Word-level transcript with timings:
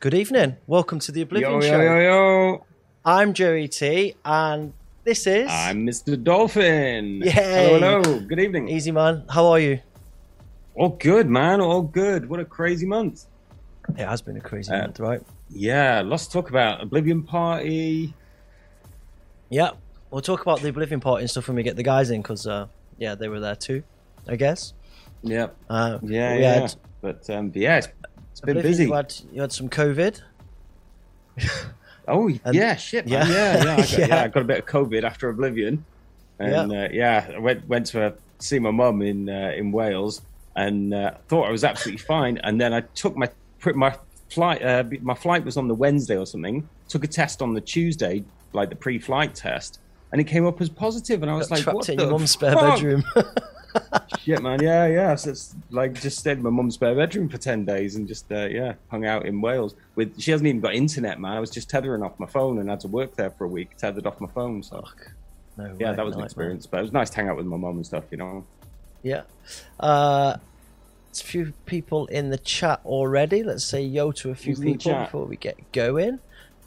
Good 0.00 0.14
evening. 0.14 0.56
Welcome 0.66 0.98
to 1.00 1.12
the 1.12 1.22
Oblivion 1.22 1.52
Yo, 1.52 1.60
Show. 1.60 1.80
yo, 1.80 1.98
yo, 1.98 2.00
yo. 2.00 2.66
I'm 3.04 3.34
Joe 3.34 3.52
ET, 3.52 3.80
and 4.24 4.72
this 5.04 5.26
is 5.26 5.48
I'm 5.50 5.86
Mr. 5.86 6.22
Dolphin. 6.22 7.20
Yay. 7.22 7.30
Hello, 7.30 8.00
hello. 8.02 8.20
Good 8.20 8.40
evening. 8.40 8.68
Easy 8.68 8.92
Man. 8.92 9.24
How 9.28 9.46
are 9.48 9.58
you? 9.60 9.80
All 10.74 10.90
good, 10.90 11.28
man. 11.28 11.60
All 11.60 11.82
good. 11.82 12.28
What 12.28 12.40
a 12.40 12.44
crazy 12.44 12.86
month. 12.86 13.26
It 13.90 14.06
has 14.06 14.22
been 14.22 14.36
a 14.36 14.40
crazy 14.40 14.72
Uh, 14.72 14.82
month, 14.82 15.00
right? 15.00 15.20
Yeah, 15.50 16.00
lots 16.02 16.26
to 16.26 16.32
talk 16.32 16.48
about. 16.50 16.80
Oblivion 16.82 17.22
Party. 17.22 18.14
Yeah. 19.50 19.72
We'll 20.10 20.22
talk 20.22 20.40
about 20.42 20.60
the 20.60 20.68
Oblivion 20.70 20.98
party 21.00 21.22
and 21.22 21.30
stuff 21.30 21.46
when 21.46 21.56
we 21.56 21.62
get 21.62 21.76
the 21.76 21.82
guys 21.84 22.10
in, 22.10 22.20
because 22.22 22.46
uh, 22.46 22.66
yeah, 22.98 23.14
they 23.14 23.28
were 23.28 23.38
there 23.40 23.54
too. 23.54 23.82
I 24.26 24.36
guess. 24.36 24.72
Yep. 25.22 25.54
Uh, 25.68 25.98
Yeah, 26.02 26.34
yeah. 26.36 26.60
had 26.62 26.74
But 27.00 27.28
um, 27.30 27.52
yeah, 27.54 27.76
it's, 27.78 27.88
it's 28.42 28.46
been 28.46 28.62
busy. 28.62 28.84
You 28.86 28.92
had, 28.94 29.14
you 29.32 29.40
had 29.40 29.52
some 29.52 29.68
COVID. 29.68 30.20
Oh, 32.08 32.28
And- 32.44 32.54
yeah, 32.56 32.74
shit, 32.74 33.06
man. 33.06 33.28
Yeah. 33.28 33.32
Yeah, 33.32 33.64
yeah. 33.64 33.72
I 33.72 33.76
got, 33.76 33.92
Yeah. 33.98 34.06
yeah. 34.06 34.22
I 34.22 34.28
got 34.28 34.40
a 34.40 34.44
bit 34.44 34.58
of 34.58 34.66
COVID 34.66 35.04
after 35.04 35.28
Oblivion. 35.28 35.84
And 36.40 36.72
yeah, 36.72 36.84
uh, 36.84 36.88
yeah 36.90 37.30
I 37.36 37.38
went, 37.38 37.68
went 37.68 37.86
to 37.86 38.06
uh, 38.06 38.10
see 38.38 38.58
my 38.58 38.70
mum 38.72 39.02
in 39.02 39.28
uh, 39.28 39.52
in 39.54 39.70
Wales 39.70 40.22
and 40.56 40.92
uh, 40.92 41.12
thought 41.28 41.46
I 41.46 41.50
was 41.52 41.62
absolutely 41.62 42.02
fine. 42.02 42.38
And 42.38 42.60
then 42.60 42.72
I 42.72 42.80
took 42.80 43.16
my 43.16 43.28
put 43.60 43.76
my 43.76 43.94
flight. 44.30 44.60
Uh, 44.62 44.82
my 45.02 45.14
flight 45.14 45.44
was 45.44 45.56
on 45.56 45.68
the 45.68 45.74
Wednesday 45.74 46.16
or 46.16 46.26
something. 46.26 46.68
Took 46.88 47.04
a 47.04 47.06
test 47.06 47.42
on 47.42 47.54
the 47.54 47.60
Tuesday, 47.60 48.24
like 48.54 48.70
the 48.70 48.76
pre-flight 48.76 49.34
test, 49.34 49.78
and 50.12 50.20
it 50.20 50.24
came 50.24 50.46
up 50.46 50.60
as. 50.60 50.68
And 50.68 51.30
I 51.30 51.34
was 51.34 51.48
Got 51.48 51.50
like, 51.50 51.62
trapped 51.62 51.76
"What 51.76 51.88
in 51.88 51.96
the 51.96 52.02
your 52.04 52.12
mum's 52.12 52.30
spare 52.30 52.52
fuck? 52.52 52.74
bedroom. 52.74 53.04
Shit, 54.18 54.42
man. 54.42 54.60
Yeah, 54.62 54.86
yeah. 54.86 55.14
So 55.14 55.30
it's 55.30 55.54
like 55.70 56.00
just 56.00 56.18
stayed 56.18 56.38
in 56.38 56.42
my 56.42 56.50
mum's 56.50 56.74
spare 56.74 56.94
bedroom 56.94 57.28
for 57.28 57.38
ten 57.38 57.64
days 57.64 57.96
and 57.96 58.08
just 58.08 58.30
uh, 58.32 58.46
yeah 58.46 58.74
hung 58.88 59.06
out 59.06 59.26
in 59.26 59.40
Wales 59.40 59.74
with. 59.94 60.20
She 60.20 60.30
hasn't 60.30 60.48
even 60.48 60.60
got 60.60 60.74
internet, 60.74 61.20
man. 61.20 61.32
I 61.32 61.40
was 61.40 61.50
just 61.50 61.70
tethering 61.70 62.02
off 62.02 62.18
my 62.18 62.26
phone 62.26 62.58
and 62.58 62.68
had 62.68 62.80
to 62.80 62.88
work 62.88 63.14
there 63.16 63.30
for 63.30 63.44
a 63.44 63.48
week, 63.48 63.76
tethered 63.76 64.06
off 64.06 64.20
my 64.20 64.28
phone. 64.28 64.62
So. 64.62 64.84
No 65.56 65.76
yeah, 65.78 65.90
way, 65.90 65.96
that 65.96 66.04
was 66.04 66.16
an 66.16 66.22
experience. 66.22 66.66
But 66.66 66.78
it 66.78 66.82
was 66.82 66.92
nice 66.92 67.10
to 67.10 67.16
hang 67.16 67.28
out 67.28 67.36
with 67.36 67.46
my 67.46 67.56
mum 67.56 67.76
and 67.76 67.84
stuff, 67.86 68.04
you 68.10 68.16
know. 68.16 68.44
Yeah. 69.02 69.22
Uh, 69.78 70.36
there's 71.08 71.20
a 71.20 71.24
few 71.24 71.52
people 71.66 72.06
in 72.06 72.30
the 72.30 72.38
chat 72.38 72.80
already. 72.84 73.42
Let's 73.42 73.64
say 73.64 73.82
yo 73.82 74.12
to 74.12 74.30
a 74.30 74.34
few 74.34 74.54
Who's 74.54 74.64
people 74.64 74.94
before 74.94 75.24
we 75.24 75.36
get 75.36 75.72
going. 75.72 76.20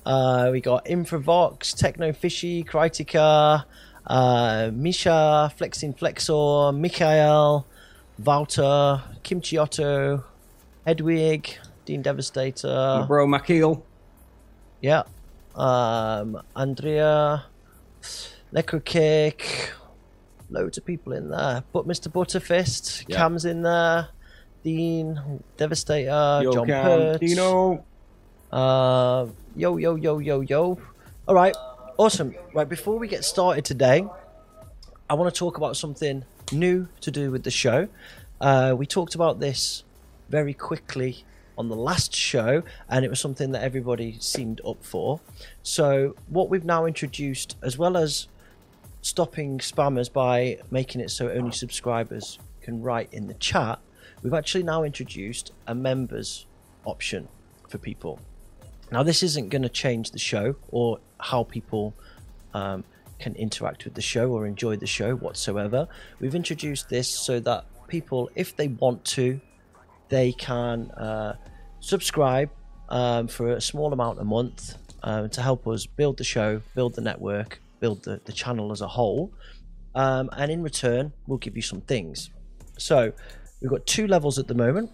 Uh, 0.05 0.49
we 0.51 0.59
got 0.61 0.85
Infravox, 0.85 1.75
Techno 1.77 2.11
Fishy, 2.11 2.63
Kritika, 2.63 3.63
uh, 4.07 4.69
Misha, 4.73 5.51
Flexing 5.57 5.93
Flexor, 5.93 6.71
Mikael, 6.73 7.65
Wouter, 8.23 9.01
Kimchi 9.23 9.57
Otto, 9.57 10.23
Hedwig, 10.85 11.57
Dean 11.85 11.99
my 11.99 12.03
Devastator, 12.03 13.05
bro 13.07 13.25
Makeel. 13.27 13.81
yeah, 14.81 15.03
um, 15.55 16.41
Andrea, 16.55 17.45
Necrocake, 18.53 19.69
loads 20.49 20.77
of 20.77 20.85
people 20.85 21.13
in 21.13 21.29
there. 21.29 21.63
But 21.71 21.87
Mr. 21.87 22.11
Butterfist, 22.11 23.05
Yeah. 23.07 23.17
Cam's 23.17 23.45
in 23.45 23.61
there, 23.61 24.09
Dean, 24.63 25.41
Devastator, 25.57 26.41
Yo, 26.43 26.51
John 26.51 26.67
Cam, 26.67 26.83
Pert, 26.85 27.21
Dino. 27.21 27.83
uh, 28.51 29.27
yo, 29.55 29.77
yo, 29.77 29.95
yo, 29.95 30.17
yo, 30.17 30.41
yo. 30.41 30.79
All 31.27 31.35
right, 31.35 31.55
awesome. 31.97 32.35
Right, 32.53 32.67
before 32.67 32.97
we 32.97 33.07
get 33.07 33.23
started 33.23 33.63
today, 33.63 34.05
I 35.09 35.13
want 35.13 35.33
to 35.33 35.37
talk 35.37 35.57
about 35.57 35.77
something 35.77 36.25
new 36.51 36.87
to 37.01 37.11
do 37.11 37.29
with 37.29 37.43
the 37.43 37.51
show. 37.51 37.87
Uh, 38.41 38.73
we 38.77 38.85
talked 38.85 39.15
about 39.15 39.39
this 39.39 39.83
very 40.29 40.53
quickly 40.53 41.23
on 41.55 41.69
the 41.69 41.75
last 41.75 42.15
show, 42.15 42.63
and 42.89 43.05
it 43.05 43.09
was 43.09 43.19
something 43.19 43.51
that 43.51 43.61
everybody 43.63 44.17
seemed 44.19 44.59
up 44.65 44.83
for. 44.83 45.19
So, 45.61 46.15
what 46.27 46.49
we've 46.49 46.65
now 46.65 46.85
introduced, 46.85 47.55
as 47.61 47.77
well 47.77 47.95
as 47.95 48.27
stopping 49.01 49.59
spammers 49.59 50.11
by 50.11 50.57
making 50.71 51.01
it 51.01 51.11
so 51.11 51.29
only 51.29 51.51
subscribers 51.51 52.39
can 52.61 52.81
write 52.81 53.09
in 53.13 53.27
the 53.27 53.35
chat, 53.35 53.79
we've 54.23 54.33
actually 54.33 54.63
now 54.63 54.83
introduced 54.83 55.51
a 55.67 55.75
members 55.75 56.47
option 56.85 57.27
for 57.67 57.77
people. 57.77 58.19
Now, 58.93 59.01
this 59.01 59.23
isn't 59.23 59.49
going 59.49 59.63
to 59.63 59.69
change 59.69 60.11
the 60.11 60.19
show 60.19 60.55
or 60.69 60.99
how 61.19 61.45
people 61.45 61.95
um, 62.53 62.83
can 63.17 63.33
interact 63.33 63.85
with 63.85 63.95
the 63.95 64.03
show 64.03 64.29
or 64.29 64.45
enjoy 64.45 64.75
the 64.75 64.85
show 64.85 65.15
whatsoever. 65.15 65.87
We've 66.19 66.35
introduced 66.35 66.89
this 66.89 67.09
so 67.09 67.39
that 67.39 67.65
people, 67.87 68.29
if 68.35 68.55
they 68.55 68.67
want 68.67 69.03
to, 69.05 69.41
they 70.09 70.31
can 70.33 70.91
uh, 70.91 71.37
subscribe 71.79 72.51
um, 72.89 73.27
for 73.27 73.53
a 73.53 73.61
small 73.61 73.91
amount 73.93 74.19
a 74.19 74.23
month 74.23 74.75
um, 75.01 75.27
to 75.27 75.41
help 75.41 75.67
us 75.67 75.87
build 75.87 76.17
the 76.17 76.23
show, 76.23 76.61
build 76.75 76.93
the 76.93 77.01
network, 77.01 77.59
build 77.79 78.03
the, 78.03 78.21
the 78.25 78.31
channel 78.31 78.71
as 78.71 78.81
a 78.81 78.87
whole. 78.87 79.33
Um, 79.95 80.29
and 80.33 80.51
in 80.51 80.61
return, 80.61 81.13
we'll 81.25 81.39
give 81.39 81.55
you 81.55 81.63
some 81.63 81.81
things. 81.81 82.29
So 82.77 83.11
we've 83.59 83.71
got 83.71 83.87
two 83.87 84.05
levels 84.05 84.37
at 84.37 84.47
the 84.47 84.53
moment. 84.53 84.91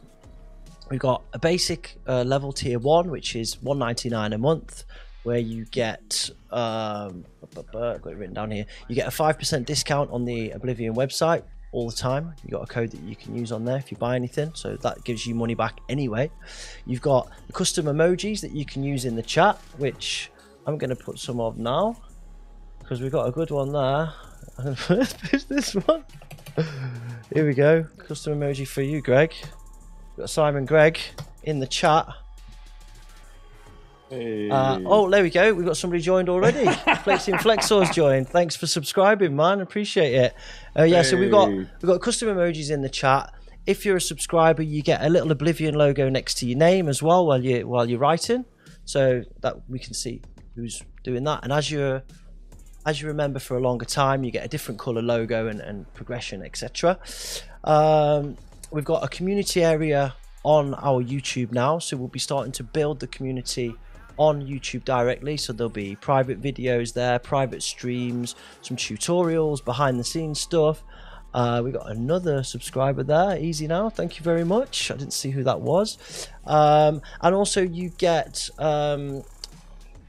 We've 0.89 0.99
got 0.99 1.23
a 1.33 1.39
basic 1.39 1.97
uh, 2.07 2.23
level 2.23 2.51
tier 2.51 2.79
one, 2.79 3.11
which 3.11 3.35
is 3.35 3.61
199 3.61 4.33
a 4.33 4.37
month, 4.37 4.85
where 5.23 5.37
you 5.37 5.65
get 5.65 6.29
um, 6.51 7.25
I've 7.43 7.71
got 7.71 8.07
it 8.07 8.17
written 8.17 8.33
down 8.33 8.51
here. 8.51 8.65
You 8.87 8.95
get 8.95 9.07
a 9.07 9.11
five 9.11 9.37
percent 9.37 9.67
discount 9.67 10.09
on 10.11 10.25
the 10.25 10.51
Oblivion 10.51 10.95
website 10.95 11.43
all 11.71 11.89
the 11.89 11.95
time. 11.95 12.33
You 12.43 12.49
got 12.49 12.63
a 12.63 12.67
code 12.67 12.91
that 12.91 13.01
you 13.01 13.15
can 13.15 13.35
use 13.35 13.51
on 13.51 13.65
there 13.65 13.77
if 13.77 13.91
you 13.91 13.97
buy 13.97 14.15
anything, 14.15 14.51
so 14.55 14.75
that 14.77 15.03
gives 15.03 15.27
you 15.27 15.35
money 15.35 15.53
back 15.53 15.79
anyway. 15.89 16.31
You've 16.85 17.01
got 17.01 17.29
custom 17.53 17.85
emojis 17.85 18.41
that 18.41 18.51
you 18.51 18.65
can 18.65 18.83
use 18.83 19.05
in 19.05 19.15
the 19.15 19.21
chat, 19.21 19.57
which 19.77 20.31
I'm 20.65 20.77
going 20.77 20.89
to 20.89 20.95
put 20.95 21.19
some 21.19 21.39
of 21.39 21.57
now 21.57 21.97
because 22.79 23.01
we've 23.01 23.11
got 23.11 23.27
a 23.27 23.31
good 23.31 23.51
one 23.51 23.71
there. 23.71 24.11
I'm 24.57 24.75
going 24.87 25.05
to 25.05 25.17
push 25.29 25.43
this 25.43 25.73
one. 25.73 26.03
Here 27.33 27.45
we 27.45 27.53
go. 27.53 27.85
Custom 27.99 28.39
emoji 28.39 28.67
for 28.67 28.81
you, 28.81 29.01
Greg. 29.01 29.35
Got 30.19 30.29
Simon 30.29 30.65
Greg 30.65 30.99
in 31.43 31.59
the 31.59 31.65
chat. 31.65 32.05
Hey. 34.09 34.49
Uh, 34.49 34.81
oh, 34.85 35.09
there 35.09 35.23
we 35.23 35.29
go. 35.29 35.53
We've 35.53 35.65
got 35.65 35.77
somebody 35.77 36.01
joined 36.01 36.27
already. 36.27 36.65
Flexing 37.05 37.37
Flexor's 37.37 37.89
joined. 37.91 38.27
Thanks 38.27 38.53
for 38.57 38.67
subscribing, 38.67 39.33
man. 39.33 39.61
Appreciate 39.61 40.13
it. 40.13 40.33
Uh, 40.77 40.83
yeah, 40.83 41.03
so 41.03 41.15
we've 41.15 41.31
got 41.31 41.49
we've 41.49 41.69
got 41.83 42.01
custom 42.01 42.27
emojis 42.27 42.69
in 42.69 42.81
the 42.81 42.89
chat. 42.89 43.33
If 43.65 43.85
you're 43.85 43.95
a 43.95 44.01
subscriber, 44.01 44.61
you 44.61 44.81
get 44.81 45.01
a 45.05 45.07
little 45.07 45.31
Oblivion 45.31 45.75
logo 45.75 46.09
next 46.09 46.33
to 46.39 46.45
your 46.45 46.57
name 46.57 46.89
as 46.89 47.01
well 47.01 47.25
while 47.25 47.41
you 47.41 47.65
while 47.65 47.89
you're 47.89 47.99
writing, 47.99 48.43
so 48.83 49.23
that 49.39 49.69
we 49.69 49.79
can 49.79 49.93
see 49.93 50.21
who's 50.53 50.83
doing 51.01 51.23
that. 51.23 51.45
And 51.45 51.53
as 51.53 51.71
you're 51.71 52.03
as 52.85 53.01
you 53.01 53.07
remember 53.07 53.39
for 53.39 53.55
a 53.55 53.61
longer 53.61 53.85
time, 53.85 54.25
you 54.25 54.31
get 54.31 54.43
a 54.43 54.49
different 54.49 54.81
color 54.81 55.01
logo 55.01 55.47
and, 55.47 55.61
and 55.61 55.93
progression, 55.93 56.43
etc. 56.43 56.99
Um, 57.63 58.35
we've 58.71 58.85
got 58.85 59.03
a 59.03 59.07
community 59.07 59.63
area 59.63 60.15
on 60.43 60.73
our 60.75 61.03
YouTube 61.03 61.51
now, 61.51 61.79
so 61.79 61.97
we'll 61.97 62.07
be 62.07 62.19
starting 62.19 62.51
to 62.53 62.63
build 62.63 62.99
the 62.99 63.07
community 63.07 63.75
on 64.17 64.41
YouTube 64.41 64.83
directly. 64.85 65.37
So 65.37 65.53
there'll 65.53 65.69
be 65.69 65.95
private 65.95 66.41
videos 66.41 66.93
there, 66.93 67.19
private 67.19 67.63
streams, 67.63 68.35
some 68.61 68.77
tutorials, 68.77 69.63
behind 69.63 69.99
the 69.99 70.03
scenes 70.03 70.39
stuff. 70.39 70.83
Uh, 71.33 71.61
we 71.63 71.71
got 71.71 71.89
another 71.89 72.43
subscriber 72.43 73.03
there. 73.03 73.37
Easy 73.37 73.67
now. 73.67 73.89
Thank 73.89 74.17
you 74.17 74.23
very 74.23 74.43
much. 74.43 74.89
I 74.91 74.95
didn't 74.95 75.13
see 75.13 75.29
who 75.29 75.43
that 75.43 75.61
was. 75.61 76.27
Um, 76.45 77.01
and 77.21 77.35
also, 77.35 77.61
you 77.61 77.89
get 77.89 78.49
um, 78.57 79.23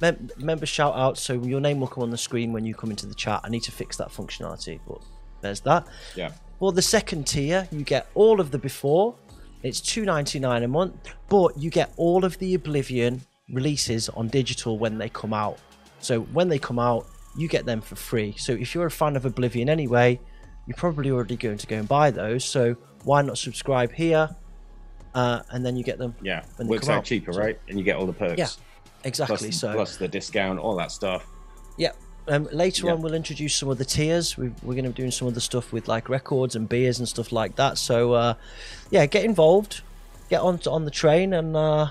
mem- 0.00 0.30
member 0.38 0.66
shout 0.66 0.94
out. 0.96 1.18
So 1.18 1.34
your 1.34 1.60
name 1.60 1.80
will 1.80 1.88
come 1.88 2.02
on 2.02 2.10
the 2.10 2.18
screen 2.18 2.52
when 2.52 2.64
you 2.64 2.74
come 2.74 2.90
into 2.90 3.06
the 3.06 3.14
chat. 3.14 3.40
I 3.44 3.48
need 3.50 3.62
to 3.64 3.72
fix 3.72 3.96
that 3.98 4.08
functionality, 4.08 4.80
but 4.88 5.02
there's 5.42 5.60
that. 5.60 5.86
yeah. 6.16 6.32
For 6.60 6.70
the 6.72 6.82
second 6.82 7.26
tier, 7.26 7.66
you 7.72 7.82
get 7.82 8.06
all 8.14 8.40
of 8.40 8.50
the 8.52 8.58
before. 8.58 9.16
It's 9.62 9.80
two 9.80 10.04
ninety 10.04 10.38
nine 10.38 10.62
a 10.62 10.68
month, 10.68 10.94
but 11.28 11.58
you 11.58 11.70
get 11.70 11.92
all 11.96 12.24
of 12.24 12.38
the 12.38 12.54
Oblivion 12.54 13.22
releases 13.50 14.08
on 14.10 14.28
digital 14.28 14.78
when 14.78 14.96
they 14.98 15.08
come 15.08 15.32
out. 15.34 15.58
So 16.00 16.20
when 16.20 16.48
they 16.48 16.58
come 16.58 16.78
out, 16.78 17.06
you 17.36 17.48
get 17.48 17.66
them 17.66 17.80
for 17.80 17.96
free. 17.96 18.34
So 18.38 18.52
if 18.52 18.74
you're 18.74 18.86
a 18.86 18.90
fan 18.90 19.16
of 19.16 19.24
Oblivion 19.26 19.68
anyway, 19.68 20.20
you're 20.66 20.76
probably 20.76 21.10
already 21.10 21.36
going 21.36 21.58
to 21.58 21.66
go 21.66 21.76
and 21.76 21.88
buy 21.88 22.10
those. 22.10 22.44
So 22.44 22.76
why 23.04 23.22
not 23.22 23.38
subscribe 23.38 23.92
here, 23.92 24.28
uh, 25.14 25.40
and 25.50 25.64
then 25.64 25.76
you 25.76 25.82
get 25.84 25.98
them 25.98 26.14
Yeah. 26.22 26.44
when 26.56 26.68
Works 26.68 26.88
out 26.88 26.98
out. 26.98 27.04
cheaper, 27.04 27.32
right? 27.32 27.58
And 27.68 27.78
you 27.78 27.84
get 27.84 27.96
all 27.96 28.06
the 28.06 28.12
perks. 28.12 28.38
Yeah, 28.38 28.44
Plus, 28.44 28.58
exactly. 29.04 29.50
so 29.52 29.72
plus 29.74 29.96
the 29.96 30.08
discount, 30.08 30.58
all 30.58 30.76
that 30.76 30.92
stuff. 30.92 31.26
Yeah. 31.78 31.92
Um, 32.31 32.49
later 32.53 32.87
Yeah. 32.87 32.93
on, 32.93 33.03
we'll 33.03 33.15
introduce 33.15 33.55
some 33.56 33.69
of 33.69 33.79
the 33.79 33.85
tiers. 33.85 34.38
we 34.38 34.49
we're 34.62 34.75
going 34.75 34.85
to 34.85 34.91
be 34.91 34.94
doing 34.94 35.11
some 35.11 35.27
of 35.29 35.35
the 35.35 35.41
stuff 35.41 35.73
with 35.73 35.88
like 35.88 36.09
records 36.09 36.55
and 36.55 36.69
beers 36.69 36.99
and 37.00 37.09
stuff 37.09 37.32
like 37.32 37.56
that. 37.56 37.77
So, 37.77 38.12
uh, 38.12 38.35
yeah, 38.91 39.05
get 39.06 39.25
involved, 39.25 39.82
get 40.29 40.41
on 40.41 40.61
on 40.69 40.85
the 40.85 40.91
train, 40.93 41.32
and 41.35 41.56
uh, 41.56 41.88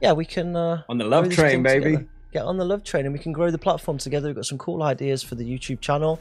yeah, 0.00 0.12
we 0.12 0.24
can 0.24 0.54
uh, 0.54 0.82
On 0.88 0.98
the 0.98 1.04
love 1.04 1.28
train, 1.30 1.62
baby. 1.62 1.84
together. 1.84 2.06
Get 2.32 2.44
on 2.44 2.58
the 2.58 2.64
love 2.64 2.84
train, 2.84 3.06
and 3.06 3.12
we 3.12 3.18
can 3.18 3.32
grow 3.32 3.50
the 3.50 3.58
platform 3.58 3.98
together. 3.98 4.28
We've 4.28 4.36
got 4.36 4.46
some 4.46 4.58
cool 4.58 4.82
ideas 4.82 5.22
for 5.22 5.34
the 5.34 5.44
YouTube 5.44 5.80
channel, 5.80 6.20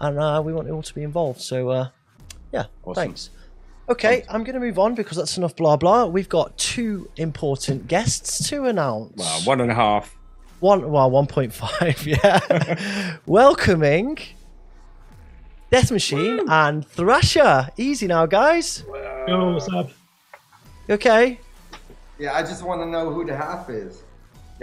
and 0.00 0.18
uh, 0.18 0.42
we 0.44 0.52
want 0.52 0.66
you 0.68 0.74
all 0.74 0.82
to 0.82 0.94
be 0.94 1.02
involved. 1.02 1.40
So, 1.40 1.70
uh, 1.70 1.88
yeah, 2.52 2.64
Awesome. 2.84 2.94
thanks. 2.94 3.30
Okay, 3.88 4.24
I'm 4.28 4.44
going 4.44 4.54
to 4.54 4.60
move 4.60 4.78
on 4.78 4.94
because 4.94 5.16
that's 5.16 5.36
enough 5.38 5.56
blah 5.56 5.76
blah. 5.76 6.06
We've 6.06 6.28
got 6.28 6.56
two 6.58 7.08
important 7.16 7.88
guests 7.88 8.48
to 8.50 8.64
announce. 8.64 9.14
Well, 9.16 9.40
one 9.42 9.60
and 9.60 9.70
a 9.70 9.74
half. 9.74 10.16
One, 10.62 10.92
well, 10.92 11.10
1.5, 11.10 12.06
yeah. 12.22 13.16
Welcoming 13.26 14.16
Deathmachine 15.72 16.48
and 16.48 16.86
Thrasher. 16.86 17.68
Easy 17.76 18.06
now, 18.06 18.26
guys. 18.26 18.84
Yo, 19.26 19.54
what's 19.54 19.68
up? 19.70 19.90
Okay? 20.88 21.40
Yeah, 22.16 22.34
I 22.34 22.42
just 22.42 22.62
want 22.62 22.80
to 22.80 22.86
know 22.86 23.12
who 23.12 23.24
the 23.24 23.36
half 23.36 23.68
is. 23.70 24.04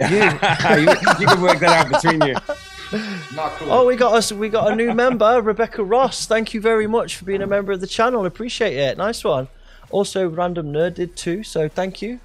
Ah, 0.02 0.76
you, 0.76 0.88
you 1.20 1.26
can 1.26 1.42
work 1.42 1.58
that 1.58 1.92
out 1.92 2.02
between 2.02 2.22
you. 2.26 2.34
Not 3.36 3.52
cool. 3.58 3.70
Oh, 3.70 3.86
we 3.86 3.94
got 3.94 4.14
us. 4.14 4.32
We 4.32 4.48
got 4.48 4.72
a 4.72 4.74
new 4.74 4.94
member, 4.94 5.42
Rebecca 5.42 5.84
Ross. 5.84 6.24
Thank 6.24 6.54
you 6.54 6.62
very 6.62 6.86
much 6.86 7.16
for 7.16 7.26
being 7.26 7.42
a 7.42 7.46
member 7.46 7.72
of 7.72 7.82
the 7.82 7.86
channel. 7.86 8.24
Appreciate 8.24 8.74
it. 8.74 8.96
Nice 8.96 9.22
one. 9.22 9.48
Also, 9.90 10.26
Random 10.26 10.72
Nerd 10.72 10.94
did 10.94 11.14
too. 11.14 11.42
So 11.42 11.68
thank 11.68 12.00
you. 12.00 12.20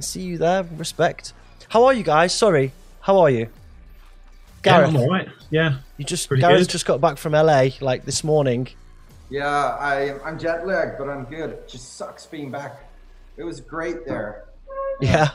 See 0.00 0.22
you 0.22 0.38
there. 0.38 0.64
Respect. 0.64 1.32
How 1.68 1.84
are 1.84 1.92
you 1.92 2.02
guys? 2.02 2.34
Sorry. 2.34 2.72
How 3.02 3.18
are 3.18 3.30
you? 3.30 3.48
Gareth, 4.62 4.92
Yeah, 4.92 4.98
I'm 4.98 5.02
alright. 5.04 5.28
Yeah. 5.50 5.78
you 5.96 6.04
just 6.04 6.28
pretty 6.28 6.40
Gareth 6.40 6.60
good. 6.60 6.68
just 6.68 6.86
got 6.86 7.00
back 7.00 7.18
from 7.18 7.32
LA 7.32 7.70
like 7.80 8.04
this 8.04 8.22
morning. 8.22 8.68
Yeah, 9.28 9.46
I, 9.48 10.20
I'm 10.24 10.38
jet 10.38 10.66
lagged, 10.66 10.98
but 10.98 11.08
I'm 11.08 11.24
good. 11.24 11.50
It 11.50 11.68
just 11.68 11.96
sucks 11.96 12.26
being 12.26 12.50
back. 12.50 12.78
It 13.36 13.44
was 13.44 13.60
great 13.60 14.06
there. 14.06 14.44
Yeah. 15.00 15.30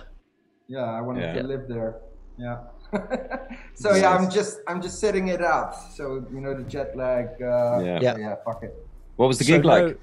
Yeah, 0.70 0.84
I 0.86 1.02
wanted 1.02 1.22
Yeah. 1.24 1.42
to 1.42 1.44
live 1.48 1.68
there. 1.68 1.96
Yeah. 2.38 2.58
so 3.74 3.96
yeah, 3.96 4.16
I'm 4.16 4.30
just 4.30 4.60
I'm 4.68 4.82
just 4.82 5.00
sitting 5.00 5.28
it 5.28 5.42
out. 5.42 5.74
So 5.94 6.26
you 6.32 6.40
know 6.40 6.54
the 6.54 6.64
jet 6.64 6.96
lag. 6.96 7.28
Uh, 7.42 7.82
Yeah. 7.84 8.00
Yeah. 8.02 8.18
Yeah. 8.18 8.36
Fuck 8.46 8.64
it. 8.64 8.74
What 9.18 9.28
was 9.28 9.40
the 9.40 9.44
So 9.44 9.54
gig 9.54 9.64
no- 9.66 9.70
like? 9.88 10.00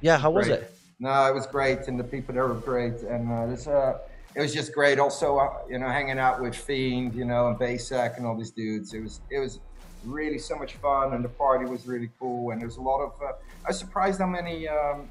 yeah. 0.00 0.18
How 0.18 0.30
was 0.30 0.46
Great. 0.48 0.60
it? 0.62 0.74
No, 0.98 1.26
it 1.28 1.34
was 1.34 1.46
great, 1.46 1.86
and 1.86 2.00
the 2.00 2.02
people 2.02 2.34
there 2.34 2.48
were 2.48 2.54
great, 2.54 2.94
and 3.02 3.30
uh, 3.30 3.46
this, 3.46 3.68
uh, 3.68 3.98
it 4.38 4.42
was 4.42 4.54
just 4.54 4.72
great. 4.72 5.00
Also, 5.00 5.36
uh, 5.38 5.52
you 5.68 5.78
know, 5.80 5.88
hanging 5.88 6.18
out 6.20 6.40
with 6.40 6.54
Fiend, 6.54 7.12
you 7.12 7.24
know, 7.24 7.48
and 7.48 7.58
Basak 7.58 8.16
and 8.18 8.24
all 8.24 8.36
these 8.36 8.52
dudes. 8.52 8.94
It 8.94 9.00
was 9.02 9.20
it 9.30 9.40
was 9.40 9.58
really 10.04 10.38
so 10.38 10.54
much 10.54 10.74
fun, 10.74 11.12
and 11.14 11.24
the 11.24 11.28
party 11.28 11.64
was 11.64 11.88
really 11.88 12.08
cool. 12.20 12.52
And 12.52 12.62
there's 12.62 12.76
a 12.76 12.80
lot 12.80 13.00
of. 13.00 13.12
Uh, 13.20 13.32
I 13.64 13.68
was 13.70 13.78
surprised 13.80 14.20
how 14.20 14.28
many 14.28 14.68
um, 14.68 15.10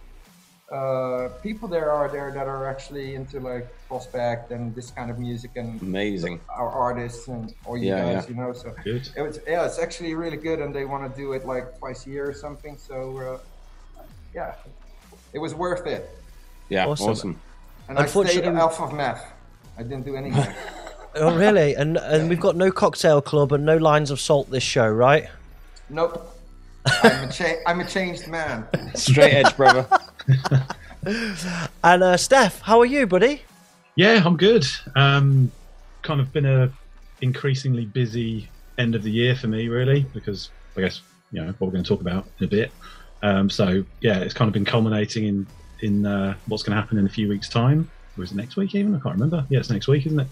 uh, 0.72 1.28
people 1.44 1.68
there 1.68 1.92
are 1.92 2.08
there 2.10 2.32
that 2.32 2.48
are 2.48 2.70
actually 2.70 3.16
into 3.16 3.42
like 3.42 3.68
PRSPCT 3.90 4.52
and 4.52 4.74
this 4.74 4.92
kind 4.92 5.12
of 5.12 5.20
music 5.20 5.52
and 5.58 5.82
Amazing. 5.82 6.40
our 6.48 6.70
artists 6.70 7.28
and 7.28 7.54
all 7.66 7.78
you 7.78 7.90
Yeah, 7.90 8.14
guys, 8.14 8.24
yeah. 8.24 8.30
you 8.30 8.36
know. 8.42 8.54
So 8.54 8.74
Good. 8.82 9.10
it 9.18 9.22
was 9.22 9.42
yeah, 9.46 9.66
it's 9.66 9.78
actually 9.78 10.14
really 10.14 10.38
good, 10.38 10.60
and 10.62 10.74
they 10.74 10.86
want 10.86 11.04
to 11.04 11.22
do 11.22 11.34
it 11.34 11.46
like 11.46 11.78
twice 11.80 12.08
a 12.08 12.10
year 12.12 12.30
or 12.30 12.34
something. 12.34 12.78
So 12.78 13.18
uh, 14.00 14.04
yeah, 14.34 14.56
it 15.34 15.40
was 15.40 15.54
worth 15.54 15.86
it. 15.86 16.10
Yeah, 16.70 16.86
Awesome. 16.88 17.10
awesome. 17.12 17.42
And 17.90 17.98
I 17.98 18.06
stayed 18.06 18.22
Unfortunately- 18.22 18.60
off 18.62 18.80
of 18.82 18.94
meth. 18.94 19.24
I 19.78 19.84
didn't 19.84 20.04
do 20.06 20.16
anything. 20.16 20.46
Oh, 21.20 21.36
really? 21.36 21.74
And 21.74 21.98
and 21.98 22.30
we've 22.30 22.40
got 22.40 22.56
no 22.56 22.70
cocktail 22.72 23.24
club 23.24 23.52
and 23.52 23.66
no 23.66 23.78
lines 23.78 24.12
of 24.12 24.20
salt 24.20 24.52
this 24.52 24.62
show, 24.62 24.88
right? 24.88 25.28
nope. 25.90 26.32
I'm 26.86 27.28
a, 27.28 27.32
cha- 27.32 27.56
I'm 27.66 27.80
a 27.80 27.88
changed 27.88 28.28
man. 28.28 28.68
Straight 28.96 29.34
edge, 29.34 29.58
brother. 29.58 29.88
And 31.84 32.04
uh, 32.04 32.18
Steph, 32.18 32.62
how 32.62 32.80
are 32.80 32.86
you, 32.86 33.08
buddy? 33.08 33.42
Yeah, 33.96 34.22
I'm 34.24 34.38
good. 34.38 34.68
Um, 34.96 35.52
kind 36.04 36.22
of 36.22 36.32
been 36.34 36.46
a 36.46 36.72
increasingly 37.22 37.86
busy 37.86 38.48
end 38.78 38.94
of 38.94 39.02
the 39.02 39.10
year 39.12 39.36
for 39.36 39.48
me, 39.48 39.70
really, 39.70 40.06
because 40.14 40.50
I 40.76 40.82
guess 40.82 41.02
you 41.32 41.42
know 41.42 41.48
what 41.58 41.62
we're 41.68 41.72
going 41.72 41.84
to 41.84 41.88
talk 41.88 42.02
about 42.02 42.28
in 42.40 42.46
a 42.46 42.50
bit. 42.50 42.72
Um, 43.24 43.50
so 43.50 43.84
yeah, 44.02 44.20
it's 44.20 44.34
kind 44.36 44.48
of 44.50 44.54
been 44.54 44.66
culminating 44.66 45.26
in 45.26 45.48
in 45.82 46.06
uh, 46.06 46.36
what's 46.48 46.64
going 46.64 46.76
to 46.76 46.82
happen 46.82 46.98
in 46.98 47.06
a 47.06 47.10
few 47.10 47.28
weeks' 47.30 47.50
time. 47.50 47.90
Or 48.18 48.24
is 48.24 48.32
it 48.32 48.36
next 48.36 48.56
week? 48.56 48.74
Even 48.76 48.96
I 48.96 49.00
can't 49.00 49.16
remember. 49.16 49.46
Yeah, 49.50 49.60
it's 49.60 49.70
next 49.70 49.88
week, 49.88 50.06
isn't 50.06 50.20
it? 50.20 50.28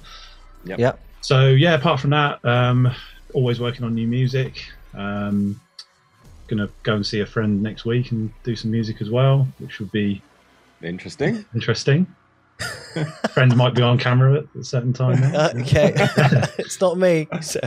Yep. 0.66 0.80
Yeah. 0.80 0.94
So 1.22 1.48
yeah, 1.50 1.76
apart 1.76 2.00
from 2.00 2.12
that, 2.12 2.44
um, 2.44 2.92
always 3.34 3.60
working 3.60 3.84
on 3.84 3.94
new 3.94 4.08
music. 4.08 4.66
Um, 4.94 5.60
gonna 6.48 6.70
go 6.84 6.96
and 6.96 7.06
see 7.06 7.22
a 7.22 7.26
friend 7.26 7.62
next 7.62 7.86
week 7.86 8.12
and 8.12 8.32
do 8.44 8.56
some 8.56 8.72
music 8.72 9.02
as 9.02 9.10
well, 9.10 9.48
which 9.60 9.80
would 9.80 9.92
be 9.92 10.22
Interesting. 10.82 11.46
interesting. 11.54 12.08
friend 13.34 13.56
might 13.58 13.74
be 13.74 13.82
on 13.82 13.98
camera 13.98 14.36
at 14.38 14.46
a 14.60 14.64
certain 14.64 14.94
time. 14.94 15.22
Uh, 15.36 15.52
okay, 15.58 15.94
it's 16.58 16.80
not 16.80 16.98
me. 16.98 17.28
So 17.42 17.60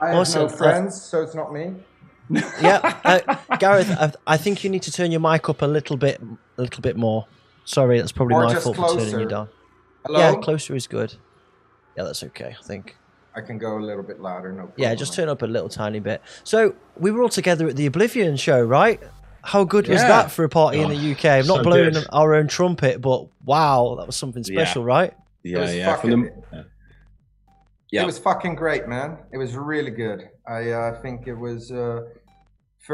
I 0.00 0.08
have 0.08 0.16
Awesome. 0.16 0.42
no 0.42 0.48
friends, 0.48 1.00
so 1.00 1.22
it's 1.22 1.34
not 1.34 1.52
me. 1.52 1.74
Yeah, 2.30 3.00
uh, 3.04 3.56
Gareth, 3.56 3.90
I, 3.90 4.12
I 4.26 4.36
think 4.36 4.64
you 4.64 4.70
need 4.70 4.82
to 4.82 4.92
turn 4.92 5.10
your 5.10 5.20
mic 5.20 5.48
up 5.48 5.62
a 5.62 5.66
little 5.66 5.96
bit, 5.96 6.20
a 6.58 6.60
little 6.62 6.82
bit 6.82 6.96
more. 6.96 7.26
Sorry, 7.64 7.98
that's 7.98 8.12
probably 8.12 8.34
Or 8.36 8.44
my 8.44 8.52
just 8.52 8.64
fault 8.64 8.76
for 8.76 8.98
turning 8.98 9.20
you 9.20 9.28
down. 9.28 9.48
Hello. 10.06 10.18
Yeah, 10.18 10.34
closer 10.36 10.74
is 10.74 10.86
good. 10.86 11.14
Yeah, 11.96 12.04
that's 12.04 12.22
okay. 12.24 12.54
I 12.58 12.62
think. 12.62 12.96
I 13.34 13.40
can 13.40 13.58
go 13.58 13.78
a 13.78 13.80
little 13.80 14.02
bit 14.02 14.20
louder. 14.20 14.52
No. 14.52 14.72
Yeah, 14.76 14.94
just 14.94 15.14
turn 15.14 15.28
up 15.28 15.42
a 15.42 15.46
little 15.46 15.68
tiny 15.68 16.00
bit. 16.00 16.22
So 16.44 16.74
we 16.96 17.10
were 17.10 17.22
all 17.22 17.28
together 17.28 17.68
at 17.68 17.76
the 17.76 17.86
Oblivion 17.86 18.36
show, 18.36 18.60
right? 18.62 19.00
How 19.42 19.64
good 19.64 19.86
was 19.88 20.00
that 20.00 20.30
for 20.30 20.44
a 20.44 20.48
party 20.48 20.80
in 20.80 20.86
Oh, 20.90 20.94
the 20.94 21.12
UK? 21.12 21.24
I'm 21.26 21.46
not 21.46 21.58
so 21.58 21.62
blowing 21.62 21.92
good. 21.92 22.06
our 22.12 22.34
own 22.34 22.48
trumpet, 22.48 23.00
but 23.00 23.26
wow, 23.44 23.94
that 23.98 24.06
was 24.06 24.16
something 24.16 24.42
Yeah. 24.46 24.64
special, 24.64 24.84
right? 24.84 25.12
It 25.44 25.50
Yeah, 25.50 25.58
was 25.60 25.74
yeah. 25.76 25.96
From 25.96 26.10
fucking. 26.10 26.42
the, 26.50 26.58
It 26.58 26.66
yeah. 27.92 28.04
was 28.04 28.18
fucking 28.18 28.56
great, 28.56 28.88
man. 28.88 29.18
It 29.32 29.38
was 29.38 29.54
really 29.56 29.90
good. 29.92 30.28
I 30.46 30.70
uh, 30.70 31.00
think 31.00 31.26
it 31.28 31.34
was 31.34 31.70
uh, 31.70 32.02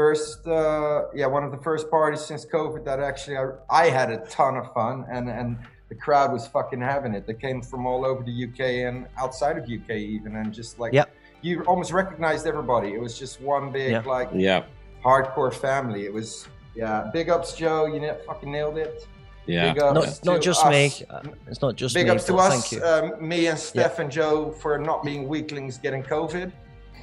first, 0.05 0.45
uh, 0.45 1.05
yeah, 1.15 1.25
one 1.25 1.43
of 1.47 1.51
the 1.51 1.57
first 1.69 1.89
parties 1.89 2.21
since 2.21 2.45
COVID 2.45 2.83
that 2.85 2.99
actually 2.99 3.37
I, 3.37 3.45
I 3.69 3.89
had 3.89 4.11
a 4.11 4.17
ton 4.37 4.57
of 4.57 4.71
fun, 4.73 5.05
and 5.09 5.29
and 5.29 5.57
the 5.89 5.95
crowd 5.95 6.31
was 6.33 6.43
fucking 6.47 6.81
having 6.81 7.13
it. 7.17 7.25
They 7.25 7.33
came 7.47 7.61
from 7.61 7.85
all 7.87 8.05
over 8.05 8.21
the 8.23 8.35
UK 8.47 8.59
and 8.87 9.07
outside 9.17 9.57
of 9.57 9.63
UK 9.63 9.91
even, 10.15 10.35
and 10.35 10.53
just 10.53 10.77
like 10.79 10.91
Yep. 10.93 11.09
you 11.41 11.61
almost 11.63 11.91
recognized 12.01 12.45
everybody. 12.45 12.89
It 12.93 13.01
was 13.01 13.17
just 13.17 13.39
one 13.41 13.71
big 13.71 13.91
Yeah. 13.91 14.01
like 14.15 14.29
yeah, 14.33 14.63
hardcore 15.03 15.53
family. 15.53 16.01
It 16.05 16.13
was 16.13 16.47
yeah. 16.75 17.09
Big 17.13 17.29
ups, 17.29 17.53
Joe. 17.55 17.85
You 17.85 17.99
na- 18.01 18.15
fucking 18.27 18.51
nailed 18.51 18.77
it. 18.77 19.07
yeah. 19.45 19.71
Big 19.73 19.81
ups 19.81 19.95
Not 19.95 20.25
not 20.25 20.35
to 20.41 20.41
just 20.49 20.65
me. 20.67 20.85
us. 20.87 21.03
Uh, 21.09 21.21
It's 21.47 21.61
not 21.61 21.75
just 21.77 21.95
me. 21.95 22.01
Big 22.01 22.07
me. 22.09 22.15
ups 22.15 22.25
to 22.25 22.35
us, 22.35 22.55
um, 22.89 23.03
me 23.31 23.47
and 23.47 23.57
Steph 23.57 23.99
and 23.99 24.11
Joe 24.11 24.51
for 24.61 24.77
not 24.77 24.99
being 25.09 25.21
weaklings 25.33 25.77
getting 25.77 26.03
COVID. 26.03 26.51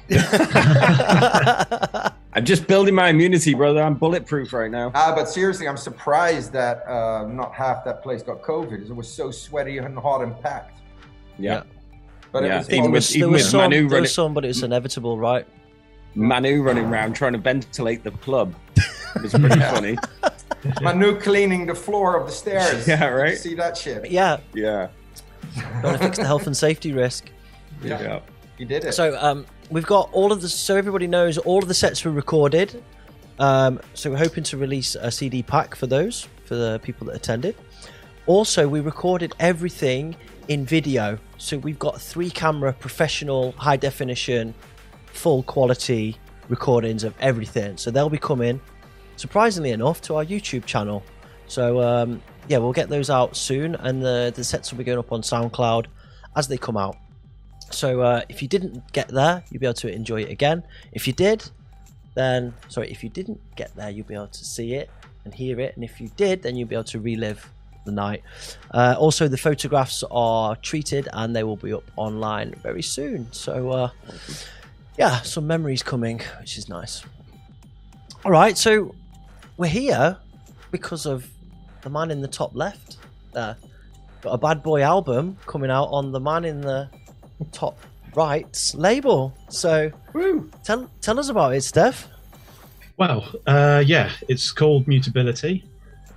I'm 2.35 2.45
just 2.45 2.67
building 2.67 2.95
my 2.95 3.09
immunity, 3.09 3.53
brother. 3.53 3.81
I'm 3.81 3.93
bulletproof 3.95 4.53
right 4.53 4.71
now. 4.71 4.91
Ah, 4.95 5.13
but 5.15 5.29
seriously, 5.29 5.67
I'm 5.67 5.77
surprised 5.77 6.51
that 6.53 6.85
uh, 6.87 7.27
not 7.27 7.53
half 7.53 7.85
that 7.85 8.01
place 8.03 8.23
got 8.23 8.41
COVID. 8.41 8.89
It 8.89 8.95
was 8.95 9.07
so 9.11 9.31
sweaty 9.31 9.77
and 9.77 9.97
hot 9.97 10.21
and 10.23 10.39
packed. 10.41 10.79
Yeah. 11.37 11.63
But 12.31 12.43
Yeah, 12.43 12.55
it 12.55 12.57
was 12.57 12.67
there 12.67 12.75
even 12.77 12.83
fun. 12.85 12.91
with- 12.91 12.97
was, 13.03 13.09
there 13.09 13.17
even 13.19 13.31
was 13.31 13.41
with 13.43 13.51
some, 13.51 13.61
Manu 13.61 13.75
there 13.75 13.83
running- 13.89 14.01
was 14.01 14.13
some, 14.13 14.33
but 14.33 14.45
it's 14.45 14.63
inevitable, 14.63 15.17
right? 15.19 15.45
Manu 16.15 16.61
running 16.63 16.85
around 16.85 17.13
trying 17.13 17.33
to 17.33 17.39
ventilate 17.39 18.03
the 18.03 18.11
club. 18.11 18.53
It 19.15 19.21
was 19.21 19.31
pretty 19.33 19.59
funny. 19.59 19.95
Manu 20.81 21.19
cleaning 21.19 21.67
the 21.67 21.75
floor 21.75 22.19
of 22.19 22.25
the 22.25 22.31
stairs. 22.31 22.87
Yeah, 22.87 23.05
right? 23.09 23.37
see 23.37 23.53
that 23.53 23.77
shit? 23.77 24.09
Yeah, 24.09 24.37
Yeah. 24.55 24.87
got 25.83 25.91
to 25.91 25.97
fix 25.99 26.17
the 26.17 26.25
health 26.25 26.47
and 26.47 26.57
safety 26.57 26.93
risk. 26.93 27.29
Yeah. 27.83 28.01
Yeah. 28.01 28.19
He 28.57 28.65
did 28.65 28.85
it. 28.85 28.93
So 28.93 29.15
um, 29.21 29.45
we've 29.73 29.85
got 29.85 30.09
all 30.13 30.31
of 30.31 30.41
the 30.41 30.49
so 30.49 30.77
everybody 30.77 31.07
knows 31.07 31.37
all 31.39 31.59
of 31.59 31.67
the 31.67 31.73
sets 31.73 32.05
were 32.05 32.11
recorded. 32.11 32.83
Um, 33.39 33.81
so 33.95 34.11
we're 34.11 34.17
hoping 34.17 34.43
to 34.45 34.57
release 34.57 34.95
a 34.95 35.09
CD 35.09 35.41
pack 35.41 35.75
for 35.75 35.87
those 35.87 36.27
for 36.45 36.55
the 36.55 36.79
people 36.83 37.07
that 37.07 37.15
attended. 37.15 37.55
Also, 38.27 38.67
we 38.67 38.79
recorded 38.79 39.33
everything 39.39 40.15
in 40.47 40.65
video. 40.65 41.17
So 41.37 41.57
we've 41.57 41.79
got 41.79 41.99
three 41.99 42.29
camera 42.29 42.73
professional 42.73 43.53
high 43.53 43.77
definition 43.77 44.53
full 45.07 45.43
quality 45.43 46.17
recordings 46.49 47.03
of 47.03 47.15
everything. 47.19 47.77
So 47.77 47.91
they'll 47.91 48.09
be 48.09 48.17
coming 48.17 48.61
surprisingly 49.15 49.71
enough 49.71 50.01
to 50.01 50.15
our 50.15 50.25
YouTube 50.25 50.65
channel. 50.65 51.03
So 51.47 51.81
um, 51.81 52.21
yeah, 52.47 52.59
we'll 52.59 52.73
get 52.73 52.89
those 52.89 53.09
out 53.09 53.35
soon 53.35 53.75
and 53.75 54.01
the 54.01 54.31
the 54.35 54.43
sets 54.43 54.71
will 54.71 54.77
be 54.77 54.83
going 54.83 54.99
up 54.99 55.11
on 55.11 55.21
SoundCloud 55.21 55.87
as 56.35 56.47
they 56.47 56.57
come 56.57 56.77
out. 56.77 56.95
So 57.73 58.01
uh, 58.01 58.21
if 58.29 58.41
you 58.41 58.47
didn't 58.47 58.91
get 58.93 59.09
there, 59.09 59.43
you'll 59.49 59.59
be 59.59 59.65
able 59.65 59.73
to 59.75 59.91
enjoy 59.91 60.21
it 60.21 60.29
again. 60.29 60.63
If 60.91 61.07
you 61.07 61.13
did, 61.13 61.49
then 62.15 62.53
sorry, 62.69 62.91
if 62.91 63.03
you 63.03 63.09
didn't 63.09 63.41
get 63.55 63.75
there, 63.75 63.89
you'll 63.89 64.05
be 64.05 64.13
able 64.13 64.27
to 64.27 64.45
see 64.45 64.75
it 64.75 64.89
and 65.25 65.33
hear 65.33 65.59
it. 65.59 65.75
And 65.75 65.83
if 65.83 65.99
you 65.99 66.09
did, 66.15 66.43
then 66.43 66.55
you'll 66.55 66.67
be 66.67 66.75
able 66.75 66.83
to 66.85 66.99
relive 66.99 67.49
the 67.85 67.91
night. 67.91 68.23
Uh, 68.71 68.95
also, 68.97 69.27
the 69.27 69.37
photographs 69.37 70.03
are 70.11 70.55
treated 70.57 71.09
and 71.13 71.35
they 71.35 71.43
will 71.43 71.57
be 71.57 71.73
up 71.73 71.89
online 71.95 72.53
very 72.61 72.81
soon. 72.81 73.31
So 73.31 73.71
uh, 73.71 73.89
yeah, 74.97 75.21
some 75.21 75.47
memories 75.47 75.83
coming, 75.83 76.21
which 76.39 76.57
is 76.57 76.69
nice. 76.69 77.03
All 78.25 78.31
right, 78.31 78.57
so 78.57 78.95
we're 79.57 79.67
here 79.67 80.17
because 80.71 81.05
of 81.05 81.27
the 81.81 81.89
man 81.89 82.11
in 82.11 82.21
the 82.21 82.27
top 82.27 82.55
left. 82.55 82.97
There, 83.33 83.57
got 84.21 84.31
a 84.31 84.37
bad 84.37 84.63
boy 84.63 84.81
album 84.81 85.37
coming 85.45 85.69
out 85.69 85.85
on 85.85 86.11
the 86.11 86.19
man 86.19 86.45
in 86.45 86.61
the 86.61 86.89
top 87.51 87.77
right 88.15 88.71
label. 88.75 89.33
So 89.49 89.91
Woo. 90.13 90.49
tell 90.63 90.89
tell 91.01 91.19
us 91.19 91.29
about 91.29 91.55
it, 91.55 91.61
Steph. 91.61 92.07
Well, 92.97 93.25
uh, 93.47 93.83
yeah, 93.85 94.11
it's 94.27 94.51
called 94.51 94.87
Mutability. 94.87 95.65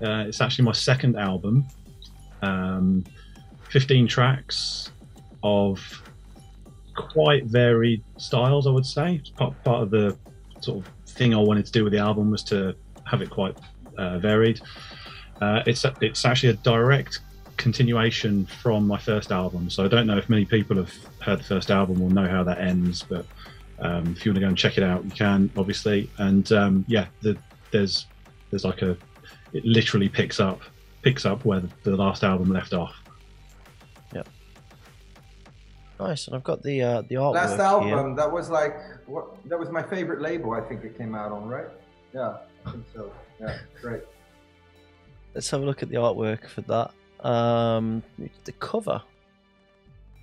Uh, 0.02 0.24
it's 0.26 0.40
actually 0.40 0.66
my 0.66 0.72
second 0.72 1.16
album. 1.16 1.66
Um, 2.42 3.04
15 3.70 4.06
tracks 4.06 4.90
of 5.42 5.80
quite 6.94 7.44
varied 7.46 8.04
styles, 8.18 8.66
I 8.66 8.70
would 8.70 8.84
say. 8.84 9.22
Part, 9.36 9.64
part 9.64 9.82
of 9.82 9.90
the 9.90 10.18
sort 10.60 10.84
of 10.84 10.92
thing 11.06 11.34
I 11.34 11.38
wanted 11.38 11.66
to 11.66 11.72
do 11.72 11.84
with 11.84 11.92
the 11.92 11.98
album 11.98 12.30
was 12.30 12.42
to 12.44 12.74
have 13.04 13.22
it 13.22 13.30
quite 13.30 13.56
uh, 13.96 14.18
varied. 14.18 14.60
Uh, 15.40 15.62
it's 15.66 15.84
it's 16.00 16.24
actually 16.24 16.50
a 16.50 16.54
direct 16.54 17.20
continuation 17.56 18.46
from 18.46 18.86
my 18.86 18.98
first 18.98 19.32
album, 19.32 19.70
so 19.70 19.84
I 19.84 19.88
don't 19.88 20.06
know 20.06 20.18
if 20.18 20.28
many 20.28 20.44
people 20.44 20.76
have 20.76 20.92
heard 21.20 21.40
the 21.40 21.44
first 21.44 21.70
album 21.70 22.02
or 22.02 22.10
know 22.10 22.28
how 22.28 22.44
that 22.44 22.58
ends, 22.58 23.02
but 23.02 23.26
um, 23.78 24.14
if 24.16 24.24
you 24.24 24.30
want 24.30 24.36
to 24.36 24.40
go 24.40 24.48
and 24.48 24.58
check 24.58 24.78
it 24.78 24.84
out, 24.84 25.04
you 25.04 25.10
can 25.10 25.50
obviously. 25.56 26.10
And 26.18 26.50
um, 26.52 26.84
yeah, 26.88 27.06
the, 27.22 27.36
there's 27.70 28.06
there's 28.50 28.64
like 28.64 28.82
a 28.82 28.96
it 29.52 29.64
literally 29.64 30.08
picks 30.08 30.40
up 30.40 30.60
picks 31.02 31.24
up 31.24 31.44
where 31.44 31.60
the, 31.60 31.70
the 31.84 31.96
last 31.96 32.24
album 32.24 32.50
left 32.50 32.72
off. 32.72 32.94
Yep. 34.14 34.28
Nice, 36.00 36.26
and 36.26 36.36
I've 36.36 36.44
got 36.44 36.62
the 36.62 36.82
uh, 36.82 37.02
the 37.02 37.16
artwork 37.16 37.34
Last 37.34 37.60
album 37.60 37.88
here. 37.88 38.14
that 38.16 38.30
was 38.30 38.50
like 38.50 38.76
what? 39.06 39.36
That 39.48 39.58
was 39.58 39.70
my 39.70 39.82
favorite 39.82 40.20
label. 40.20 40.52
I 40.52 40.60
think 40.62 40.84
it 40.84 40.96
came 40.96 41.14
out 41.14 41.32
on, 41.32 41.48
right? 41.48 41.66
Yeah, 42.14 42.38
I 42.64 42.70
think 42.70 42.84
so. 42.94 43.12
Yeah, 43.40 43.58
great. 43.80 44.02
Let's 45.34 45.50
have 45.50 45.60
a 45.60 45.64
look 45.66 45.82
at 45.82 45.90
the 45.90 45.96
artwork 45.96 46.48
for 46.48 46.62
that. 46.62 46.92
Um, 47.26 48.02
the 48.44 48.52
cover. 48.52 49.02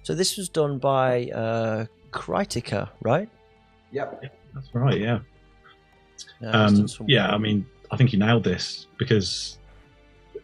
So 0.03 0.13
this 0.15 0.37
was 0.37 0.49
done 0.49 0.79
by 0.79 1.27
uh, 1.29 1.85
Critica, 2.11 2.89
right? 3.01 3.29
Yep. 3.91 4.23
That's 4.53 4.73
right, 4.73 4.99
yeah. 4.99 5.19
Yeah, 6.41 6.49
Um, 6.51 6.87
yeah. 7.07 7.29
I 7.33 7.37
mean, 7.37 7.65
I 7.91 7.97
think 7.97 8.13
you 8.13 8.19
nailed 8.19 8.43
this 8.43 8.87
because, 8.97 9.57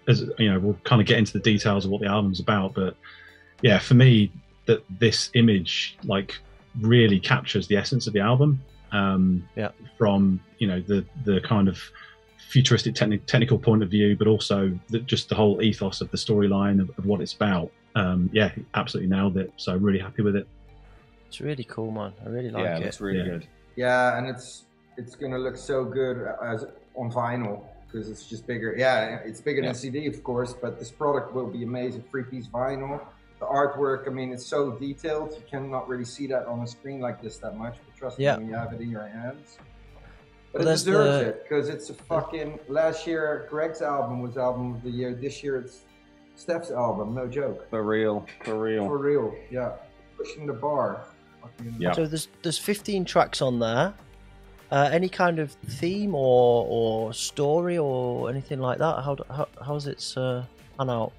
as 0.08 0.24
you 0.38 0.52
know, 0.52 0.60
we'll 0.60 0.80
kind 0.84 1.02
of 1.02 1.08
get 1.08 1.18
into 1.18 1.34
the 1.34 1.40
details 1.40 1.86
of 1.86 1.92
what 1.92 2.02
the 2.02 2.08
album's 2.08 2.40
about. 2.40 2.74
But 2.74 2.96
yeah, 3.62 3.80
for 3.80 3.94
me, 3.94 4.32
that 4.66 4.84
this 5.00 5.30
image 5.36 5.98
like 6.04 6.38
really 6.82 7.20
captures 7.20 7.68
the 7.68 7.76
essence 7.78 8.08
of 8.08 8.14
the 8.14 8.20
album. 8.20 8.62
Um, 8.92 9.48
Yeah. 9.56 9.70
From 9.98 10.40
you 10.58 10.68
know 10.68 10.82
the 10.82 11.06
the 11.26 11.42
kind 11.42 11.68
of 11.68 11.80
futuristic 12.54 12.96
techni- 12.96 13.24
technical 13.28 13.60
point 13.60 13.84
of 13.84 13.90
view, 13.90 14.16
but 14.18 14.28
also 14.28 14.78
the, 14.88 15.00
just 15.00 15.30
the 15.30 15.36
whole 15.36 15.62
ethos 15.62 16.02
of 16.02 16.10
the 16.10 16.18
storyline 16.18 16.82
of, 16.82 16.90
of 16.98 17.06
what 17.06 17.22
it's 17.22 17.34
about. 17.34 17.72
Um, 17.96 18.30
yeah, 18.34 18.52
absolutely 18.74 19.16
nailed 19.16 19.38
it. 19.38 19.54
So 19.58 19.76
really 19.78 20.00
happy 20.00 20.24
with 20.24 20.36
it. 20.36 20.48
It's 21.28 21.40
really 21.40 21.64
cool, 21.64 21.92
man. 21.92 22.12
I 22.26 22.30
really 22.30 22.50
like 22.50 22.64
yeah, 22.64 22.78
it. 22.78 22.84
that's 22.84 23.00
really 23.00 23.20
Yeah. 23.20 23.26
good. 23.26 23.48
Yeah, 23.76 24.18
and 24.18 24.28
it's 24.28 24.66
it's 24.98 25.16
gonna 25.16 25.38
look 25.38 25.56
so 25.56 25.86
good 25.86 26.28
as 26.44 26.66
on 26.96 27.12
vinyl 27.12 27.64
because 27.86 28.10
it's 28.10 28.28
just 28.28 28.46
bigger. 28.48 28.76
Yeah, 28.78 29.20
it's 29.24 29.40
bigger 29.40 29.62
Yeah. 29.62 29.68
than 29.68 29.76
CD, 29.76 30.08
of 30.08 30.24
course, 30.24 30.54
but 30.60 30.80
this 30.80 30.92
product 30.92 31.34
will 31.34 31.48
be 31.48 31.64
amazing. 31.64 32.04
Three 32.10 32.24
piece 32.24 32.48
vinyl. 32.48 33.00
The 33.40 33.46
artwork, 33.46 34.06
I 34.08 34.10
mean, 34.10 34.34
it's 34.34 34.46
so 34.46 34.72
detailed. 34.72 35.32
You 35.34 35.44
cannot 35.50 35.88
really 35.88 36.04
see 36.04 36.28
that 36.28 36.46
on 36.48 36.60
a 36.62 36.68
screen 36.68 37.00
like 37.00 37.22
this 37.22 37.38
that 37.38 37.56
much. 37.56 37.78
But 37.86 37.96
trust 37.96 38.20
Yeah. 38.20 38.36
me, 38.36 38.44
when 38.44 38.50
you 38.50 38.56
have 38.58 38.74
it 38.74 38.82
in 38.82 38.90
your 38.90 39.08
hands. 39.08 39.58
Well, 40.54 40.64
But 40.64 40.70
it 40.70 40.72
deserves 40.72 41.20
the- 41.26 41.30
it 41.30 41.44
because 41.48 41.70
it's 41.70 41.90
a 41.90 41.94
fucking. 41.94 42.60
Last 42.68 43.06
year, 43.06 43.48
Greg's 43.50 43.82
album 43.82 44.22
was 44.22 44.38
album 44.38 44.76
of 44.76 44.84
the 44.84 44.90
year. 44.90 45.14
This 45.14 45.44
year, 45.44 45.58
it's 45.58 45.82
Steph's 46.36 46.72
album. 46.72 47.14
No 47.14 47.28
joke. 47.28 47.70
For 47.70 47.84
real, 47.84 48.26
for 48.44 48.56
real. 48.60 48.86
For 48.88 48.98
real. 48.98 49.36
Yeah. 49.52 49.74
Pushing 50.18 50.48
the 50.48 50.54
bar. 50.54 51.06
Yeah. 51.78 51.92
So 51.94 52.06
there's 52.08 52.28
there's 52.42 52.58
15 52.58 53.06
tracks 53.06 53.42
on 53.42 53.60
there. 53.60 53.94
Uh, 54.72 54.90
any 54.92 55.10
kind 55.10 55.40
of 55.40 55.52
theme 55.68 56.14
or 56.16 56.66
or 56.68 57.14
story 57.14 57.78
or 57.78 58.30
anything 58.30 58.60
like 58.60 58.78
that? 58.80 59.04
How 59.04 59.18
how 59.30 59.48
how's 59.64 59.88
it 59.88 60.14
uh, 60.18 60.44
pan 60.78 60.90
out? 60.90 61.12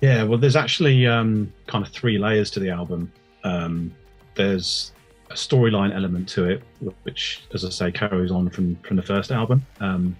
Yeah, 0.00 0.24
well, 0.24 0.38
there's 0.38 0.56
actually 0.56 1.06
um, 1.06 1.52
kind 1.66 1.84
of 1.84 1.90
three 1.90 2.18
layers 2.18 2.50
to 2.52 2.60
the 2.60 2.70
album. 2.70 3.10
Um, 3.44 3.94
there's 4.34 4.92
a 4.94 4.95
storyline 5.36 5.94
element 5.94 6.28
to 6.30 6.44
it, 6.44 6.62
which, 7.04 7.42
as 7.54 7.64
I 7.64 7.70
say, 7.70 7.92
carries 7.92 8.30
on 8.30 8.50
from 8.50 8.76
from 8.76 8.96
the 8.96 9.02
first 9.02 9.30
album. 9.30 9.64
Um, 9.80 10.16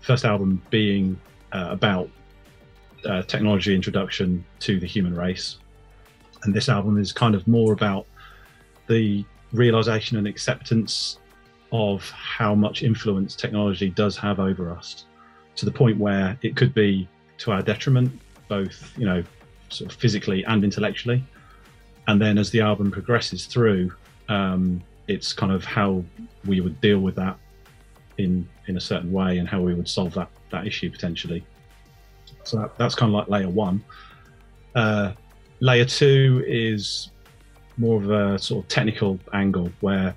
first 0.00 0.24
album 0.24 0.62
being 0.70 1.18
uh, 1.52 1.68
about 1.70 2.08
uh, 3.04 3.22
technology 3.22 3.74
introduction 3.74 4.44
to 4.60 4.80
the 4.80 4.86
human 4.86 5.14
race, 5.14 5.58
and 6.44 6.54
this 6.54 6.68
album 6.68 6.98
is 6.98 7.12
kind 7.12 7.34
of 7.34 7.46
more 7.46 7.72
about 7.72 8.06
the 8.88 9.24
realization 9.52 10.16
and 10.16 10.26
acceptance 10.26 11.18
of 11.72 12.08
how 12.10 12.54
much 12.54 12.82
influence 12.82 13.34
technology 13.34 13.90
does 13.90 14.16
have 14.16 14.38
over 14.38 14.70
us, 14.70 15.06
to 15.56 15.64
the 15.64 15.72
point 15.72 15.98
where 15.98 16.38
it 16.42 16.56
could 16.56 16.72
be 16.72 17.08
to 17.38 17.52
our 17.52 17.62
detriment 17.62 18.10
both 18.48 18.96
you 18.96 19.04
know 19.04 19.22
sort 19.68 19.90
of 19.90 19.98
physically 19.98 20.44
and 20.44 20.62
intellectually 20.64 21.22
and 22.08 22.20
then 22.20 22.38
as 22.38 22.50
the 22.50 22.60
album 22.60 22.90
progresses 22.90 23.46
through 23.46 23.92
um, 24.28 24.82
it's 25.08 25.32
kind 25.32 25.52
of 25.52 25.64
how 25.64 26.04
we 26.44 26.60
would 26.60 26.80
deal 26.80 26.98
with 27.00 27.14
that 27.16 27.36
in 28.18 28.48
in 28.66 28.76
a 28.76 28.80
certain 28.80 29.12
way 29.12 29.38
and 29.38 29.48
how 29.48 29.60
we 29.60 29.74
would 29.74 29.88
solve 29.88 30.14
that 30.14 30.28
that 30.50 30.66
issue 30.66 30.90
potentially. 30.90 31.44
So 32.44 32.58
that, 32.58 32.78
that's 32.78 32.94
kind 32.94 33.10
of 33.10 33.14
like 33.14 33.28
layer 33.28 33.48
one. 33.48 33.82
Uh, 34.74 35.12
layer 35.60 35.84
two 35.84 36.44
is 36.46 37.10
more 37.78 38.00
of 38.02 38.10
a 38.10 38.38
sort 38.38 38.64
of 38.64 38.68
technical 38.68 39.18
angle 39.32 39.70
where 39.80 40.14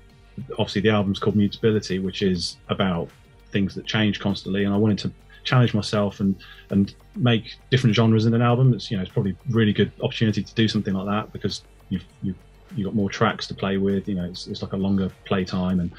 obviously 0.52 0.80
the 0.80 0.88
album's 0.88 1.18
called 1.18 1.36
mutability 1.36 1.98
which 1.98 2.22
is 2.22 2.56
about 2.68 3.08
things 3.52 3.74
that 3.74 3.86
change 3.86 4.20
constantly. 4.20 4.64
And 4.64 4.72
i 4.72 4.76
wanted 4.76 4.98
to 4.98 5.12
challenge 5.44 5.74
myself 5.74 6.20
and 6.20 6.36
and 6.70 6.94
make 7.16 7.56
different 7.70 7.94
genres 7.94 8.26
in 8.26 8.34
an 8.34 8.42
album. 8.42 8.74
It's 8.74 8.90
you 8.90 8.96
know 8.96 9.02
it's 9.02 9.12
probably 9.12 9.32
a 9.32 9.52
really 9.52 9.72
good 9.72 9.92
opportunity 10.02 10.42
to 10.42 10.54
do 10.54 10.68
something 10.68 10.94
like 10.94 11.06
that 11.06 11.32
because 11.32 11.62
you've 11.88 12.04
you've 12.22 12.38
you 12.74 12.84
got 12.84 12.94
more 12.94 13.10
tracks 13.10 13.46
to 13.48 13.54
play 13.54 13.76
with. 13.76 14.08
You 14.08 14.16
know 14.16 14.24
it's, 14.24 14.46
it's 14.46 14.62
like 14.62 14.72
a 14.72 14.76
longer 14.76 15.10
play 15.24 15.44
time 15.44 15.80
and 15.80 15.90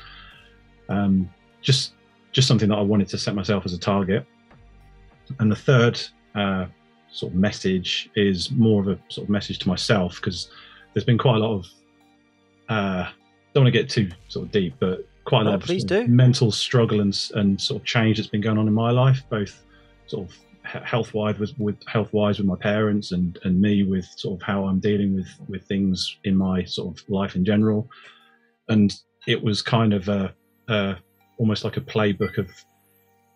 um, 0.90 1.30
just 1.62 1.94
just 2.32 2.48
something 2.48 2.70
that 2.70 2.78
I 2.78 2.82
wanted 2.82 3.10
to 3.10 3.18
set 3.18 3.36
myself 3.36 3.66
as 3.66 3.74
a 3.74 3.80
target. 3.80 4.26
And 5.40 5.52
the 5.52 5.56
third 5.56 6.02
uh, 6.36 6.66
sort 7.12 7.34
of 7.34 7.38
message 7.38 8.10
is 8.16 8.52
more 8.52 8.82
of 8.82 8.88
a 8.88 9.00
sort 9.10 9.26
of 9.26 9.30
message 9.30 9.60
to 9.60 9.68
myself 9.68 10.16
because 10.16 10.50
there's 10.94 11.06
been 11.06 11.18
quite 11.18 11.36
a 11.36 11.40
lot 11.40 11.56
of 11.56 11.68
uh, 12.70 13.10
don't 13.54 13.64
want 13.64 13.74
to 13.74 13.80
get 13.80 13.90
too 13.90 14.10
sort 14.30 14.46
of 14.46 14.52
deep, 14.52 14.76
but 14.80 15.08
quite 15.26 15.42
a 15.42 15.50
lot 15.50 15.56
of 15.56 15.62
please 15.62 15.88
sort 15.88 16.04
of 16.04 16.10
mental 16.10 16.52
struggle 16.52 17.02
and, 17.02 17.30
and 17.36 17.60
sort 17.60 17.82
of 17.82 17.86
change 17.86 18.18
that's 18.18 18.30
been 18.30 18.42
going 18.42 18.58
on 18.58 18.68
in 18.68 18.74
my 18.74 18.92
life, 18.92 19.24
both 19.30 19.64
sort 20.08 20.30
of 20.30 20.38
health 20.64 21.14
wise 21.14 21.40
with, 21.40 21.58
with 21.58 21.76
health 21.88 22.12
wise 22.14 22.38
with 22.38 22.48
my 22.48 22.56
parents 22.56 23.12
and, 23.12 23.40
and 23.44 23.60
me 23.60 23.84
with 23.84 24.06
sort 24.18 24.40
of 24.40 24.46
how 24.46 24.66
I'm 24.66 24.80
dealing 24.80 25.16
with, 25.16 25.28
with 25.48 25.64
things 25.68 26.18
in 26.24 26.36
my 26.36 26.64
sort 26.64 26.96
of 26.98 27.10
life 27.10 27.36
in 27.36 27.44
general. 27.44 27.90
And 28.70 28.94
it 29.28 29.42
was 29.42 29.62
kind 29.62 29.94
of 29.94 30.08
a, 30.08 30.34
a 30.68 30.98
almost 31.38 31.64
like 31.64 31.78
a 31.78 31.82
playbook 31.82 32.38
of 32.38 32.50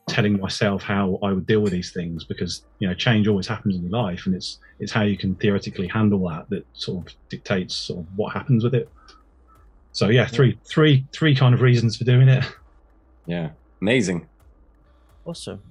telling 0.08 0.39
myself 0.39 0.84
how 0.84 1.17
I 1.24 1.32
would 1.32 1.48
deal 1.48 1.62
with 1.62 1.72
these 1.72 1.91
things 1.91 2.24
because 2.24 2.63
you 2.79 2.88
know 2.88 2.94
change 2.94 3.27
always 3.27 3.48
happens 3.48 3.75
in 3.75 3.82
your 3.82 3.91
life 3.91 4.27
and 4.27 4.36
it's 4.36 4.60
it's 4.79 4.91
how 4.91 5.01
you 5.01 5.17
can 5.17 5.34
theoretically 5.36 5.88
handle 5.88 6.29
that 6.29 6.48
that 6.50 6.65
sort 6.74 7.08
of 7.08 7.13
dictates 7.29 7.74
sort 7.74 8.01
of 8.01 8.05
what 8.15 8.34
happens 8.34 8.63
with 8.63 8.75
it. 8.75 8.89
So 9.94 10.10
yeah, 10.10 10.27
three 10.27 10.60
three 10.63 11.05
three 11.12 11.36
kind 11.36 11.55
of 11.55 11.62
reasons 11.62 11.98
for 11.98 12.03
doing 12.03 12.27
it. 12.27 12.46
Yeah, 13.25 13.50
amazing. 13.82 14.27
Awesome. 15.25 15.62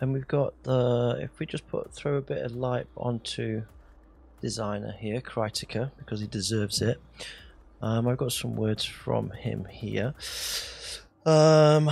And 0.00 0.12
we've 0.12 0.28
got 0.28 0.60
the 0.62 1.18
if 1.20 1.38
we 1.38 1.46
just 1.46 1.68
put 1.68 1.92
throw 1.92 2.16
a 2.16 2.22
bit 2.22 2.44
of 2.44 2.56
light 2.56 2.86
onto 2.96 3.62
designer 4.40 4.94
here, 4.98 5.20
Critica, 5.20 5.92
because 5.98 6.20
he 6.20 6.26
deserves 6.26 6.80
it. 6.80 7.00
Um, 7.82 8.08
I've 8.08 8.18
got 8.18 8.32
some 8.32 8.56
words 8.56 8.84
from 8.84 9.30
him 9.30 9.66
here. 9.66 10.14
Um, 11.24 11.90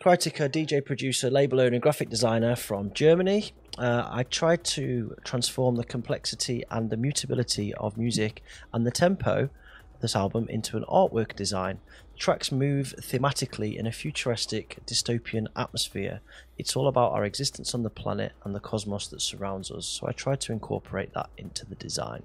Critica, 0.00 0.48
DJ 0.48 0.84
producer, 0.84 1.30
label 1.30 1.60
owner, 1.60 1.78
graphic 1.78 2.08
designer 2.08 2.56
from 2.56 2.92
Germany. 2.92 3.52
Uh, 3.78 4.08
I 4.10 4.22
tried 4.24 4.64
to 4.64 5.14
transform 5.24 5.76
the 5.76 5.84
complexity 5.84 6.64
and 6.70 6.90
the 6.90 6.96
mutability 6.96 7.74
of 7.74 7.96
music 7.96 8.42
and 8.72 8.86
the 8.86 8.90
tempo 8.90 9.50
of 9.94 10.00
this 10.00 10.16
album 10.16 10.48
into 10.48 10.76
an 10.76 10.84
artwork 10.88 11.36
design. 11.36 11.80
Tracks 12.20 12.52
move 12.52 12.94
thematically 13.00 13.78
in 13.78 13.86
a 13.86 13.92
futuristic 13.92 14.76
dystopian 14.86 15.46
atmosphere. 15.56 16.20
It's 16.58 16.76
all 16.76 16.86
about 16.86 17.12
our 17.12 17.24
existence 17.24 17.74
on 17.74 17.82
the 17.82 17.88
planet 17.88 18.32
and 18.44 18.54
the 18.54 18.60
cosmos 18.60 19.08
that 19.08 19.22
surrounds 19.22 19.70
us, 19.70 19.86
so 19.86 20.06
I 20.06 20.12
tried 20.12 20.42
to 20.42 20.52
incorporate 20.52 21.14
that 21.14 21.30
into 21.38 21.64
the 21.64 21.76
design. 21.76 22.22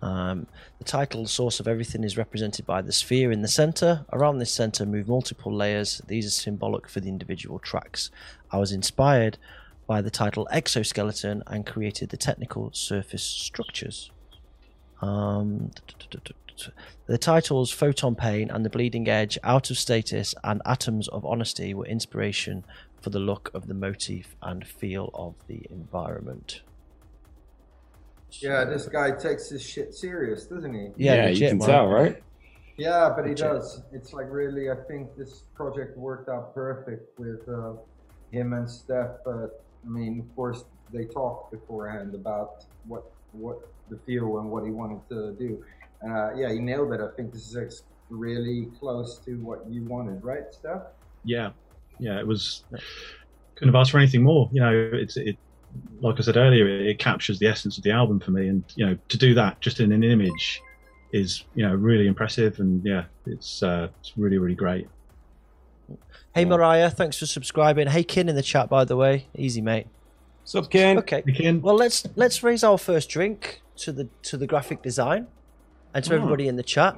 Um, 0.00 0.46
the 0.78 0.84
title, 0.84 1.24
the 1.24 1.28
source 1.28 1.58
of 1.58 1.66
everything, 1.66 2.04
is 2.04 2.16
represented 2.16 2.64
by 2.66 2.82
the 2.82 2.92
sphere 2.92 3.32
in 3.32 3.42
the 3.42 3.48
center. 3.48 4.06
Around 4.12 4.38
this 4.38 4.52
center 4.52 4.86
move 4.86 5.08
multiple 5.08 5.52
layers. 5.52 6.00
These 6.06 6.28
are 6.28 6.30
symbolic 6.30 6.88
for 6.88 7.00
the 7.00 7.08
individual 7.08 7.58
tracks. 7.58 8.12
I 8.52 8.58
was 8.58 8.70
inspired 8.70 9.38
by 9.88 10.00
the 10.00 10.10
title 10.10 10.46
Exoskeleton 10.52 11.42
and 11.48 11.66
created 11.66 12.10
the 12.10 12.16
technical 12.16 12.70
surface 12.72 13.24
structures. 13.24 14.12
Um, 15.02 15.72
The 17.06 17.18
titles 17.18 17.70
Photon 17.70 18.14
Pain 18.14 18.50
and 18.50 18.64
The 18.64 18.70
Bleeding 18.70 19.08
Edge, 19.08 19.38
Out 19.44 19.70
of 19.70 19.78
Status, 19.78 20.34
and 20.42 20.60
Atoms 20.64 21.08
of 21.08 21.24
Honesty 21.24 21.74
were 21.74 21.86
inspiration 21.86 22.64
for 23.00 23.10
the 23.10 23.18
look 23.18 23.50
of 23.54 23.68
the 23.68 23.74
motif 23.74 24.34
and 24.42 24.66
feel 24.66 25.10
of 25.14 25.34
the 25.46 25.66
environment. 25.70 26.62
Yeah, 28.40 28.64
this 28.64 28.86
guy 28.86 29.12
takes 29.12 29.48
his 29.48 29.62
shit 29.62 29.94
serious, 29.94 30.46
doesn't 30.46 30.74
he? 30.74 30.88
Yeah, 30.96 31.14
Yeah, 31.14 31.22
legit, 31.26 31.38
you 31.38 31.48
can 31.48 31.58
man. 31.58 31.68
tell, 31.68 31.86
right? 31.86 32.22
Yeah, 32.76 33.12
but 33.14 33.24
he 33.24 33.30
Legit. 33.30 33.46
does. 33.46 33.82
It's 33.92 34.12
like 34.12 34.26
really, 34.30 34.70
I 34.70 34.74
think 34.88 35.16
this 35.16 35.44
project 35.54 35.96
worked 35.96 36.28
out 36.28 36.54
perfect 36.54 37.18
with 37.18 37.48
uh, 37.48 37.72
him 38.32 38.52
and 38.52 38.68
Steph. 38.68 39.16
Uh, 39.26 39.46
I 39.46 39.88
mean, 39.88 40.20
of 40.20 40.36
course, 40.36 40.64
they 40.92 41.04
talked 41.04 41.52
beforehand 41.52 42.14
about 42.14 42.64
what 42.86 43.04
what 43.32 43.58
the 43.88 43.98
feel 44.06 44.38
and 44.38 44.50
what 44.50 44.64
he 44.64 44.70
wanted 44.70 45.00
to 45.08 45.32
do. 45.38 45.64
Uh, 46.04 46.34
yeah, 46.34 46.52
he 46.52 46.58
nailed 46.58 46.92
it. 46.92 47.00
I 47.00 47.08
think 47.16 47.32
this 47.32 47.54
is 47.54 47.82
really 48.10 48.68
close 48.78 49.18
to 49.20 49.36
what 49.36 49.64
you 49.68 49.84
wanted, 49.84 50.22
right, 50.22 50.44
Steph? 50.52 50.82
Yeah, 51.24 51.50
yeah, 51.98 52.18
it 52.18 52.26
was. 52.26 52.64
Couldn't 53.54 53.74
have 53.74 53.80
asked 53.80 53.90
for 53.90 53.98
anything 53.98 54.22
more. 54.22 54.48
You 54.52 54.60
know, 54.60 54.90
it's 54.92 55.16
it. 55.16 55.36
Like 56.00 56.18
I 56.18 56.22
said 56.22 56.36
earlier, 56.36 56.68
it, 56.68 56.86
it 56.86 56.98
captures 56.98 57.38
the 57.38 57.46
essence 57.46 57.76
of 57.76 57.84
the 57.84 57.90
album 57.90 58.20
for 58.20 58.30
me, 58.30 58.48
and 58.48 58.62
you 58.76 58.86
know, 58.86 58.96
to 59.08 59.18
do 59.18 59.34
that 59.34 59.60
just 59.60 59.80
in 59.80 59.92
an 59.92 60.04
image 60.04 60.62
is 61.12 61.44
you 61.54 61.66
know 61.66 61.74
really 61.74 62.06
impressive, 62.06 62.58
and 62.60 62.84
yeah, 62.84 63.04
it's 63.26 63.62
uh, 63.62 63.88
it's 64.00 64.12
really 64.16 64.38
really 64.38 64.54
great. 64.54 64.88
Hey 66.34 66.44
Mariah, 66.44 66.90
thanks 66.90 67.18
for 67.18 67.26
subscribing. 67.26 67.86
Hey 67.88 68.04
Kin 68.04 68.28
in 68.28 68.36
the 68.36 68.42
chat, 68.42 68.68
by 68.68 68.84
the 68.84 68.96
way. 68.96 69.26
Easy, 69.34 69.62
mate. 69.62 69.86
What's 70.42 70.54
up, 70.54 70.70
Ken? 70.70 70.98
Okay. 70.98 71.24
Again, 71.26 71.60
Well, 71.60 71.74
let's 71.74 72.06
let's 72.14 72.42
raise 72.42 72.62
our 72.62 72.78
first 72.78 73.08
drink 73.08 73.62
to 73.78 73.92
the 73.92 74.08
to 74.22 74.36
the 74.36 74.46
graphic 74.46 74.82
design 74.82 75.26
and 75.96 76.04
to 76.04 76.12
Oh. 76.12 76.16
everybody 76.16 76.46
in 76.46 76.56
the 76.56 76.62
chat. 76.62 76.94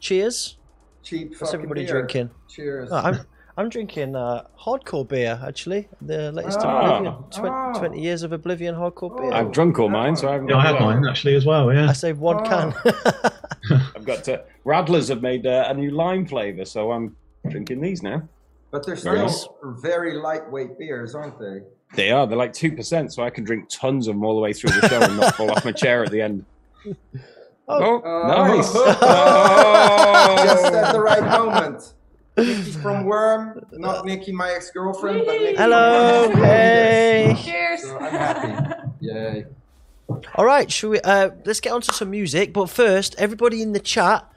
Cheers. 0.00 0.56
Cheap 1.02 1.38
What's 1.38 1.52
everybody 1.54 1.84
beer. 1.84 1.92
drinking? 1.92 2.30
Cheers. 2.48 2.88
Oh, 2.90 2.96
I'm 2.96 3.20
I'm 3.58 3.68
drinking 3.68 4.16
uh, 4.16 4.44
hardcore 4.58 5.06
beer 5.06 5.38
actually. 5.46 5.88
The 6.00 6.32
latest 6.32 6.60
Ah. 6.62 6.96
Oblivion. 6.96 7.24
Twen- 7.30 7.52
Ah. 7.52 7.72
20 7.78 8.00
years 8.00 8.22
of 8.22 8.32
Oblivion 8.32 8.74
hardcore 8.74 9.14
beer. 9.20 9.30
I've 9.32 9.52
drunk 9.52 9.78
all 9.78 9.90
mine, 9.90 10.16
so 10.16 10.28
I 10.28 10.32
haven't 10.32 10.48
yeah, 10.48 10.56
I 10.56 10.62
had 10.62 10.74
one. 10.80 11.02
mine 11.02 11.08
actually 11.10 11.34
as 11.34 11.44
well. 11.44 11.70
Yeah, 11.72 11.88
I 11.90 11.92
saved 11.92 12.18
one 12.18 12.38
Oh. 12.40 12.48
can. 12.48 12.74
I've 13.94 14.04
got 14.06 14.26
uh, 14.28 14.38
Radlers 14.64 15.08
have 15.10 15.20
made 15.20 15.46
uh, 15.46 15.66
a 15.68 15.74
new 15.74 15.90
lime 15.90 16.24
flavour, 16.26 16.64
so 16.64 16.90
I'm 16.92 17.14
drinking 17.50 17.82
these 17.82 18.02
now. 18.02 18.22
but 18.70 18.86
they're 18.86 18.96
Very 18.96 19.28
still 19.28 19.56
very 19.82 20.14
lightweight 20.16 20.78
beers, 20.78 21.14
aren't 21.14 21.38
they? 21.38 21.60
They 21.96 22.10
are. 22.12 22.26
They're 22.26 22.38
like 22.38 22.54
two 22.54 22.72
percent, 22.72 23.12
so 23.12 23.22
I 23.22 23.30
can 23.30 23.44
drink 23.44 23.68
tons 23.68 24.06
of 24.08 24.14
them 24.14 24.24
all 24.24 24.34
the 24.36 24.40
way 24.40 24.52
through 24.54 24.70
the 24.80 24.88
show 24.88 25.00
and 25.02 25.16
not 25.18 25.34
fall 25.34 25.50
off 25.50 25.64
my 25.66 25.72
chair 25.72 26.02
at 26.04 26.10
the 26.10 26.22
end. 26.22 26.44
Oh. 27.72 28.02
Oh, 28.04 28.28
nice! 28.28 28.72
Just 30.50 30.72
at 30.74 30.92
the 30.92 31.00
right 31.00 31.22
moment. 31.22 31.94
Nikki 32.36 32.70
from 32.72 33.04
Worm, 33.04 33.60
not 33.72 34.04
Nikki, 34.06 34.32
my 34.32 34.50
ex-girlfriend, 34.52 35.24
but 35.26 35.40
Nikki 35.40 35.56
Hello, 35.56 36.30
from 36.30 36.40
Worm. 36.40 36.48
hey. 36.48 37.36
Cheers. 37.44 37.82
So 37.82 37.98
I'm 37.98 38.10
happy. 38.12 38.90
Yay. 39.00 39.46
All 40.34 40.44
right, 40.44 40.70
shall 40.70 40.90
we? 40.90 41.00
Uh, 41.00 41.30
let's 41.44 41.60
get 41.60 41.72
on 41.72 41.80
to 41.82 41.92
some 41.92 42.10
music. 42.10 42.52
But 42.52 42.70
first, 42.70 43.14
everybody 43.18 43.62
in 43.62 43.72
the 43.72 43.80
chat, 43.80 44.29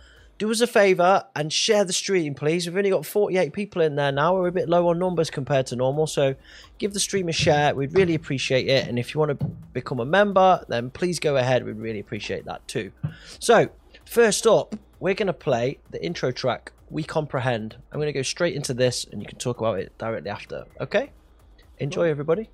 do 0.43 0.51
us 0.51 0.59
a 0.59 0.67
favour 0.67 1.23
and 1.37 1.53
share 1.53 1.85
the 1.85 1.93
stream, 1.93 2.35
please. 2.35 2.67
We've 2.67 2.75
only 2.75 2.89
got 2.89 3.05
48 3.05 3.53
people 3.53 3.81
in 3.81 3.95
there 3.95 4.11
now. 4.11 4.35
We're 4.35 4.49
a 4.49 4.51
bit 4.51 4.67
low 4.67 4.89
on 4.89 4.99
numbers 4.99 5.29
compared 5.29 5.67
to 5.67 5.77
normal, 5.77 6.05
so 6.05 6.35
give 6.79 6.93
the 6.93 6.99
stream 6.99 7.29
a 7.29 7.31
share. 7.31 7.73
We'd 7.73 7.93
really 7.93 8.13
appreciate 8.13 8.67
it. 8.67 8.89
And 8.89 8.99
if 8.99 9.13
you 9.13 9.21
want 9.21 9.39
to 9.39 9.45
become 9.71 10.01
a 10.01 10.05
member, 10.05 10.61
then 10.67 10.89
please 10.89 11.17
go 11.17 11.37
ahead. 11.37 11.65
We'd 11.65 11.77
really 11.77 12.01
appreciate 12.01 12.43
that 12.43 12.67
too. 12.67 12.91
So, 13.39 13.69
first 14.05 14.45
up, 14.45 14.75
we're 14.99 15.13
going 15.13 15.27
to 15.27 15.33
play 15.33 15.79
the 15.91 16.03
intro 16.03 16.31
track. 16.31 16.73
We 16.89 17.03
comprehend. 17.03 17.77
I'm 17.93 17.99
going 17.99 18.07
to 18.07 18.13
go 18.13 18.21
straight 18.21 18.53
into 18.53 18.73
this, 18.73 19.05
and 19.05 19.21
you 19.21 19.27
can 19.27 19.37
talk 19.37 19.59
about 19.59 19.79
it 19.79 19.97
directly 19.97 20.29
after. 20.29 20.65
Okay? 20.81 21.11
Enjoy, 21.79 22.09
everybody. 22.09 22.49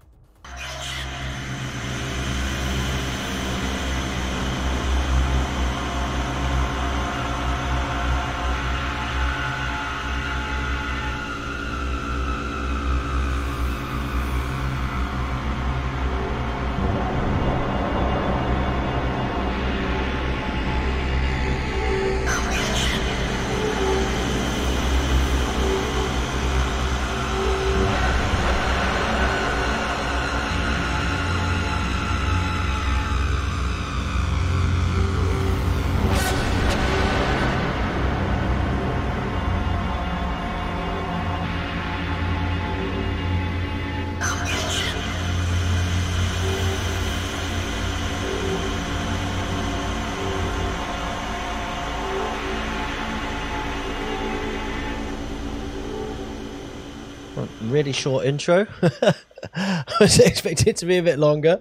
Really 57.90 57.94
short 57.94 58.26
intro. 58.26 58.68
I 59.56 59.84
was 60.00 60.20
expecting 60.20 60.68
it 60.68 60.78
to 60.78 60.86
be 60.86 60.98
a 60.98 61.04
bit 61.04 61.18
longer. 61.18 61.58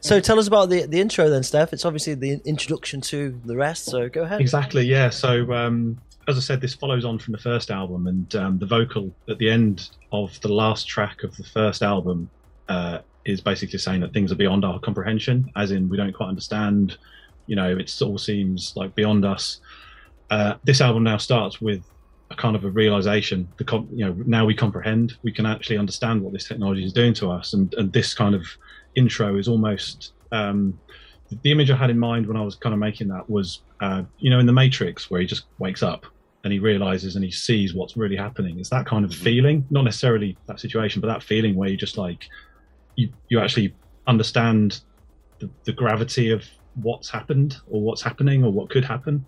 So 0.00 0.20
tell 0.20 0.38
us 0.38 0.48
about 0.48 0.70
the 0.70 0.86
the 0.86 1.00
intro 1.00 1.28
then, 1.28 1.42
Steph. 1.42 1.72
It's 1.72 1.84
obviously 1.84 2.14
the 2.14 2.40
introduction 2.44 3.00
to 3.02 3.40
the 3.44 3.56
rest. 3.56 3.84
So 3.86 4.08
go 4.08 4.22
ahead. 4.22 4.40
Exactly, 4.40 4.84
yeah. 4.84 5.10
So, 5.10 5.52
um, 5.52 6.00
as 6.26 6.36
I 6.36 6.40
said, 6.40 6.60
this 6.60 6.74
follows 6.74 7.04
on 7.04 7.18
from 7.18 7.32
the 7.32 7.38
first 7.38 7.70
album, 7.70 8.06
and 8.06 8.34
um, 8.34 8.58
the 8.58 8.66
vocal 8.66 9.14
at 9.28 9.38
the 9.38 9.50
end 9.50 9.90
of 10.10 10.38
the 10.40 10.48
last 10.48 10.88
track 10.88 11.22
of 11.22 11.36
the 11.36 11.44
first 11.44 11.82
album 11.82 12.30
uh, 12.68 12.98
is 13.24 13.40
basically 13.40 13.78
saying 13.78 14.00
that 14.00 14.12
things 14.12 14.32
are 14.32 14.36
beyond 14.36 14.64
our 14.64 14.78
comprehension, 14.80 15.50
as 15.56 15.70
in 15.70 15.88
we 15.88 15.96
don't 15.96 16.12
quite 16.12 16.28
understand. 16.28 16.96
You 17.46 17.56
know, 17.56 17.76
it 17.76 18.02
all 18.02 18.18
seems 18.18 18.72
like 18.76 18.94
beyond 18.94 19.24
us. 19.24 19.60
Uh, 20.30 20.54
this 20.64 20.80
album 20.80 21.04
now 21.04 21.16
starts 21.16 21.60
with 21.60 21.82
a 22.30 22.36
kind 22.36 22.56
of 22.56 22.64
a 22.64 22.70
realization. 22.70 23.48
The 23.56 23.64
com- 23.64 23.88
you 23.92 24.04
know 24.04 24.14
now 24.26 24.44
we 24.44 24.54
comprehend, 24.54 25.14
we 25.22 25.32
can 25.32 25.46
actually 25.46 25.78
understand 25.78 26.22
what 26.22 26.32
this 26.32 26.46
technology 26.46 26.84
is 26.84 26.92
doing 26.92 27.14
to 27.14 27.30
us, 27.30 27.54
and 27.54 27.72
and 27.74 27.92
this 27.92 28.14
kind 28.14 28.34
of 28.34 28.46
intro 28.94 29.36
is 29.36 29.48
almost. 29.48 30.12
Um, 30.30 30.78
the 31.42 31.50
image 31.50 31.70
I 31.70 31.76
had 31.76 31.90
in 31.90 31.98
mind 31.98 32.26
when 32.26 32.36
I 32.36 32.42
was 32.42 32.54
kind 32.54 32.72
of 32.72 32.78
making 32.78 33.08
that 33.08 33.28
was, 33.28 33.60
uh, 33.80 34.02
you 34.18 34.30
know, 34.30 34.38
in 34.38 34.46
the 34.46 34.52
Matrix 34.52 35.10
where 35.10 35.20
he 35.20 35.26
just 35.26 35.44
wakes 35.58 35.82
up 35.82 36.06
and 36.44 36.52
he 36.52 36.58
realizes 36.58 37.16
and 37.16 37.24
he 37.24 37.30
sees 37.30 37.74
what's 37.74 37.96
really 37.96 38.16
happening. 38.16 38.58
It's 38.58 38.70
that 38.70 38.86
kind 38.86 39.04
of 39.04 39.12
feeling, 39.12 39.66
not 39.70 39.84
necessarily 39.84 40.36
that 40.46 40.60
situation, 40.60 41.00
but 41.00 41.08
that 41.08 41.22
feeling 41.22 41.54
where 41.54 41.68
you 41.68 41.76
just 41.76 41.98
like, 41.98 42.28
you 42.96 43.10
you 43.28 43.40
actually 43.40 43.74
understand 44.06 44.80
the, 45.38 45.50
the 45.64 45.72
gravity 45.72 46.30
of 46.30 46.44
what's 46.82 47.10
happened 47.10 47.58
or 47.68 47.82
what's 47.82 48.02
happening 48.02 48.44
or 48.44 48.52
what 48.52 48.70
could 48.70 48.84
happen. 48.84 49.24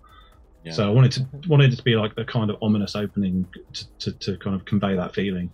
Yeah. 0.63 0.73
So 0.73 0.87
I 0.87 0.89
wanted 0.91 1.11
to 1.13 1.25
wanted 1.49 1.73
it 1.73 1.75
to 1.77 1.83
be 1.83 1.95
like 1.95 2.13
the 2.15 2.23
kind 2.25 2.49
of 2.51 2.57
ominous 2.61 2.95
opening 2.95 3.47
to, 3.73 3.85
to, 3.99 4.11
to 4.11 4.37
kind 4.37 4.55
of 4.55 4.63
convey 4.65 4.95
that 4.95 5.13
feeling. 5.13 5.49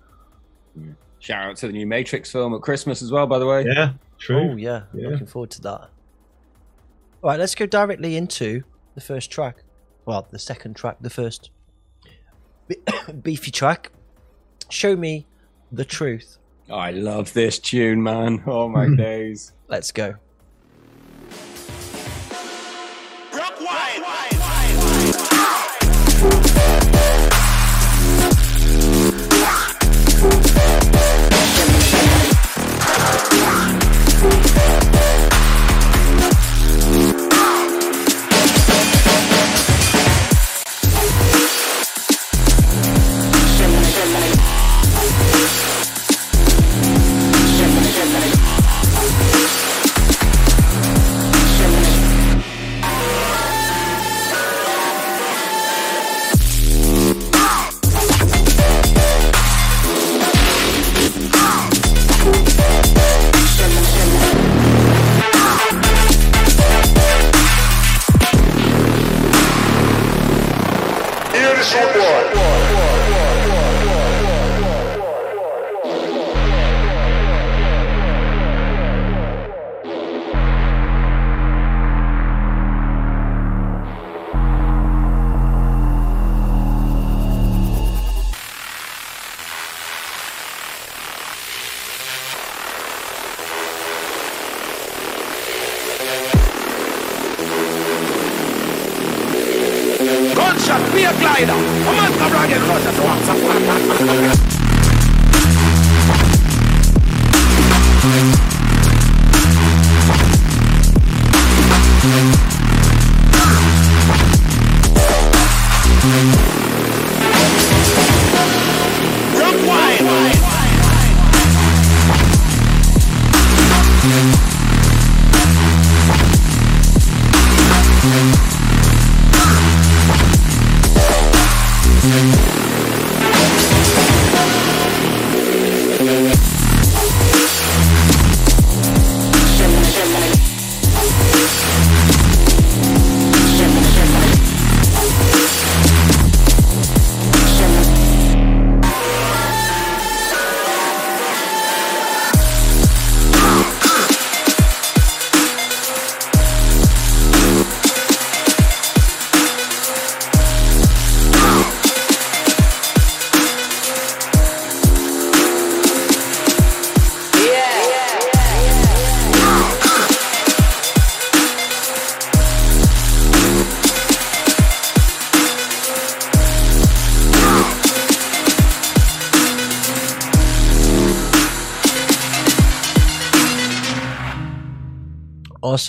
Shout 1.20 1.50
out 1.50 1.56
to 1.58 1.68
the 1.68 1.74
new 1.74 1.88
Matrix 1.88 2.32
film 2.32 2.54
at 2.54 2.62
Christmas 2.62 3.02
as 3.02 3.12
well, 3.12 3.26
by 3.26 3.40
the 3.40 3.46
way. 3.46 3.64
Yeah, 3.66 3.94
true. 4.20 4.52
Oh 4.52 4.56
yeah, 4.56 4.84
Yeah. 4.94 5.10
looking 5.10 5.26
forward 5.28 5.50
to 5.52 5.62
that. 5.62 5.90
All 7.24 7.32
right, 7.32 7.40
let's 7.40 7.56
go 7.56 7.66
directly 7.66 8.16
into 8.16 8.64
the 8.96 9.02
first 9.02 9.32
track. 9.32 9.64
Well, 10.06 10.28
the 10.30 10.40
second 10.40 10.76
track, 10.76 10.98
the 11.02 11.10
first 11.10 11.50
be- 12.68 12.76
beefy 13.22 13.52
track. 13.52 13.92
Show 14.70 14.96
me 14.96 15.26
the 15.72 15.86
truth. 15.86 16.38
I 16.72 16.92
love 16.92 17.34
this 17.34 17.60
tune, 17.60 18.04
man. 18.04 18.44
Oh 18.46 18.68
my 18.68 18.88
days. 18.96 19.54
Let's 19.70 19.92
go. 19.92 20.16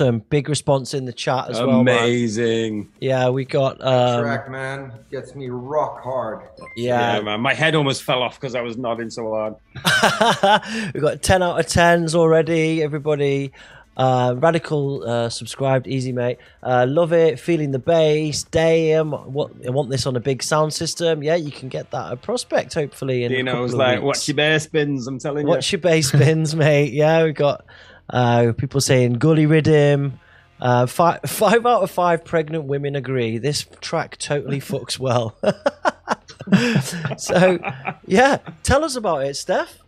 Awesome. 0.01 0.21
Big 0.31 0.49
response 0.49 0.95
in 0.95 1.05
the 1.07 1.13
chat 1.13 1.51
as 1.51 1.59
well. 1.59 1.83
man. 1.83 1.99
Amazing. 1.99 2.93
Yeah, 3.01 3.31
we 3.31 3.45
got 3.45 3.85
um, 3.85 4.23
Track, 4.23 4.51
man, 4.51 4.93
gets 5.11 5.35
me 5.35 5.49
rock 5.49 6.03
hard. 6.03 6.43
Yeah, 6.77 7.17
yeah, 7.17 7.21
man. 7.21 7.41
My 7.41 7.55
head 7.55 7.75
almost 7.75 8.05
fell 8.05 8.23
off 8.23 8.41
because 8.41 8.55
I 8.55 8.61
was 8.61 8.77
nodding 8.77 9.11
so 9.11 9.31
hard. 9.33 9.55
we 10.95 11.01
got 11.01 11.23
10 11.23 11.43
out 11.43 11.59
of 11.59 11.67
10s 11.67 12.15
already. 12.15 12.83
Everybody 12.83 13.53
uh, 13.99 14.37
radical 14.39 15.03
uh, 15.03 15.29
subscribed, 15.29 15.89
easy 15.89 16.13
mate. 16.13 16.39
Uh, 16.63 16.87
love 16.89 17.13
it, 17.13 17.41
feeling 17.41 17.73
the 17.73 17.81
bass. 17.81 18.45
Damn, 18.45 19.11
what 19.11 19.51
I 19.67 19.71
want 19.71 19.91
this 19.91 20.07
on 20.07 20.15
a 20.15 20.21
big 20.21 20.43
sound 20.43 20.73
system. 20.73 21.23
Yeah, 21.23 21.35
you 21.35 21.51
can 21.51 21.69
get 21.69 21.91
that 21.91 22.13
at 22.13 22.23
PRSPCT 22.23 22.75
hopefully. 22.75 23.25
In 23.25 23.33
a 23.33 23.37
Dino 23.37 23.51
couple 23.51 23.63
was 23.65 23.75
like, 23.75 23.97
weeks. 23.97 24.05
"Watch 24.05 24.29
your 24.29 24.37
bass 24.37 24.63
spins." 24.63 25.07
I'm 25.09 25.19
telling 25.19 25.47
you. 25.47 25.51
Watch 25.51 25.73
your 25.73 25.81
bass 25.81 26.09
spins, 26.09 26.55
mate. 26.55 26.93
Yeah, 26.93 27.25
we 27.25 27.33
got 27.33 27.65
uh, 28.11 28.53
people 28.57 28.81
saying 28.81 29.15
Gully 29.15 29.47
Riddim. 29.47 30.13
Uh, 30.61 30.87
five, 30.87 31.21
five 31.27 31.65
out 31.67 31.83
of 31.83 31.91
five 31.91 32.25
pregnant 32.25 32.65
women 32.65 32.97
agree 32.97 33.39
this 33.39 33.65
track 33.81 34.17
totally 34.19 34.61
fucks 34.61 34.99
well. 34.99 35.37
so, 37.19 37.59
yeah, 38.07 38.39
tell 38.63 38.85
us 38.85 38.97
about 38.97 39.25
it, 39.25 39.35
Steph. 39.35 39.79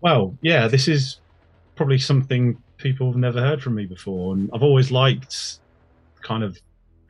Well, 0.00 0.36
yeah, 0.42 0.68
this 0.68 0.88
is 0.88 1.18
probably 1.76 1.98
something 1.98 2.60
people 2.76 3.06
have 3.06 3.16
never 3.16 3.40
heard 3.40 3.62
from 3.62 3.74
me 3.74 3.86
before, 3.86 4.34
and 4.34 4.50
I've 4.52 4.62
always 4.62 4.90
liked 4.90 5.58
kind 6.22 6.42
of 6.42 6.58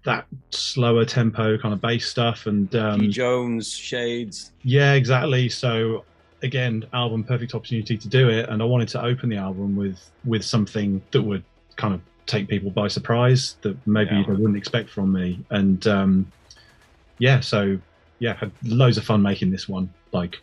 that 0.04 0.26
slower 0.50 1.04
tempo 1.04 1.56
kind 1.58 1.72
of 1.72 1.80
bass 1.80 2.06
stuff, 2.06 2.46
and 2.46 2.74
um, 2.76 3.10
Jones, 3.10 3.72
Shades. 3.74 4.52
yeah, 4.62 4.92
exactly. 4.92 5.48
So 5.48 6.04
again, 6.44 6.84
album 6.92 7.24
perfect 7.24 7.54
opportunity 7.54 7.96
to 7.98 8.08
do 8.08 8.28
it, 8.28 8.48
and 8.48 8.62
I 8.62 8.64
wanted 8.64 8.88
to 8.90 9.02
open 9.04 9.28
the 9.28 9.36
album 9.38 9.74
with 9.76 9.98
with 10.24 10.44
something 10.44 11.02
that 11.10 11.22
would 11.22 11.42
kind 11.76 11.94
of 11.94 12.00
take 12.26 12.48
people 12.48 12.70
by 12.70 12.88
surprise 12.88 13.56
that 13.62 13.76
maybe 13.86 14.14
Yeah. 14.14 14.22
they 14.26 14.32
wouldn't 14.32 14.56
expect 14.56 14.88
from 14.90 15.12
me, 15.12 15.40
and 15.50 15.84
um, 15.86 16.30
yeah, 17.18 17.40
so 17.40 17.78
yeah, 18.18 18.34
had 18.34 18.52
loads 18.64 18.96
of 18.98 19.04
fun 19.04 19.20
making 19.22 19.50
this 19.50 19.68
one, 19.68 19.88
like 20.12 20.38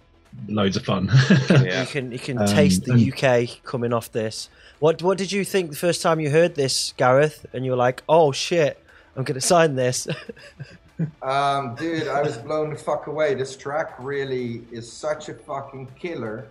loads 0.48 0.76
of 0.78 0.84
fun. 0.86 1.10
Yeah. 1.50 1.82
You 1.82 1.88
can 1.88 2.12
you 2.12 2.20
can 2.20 2.38
Um, 2.42 2.48
taste 2.48 2.84
the 2.86 2.94
and- 2.94 3.14
UK 3.14 3.64
coming 3.64 3.94
off 3.94 4.12
this. 4.12 4.50
What 4.80 5.02
what 5.04 5.18
did 5.18 5.32
you 5.32 5.46
think 5.46 5.70
the 5.70 5.76
first 5.78 6.02
time 6.02 6.20
you 6.20 6.30
heard 6.32 6.56
this, 6.56 6.94
Gareth? 6.98 7.46
And 7.54 7.64
you 7.66 7.72
were 7.72 7.78
like, 7.78 8.02
"Oh 8.10 8.32
shit, 8.32 8.84
I'm 9.16 9.24
gonna 9.24 9.40
sign 9.42 9.76
this." 9.76 10.08
Um, 11.22 11.76
dude, 11.76 12.08
I 12.08 12.22
was 12.22 12.38
blown 12.38 12.70
the 12.72 12.76
fuck 12.76 13.08
away. 13.08 13.34
This 13.36 13.56
track 13.56 13.94
really 14.00 14.66
is 14.72 14.92
such 14.92 15.30
a 15.30 15.34
fucking 15.34 15.88
killer. 16.00 16.48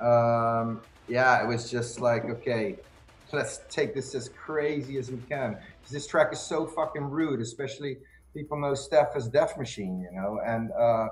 Um, 0.00 0.80
yeah, 1.08 1.42
it 1.42 1.46
was 1.46 1.70
just 1.70 2.00
like, 2.00 2.24
okay, 2.24 2.76
let's 3.32 3.60
take 3.70 3.94
this 3.94 4.14
as 4.14 4.28
crazy 4.30 4.98
as 4.98 5.10
we 5.10 5.18
can. 5.28 5.58
this 5.90 6.06
track 6.06 6.32
is 6.32 6.40
so 6.40 6.66
fucking 6.66 7.04
rude, 7.04 7.40
especially 7.40 7.98
people 8.34 8.58
know 8.60 8.74
Steph 8.74 9.14
as 9.14 9.28
Deathmachine, 9.28 10.00
you 10.02 10.08
know, 10.12 10.40
and 10.44 10.70
uh, 10.72 11.08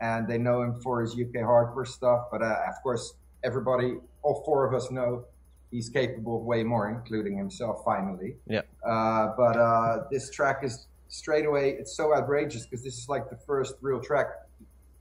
and 0.00 0.28
they 0.28 0.38
know 0.38 0.62
him 0.62 0.80
for 0.80 1.00
his 1.00 1.12
UK 1.12 1.42
hardcore 1.42 1.86
stuff. 1.86 2.26
But 2.30 2.42
uh, 2.42 2.56
of 2.68 2.74
course, 2.82 3.14
everybody, 3.44 3.94
all 4.22 4.42
four 4.44 4.66
of 4.66 4.74
us 4.74 4.90
know 4.90 5.24
he's 5.70 5.88
capable 5.88 6.38
of 6.38 6.42
way 6.44 6.62
more, 6.64 6.88
including 6.90 7.36
himself. 7.36 7.82
Finally, 7.84 8.36
Yeah. 8.46 8.62
uh, 8.86 9.34
but 9.36 9.56
uh, 9.56 10.04
this 10.10 10.30
track 10.30 10.60
is 10.62 10.86
straight 11.08 11.46
away. 11.46 11.70
It's 11.78 11.96
so 11.96 12.14
outrageous 12.14 12.64
because 12.66 12.82
this 12.84 12.96
is 12.98 13.08
like 13.08 13.28
the 13.30 13.36
first 13.46 13.74
real 13.80 14.00
track 14.00 14.26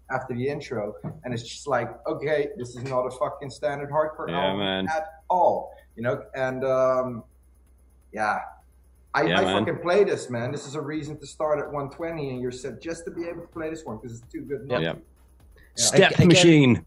after 0.09 0.33
the 0.33 0.47
intro, 0.47 0.95
and 1.23 1.33
it's 1.33 1.43
just 1.43 1.67
like, 1.67 1.89
okay, 2.07 2.49
this 2.57 2.69
is 2.69 2.83
not 2.83 3.01
a 3.05 3.11
fucking 3.11 3.49
standard 3.49 3.89
hardcore 3.89 4.29
Yeah, 4.29 4.39
album 4.41 4.59
man. 4.59 4.87
at 4.87 5.21
all, 5.29 5.73
you 5.97 6.03
know. 6.03 6.23
And 6.33 6.63
um, 6.63 7.23
yeah, 8.13 8.39
I, 9.13 9.23
Yeah, 9.23 9.39
I 9.39 9.43
man. 9.43 9.65
fucking 9.65 9.81
play 9.81 10.03
this, 10.05 10.29
man. 10.29 10.51
This 10.51 10.65
is 10.65 10.75
a 10.75 10.81
reason 10.81 11.17
to 11.19 11.27
start 11.27 11.59
at 11.59 11.65
120 11.65 12.29
and 12.29 12.41
you're 12.41 12.51
set 12.51 12.81
just 12.81 13.03
to 13.05 13.11
be 13.11 13.25
able 13.25 13.41
to 13.41 13.47
play 13.47 13.69
this 13.69 13.83
one 13.83 13.97
because 13.97 14.19
it's 14.19 14.31
too 14.31 14.41
good. 14.41 14.65
not 14.67 14.81
Yeah. 14.81 14.93
to. 14.93 14.99
Step 15.75 16.11
Again- 16.13 16.27
machine. 16.29 16.85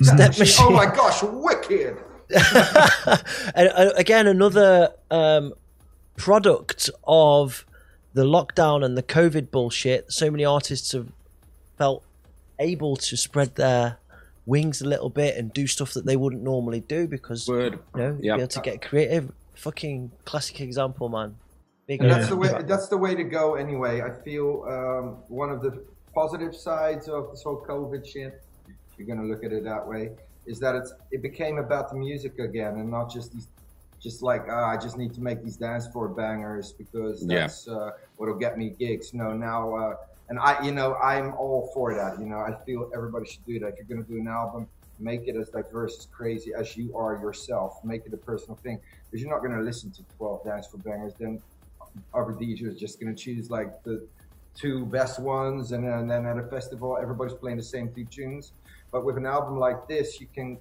Step 0.00 0.38
machine 0.38 0.66
Oh 0.68 0.70
my 0.70 0.86
gosh, 0.86 1.22
wicked! 1.22 1.98
and 3.54 3.68
uh, 3.68 3.90
again, 3.96 4.26
another 4.26 4.90
um, 5.10 5.52
product 6.16 6.88
of 7.04 7.66
the 8.14 8.24
lockdown 8.24 8.84
and 8.84 8.96
the 8.96 9.02
COVID 9.02 9.50
bullshit. 9.50 10.12
So 10.12 10.30
many 10.30 10.44
artists 10.44 10.92
have 10.92 11.08
felt 11.78 12.04
able 12.58 12.96
to 12.96 13.16
spread 13.16 13.56
their 13.56 13.98
wings 14.46 14.80
a 14.82 14.88
little 14.88 15.08
bit 15.08 15.36
and 15.36 15.52
do 15.52 15.66
stuff 15.66 15.92
that 15.94 16.04
they 16.04 16.16
wouldn't 16.16 16.42
normally 16.42 16.80
do 16.80 17.06
because 17.06 17.48
Word. 17.48 17.78
you 17.94 18.00
know 18.00 18.18
Yep. 18.20 18.36
be 18.36 18.42
able 18.42 18.46
to 18.48 18.60
get 18.60 18.82
creative. 18.82 19.32
Fucking 19.54 20.10
classic 20.24 20.60
example, 20.60 21.08
man. 21.08 21.36
Big 21.86 22.00
And 22.00 22.10
that's 22.10 22.28
the 22.28 22.36
way. 22.36 22.50
That's 22.66 22.88
the 22.88 22.96
way 22.96 23.14
to 23.14 23.24
go. 23.24 23.54
Anyway, 23.54 24.00
I 24.00 24.10
feel 24.22 24.64
um, 24.68 25.22
one 25.28 25.50
of 25.50 25.62
the 25.62 25.84
positive 26.14 26.54
sides 26.54 27.08
of 27.08 27.30
this 27.30 27.42
whole 27.42 27.64
COVID 27.66 28.06
shit, 28.06 28.42
if 28.66 28.98
you're 28.98 29.06
gonna 29.06 29.26
look 29.26 29.44
at 29.44 29.52
it 29.52 29.64
that 29.64 29.86
way, 29.86 30.10
is 30.46 30.58
that 30.60 30.74
it's 30.74 30.92
it 31.10 31.22
became 31.22 31.58
about 31.58 31.90
the 31.90 31.96
music 31.96 32.38
again 32.38 32.74
and 32.76 32.90
not 32.90 33.10
just 33.12 33.32
these, 33.32 33.48
just 34.02 34.22
like 34.22 34.42
ah, 34.50 34.66
I 34.70 34.76
just 34.76 34.98
need 34.98 35.14
to 35.14 35.20
make 35.20 35.42
these 35.42 35.56
dance 35.56 35.86
floor 35.86 36.08
bangers 36.08 36.72
because 36.72 37.24
Yeah. 37.26 37.40
that's 37.40 37.68
uh, 37.68 37.90
what'll 38.16 38.38
get 38.38 38.58
me 38.58 38.70
gigs. 38.78 39.14
No, 39.14 39.32
now. 39.32 39.74
Uh, 39.74 39.94
and 40.28 40.38
I, 40.38 40.64
you 40.64 40.72
know, 40.72 40.94
I'm 40.94 41.34
all 41.34 41.70
for 41.74 41.94
that. 41.94 42.18
You 42.18 42.26
know, 42.26 42.38
I 42.38 42.56
feel 42.64 42.90
everybody 42.94 43.26
should 43.26 43.44
do 43.44 43.58
that. 43.60 43.68
If 43.68 43.74
you're 43.78 43.96
gonna 43.96 44.08
do 44.08 44.18
an 44.18 44.28
album, 44.28 44.66
make 44.98 45.26
it 45.26 45.36
as 45.36 45.50
diverse, 45.50 45.98
as 45.98 46.06
crazy 46.06 46.52
as 46.56 46.76
you 46.76 46.96
are 46.96 47.16
yourself. 47.20 47.78
Make 47.84 48.02
it 48.06 48.14
a 48.14 48.16
personal 48.18 48.56
thing. 48.62 48.80
Because 49.10 49.22
you're 49.22 49.30
not 49.30 49.42
gonna 49.42 49.62
listen 49.62 49.90
to 49.92 50.02
12 50.16 50.44
dance 50.44 50.66
for 50.68 50.78
bangers. 50.78 51.12
Then 51.18 51.40
our 52.14 52.32
DJ 52.32 52.62
is 52.68 52.78
just 52.80 52.98
gonna 53.00 53.14
choose 53.14 53.50
like 53.50 53.82
the 53.84 54.06
two 54.54 54.86
best 54.86 55.18
ones, 55.18 55.72
and, 55.72 55.84
and 55.86 56.10
then 56.10 56.24
at 56.26 56.38
a 56.38 56.46
festival, 56.48 56.98
everybody's 57.00 57.34
playing 57.34 57.56
the 57.58 57.62
same 57.62 57.92
two 57.94 58.04
tunes. 58.06 58.52
But 58.90 59.04
with 59.04 59.16
an 59.16 59.26
album 59.26 59.58
like 59.58 59.86
this, 59.88 60.20
you 60.20 60.26
can 60.34 60.58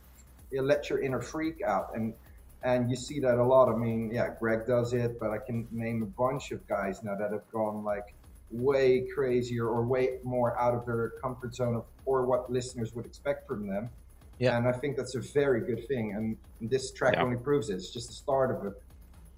you 0.52 0.62
let 0.62 0.90
your 0.90 1.02
inner 1.02 1.22
freak 1.22 1.62
out, 1.62 1.92
and 1.96 2.14
and 2.64 2.90
you 2.90 2.96
see 2.96 3.20
that 3.20 3.38
a 3.38 3.44
lot. 3.44 3.70
I 3.70 3.76
mean, 3.76 4.12
yeah, 4.14 4.30
Greg 4.40 4.66
does 4.68 4.94
it, 4.94 5.20
but 5.20 5.32
I 5.32 5.38
can 5.38 5.68
name 5.72 6.04
a 6.04 6.06
bunch 6.06 6.52
of 6.52 6.66
guys 6.68 7.04
now 7.04 7.16
that 7.16 7.32
have 7.32 7.50
gone 7.52 7.84
like 7.84 8.14
way 8.52 9.08
crazier 9.14 9.68
or 9.68 9.84
way 9.84 10.20
more 10.24 10.60
out 10.60 10.74
of 10.76 10.86
their 10.86 11.12
comfort 11.22 11.56
zone 11.56 11.76
of 11.76 11.86
or 12.06 12.26
what 12.26 12.52
listeners 12.52 12.94
would 12.94 13.06
expect 13.06 13.48
from 13.48 13.68
them. 13.68 13.90
Yeah. 14.40 14.58
And 14.58 14.68
I 14.68 14.72
think 14.72 14.98
that's 14.98 15.16
a 15.16 15.22
very 15.22 15.62
good 15.62 15.88
thing. 15.88 16.14
And 16.16 16.70
this 16.70 16.92
track 16.92 17.14
Yeah. 17.16 17.24
only 17.24 17.38
proves 17.38 17.70
it. 17.70 17.76
It's 17.76 17.92
just 17.92 18.08
the 18.08 18.14
start 18.16 18.52
of 18.52 18.66
it. 18.66 18.74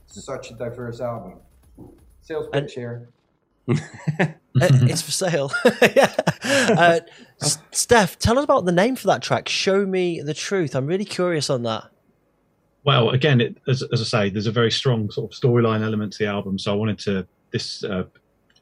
Such 0.07 0.51
a 0.51 0.55
diverse 0.55 0.99
album. 1.01 1.39
Sales 2.21 2.47
pitch 2.51 2.73
here. 2.73 3.09
It's 4.55 5.01
for 5.01 5.11
sale. 5.11 5.51
yeah. 5.95 6.13
Uh, 6.43 6.99
Steph, 7.71 8.19
tell 8.19 8.37
us 8.37 8.43
about 8.43 8.65
the 8.65 8.71
name 8.71 8.95
for 8.95 9.07
that 9.07 9.23
track. 9.23 9.49
Show 9.49 9.85
me 9.85 10.21
the 10.21 10.35
truth. 10.35 10.75
I'm 10.75 10.85
really 10.85 11.05
curious 11.05 11.49
on 11.49 11.63
that. 11.63 11.85
Well, 12.85 13.11
again, 13.11 13.39
it, 13.39 13.57
as, 13.67 13.81
as 13.93 14.01
I 14.01 14.03
say, 14.03 14.29
there's 14.29 14.47
a 14.47 14.51
very 14.51 14.71
strong 14.71 15.09
sort 15.09 15.31
of 15.31 15.39
storyline 15.39 15.81
element 15.83 16.13
to 16.13 16.19
the 16.19 16.29
album. 16.29 16.59
So 16.59 16.71
I 16.71 16.75
wanted 16.75 16.99
to. 16.99 17.27
This 17.51 17.83
uh, 17.83 18.03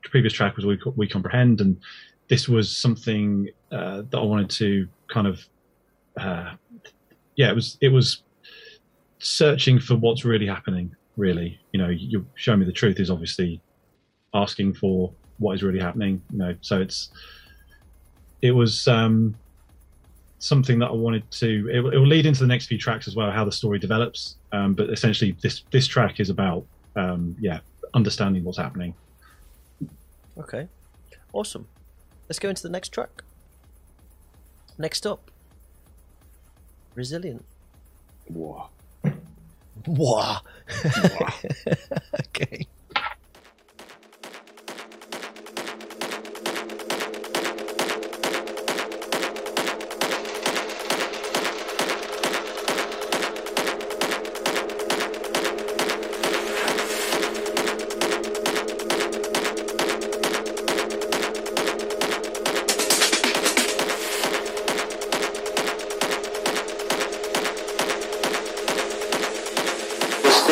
previous 0.03 0.33
track 0.33 0.55
was 0.57 0.65
we, 0.65 0.79
we 0.95 1.07
comprehend, 1.07 1.61
and 1.61 1.79
this 2.27 2.47
was 2.47 2.75
something 2.75 3.49
uh, 3.71 4.03
that 4.09 4.17
I 4.17 4.23
wanted 4.23 4.49
to 4.51 4.87
kind 5.07 5.27
of. 5.27 5.45
Uh, 6.17 6.51
yeah, 7.35 7.49
it 7.49 7.55
was 7.55 7.77
it 7.81 7.89
was 7.89 8.23
searching 9.19 9.79
for 9.79 9.95
what's 9.95 10.25
really 10.25 10.47
happening. 10.47 10.95
Really, 11.17 11.59
you 11.71 11.79
know, 11.79 11.89
you 11.89 12.25
show 12.35 12.55
me 12.55 12.65
the 12.65 12.71
truth 12.71 12.99
is 12.99 13.09
obviously 13.09 13.61
asking 14.33 14.73
for 14.73 15.13
what 15.39 15.53
is 15.53 15.63
really 15.63 15.79
happening. 15.79 16.21
You 16.31 16.37
know, 16.37 16.55
so 16.61 16.79
it's 16.79 17.09
it 18.41 18.51
was 18.51 18.87
um, 18.87 19.35
something 20.41 20.79
that 20.79 20.87
I 20.87 20.93
wanted 20.93 21.29
to. 21.31 21.69
It, 21.73 21.79
will- 21.79 21.91
it 21.93 21.97
will 21.97 22.07
lead 22.07 22.25
into 22.25 22.41
the 22.41 22.47
next 22.47 22.65
few 22.67 22.77
tracks 22.77 23.07
as 23.07 23.15
well, 23.15 23.31
how 23.31 23.45
the 23.45 23.51
story 23.51 23.79
develops. 23.79 24.35
Um, 24.51 24.73
but 24.73 24.89
essentially, 24.89 25.37
this 25.41 25.63
this 25.71 25.87
track 25.87 26.19
is 26.19 26.29
about 26.29 26.65
um, 26.97 27.35
yeah, 27.39 27.59
understanding 27.93 28.43
what's 28.43 28.57
happening. 28.57 28.93
Okay. 30.37 30.67
Awesome. 31.33 31.67
Let's 32.27 32.39
go 32.39 32.49
into 32.49 32.63
the 32.63 32.69
next 32.69 32.89
track. 32.89 33.23
Next 34.77 35.05
up 35.05 35.31
Resilient. 36.95 37.45
Whoa. 38.27 38.69
Wah. 39.87 40.39
okay. 42.27 42.67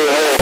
Nice. 0.06 0.39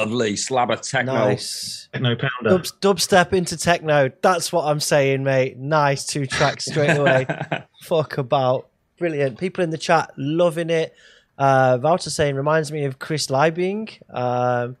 Lovely 0.00 0.36
slab 0.36 0.70
of 0.70 0.80
techno. 0.80 1.12
Nice. 1.12 1.88
Techno 1.92 2.16
pounder. 2.16 2.50
Dub, 2.80 2.96
dubstep 2.96 3.32
into 3.32 3.56
techno. 3.56 4.10
That's 4.22 4.50
what 4.52 4.64
I'm 4.64 4.80
saying, 4.80 5.22
mate. 5.24 5.58
Nice 5.58 6.06
two 6.06 6.26
tracks 6.26 6.64
straight 6.66 6.96
away. 6.96 7.26
Fuck 7.82 8.16
about. 8.18 8.68
Brilliant. 8.98 9.38
People 9.38 9.62
in 9.64 9.70
the 9.70 9.78
chat 9.78 10.10
loving 10.16 10.70
it. 10.70 10.94
Uh, 11.38 11.78
Wouter 11.82 12.10
saying 12.10 12.34
reminds 12.34 12.70
me 12.72 12.84
of 12.84 12.98
Chris 12.98 13.26
Liebing. 13.28 13.90
Um, 14.14 14.76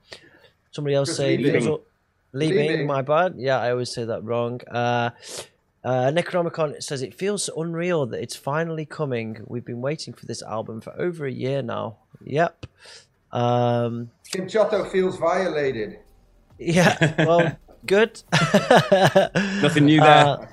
somebody 0.72 0.94
else 0.94 1.08
Chris 1.08 1.16
saying 1.18 1.40
Liebing. 1.40 1.52
feels 1.52 1.66
al- 1.66 1.80
Liebing, 2.34 2.68
Liebing. 2.70 2.86
my 2.86 3.02
bad. 3.02 3.34
Yeah, 3.36 3.58
I 3.58 3.70
always 3.72 3.92
say 3.92 4.04
that 4.04 4.22
wrong. 4.24 4.60
Uh, 4.70 5.10
uh, 5.84 6.10
Necronomicon 6.12 6.82
says 6.82 7.02
it 7.02 7.14
feels 7.14 7.48
unreal 7.56 8.06
that 8.06 8.22
it's 8.22 8.36
finally 8.36 8.84
coming. 8.86 9.42
We've 9.46 9.64
been 9.64 9.80
waiting 9.80 10.12
for 10.14 10.26
this 10.26 10.42
album 10.42 10.80
for 10.80 10.92
over 10.98 11.26
a 11.26 11.32
year 11.32 11.62
now. 11.62 11.96
Yep. 12.24 12.66
Um, 13.32 14.10
Kim 14.30 14.46
Chotto 14.46 14.90
feels 14.90 15.16
violated. 15.18 15.98
yeah. 16.58 17.14
Well, 17.24 17.56
good. 17.86 18.22
Nothing 19.62 19.84
new 19.86 20.00
there. 20.00 20.48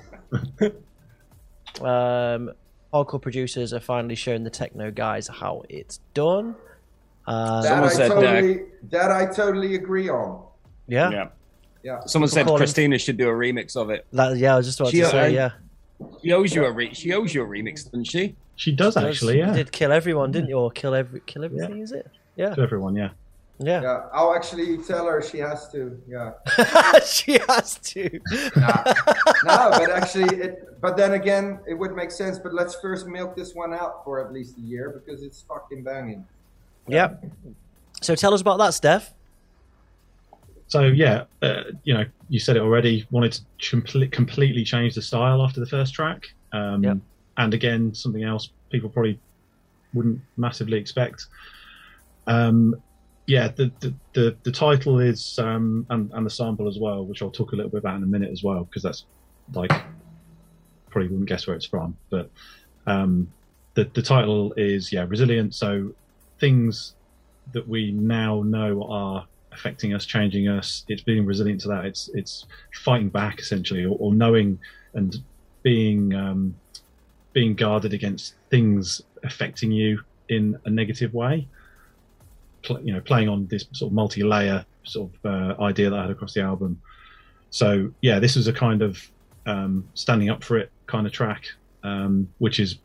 Uh, 1.80 1.84
um, 1.84 2.50
hardcore 2.92 3.20
producers 3.20 3.72
are 3.72 3.80
finally 3.80 4.14
showing 4.14 4.44
the 4.44 4.50
techno 4.50 4.90
guys 4.90 5.28
how 5.28 5.62
it's 5.68 5.98
done. 6.14 6.54
Uh, 7.26 7.62
That 7.62 7.68
Someone 7.68 7.88
I 7.88 7.92
said, 7.92 8.08
totally, 8.08 8.60
that 8.90 9.10
I 9.10 9.26
totally 9.26 9.74
agree 9.74 10.08
on. 10.08 10.42
yeah, 10.86 11.10
yeah. 11.10 11.28
Yeah. 11.84 12.00
Someone 12.06 12.28
said 12.28 12.44
call 12.46 12.56
him- 12.56 12.60
Christina 12.60 12.98
should 12.98 13.16
do 13.16 13.28
a 13.28 13.32
remix 13.32 13.76
of 13.76 13.90
it. 13.90 14.04
that, 14.12 14.36
yeah. 14.36 14.54
I 14.54 14.56
was 14.56 14.66
just 14.66 14.80
about 14.80 14.90
She, 14.92 14.98
to 15.00 15.06
say, 15.06 15.26
uh, 15.26 15.28
yeah. 15.28 15.50
She 16.22 16.32
owes 16.32 16.54
you 16.54 16.64
a 16.64 16.72
re- 16.72 16.92
she 16.94 17.12
owes 17.12 17.32
you 17.34 17.42
a 17.42 17.46
remix, 17.46 17.84
doesn't 17.84 18.04
she? 18.04 18.34
She 18.56 18.72
does 18.72 18.96
actually, 18.96 19.34
You 19.38 19.44
yeah. 19.46 19.52
did 19.52 19.70
kill 19.70 19.92
everyone, 19.92 20.32
didn't 20.32 20.48
you? 20.48 20.56
Or 20.58 20.70
kill 20.72 20.94
every 20.94 21.20
kill 21.26 21.44
everything? 21.44 21.78
Is 21.80 21.92
it? 21.92 22.08
Yeah. 22.38 22.54
To 22.54 22.62
everyone, 22.62 22.96
yeah. 22.96 23.10
Yeah. 23.60 23.82
Yeah, 23.82 24.02
I'll 24.12 24.34
actually 24.36 24.78
tell 24.78 25.06
her 25.06 25.20
she 25.20 25.38
has 25.38 25.68
to. 25.72 26.00
Yeah. 26.08 26.32
she 27.04 27.38
has 27.48 27.74
to. 27.78 28.20
Nah. 28.56 28.84
no, 29.44 29.70
but 29.72 29.90
actually, 29.90 30.36
it. 30.38 30.80
But 30.80 30.96
then 30.96 31.14
again, 31.14 31.58
it 31.66 31.74
would 31.74 31.96
make 31.96 32.12
sense. 32.12 32.38
But 32.38 32.54
let's 32.54 32.76
first 32.76 33.08
milk 33.08 33.34
this 33.34 33.54
one 33.56 33.74
out 33.74 34.04
for 34.04 34.24
at 34.24 34.32
least 34.32 34.56
a 34.58 34.60
year 34.60 34.90
because 34.90 35.24
it's 35.24 35.42
fucking 35.42 35.82
banging. 35.82 36.24
Yep. 36.86 37.24
So 38.00 38.14
tell 38.14 38.32
us 38.32 38.40
about 38.40 38.58
that, 38.58 38.74
Steph. 38.74 39.12
So 40.68 40.82
yeah, 40.82 41.24
uh, 41.42 41.62
you 41.82 41.94
know, 41.94 42.04
you 42.28 42.38
said 42.38 42.56
it 42.56 42.62
already. 42.62 43.06
Wanted 43.10 43.32
to 43.32 43.40
compl- 43.58 44.12
completely 44.12 44.62
change 44.62 44.94
the 44.94 45.02
style 45.02 45.42
after 45.42 45.58
the 45.58 45.66
first 45.66 45.94
track, 45.94 46.26
um, 46.52 46.84
Yep. 46.84 46.98
and 47.38 47.54
again, 47.54 47.92
something 47.92 48.22
else 48.22 48.50
people 48.70 48.88
probably 48.88 49.18
wouldn't 49.94 50.20
massively 50.36 50.78
expect. 50.78 51.26
Um, 52.28 52.80
yeah, 53.26 53.48
the, 53.48 53.70
the 53.80 53.94
the 54.14 54.36
the 54.44 54.52
title 54.52 55.00
is 55.00 55.38
um, 55.38 55.86
and 55.90 56.10
and 56.12 56.24
the 56.24 56.30
sample 56.30 56.68
as 56.68 56.78
well, 56.78 57.04
which 57.04 57.20
I'll 57.20 57.30
talk 57.30 57.52
a 57.52 57.56
little 57.56 57.70
bit 57.70 57.78
about 57.78 57.96
in 57.96 58.02
a 58.02 58.06
minute 58.06 58.30
as 58.30 58.42
well, 58.42 58.64
because 58.64 58.82
that's 58.82 59.04
like 59.52 59.72
probably 60.90 61.08
wouldn't 61.08 61.28
guess 61.28 61.46
where 61.46 61.56
it's 61.56 61.66
from, 61.66 61.96
but 62.10 62.30
um, 62.86 63.30
the 63.74 63.84
the 63.92 64.02
title 64.02 64.54
is 64.56 64.92
yeah 64.92 65.04
resilient. 65.08 65.54
So 65.54 65.92
things 66.38 66.94
that 67.52 67.66
we 67.66 67.90
now 67.90 68.42
know 68.42 68.82
are 68.84 69.26
affecting 69.52 69.92
us, 69.92 70.06
changing 70.06 70.48
us. 70.48 70.84
It's 70.88 71.02
being 71.02 71.26
resilient 71.26 71.60
to 71.62 71.68
that. 71.68 71.84
It's 71.84 72.08
it's 72.14 72.46
fighting 72.84 73.08
back 73.08 73.40
essentially, 73.40 73.84
or, 73.84 73.96
or 73.98 74.14
knowing 74.14 74.58
and 74.94 75.16
being 75.62 76.14
um, 76.14 76.54
being 77.32 77.54
guarded 77.54 77.92
against 77.92 78.34
things 78.50 79.02
affecting 79.22 79.70
you 79.70 80.00
in 80.28 80.58
a 80.64 80.70
negative 80.70 81.12
way. 81.12 81.46
Pl- 82.68 82.82
you 82.82 82.92
know, 82.92 83.00
playing 83.00 83.28
on 83.28 83.46
this 83.46 83.64
sort 83.72 83.90
of 83.90 83.94
multi-layer 83.94 84.64
sort 84.84 85.10
of 85.10 85.26
uh, 85.58 85.62
idea 85.62 85.90
that 85.90 85.98
I 85.98 86.02
had 86.02 86.10
across 86.10 86.34
the 86.34 86.42
album. 86.42 86.80
So 87.50 87.90
yeah, 88.02 88.18
this 88.18 88.36
was 88.36 88.46
a 88.46 88.52
kind 88.52 88.82
of 88.82 89.10
um, 89.46 89.88
standing 89.94 90.28
up 90.28 90.44
for 90.44 90.58
it 90.58 90.70
kind 90.86 91.06
of 91.06 91.12
track, 91.12 91.46
um, 91.82 92.28
which 92.38 92.60
is 92.60 92.78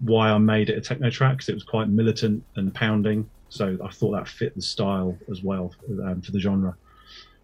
why 0.00 0.30
I 0.30 0.38
made 0.38 0.70
it 0.70 0.76
a 0.76 0.80
techno 0.80 1.10
track 1.10 1.36
because 1.36 1.48
it 1.48 1.54
was 1.54 1.64
quite 1.64 1.88
militant 1.88 2.42
and 2.56 2.74
pounding. 2.74 3.28
So 3.48 3.78
I 3.82 3.88
thought 3.90 4.12
that 4.12 4.28
fit 4.28 4.54
the 4.54 4.62
style 4.62 5.16
as 5.30 5.42
well 5.42 5.74
um, 6.04 6.20
for 6.20 6.32
the 6.32 6.40
genre. 6.40 6.76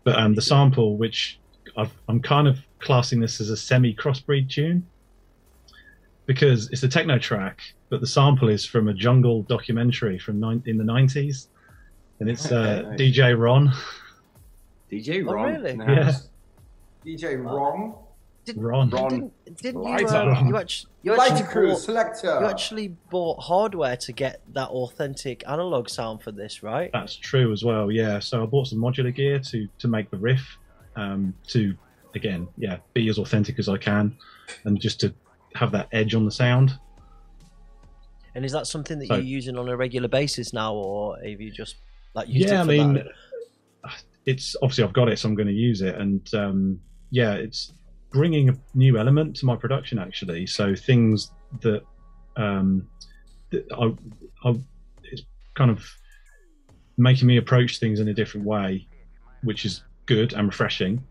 But 0.03 0.19
um, 0.19 0.35
the 0.35 0.43
sample, 0.43 0.97
which 0.97 1.39
I've, 1.77 1.93
I'm 2.09 2.21
kind 2.21 2.47
of 2.47 2.59
classing 2.79 3.21
this 3.21 3.41
as 3.41 3.51
a 3.51 3.57
semi 3.57 3.95
crossbreed 3.95 4.51
tune 4.51 4.87
because 6.27 6.71
it's 6.71 6.83
a 6.83 6.89
techno 6.89 7.19
track, 7.19 7.61
but 7.89 8.01
the 8.01 8.07
sample 8.07 8.49
is 8.49 8.65
from 8.65 8.89
a 8.89 8.95
jungle 8.95 9.43
documentary 9.43 10.19
from 10.19 10.41
nine, 10.41 10.63
in 10.67 10.79
the 10.79 10.85
90s, 10.85 11.49
and 12.25 12.31
it's 12.31 12.51
uh, 12.51 12.81
Nice. 12.89 12.99
DJ 13.01 13.39
Ron. 13.39 13.71
DJ 14.91 15.27
Oh, 15.29 15.35
really? 15.35 15.73
in 15.73 15.81
Yeah. 15.81 16.05
house. 16.05 16.31
DJ 17.05 17.37
Wrong. 17.45 17.99
Ron. 18.57 18.89
Ron. 18.91 19.09
Didn't, 19.11 19.33
didn't 19.63 19.83
you, 19.83 19.89
Lighter. 19.91 20.07
uh, 20.17 20.45
you 20.47 20.57
actually 20.57 20.91
you 21.03 21.17
Lighter 21.17 21.35
actually, 21.35 21.49
Crew 21.51 21.69
bought, 21.69 21.79
Selector. 21.81 22.39
you 22.41 22.47
actually 22.47 22.89
bought 23.11 23.43
hardware 23.43 23.97
to 23.99 24.13
get 24.13 24.41
that 24.55 24.69
authentic 24.69 25.45
analog 25.47 25.89
sound 25.91 26.23
for 26.23 26.33
this, 26.33 26.63
right? 26.63 26.91
That's 26.95 27.15
true 27.17 27.53
as 27.53 27.63
well. 27.63 27.91
Yeah. 27.91 28.19
So 28.21 28.43
I 28.43 28.47
bought 28.47 28.69
some 28.69 28.79
modular 28.79 29.15
gear 29.15 29.39
to 29.39 29.69
to 29.79 29.89
make 29.89 30.11
the 30.11 30.17
riff, 30.17 30.57
um, 30.97 31.35
to 31.49 31.75
again, 32.15 32.49
yeah, 32.57 32.79
be 32.95 33.09
as 33.11 33.19
authentic 33.19 33.59
as 33.59 33.69
I 33.69 33.77
can, 33.77 34.17
and 34.65 34.81
just 34.81 34.99
to 35.01 35.13
have 35.57 35.73
that 35.73 35.89
edge 35.93 36.15
on 36.15 36.25
the 36.25 36.31
sound. 36.31 36.79
And 38.35 38.45
is 38.45 38.53
that 38.53 38.67
something 38.67 38.99
that 38.99 39.07
So- 39.09 39.15
you're 39.15 39.25
using 39.25 39.57
on 39.59 39.69
a 39.69 39.77
regular 39.77 40.09
basis 40.09 40.53
now, 40.53 40.75
or 40.75 41.17
have 41.25 41.41
you 41.41 41.51
just 41.51 41.77
like 42.15 42.27
yeah, 42.31 42.61
I 42.61 42.65
mean, 42.65 42.95
that? 42.95 43.07
it's 44.27 44.57
obviously 44.63 44.85
I've 44.85 44.93
got 44.93 45.09
it, 45.09 45.19
so 45.19 45.29
I'm 45.29 45.35
going 45.35 45.49
to 45.49 45.55
use 45.55 45.83
it, 45.83 45.97
and 45.97 46.33
um, 46.35 46.81
yeah, 47.11 47.35
it's 47.35 47.73
bringing 48.11 48.49
a 48.49 48.57
new 48.75 48.97
element 48.97 49.37
to 49.37 49.47
my 49.47 49.57
production 49.57 49.99
actually. 49.99 50.47
So 50.47 50.75
things 50.75 51.33
that, 51.63 51.83
um, 52.37 52.89
that 53.51 53.67
I, 53.73 54.49
I, 54.49 54.55
it's 55.03 55.23
kind 55.55 55.71
of 55.71 55.85
making 56.97 57.27
me 57.27 57.39
approach 57.39 57.81
things 57.81 57.99
in 57.99 58.09
a 58.09 58.15
different 58.15 58.47
way, 58.47 58.87
which 59.43 59.65
is 59.65 59.83
good 60.07 60.33
and 60.33 60.47
refreshing. 60.47 61.03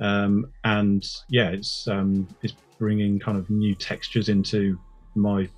Um, 0.00 0.50
and 0.64 1.06
yeah, 1.28 1.48
it's 1.48 1.88
um, 1.88 2.28
it's 2.42 2.54
bringing 2.78 3.18
kind 3.18 3.38
of 3.38 3.48
new 3.50 3.74
textures 3.74 4.28
into 4.28 4.78
my 5.14 5.48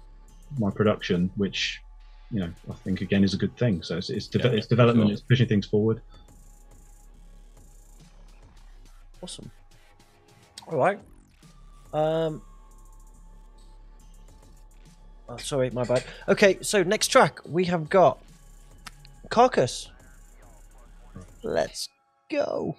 my 0.59 0.71
production, 0.71 1.31
which 1.37 1.81
you 2.33 2.41
know 2.41 2.53
I 2.71 2.75
think 2.75 3.01
again 3.01 3.23
is 3.25 3.35
a 3.35 3.37
good 3.37 3.57
thing. 3.57 3.83
So 3.83 3.97
it's 3.99 4.11
it's, 4.11 4.27
deve- 4.27 4.45
Yeah, 4.45 4.51
it's 4.59 4.67
development, 4.67 5.09
sure. 5.09 5.13
it's 5.13 5.23
pushing 5.23 5.47
things 5.49 5.67
forward. 5.67 6.01
Awesome. 9.23 9.51
All 10.67 10.79
right. 10.79 10.99
Um. 11.93 12.43
Oh, 15.29 15.37
sorry, 15.37 15.71
my 15.71 15.85
bad. 15.85 16.05
Okay, 16.29 16.59
so 16.63 16.83
next 16.83 17.09
track 17.09 17.39
we 17.47 17.65
have 17.67 17.89
got 17.89 18.19
Carcass. 19.31 19.89
Let's 21.43 21.89
go. 22.31 22.77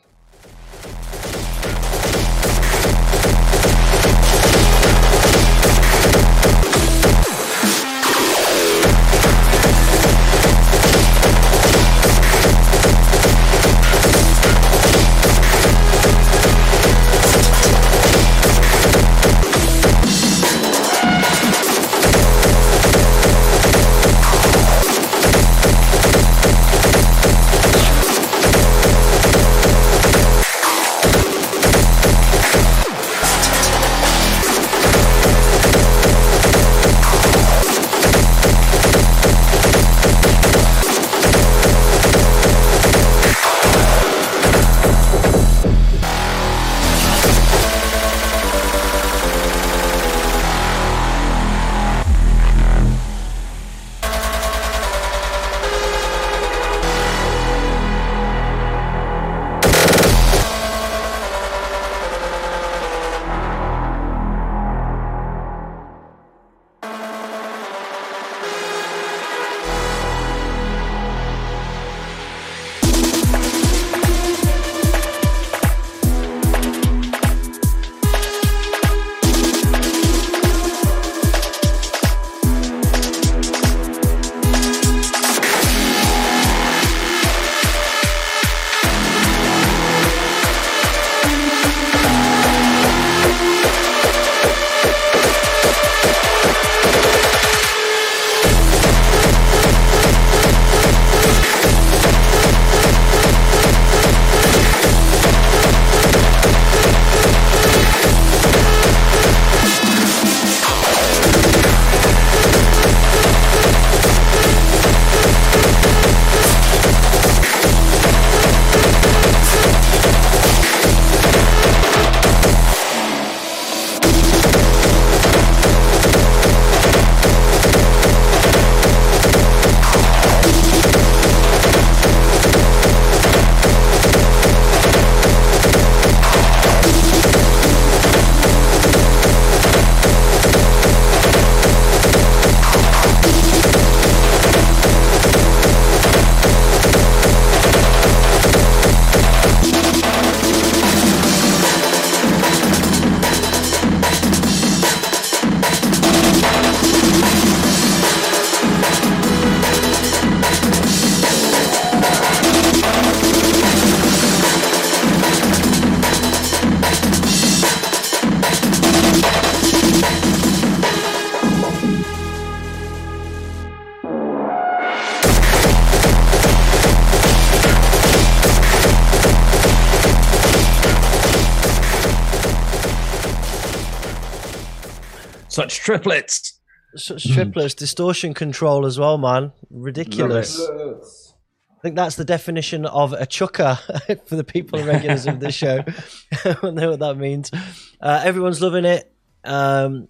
Triplets. 185.83 186.59
Such 186.95 187.31
triplets, 187.33 187.73
distortion 187.73 188.33
control 188.33 188.85
as 188.85 188.99
well, 188.99 189.17
man. 189.17 189.51
Ridiculous. 189.71 190.59
Let's- 190.59 191.33
I 191.77 191.81
think 191.83 191.95
that's 191.97 192.15
the 192.15 192.23
definition 192.23 192.85
of 192.85 193.11
a 193.11 193.25
chucker 193.25 193.77
for 194.25 194.37
the 194.37 194.43
people 194.45 194.79
and 194.79 194.87
regulars 194.87 195.27
of 195.27 195.41
this 195.41 195.53
show. 195.53 195.83
I 196.45 196.55
don't 196.61 196.75
know 196.75 196.91
what 196.91 196.99
that 196.99 197.17
means. 197.17 197.51
Uh, 197.99 198.21
everyone's 198.23 198.61
loving 198.61 198.85
it. 198.85 199.11
Um, 199.43 200.07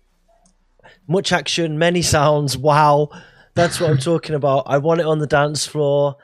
much 1.07 1.32
action, 1.32 1.80
many 1.80 2.03
sounds. 2.03 2.55
Wow, 2.55 3.09
that's 3.55 3.80
what 3.80 3.89
I'm 3.89 3.97
talking 4.11 4.36
about. 4.36 4.65
I 4.67 4.78
want 4.78 4.99
it 4.99 5.07
on 5.07 5.17
the 5.17 5.26
dance 5.26 5.65
floor. 5.65 6.17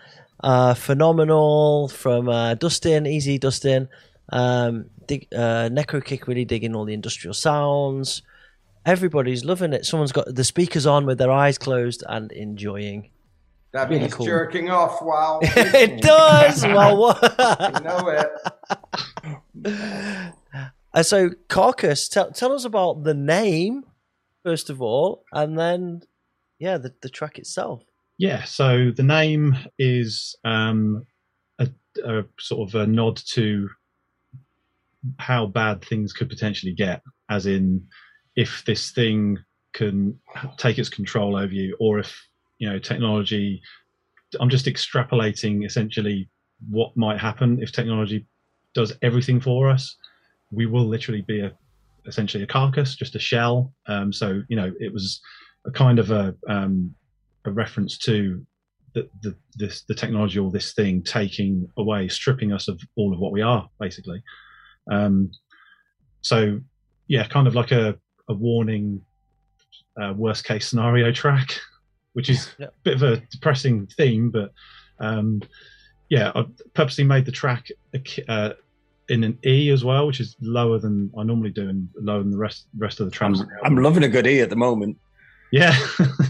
Uh, 0.44 0.76
phenomenal 0.76 1.88
from 1.88 2.30
uh, 2.30 2.54
Dustin, 2.54 3.08
easy 3.08 3.40
Dustin. 3.40 3.90
Um, 4.32 4.92
dig, 5.08 5.28
uh, 5.34 5.70
Necro 5.72 6.04
Kick 6.06 6.28
really 6.28 6.46
digging 6.46 6.76
all 6.76 6.86
the 6.86 6.94
industrial 6.94 7.34
sounds. 7.34 8.22
Everybody's 8.86 9.44
loving 9.46 9.74
it. 9.74 9.86
Someone's 9.86 10.12
got 10.12 10.34
the 10.34 10.44
speakers 10.44 10.86
on 10.86 11.06
with 11.06 11.18
their 11.18 11.32
eyes 11.32 11.58
closed 11.58 12.04
and 12.08 12.32
enjoying. 12.32 13.12
That 13.74 13.90
Really 13.90 14.02
means 14.02 14.14
cool. 14.16 14.26
jerking 14.26 14.70
off 14.72 15.00
while 15.02 15.40
it 15.44 16.02
does. 16.02 16.64
well, 16.64 16.98
what? 17.00 17.22
You 17.76 17.84
know 17.84 18.26
it. 19.64 20.34
Uh, 20.92 21.04
so, 21.04 21.30
Carcass, 21.50 22.10
tell, 22.10 22.32
tell 22.32 22.52
us 22.52 22.66
about 22.66 23.04
the 23.04 23.14
name, 23.14 23.84
first 24.44 24.72
of 24.72 24.82
all, 24.82 25.24
and 25.32 25.56
then, 25.56 26.02
yeah, 26.58 26.80
the, 26.80 26.92
the 27.04 27.10
track 27.10 27.38
itself. 27.38 27.84
Yeah, 28.18 28.44
so 28.46 28.90
the 28.90 29.04
name 29.04 29.56
is 29.78 30.36
um, 30.44 31.06
a, 31.60 31.70
a 32.04 32.24
sort 32.40 32.68
of 32.68 32.74
a 32.74 32.88
nod 32.88 33.18
to 33.34 33.70
how 35.20 35.46
bad 35.46 35.86
things 35.86 36.12
could 36.12 36.28
potentially 36.28 36.74
get, 36.74 37.04
as 37.30 37.46
in 37.46 37.86
if 38.40 38.64
this 38.66 38.92
thing 38.92 39.38
can 39.74 40.18
take 40.58 40.80
its 40.80 40.88
control 40.88 41.36
over 41.36 41.54
you, 41.54 41.76
or 41.80 42.00
if 42.00 42.10
you 42.58 42.70
know 42.70 42.80
technology. 42.80 43.62
I'm 44.40 44.50
just 44.50 44.68
extrapolating 44.68 45.66
essentially 45.66 46.30
what 46.70 46.96
might 46.96 47.20
happen 47.20 47.62
if 47.62 47.72
technology 47.72 48.26
does 48.74 48.94
everything 49.02 49.42
for 49.42 49.70
us. 49.70 49.96
We 50.52 50.68
will 50.68 50.88
literally 50.88 51.22
be 51.22 51.42
a 51.42 51.52
essentially 52.06 52.44
a 52.44 52.48
carcass, 52.48 52.96
just 52.96 53.16
a 53.16 53.20
shell. 53.20 53.74
Um, 53.88 54.14
so 54.14 54.42
you 54.48 54.56
know, 54.56 54.72
it 54.80 54.94
was 54.94 55.20
a 55.66 55.72
kind 55.72 56.00
of 56.00 56.12
a 56.12 56.34
um, 56.48 56.96
a 57.44 57.52
reference 57.52 57.98
to 58.00 58.46
the, 58.94 59.10
the 59.22 59.36
this 59.56 59.82
the 59.82 59.96
technology 59.96 60.40
or 60.40 60.50
this 60.50 60.74
thing 60.74 61.04
taking 61.04 61.68
away, 61.78 62.08
stripping 62.08 62.54
us 62.54 62.70
of 62.70 62.80
all 62.96 63.14
of 63.14 63.20
what 63.20 63.34
we 63.34 63.42
are, 63.42 63.70
basically. 63.82 64.24
Um, 64.90 65.32
so 66.22 66.62
yeah, 67.08 67.28
kind 67.28 67.48
of 67.48 67.56
like 67.56 67.72
a 67.72 67.98
a 68.30 68.34
warning, 68.34 69.02
uh, 70.02 70.14
worst 70.16 70.46
case 70.46 70.68
scenario 70.68 71.12
track, 71.12 71.60
which 72.14 72.30
is 72.30 72.50
Yeah. 72.60 72.68
a 72.68 72.72
bit 72.84 72.94
of 72.96 73.04
a 73.04 73.18
depressing 73.32 73.88
theme, 73.88 74.30
but 74.30 74.52
um, 75.00 75.42
yeah, 76.10 76.32
I 76.36 76.46
purposely 76.74 77.04
made 77.04 77.26
the 77.26 77.32
track 77.32 77.68
a 77.94 78.02
uh, 78.32 78.54
in 79.10 79.24
an 79.24 79.38
E 79.46 79.70
as 79.72 79.84
well, 79.84 80.06
which 80.08 80.20
is 80.20 80.36
lower 80.42 80.78
than 80.80 81.12
I 81.18 81.24
normally 81.24 81.50
do 81.52 81.70
and 81.70 81.88
lower 82.00 82.20
than 82.20 82.32
the 82.32 82.38
rest 82.38 82.68
rest 82.78 83.00
of 83.00 83.10
the 83.12 83.26
I'm, 83.26 83.34
tracks. 83.36 83.52
I'm 83.64 83.78
loving 83.78 84.04
a 84.04 84.10
good 84.10 84.28
E 84.28 84.42
at 84.42 84.50
the 84.50 84.56
moment. 84.56 84.98
yeah, 85.52 85.76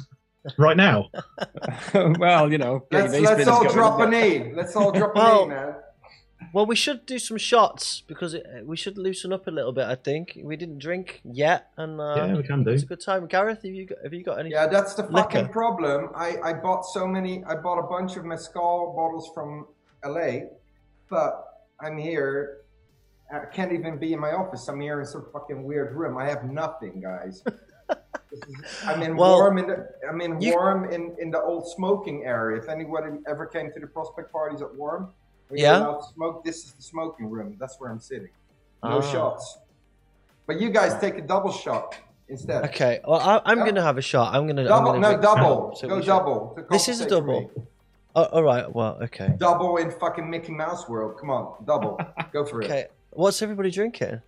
right 0.57 0.77
now. 0.77 1.09
well, 2.19 2.51
you 2.51 2.57
know, 2.57 2.85
Let's, 2.91 3.13
let's 3.19 3.47
all 3.47 3.67
drop 3.69 3.99
isn't 3.99 4.13
an? 4.13 4.49
E. 4.49 4.53
Let's 4.53 4.75
all 4.75 4.91
drop 4.91 5.15
Well- 5.15 5.43
an 5.45 5.51
E, 5.51 5.55
man. 5.55 5.75
Well, 6.53 6.65
we 6.65 6.75
should 6.75 7.05
do 7.05 7.19
some 7.19 7.37
shots 7.37 8.01
because 8.07 8.33
it, 8.33 8.45
we 8.65 8.75
should 8.77 8.97
loosen 8.97 9.31
up 9.33 9.47
a 9.47 9.51
little 9.51 9.71
bit. 9.71 9.85
I 9.85 9.95
think 9.95 10.39
we 10.43 10.55
didn't 10.55 10.79
drink 10.79 11.21
yet, 11.23 11.67
and 11.77 11.99
uh, 11.99 12.13
Yeah, 12.17 12.35
we 12.35 12.43
can 12.43 12.63
do. 12.63 12.71
It's 12.71 12.83
a 12.83 12.85
good 12.87 13.01
time. 13.01 13.27
Gareth, 13.27 13.63
have 13.63 13.73
you 13.73 13.85
got 13.85 13.97
have 14.03 14.13
you 14.13 14.23
got 14.23 14.39
any? 14.39 14.49
Yeah, 14.51 14.67
that's 14.67 14.93
the 14.95 15.03
fucking 15.03 15.49
problem. 15.49 16.09
I, 16.15 16.37
I 16.43 16.53
bought 16.53 16.83
so 16.85 17.05
many. 17.05 17.43
I 17.45 17.55
bought 17.55 17.77
a 17.79 17.87
bunch 17.87 18.15
of 18.17 18.25
mezcal 18.25 18.93
bottles 18.95 19.29
from 19.33 19.67
LA, 20.05 20.47
but 21.09 21.43
I'm 21.81 21.97
here. 21.97 22.57
I 23.31 23.45
can't 23.53 23.71
even 23.73 23.99
be 23.99 24.13
in 24.13 24.19
my 24.19 24.31
office. 24.31 24.67
I'm 24.67 24.79
here 24.81 24.99
in 25.01 25.05
some 25.05 25.27
fucking 25.31 25.61
weird 25.63 25.93
room. 25.95 26.17
I 26.17 26.25
have 26.27 26.43
nothing, 26.45 27.01
guys. 27.01 27.43
This 28.31 28.41
is- 28.47 28.83
I'm 28.85 29.01
in 29.01 29.17
Well, 29.17 29.37
warm 29.37 29.57
in 29.57 29.65
the. 29.67 29.87
I'm 30.07 30.21
in 30.21 30.39
you- 30.39 30.53
warm 30.53 30.91
in, 30.91 31.15
in 31.19 31.31
the 31.31 31.41
old 31.41 31.67
smoking 31.75 32.25
area. 32.25 32.61
If 32.61 32.69
anybody 32.69 33.07
ever 33.27 33.47
came 33.47 33.71
to 33.73 33.79
the 33.79 33.87
PRSPCT 33.87 34.31
parties 34.31 34.61
at 34.61 34.73
Warm, 34.75 35.11
where 35.49 35.59
you're 35.59 35.67
Yeah. 35.67 35.79
allowed 35.79 36.01
smoke. 36.01 36.43
This 36.43 36.65
is 36.65 36.71
the 36.73 36.81
smoking 36.81 37.29
room. 37.29 37.55
That's 37.59 37.79
where 37.79 37.91
I'm 37.91 37.99
sitting. 37.99 38.29
No 38.83 38.99
Ah. 38.99 39.01
shots. 39.01 39.57
But 40.47 40.59
you 40.61 40.69
guys 40.69 40.99
take 40.99 41.17
a 41.17 41.21
double 41.21 41.51
shot 41.51 41.95
instead. 42.27 42.63
Okay. 42.65 43.01
Well, 43.07 43.19
I, 43.19 43.41
I'm 43.45 43.57
Yeah. 43.59 43.63
going 43.65 43.75
to 43.75 43.81
have 43.83 43.97
a 43.97 44.01
shot. 44.01 44.33
I'm 44.33 44.45
going 44.45 44.55
to. 44.55 44.63
Double, 44.63 44.91
I'm 44.91 45.01
no, 45.01 45.11
gonna 45.11 45.21
drink- 45.21 45.21
double. 45.39 45.75
So 45.75 45.87
Go 45.87 46.01
double. 46.01 46.57
This 46.71 46.87
is 46.87 47.01
a 47.01 47.05
compensate 47.05 47.09
for 47.09 47.25
me. 47.41 47.47
double. 47.47 47.67
Oh, 48.15 48.23
all 48.23 48.43
right. 48.43 48.73
Well, 48.73 48.97
okay. 49.03 49.35
Double 49.37 49.77
in 49.77 49.91
fucking 49.91 50.27
Mickey 50.29 50.51
Mouse 50.51 50.89
world. 50.89 51.17
Come 51.19 51.29
on, 51.29 51.63
double. 51.65 51.99
Go 52.33 52.43
for 52.45 52.61
it. 52.61 52.65
Okay. 52.65 52.87
What's 53.11 53.41
everybody 53.41 53.69
drinking? 53.71 54.21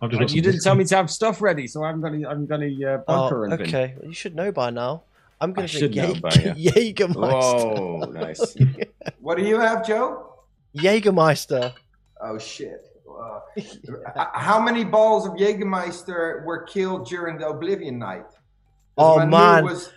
I've 0.00 0.10
just 0.10 0.20
got 0.20 0.32
You 0.32 0.42
didn't 0.42 0.62
tell 0.62 0.74
me 0.74 0.84
to 0.86 0.96
have 0.96 1.10
stuff 1.10 1.40
ready, 1.42 1.66
so 1.66 1.82
I'm 1.84 2.00
gonna 2.00 2.26
I'm 2.28 2.46
gonna 2.46 2.66
uh, 2.66 2.98
Oh, 3.08 3.28
bunker 3.28 3.44
and 3.44 3.52
okay. 3.54 3.94
You 4.02 4.12
should 4.12 4.34
know 4.34 4.52
by 4.52 4.70
now. 4.70 5.02
I'm 5.40 5.52
going 5.52 5.68
to 5.68 5.78
drink 5.78 5.94
should 5.94 6.02
know 6.02 6.14
Jaeg- 6.14 6.20
by 6.22 6.30
now. 6.44 6.54
Jägermeister. 7.14 7.78
Whoa, 7.78 8.10
nice. 8.12 8.56
What 9.20 9.36
do 9.38 9.44
you 9.44 9.58
have, 9.60 9.86
Joe? 9.86 10.32
Jägermeister. 10.76 11.72
Oh 12.20 12.38
shit. 12.38 12.82
Uh, 13.16 13.40
h- 13.56 13.78
how 14.34 14.60
many 14.60 14.84
balls 14.84 15.26
of 15.26 15.32
Jägermeister 15.34 16.44
were 16.44 16.64
killed 16.64 17.06
during 17.08 17.38
the 17.38 17.48
Oblivion 17.48 17.98
night? 17.98 18.26
Oh, 18.98 19.16
Manu 19.16 19.30
man. 19.30 19.64
Was, 19.64 19.90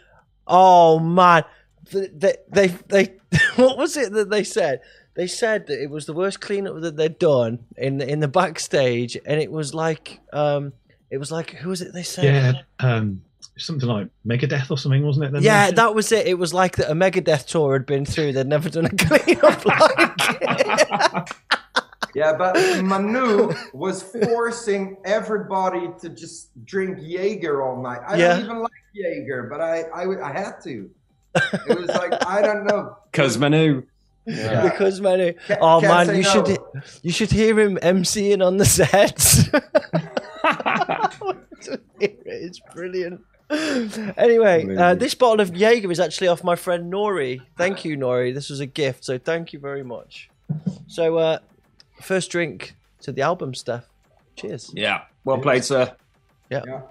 Oh 0.48 1.00
man, 1.00 1.44
Th- 1.92 2.10
they 2.16 2.36
they 2.50 2.68
they 2.88 3.18
what 3.58 3.78
was 3.78 3.98
it 3.98 4.14
that 4.14 4.30
they 4.30 4.44
said? 4.46 4.80
They 5.16 5.28
said 5.28 5.68
that 5.68 5.82
it 5.84 5.90
was 5.90 6.06
the 6.06 6.14
worst 6.14 6.40
cleanup 6.40 6.80
that 6.82 6.96
they'd 6.96 7.20
done 7.20 7.66
in 7.78 7.98
the, 7.98 8.08
in 8.08 8.20
the 8.22 8.30
backstage, 8.30 9.18
and 9.26 9.42
it 9.42 9.52
was 9.52 9.74
like 9.74 10.22
um, 10.32 10.72
it 11.12 11.18
was 11.18 11.30
like 11.30 11.50
who 11.52 11.70
was 11.70 11.82
it? 11.82 11.92
They 11.94 12.04
said 12.04 12.24
Yeah, 12.24 12.62
um, 12.80 13.22
something 13.60 13.88
like 13.88 14.08
Megadeth 14.26 14.72
or 14.72 14.78
something, 14.78 15.06
wasn't 15.06 15.26
it? 15.26 15.32
Then 15.34 15.44
Yeah, 15.44 15.72
that 15.72 15.94
was 15.96 16.12
it. 16.12 16.28
It 16.28 16.36
was 16.40 16.54
like 16.54 16.78
that 16.78 16.90
a 16.90 16.94
Megadeth 16.96 17.46
tour 17.48 17.74
had 17.74 17.86
been 17.86 18.06
through. 18.06 18.34
They'd 18.34 18.48
never 18.48 18.70
done 18.70 18.86
a 18.86 18.90
cleanup 18.90 19.66
like 19.66 19.92
it. 20.42 21.30
yeah, 22.16 22.34
but 22.38 22.56
Manu 22.84 23.54
was 23.74 24.02
forcing 24.04 24.98
everybody 25.06 25.90
to 26.02 26.10
just 26.10 26.50
drink 26.66 26.98
Jaeger 27.02 27.62
all 27.62 27.82
night. 27.82 28.00
I 28.08 28.18
Yeah. 28.18 28.28
don't 28.36 28.46
even 28.46 28.60
like 28.60 28.72
Jaeger, 28.94 29.44
but 29.52 29.62
I, 29.62 29.82
I, 29.94 30.30
I 30.30 30.32
had 30.32 30.54
to. 30.64 30.90
It 31.36 31.80
was 31.80 31.88
like 31.90 32.14
I 32.26 32.42
don't 32.42 32.66
know. 32.66 32.96
Because 33.12 33.38
Manu. 33.38 33.84
Yeah. 34.26 34.62
Oh, 34.66 34.70
because 34.70 35.02
man, 35.02 35.34
Ca- 35.48 35.58
oh 35.60 35.82
can't 35.82 36.08
man, 36.08 36.16
you 36.18 36.22
no. 36.22 36.30
should 36.30 36.58
you 37.02 37.12
should 37.12 37.32
hear 37.32 37.60
him 37.60 37.78
emceeing 37.78 38.46
on 38.46 38.58
the 38.58 38.66
sets. 38.66 39.50
it's 42.00 42.60
brilliant. 42.74 43.22
Anyway, 44.18 44.76
uh, 44.76 44.94
this 44.94 45.16
bottle 45.16 45.40
of 45.40 45.56
Jaeger 45.56 45.92
is 45.92 46.00
actually 46.00 46.28
off 46.28 46.44
my 46.44 46.56
friend 46.56 46.92
Nori. 46.94 47.42
Thank 47.58 47.84
you, 47.84 47.98
Nori. 47.98 48.34
This 48.34 48.50
was 48.50 48.60
a 48.60 48.66
gift, 48.66 49.04
so 49.04 49.18
thank 49.18 49.54
you 49.54 49.60
very 49.60 49.84
much. 49.84 50.30
So, 50.88 51.18
uh, 51.18 51.40
first 52.02 52.30
drink 52.30 52.76
to 53.02 53.12
the 53.12 53.22
album, 53.22 53.56
Steph. 53.56 53.88
Cheers. 54.36 54.72
Yeah. 54.74 55.04
Well 55.24 55.40
played, 55.40 55.64
sir. 55.66 55.96
Yeah. 56.50 56.82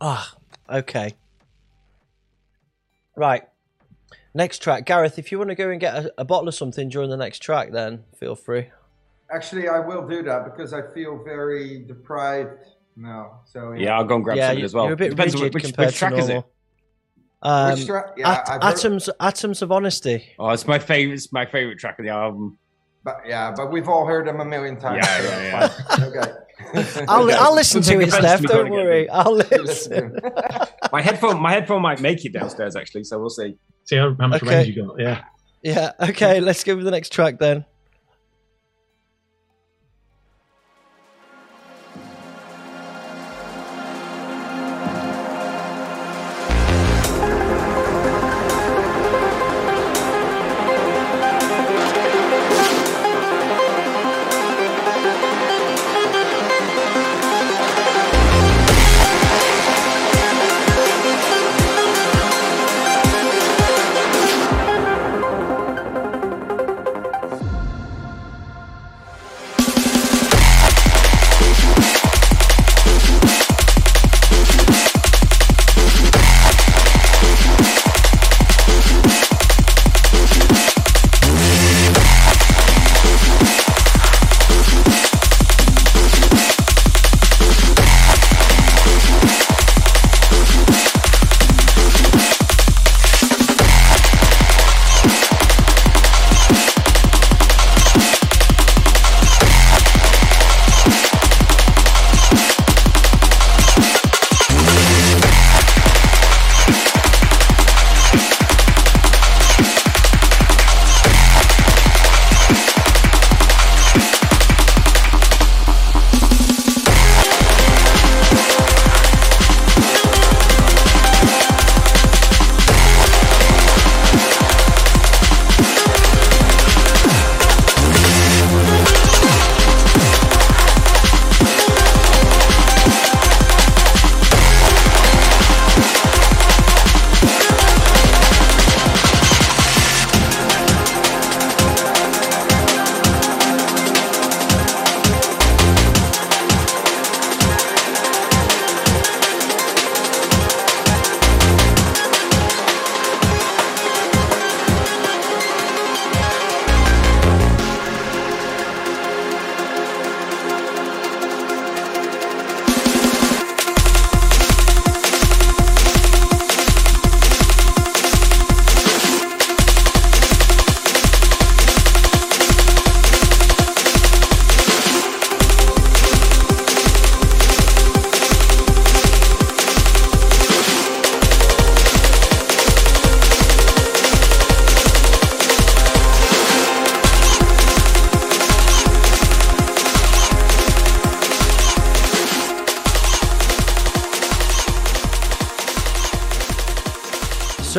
Ah, 0.00 0.34
okay. 0.68 1.14
Right. 3.16 3.42
Next 4.32 4.62
track, 4.62 4.86
Gareth. 4.86 5.18
If 5.18 5.32
you 5.32 5.38
want 5.38 5.50
to 5.50 5.56
go 5.56 5.70
and 5.70 5.80
get 5.80 5.94
a, 5.94 6.14
a 6.18 6.24
bottle 6.24 6.48
of 6.48 6.54
something 6.54 6.88
during 6.88 7.10
the 7.10 7.16
next 7.16 7.40
track, 7.40 7.72
then 7.72 8.04
feel 8.16 8.36
free. 8.36 8.68
Actually, 9.32 9.68
I 9.68 9.78
will 9.78 10.06
do 10.06 10.22
that 10.24 10.44
because 10.44 10.72
I 10.72 10.82
feel 10.92 11.22
very 11.24 11.84
deprived 11.86 12.66
now. 12.96 13.40
So 13.46 13.72
Yeah, 13.72 13.96
I'll 13.96 14.04
go 14.04 14.16
and 14.16 14.24
grab 14.24 14.36
yeah, 14.36 14.48
something 14.48 14.64
as 14.64 14.74
well. 14.74 14.84
you're 14.86 14.94
a 14.94 14.96
bit 14.96 15.10
Depends 15.10 15.34
rigid 15.34 15.54
which, 15.54 15.64
compared 15.64 15.88
which 15.88 15.96
track 15.96 16.12
to 16.14 16.18
is 16.18 16.28
it? 16.28 16.44
Um, 17.42 17.72
Which 17.78 17.86
tra- 17.86 18.12
yeah, 18.18 18.30
At- 18.32 18.48
I've 18.48 18.62
heard- 18.62 18.64
atoms, 18.74 19.10
atoms 19.18 19.62
of 19.62 19.72
honesty. 19.72 20.26
Oh, 20.38 20.50
it's 20.50 20.66
my 20.66 20.78
favorite. 20.78 21.14
It's 21.14 21.32
my 21.32 21.46
favorite 21.46 21.78
track 21.78 21.98
of 21.98 22.04
the 22.04 22.10
album. 22.10 22.58
But 23.02 23.22
yeah, 23.26 23.52
but 23.56 23.72
we've 23.72 23.88
all 23.88 24.04
heard 24.04 24.26
them 24.26 24.40
a 24.40 24.44
million 24.44 24.78
times. 24.78 25.06
Yeah, 25.06 25.22
yeah, 25.22 25.70
yeah. 25.98 26.04
okay. 26.06 26.32
I'll, 27.08 27.24
Okay. 27.24 27.34
I'll 27.38 27.54
listen 27.54 27.80
to 27.80 28.00
it, 28.00 28.10
Steph. 28.12 28.42
Don't 28.42 28.68
going 28.68 28.72
to 28.72 28.78
get 28.78 28.84
worry. 28.84 29.06
them. 29.06 29.14
I'll 29.16 29.32
listen. 29.32 29.64
Listen. 29.64 30.20
My 30.92 31.00
headphone, 31.00 31.40
my 31.40 31.52
headphone 31.52 31.80
might 31.80 32.00
make 32.02 32.22
it 32.26 32.32
downstairs 32.34 32.76
actually, 32.76 33.04
so 33.04 33.18
we'll 33.18 33.30
see. 33.30 33.56
See 33.84 33.96
how, 33.96 34.14
how 34.20 34.26
much 34.26 34.42
Okay. 34.42 34.56
range 34.56 34.76
you 34.76 34.84
got? 34.86 34.98
Yeah. 35.00 35.22
Yeah. 35.62 35.92
Okay. 36.00 36.40
Let's 36.40 36.62
go 36.64 36.74
with 36.76 36.84
the 36.84 36.90
next 36.90 37.10
track 37.12 37.38
then. 37.38 37.64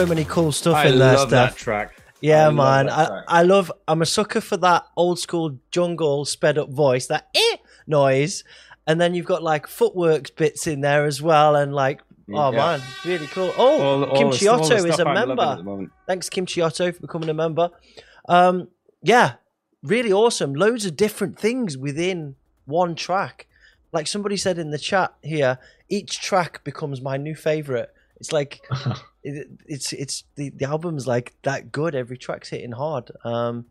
So 0.01 0.07
many 0.07 0.25
cool 0.25 0.51
stuff 0.51 0.75
I 0.75 0.87
in 0.87 0.97
there, 0.99 1.13
love 1.15 1.29
Steph. 1.29 1.53
that 1.53 1.57
track. 1.57 1.95
Yeah, 2.21 2.47
I 2.47 2.51
man. 2.51 2.89
I. 2.89 3.23
I 3.27 3.41
love. 3.43 3.71
I'm 3.87 4.01
a 4.01 4.05
sucker 4.05 4.41
for 4.41 4.57
that 4.57 4.85
old 4.95 5.19
school 5.19 5.57
jungle 5.71 6.25
sped 6.25 6.57
up 6.57 6.69
voice, 6.69 7.07
that 7.07 7.27
eh 7.35 7.57
noise, 7.87 8.43
and 8.87 8.99
then 9.01 9.13
you've 9.13 9.25
got 9.25 9.43
like 9.43 9.67
footwork 9.67 10.35
bits 10.35 10.65
in 10.67 10.81
there 10.81 11.05
as 11.05 11.21
well, 11.21 11.55
and 11.55 11.73
like, 11.73 12.01
oh 12.33 12.51
Yeah. 12.51 12.57
man, 12.57 12.81
really 13.05 13.27
cool. 13.27 13.51
Oh, 13.57 13.81
All- 13.81 14.03
all 14.05 14.17
Kim 14.17 14.29
the- 14.31 14.37
Chiotto 14.37 14.75
is 14.75 14.99
a 14.99 15.07
I'm 15.07 15.13
member. 15.13 15.41
at 15.43 15.57
the 15.57 15.63
moment. 15.63 15.91
Thanks, 16.07 16.29
Kim 16.29 16.45
Chiotto, 16.45 16.91
for 16.91 16.99
becoming 17.01 17.29
a 17.29 17.33
member. 17.33 17.69
Um, 18.29 18.69
yeah, 19.03 19.33
really 19.83 20.11
awesome. 20.11 20.53
Loads 20.53 20.85
of 20.85 20.95
different 20.95 21.37
things 21.39 21.77
within 21.77 22.35
one 22.65 22.95
track. 22.95 23.47
Like 23.91 24.07
somebody 24.07 24.37
said 24.37 24.57
in 24.57 24.69
the 24.71 24.77
chat 24.79 25.13
here, 25.21 25.57
each 25.89 26.21
track 26.21 26.63
becomes 26.63 27.01
my 27.01 27.17
new 27.17 27.35
favorite. 27.35 27.91
It's 28.21 28.31
like 28.31 28.61
it, 29.23 29.47
it's 29.65 29.93
it's 29.93 30.25
the, 30.35 30.51
the 30.51 30.65
album's 30.65 31.07
like 31.07 31.33
that 31.41 31.71
good. 31.71 31.95
Every 31.95 32.17
track's 32.19 32.49
hitting 32.49 32.71
hard. 32.71 33.09
Um, 33.23 33.65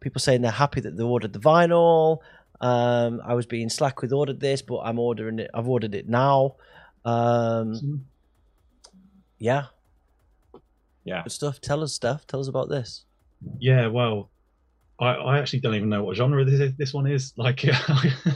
people 0.00 0.20
saying 0.22 0.40
they're 0.40 0.50
happy 0.50 0.80
that 0.80 0.96
they 0.96 1.02
ordered 1.04 1.34
the 1.34 1.38
vinyl. 1.38 2.20
Um, 2.62 3.20
I 3.22 3.34
was 3.34 3.44
being 3.44 3.68
slack 3.68 4.00
with 4.00 4.10
ordered 4.14 4.40
this, 4.40 4.62
but 4.62 4.78
I'm 4.78 4.98
ordering 4.98 5.38
it. 5.38 5.50
I've 5.52 5.68
ordered 5.68 5.94
it 5.94 6.08
now. 6.08 6.56
Um, 7.04 8.06
yeah, 9.38 9.66
Yeah. 11.04 11.22
good 11.24 11.30
stuff. 11.30 11.60
Tell 11.60 11.82
us, 11.82 11.92
stuff. 11.92 12.26
Tell 12.26 12.40
us 12.40 12.48
about 12.48 12.70
this. 12.70 13.04
Yeah, 13.58 13.86
well, 13.88 14.30
I, 14.98 15.08
I 15.10 15.38
actually 15.38 15.60
don't 15.60 15.74
even 15.74 15.90
know 15.90 16.02
what 16.02 16.16
genre 16.16 16.42
this 16.44 16.58
is, 16.58 16.72
this 16.76 16.94
one 16.94 17.06
is. 17.06 17.34
Like, 17.36 17.64
I 17.68 18.34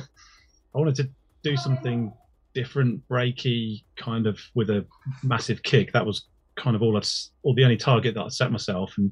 wanted 0.75 0.95
to 0.97 1.09
do 1.43 1.57
something 1.57 2.13
different, 2.55 3.07
breaky, 3.09 3.85
kind 3.97 4.27
of 4.27 4.39
with 4.55 4.71
a 4.71 4.87
massive 5.23 5.63
kick. 5.63 5.93
That 5.93 6.05
was 6.07 6.27
kind 6.57 6.77
of 6.77 6.83
all 6.83 6.97
I'd, 6.97 7.03
s- 7.03 7.31
the 7.45 7.65
only 7.65 7.77
target 7.77 8.15
that 8.15 8.23
I 8.23 8.29
set 8.29 8.53
myself. 8.53 8.95
And 8.99 9.11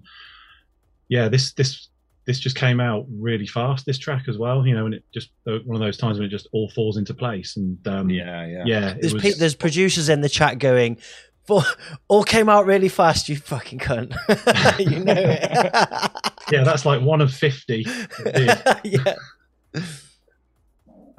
yeah, 1.09 1.29
this 1.29 1.53
this 1.55 1.89
this 2.27 2.39
just 2.39 2.55
came 2.55 2.81
out 2.81 3.07
really 3.11 3.47
fast. 3.47 3.87
This 3.87 3.99
track 3.99 4.29
as 4.29 4.39
well, 4.39 4.67
you 4.67 4.75
know, 4.75 4.85
and 4.85 4.95
it 4.95 5.05
just 5.13 5.31
uh, 5.49 5.59
one 5.65 5.75
of 5.75 5.81
those 5.81 5.97
times 5.97 6.19
when 6.19 6.27
it 6.27 6.31
just 6.31 6.49
all 6.53 6.71
falls 6.71 6.97
into 6.97 7.15
place. 7.15 7.57
And 7.57 7.79
um, 7.89 8.11
Yeah, 8.11 8.47
yeah. 8.47 8.63
yeah, 8.67 8.95
There's 9.01 9.15
was, 9.15 9.23
pe- 9.23 9.33
there's 9.33 9.55
producers 9.55 10.09
in 10.09 10.21
the 10.21 10.29
chat 10.29 10.59
going, 10.59 10.99
"For- 11.47 11.63
all 12.09 12.23
came 12.23 12.49
out 12.49 12.67
really 12.67 12.89
fast. 12.91 13.29
You 13.29 13.37
fucking 13.37 13.79
cunt. 13.81 14.15
you 14.79 15.01
know 15.03 15.15
it. 15.17 15.43
yeah, 16.53 16.63
that's 16.63 16.85
like 16.85 17.01
one 17.01 17.21
of 17.21 17.33
fifty. 17.33 17.87
yeah. 18.85 19.15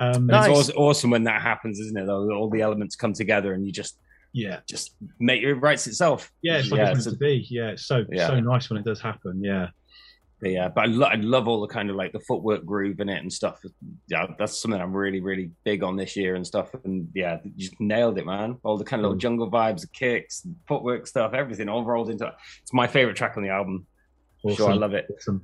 Um, 0.02 0.26
Nice. 0.28 0.70
It's 0.70 0.78
awesome 0.78 1.12
when 1.12 1.24
that 1.26 1.42
happens, 1.42 1.80
isn't 1.80 1.98
it? 1.98 2.06
Though 2.08 2.32
all 2.34 2.50
the 2.50 2.62
elements 2.62 2.96
come 2.96 3.14
together 3.14 3.54
and 3.54 3.66
you 3.66 3.72
just 3.72 3.98
yeah, 4.34 4.62
just 4.68 4.96
make 5.20 5.44
it 5.44 5.54
writes 5.56 5.86
itself. 5.88 6.32
yeah, 6.42 6.58
it's 6.58 6.72
like 6.72 6.80
yeah, 6.80 6.92
it's 6.92 7.06
meant 7.06 7.20
to 7.20 7.20
be. 7.20 7.46
Yeah, 7.50 7.70
it's 7.72 7.86
so 7.86 8.06
Yeah. 8.12 8.28
so 8.28 8.40
nice 8.40 8.70
when 8.70 8.80
it 8.80 8.86
does 8.86 9.00
happen. 9.02 9.44
Yeah. 9.44 9.68
Yeah, 10.44 10.70
but 10.70 10.86
I, 10.86 10.88
lo- 10.88 11.06
I 11.08 11.16
love 11.16 11.48
all 11.48 11.62
the 11.62 11.68
kind 11.68 11.92
of 11.92 11.96
like 11.96 12.14
the 12.14 12.20
footwork 12.22 12.66
groove 12.66 13.00
in 13.00 13.10
it 13.10 13.22
and 13.22 13.32
stuff. 13.32 13.60
Yeah, 14.08 14.26
that's 14.40 14.60
something 14.60 14.82
I'm 14.82 14.92
really, 14.92 15.20
really 15.20 15.52
big 15.64 15.84
on 15.84 15.96
this 15.98 16.16
year 16.18 16.34
and 16.34 16.48
stuff. 16.48 16.74
And 16.84 17.10
yeah, 17.14 17.38
you 17.44 17.52
just 17.58 17.80
nailed 17.80 18.18
it, 18.18 18.26
man. 18.26 18.58
All 18.64 18.76
the 18.76 18.84
kind 18.84 19.02
of 19.02 19.04
little 19.04 19.18
Mm. 19.18 19.22
jungle 19.22 19.52
vibes, 19.52 19.82
the 19.82 19.88
kicks, 19.90 20.48
footwork 20.68 21.06
stuff, 21.06 21.34
everything 21.36 21.70
all 21.70 21.86
rolled 21.86 22.10
into 22.10 22.26
it. 22.26 22.34
It's 22.64 22.74
my 22.74 22.88
favorite 22.88 23.18
track 23.18 23.38
on 23.38 23.44
the 23.44 23.50
album. 23.50 23.86
For 24.42 24.56
Sure, 24.56 24.72
I 24.72 24.74
love 24.74 24.96
it. 24.96 25.06
Awesome. 25.16 25.44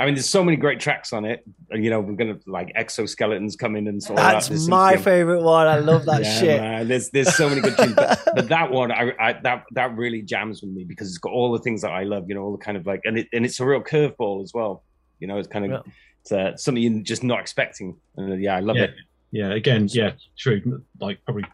I 0.00 0.06
mean, 0.06 0.14
there's 0.14 0.28
so 0.28 0.42
many 0.42 0.56
great 0.56 0.80
tracks 0.80 1.12
on 1.12 1.24
it. 1.24 1.44
You 1.70 1.90
know, 1.90 2.00
we're 2.00 2.14
gonna 2.14 2.38
like 2.46 2.72
exoskeletons 2.74 3.56
come 3.58 3.76
in 3.76 3.86
and 3.86 4.02
so 4.02 4.14
That's 4.14 4.46
that. 4.48 4.54
There's 4.54 4.68
my 4.68 4.92
something- 4.94 5.04
favorite 5.04 5.42
one. 5.42 5.66
I 5.66 5.78
love 5.78 6.06
that 6.06 6.22
Yeah, 6.24 6.40
shit. 6.40 6.60
man. 6.60 6.88
There's 6.88 7.10
there's 7.10 7.34
so 7.36 7.48
many 7.48 7.60
good 7.60 7.76
tunes, 7.76 7.94
but, 7.94 8.22
but 8.34 8.48
that 8.48 8.70
one, 8.70 8.90
I, 8.90 9.12
I 9.20 9.32
that 9.42 9.64
that 9.72 9.96
really 9.96 10.22
jams 10.22 10.62
with 10.62 10.70
me 10.72 10.84
because 10.84 11.08
it's 11.08 11.18
got 11.18 11.32
all 11.32 11.52
the 11.52 11.58
things 11.60 11.82
that 11.82 11.90
I 11.92 12.04
love. 12.04 12.24
You 12.28 12.34
know, 12.34 12.42
all 12.42 12.52
the 12.52 12.64
kind 12.64 12.76
of 12.76 12.86
like, 12.86 13.02
and 13.04 13.18
it 13.18 13.28
and 13.32 13.44
it's 13.44 13.60
a 13.60 13.66
real 13.66 13.82
curveball 13.82 14.42
as 14.42 14.52
well. 14.54 14.82
You 15.20 15.26
know, 15.28 15.36
it's 15.38 15.48
kind 15.48 15.66
of 15.66 15.70
Yeah. 15.70 15.92
it's 16.22 16.32
uh, 16.32 16.56
something 16.56 16.82
you're 16.82 17.02
just 17.02 17.22
not 17.22 17.40
expecting. 17.40 17.96
And 18.16 18.32
uh, 18.32 18.36
yeah, 18.36 18.56
I 18.56 18.60
love 18.60 18.76
Yeah. 18.76 18.84
it. 18.84 18.94
Yeah. 19.32 19.52
Again, 19.52 19.86
yeah, 19.90 20.12
true. 20.38 20.82
Like 20.98 21.22
probably 21.24 21.44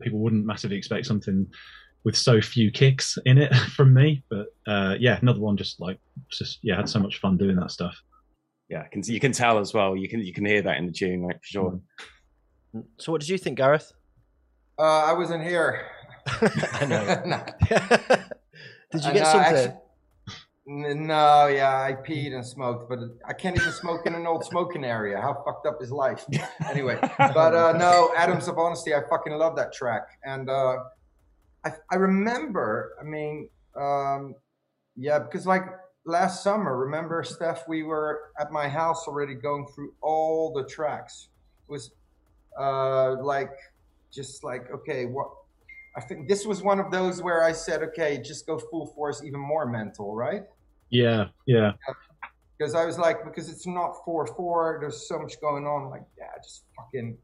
people 0.00 0.18
wouldn't 0.18 0.44
massively 0.44 0.76
expect 0.76 1.06
something 1.06 1.46
with 2.04 2.16
so 2.16 2.40
few 2.40 2.70
kicks 2.70 3.16
in 3.26 3.38
it 3.38 3.54
from 3.76 3.94
me, 3.94 4.24
but 4.30 4.46
uh, 4.66 4.96
yeah, 4.98 5.18
another 5.22 5.40
one 5.40 5.56
just 5.56 5.80
like 5.80 5.98
just 6.30 6.58
yeah, 6.62 6.76
had 6.76 6.88
so 6.88 6.98
much 6.98 7.18
fun 7.20 7.36
doing 7.36 7.56
that 7.56 7.70
stuff. 7.70 7.96
Yeah, 8.68 8.84
can, 8.88 9.02
you 9.04 9.20
can 9.20 9.32
tell 9.32 9.58
as 9.58 9.74
well. 9.74 9.96
You 9.96 10.08
can 10.08 10.20
you 10.20 10.32
can 10.32 10.44
hear 10.46 10.62
that 10.62 10.78
in 10.78 10.86
the 10.86 10.92
tune, 10.92 11.22
like 11.22 11.36
for 11.36 11.46
sure. 11.46 11.80
So, 12.98 13.12
what 13.12 13.20
did 13.20 13.28
you 13.28 13.36
think, 13.38 13.58
Gareth? 13.58 13.92
Uh, 14.78 14.82
I 15.04 15.12
wasn't 15.12 15.42
here. 15.44 15.86
I 16.26 16.86
know. 16.86 17.22
no. 17.26 17.44
did 17.68 19.04
you 19.04 19.10
Uh, 19.10 19.12
get 19.12 19.14
no, 19.14 19.24
something? 19.24 19.54
actually- 19.56 19.76
No, 20.64 21.48
yeah, 21.48 21.82
I 21.82 21.92
peed 21.92 22.32
and 22.34 22.46
smoked, 22.46 22.88
but 22.88 23.00
I 23.26 23.32
can't 23.34 23.56
even 23.56 23.72
smoke 23.72 24.06
in 24.06 24.14
an 24.14 24.26
old 24.26 24.44
smoking 24.44 24.84
area. 24.84 25.20
How 25.20 25.34
fucked 25.44 25.66
up 25.66 25.82
is 25.82 25.90
life? 25.90 26.24
Anyway, 26.70 26.96
but 27.18 27.54
uh, 27.54 27.72
no, 27.76 28.12
Atoms 28.16 28.48
of 28.48 28.56
Honesty, 28.58 28.94
I 28.94 29.00
fucking 29.10 29.32
love 29.34 29.54
that 29.56 29.72
track. 29.74 30.04
And 30.24 30.48
uh, 30.48 30.76
I, 31.64 31.72
I 31.90 31.94
remember, 31.96 32.94
I 33.00 33.04
mean, 33.04 33.48
um, 33.76 34.34
yeah, 34.96 35.18
because 35.18 35.46
like 35.46 35.64
last 36.04 36.42
summer, 36.42 36.76
remember, 36.76 37.22
Steph, 37.22 37.66
we 37.68 37.82
were 37.82 38.30
at 38.38 38.50
my 38.52 38.68
house 38.68 39.06
already 39.06 39.34
going 39.34 39.66
through 39.74 39.94
all 40.02 40.52
the 40.52 40.64
tracks. 40.64 41.28
It 41.68 41.72
was 41.72 41.92
uh, 42.58 43.22
like, 43.22 43.52
just 44.12 44.44
like, 44.44 44.70
okay, 44.70 45.06
what? 45.06 45.28
I 45.96 46.00
think 46.00 46.28
this 46.28 46.46
was 46.46 46.62
one 46.62 46.80
of 46.80 46.90
those 46.90 47.22
where 47.22 47.44
I 47.44 47.52
said, 47.52 47.82
okay, 47.82 48.20
just 48.22 48.46
go 48.46 48.58
full 48.58 48.86
force, 48.86 49.22
even 49.22 49.40
more 49.40 49.66
mental, 49.66 50.14
right? 50.14 50.42
Yeah, 50.90 51.28
yeah, 51.46 51.72
Because 52.56 52.74
I 52.74 52.84
was 52.84 52.98
like, 52.98 53.24
because 53.24 53.50
it's 53.50 53.66
not 53.66 53.96
4 54.04 54.26
4, 54.26 54.78
there's 54.80 55.08
so 55.08 55.18
much 55.18 55.40
going 55.40 55.66
on. 55.66 55.90
Like, 55.90 56.04
yeah, 56.18 56.26
just 56.42 56.64
fucking. 56.76 57.16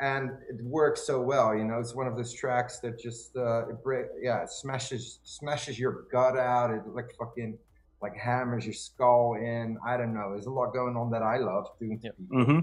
And 0.00 0.30
it 0.48 0.62
works 0.62 1.02
so 1.02 1.20
well, 1.20 1.56
you 1.56 1.64
know. 1.64 1.78
It's 1.80 1.94
one 1.94 2.06
of 2.06 2.16
those 2.16 2.32
tracks 2.32 2.78
that 2.80 3.00
just, 3.00 3.36
uh, 3.36 3.68
it 3.68 3.82
break, 3.82 4.06
yeah, 4.22 4.42
it 4.42 4.50
smashes 4.50 5.18
smashes 5.24 5.78
your 5.78 6.04
gut 6.12 6.38
out. 6.38 6.70
It 6.70 6.82
like 6.94 7.12
fucking, 7.18 7.58
like 8.00 8.16
hammers 8.16 8.64
your 8.64 8.74
skull 8.74 9.34
in. 9.34 9.76
I 9.84 9.96
don't 9.96 10.14
know. 10.14 10.30
There's 10.32 10.46
a 10.46 10.50
lot 10.50 10.72
going 10.72 10.96
on 10.96 11.10
that 11.10 11.22
I 11.22 11.38
love 11.38 11.66
doing 11.80 11.98
to 12.00 12.12
people. 12.12 12.44
hmm 12.44 12.58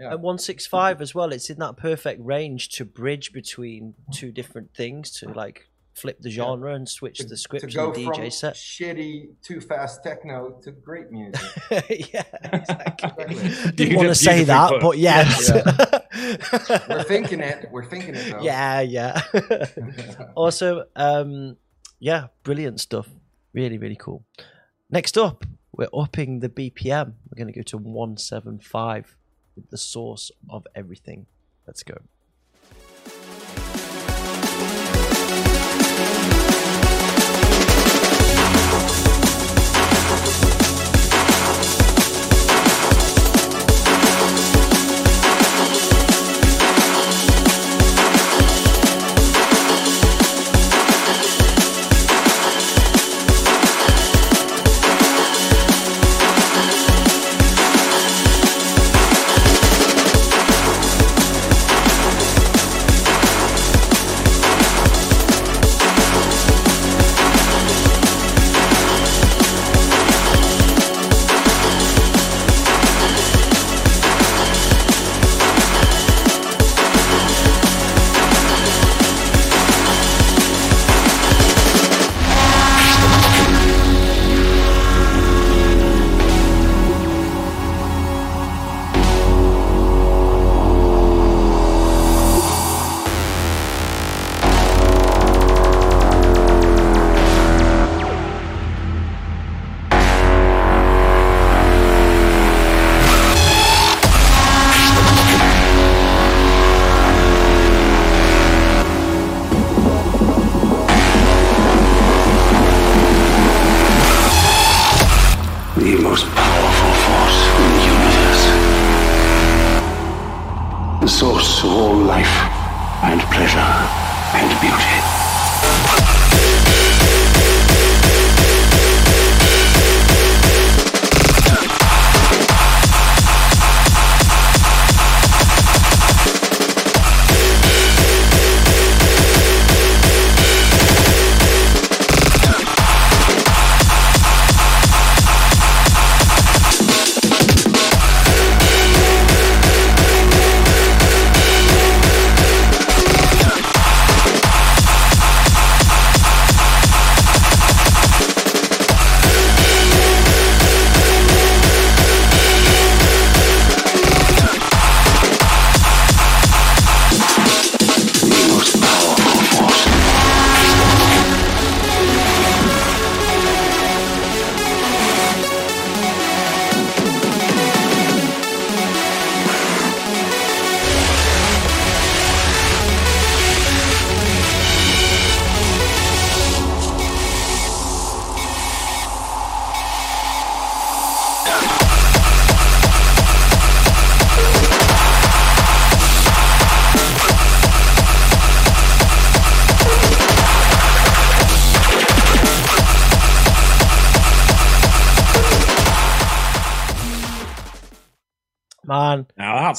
Yeah. 0.00 0.12
At 0.12 0.20
165 0.20 1.00
as 1.00 1.14
well, 1.14 1.32
it's 1.32 1.48
in 1.50 1.58
that 1.60 1.76
perfect 1.76 2.20
range 2.24 2.70
to 2.70 2.84
bridge 2.84 3.32
between 3.32 3.94
two 4.12 4.32
different 4.32 4.74
things 4.74 5.10
to 5.18 5.28
like 5.28 5.68
flip 5.96 6.20
the 6.20 6.30
genre 6.30 6.74
and 6.74 6.88
switch 6.88 7.18
the 7.20 7.36
script 7.36 7.62
to 7.62 7.66
and 7.66 7.74
go 7.74 7.92
the 7.92 8.04
from 8.04 8.14
DJ 8.14 8.32
set. 8.32 8.54
shitty, 8.54 9.28
too 9.42 9.60
fast 9.60 10.02
techno 10.04 10.60
to 10.62 10.70
great 10.70 11.10
music. 11.10 11.40
yeah, 12.12 12.22
exactly. 12.52 13.26
Exactly. 13.36 13.72
Didn't 13.72 13.96
want 13.96 14.08
to 14.08 14.14
say 14.14 14.44
that, 14.44 14.70
put. 14.70 14.80
but 14.80 14.98
yes. 14.98 15.50
We're 16.88 17.02
thinking 17.04 17.40
it. 17.40 17.68
We're 17.70 17.84
thinking 17.84 18.14
it 18.14 18.30
though. 18.30 18.42
yeah, 18.42 18.80
yeah. 18.80 19.22
also, 20.34 20.84
um, 20.94 21.56
yeah, 21.98 22.26
brilliant 22.42 22.80
stuff. 22.80 23.08
Really, 23.52 23.78
really 23.78 23.96
cool. 23.96 24.24
Next 24.90 25.16
up, 25.16 25.44
we're 25.72 25.88
upping 25.94 26.40
the 26.40 26.48
BPM. 26.48 27.14
We're 27.30 27.36
going 27.36 27.52
to 27.52 27.58
go 27.58 27.62
to 27.62 27.78
175 27.78 29.16
with 29.56 29.70
the 29.70 29.78
source 29.78 30.30
of 30.50 30.66
everything. 30.74 31.26
Let's 31.66 31.82
go. 31.82 31.98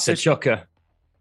That's 0.08 0.20
a 0.20 0.22
chucker. 0.24 0.62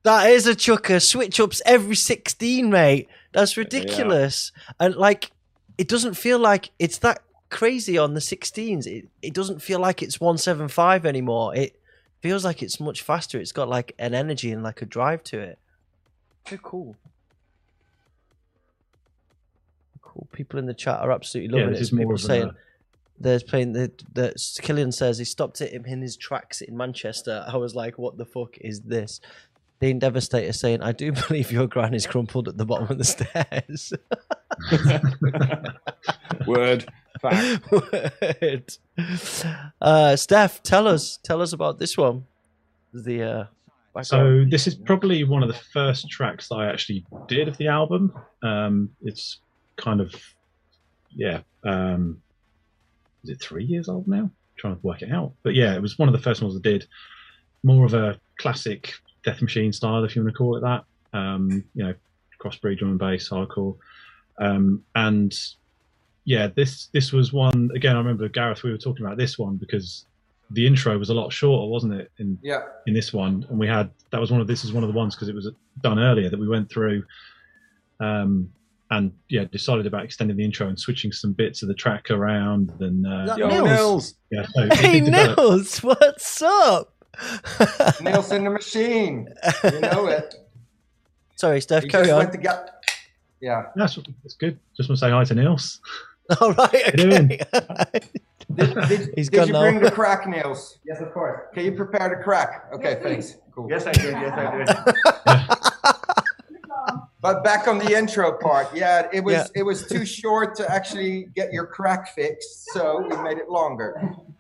that 0.03 0.29
is 0.31 0.47
a 0.47 0.55
chucker. 0.55 0.99
Switch 0.99 1.39
ups 1.39 1.61
every 1.65 1.95
16, 1.95 2.69
mate. 2.69 3.07
That's 3.33 3.57
ridiculous. 3.57 4.51
And 4.79 4.95
like, 4.95 5.31
it 5.77 5.87
doesn't 5.87 6.15
feel 6.15 6.39
like 6.39 6.71
it's 6.79 6.97
that 6.99 7.19
crazy 7.49 7.97
on 7.97 8.13
the 8.13 8.19
16s. 8.19 8.87
It, 8.87 9.07
it 9.21 9.33
doesn't 9.33 9.61
feel 9.61 9.79
like 9.79 10.01
it's 10.01 10.19
175 10.19 11.05
anymore. 11.05 11.55
It 11.55 11.79
feels 12.21 12.43
like 12.43 12.63
it's 12.63 12.79
much 12.79 13.01
faster. 13.03 13.39
It's 13.39 13.51
got 13.51 13.69
like 13.69 13.93
an 13.99 14.13
energy 14.15 14.51
and 14.51 14.63
like 14.63 14.81
a 14.81 14.85
drive 14.85 15.23
to 15.25 15.39
it. 15.39 15.59
So 16.49 16.57
cool. 16.57 16.95
Cool. 20.01 20.27
People 20.31 20.59
in 20.59 20.65
the 20.65 20.73
chat 20.73 20.99
are 21.01 21.11
absolutely 21.11 21.53
Yeah, 21.55 21.65
loving 21.65 21.73
this 21.73 21.81
it. 21.81 21.83
is 21.83 21.91
more 21.93 21.99
People 22.03 22.15
of 22.15 22.19
a- 22.21 22.23
saying 22.23 22.51
there's 23.19 23.43
playing 23.43 23.73
the 23.73 23.91
the 24.13 24.33
Killian 24.61 24.91
says 24.91 25.17
he 25.17 25.25
stopped 25.25 25.61
it 25.61 25.73
in 25.73 26.01
his 26.01 26.15
tracks 26.15 26.61
in 26.61 26.77
Manchester. 26.77 27.45
I 27.47 27.57
was 27.57 27.75
like, 27.75 27.97
what 27.97 28.17
the 28.17 28.25
fuck 28.25 28.57
is 28.59 28.81
this? 28.81 29.19
Dean 29.79 29.99
Devastator 29.99 30.53
saying, 30.53 30.81
I 30.81 30.91
do 30.91 31.11
believe 31.27 31.51
your 31.51 31.67
gran 31.67 31.93
is 31.93 32.07
crumpled 32.07 32.47
at 32.47 32.57
the 32.57 32.65
bottom 32.65 32.87
of 32.89 32.97
the 32.97 33.03
stairs. 33.03 33.93
Word. 36.47 36.85
Fact. 37.21 37.71
Word. 37.71 38.73
Uh, 39.81 40.15
Steph, 40.15 40.63
tell 40.63 40.87
us, 40.87 41.19
tell 41.23 41.41
us 41.41 41.53
about 41.53 41.79
this 41.79 41.97
one. 41.97 42.25
The 42.93 43.49
uh, 43.95 44.03
So 44.03 44.45
this 44.49 44.65
is 44.67 44.75
probably 44.75 45.23
one 45.23 45.43
of 45.43 45.49
the 45.49 45.59
first 45.73 46.09
tracks 46.09 46.49
that 46.49 46.55
I 46.55 46.67
actually 46.67 47.05
did 47.27 47.47
of 47.47 47.57
the 47.57 47.67
album. 47.67 48.13
Um, 48.41 48.89
it's 49.03 49.39
kind 49.75 50.01
of, 50.01 50.15
yeah, 51.11 51.41
um, 51.63 52.21
is 53.23 53.29
it 53.29 53.41
three 53.41 53.65
years 53.65 53.89
old 53.89 54.07
now? 54.07 54.29
trying 54.57 54.75
to 54.75 54.81
work 54.81 55.03
it 55.03 55.11
out, 55.11 55.33
but 55.43 55.53
yeah, 55.53 55.75
it 55.75 55.81
was 55.83 55.99
one 55.99 56.09
of 56.09 56.13
the 56.13 56.19
first 56.21 56.41
ones 56.41 56.55
I 56.55 56.59
did. 56.59 56.87
More 57.61 57.85
of 57.85 57.93
a 57.93 58.19
classic 58.39 58.91
Deathmachine 59.23 59.71
style, 59.71 60.03
if 60.03 60.15
you 60.15 60.23
want 60.23 60.33
to 60.33 60.37
call 60.37 60.57
it 60.57 60.61
that. 60.61 60.83
Um, 61.13 61.63
you 61.75 61.83
know, 61.83 61.93
crossbreed 62.41 62.79
drum 62.79 62.89
and 62.91 62.99
bass, 62.99 63.29
hardcore, 63.29 63.77
um, 64.39 64.83
and 64.95 65.31
yeah, 66.25 66.47
this 66.55 66.87
this 66.91 67.13
was 67.13 67.31
one 67.31 67.69
again. 67.75 67.95
I 67.95 67.99
remember 67.99 68.27
Gareth. 68.29 68.63
We 68.63 68.71
were 68.71 68.77
talking 68.79 69.05
about 69.05 69.17
this 69.17 69.37
one 69.37 69.57
because 69.57 70.05
the 70.49 70.65
intro 70.65 70.97
was 70.97 71.09
a 71.09 71.13
lot 71.13 71.31
shorter, 71.31 71.69
wasn't 71.69 71.93
it? 71.93 72.11
In 72.17 72.39
Yeah. 72.41 72.61
in 72.87 72.93
this 72.95 73.13
one, 73.13 73.45
and 73.49 73.59
we 73.59 73.67
had 73.67 73.91
that 74.11 74.19
was 74.19 74.31
one 74.31 74.41
of 74.41 74.47
this 74.47 74.63
is 74.63 74.73
one 74.73 74.83
of 74.83 74.89
the 74.91 74.97
ones 74.97 75.13
because 75.15 75.29
it 75.29 75.35
was 75.35 75.51
done 75.81 75.99
earlier 75.99 76.29
that 76.29 76.39
we 76.39 76.47
went 76.47 76.69
through, 76.69 77.03
um, 77.99 78.51
and 78.89 79.11
yeah, 79.29 79.43
decided 79.51 79.85
about 79.85 80.03
extending 80.03 80.37
the 80.37 80.43
intro 80.43 80.67
and 80.67 80.79
switching 80.79 81.11
some 81.11 81.33
bits 81.33 81.61
of 81.61 81.67
the 81.67 81.73
track 81.73 82.09
around. 82.09 82.71
And 82.79 83.05
uh, 83.05 83.35
Yo, 83.37 83.47
Nils. 83.47 83.65
Nils. 83.67 84.15
yeah, 84.31 84.45
so 84.53 84.75
hey. 84.75 85.01
Nils, 85.01 85.83
what's 85.83 86.41
up? 86.41 86.93
Nails 88.01 88.31
in 88.31 88.43
the 88.43 88.49
machine. 88.49 89.27
You 89.63 89.79
know 89.81 90.07
it. 90.07 90.35
Sorry, 91.35 91.61
Steph, 91.61 91.83
He 91.83 91.89
carry 91.89 92.05
just 92.05 92.13
on. 92.13 92.19
went 92.19 92.31
to 92.31 92.37
get. 92.37 92.69
Yeah. 93.41 93.65
That's 93.75 93.97
that's 94.23 94.33
good. 94.35 94.57
Just 94.75 94.89
want 94.89 94.99
to 94.99 95.05
say 95.05 95.11
hi 95.11 95.23
to 95.23 95.35
Nils. 95.35 95.79
All 96.41 96.51
right, 96.53 96.73
you 96.97 97.09
doing? 97.09 97.39
okay. 97.53 98.01
Did, 98.53 98.73
did, 98.87 99.09
He's 99.15 99.29
did 99.29 99.47
you 99.47 99.53
now. 99.53 99.61
bring 99.61 99.79
the 99.79 99.91
crack 99.91 100.27
nails? 100.27 100.79
Yes, 100.85 100.99
of 101.01 101.13
course. 101.13 101.41
Can 101.53 101.65
you 101.65 101.71
prepare 101.73 102.09
the 102.09 102.21
crack? 102.23 102.69
Okay, 102.73 102.99
thanks. 103.01 103.35
Cool. 103.53 103.67
Yes, 103.69 103.85
I 103.85 103.91
did. 103.93 104.13
Yes, 104.13 104.33
I 105.25 105.63
did. 105.63 105.73
But 107.27 107.43
back 107.43 107.67
on 107.67 107.77
the 107.77 107.91
intro 107.93 108.37
part, 108.37 108.73
yeah, 108.73 109.09
it 109.11 109.21
was 109.21 109.33
Yeah. 109.35 109.47
it 109.59 109.63
was 109.63 109.85
too 109.85 110.05
short 110.05 110.55
to 110.55 110.71
actually 110.71 111.25
get 111.35 111.51
your 111.51 111.65
crack 111.65 112.07
fixed, 112.15 112.67
so 112.71 113.05
we 113.05 113.17
made 113.21 113.37
it 113.37 113.49
longer. 113.49 113.91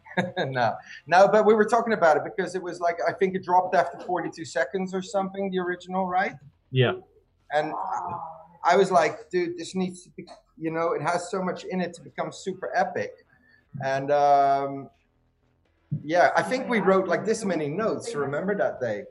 no, 0.37 0.73
no, 1.05 1.27
but 1.27 1.45
we 1.45 1.53
were 1.53 1.65
talking 1.65 1.91
about 1.91 2.15
it 2.15 2.23
because 2.23 2.55
it 2.55 2.63
was 2.63 2.79
like 2.79 2.97
I 3.05 3.11
think 3.11 3.35
it 3.35 3.43
dropped 3.43 3.75
after 3.75 3.99
42 3.99 4.45
seconds 4.45 4.93
or 4.93 5.01
something, 5.01 5.51
the 5.51 5.59
original, 5.59 6.07
right? 6.07 6.35
Yeah, 6.71 6.93
And 7.51 7.73
I 8.63 8.77
was 8.77 8.89
like, 8.89 9.29
dude, 9.31 9.57
this 9.57 9.75
needs 9.75 10.03
to 10.03 10.09
be, 10.11 10.25
you 10.57 10.71
know, 10.71 10.93
it 10.93 11.01
has 11.01 11.29
so 11.29 11.41
much 11.41 11.65
in 11.65 11.81
it 11.81 11.93
to 11.95 12.01
become 12.01 12.31
super 12.31 12.71
epic. 12.73 13.11
And 13.83 14.11
um, 14.11 14.89
yeah, 16.03 16.31
I 16.37 16.41
think 16.41 16.69
we 16.69 16.79
wrote 16.79 17.09
like 17.09 17.25
this 17.25 17.43
many 17.43 17.67
notes. 17.67 18.15
Remember 18.15 18.55
that 18.55 18.79
day? 18.79 19.03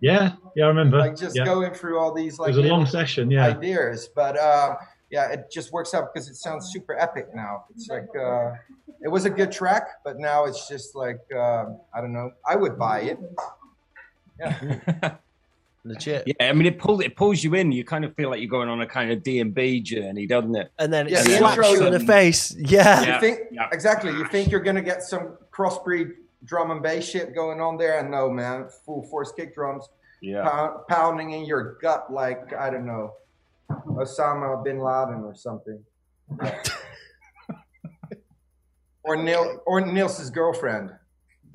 Yeah, 0.00 0.32
yeah. 0.56 0.64
I 0.64 0.68
remember. 0.68 0.98
Like 0.98 1.16
just 1.16 1.36
yeah. 1.36 1.44
going 1.44 1.72
through 1.72 1.98
all 1.98 2.12
these 2.12 2.34
it 2.34 2.40
like 2.42 2.48
was 2.48 2.58
a 2.58 2.62
long 2.62 2.86
session. 2.86 3.30
Yeah, 3.30 3.46
ideas. 3.46 4.08
But 4.14 4.38
uh, 4.38 4.76
yeah, 5.10 5.30
it 5.30 5.50
just 5.50 5.72
works 5.72 5.94
out 5.94 6.12
because 6.12 6.28
it 6.28 6.36
sounds 6.36 6.70
super 6.72 6.98
epic 6.98 7.28
now. 7.34 7.64
It's 7.74 7.88
like 7.88 8.08
uh, 8.18 8.52
it 9.02 9.08
was 9.08 9.24
a 9.24 9.30
good 9.30 9.52
track, 9.52 9.88
but 10.04 10.18
now 10.18 10.44
it's 10.44 10.68
just 10.68 10.94
like 10.94 11.20
uh, 11.34 11.66
I 11.94 12.00
don't 12.00 12.12
know. 12.12 12.30
I 12.46 12.56
would 12.56 12.78
buy 12.78 13.00
it. 13.00 13.18
Yeah. 14.38 15.16
Legit. 15.84 16.24
Yeah, 16.26 16.50
I 16.50 16.52
mean, 16.52 16.66
it 16.66 16.78
pulls 16.78 17.02
it 17.02 17.16
pulls 17.16 17.42
you 17.42 17.54
in. 17.54 17.72
You 17.72 17.84
kind 17.84 18.04
of 18.04 18.14
feel 18.14 18.30
like 18.30 18.40
you're 18.40 18.50
going 18.50 18.68
on 18.68 18.80
a 18.80 18.86
kind 18.86 19.10
of 19.10 19.22
D 19.22 19.40
and 19.40 19.54
B 19.54 19.80
journey, 19.80 20.26
doesn't 20.26 20.54
it? 20.54 20.70
And 20.78 20.92
then 20.92 21.06
it 21.06 21.12
Yeah, 21.12 21.22
the 21.22 21.36
slaps 21.38 21.56
intro- 21.56 21.70
you 21.72 21.86
in 21.86 21.92
the 21.92 22.00
face. 22.00 22.54
Yeah. 22.56 23.02
Yeah. 23.02 23.14
You 23.14 23.20
think 23.20 23.40
yeah. 23.52 23.68
exactly? 23.72 24.12
You 24.12 24.26
think 24.26 24.50
you're 24.50 24.60
gonna 24.60 24.82
get 24.82 25.02
some 25.02 25.38
crossbreed 25.52 26.12
drum 26.44 26.70
and 26.70 26.82
bass 26.82 27.08
shit 27.08 27.34
going 27.34 27.60
on 27.60 27.76
there, 27.76 27.98
and 27.98 28.10
no, 28.10 28.30
man, 28.30 28.68
full 28.84 29.02
force 29.08 29.32
kick 29.32 29.54
drums 29.54 29.88
Yeah. 30.22 30.42
pound, 30.48 30.86
pounding 30.88 31.30
in 31.32 31.44
your 31.44 31.78
gut 31.82 32.12
like 32.12 32.52
I 32.54 32.70
don't 32.70 32.86
know, 32.86 33.14
Osama 33.70 34.62
bin 34.64 34.78
Laden 34.80 35.24
or 35.24 35.34
something, 35.34 35.82
or 39.04 39.16
Neil 39.16 39.60
or 39.66 39.80
Nils's 39.80 40.30
girlfriend. 40.30 40.90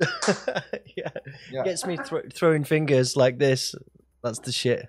yeah. 0.96 1.10
Yeah. 1.52 1.62
Gets 1.64 1.86
me 1.86 1.96
thro- 1.96 2.28
throwing 2.34 2.64
fingers 2.64 3.16
like 3.16 3.38
this. 3.38 3.74
That's 4.22 4.40
the 4.40 4.52
shit. 4.52 4.86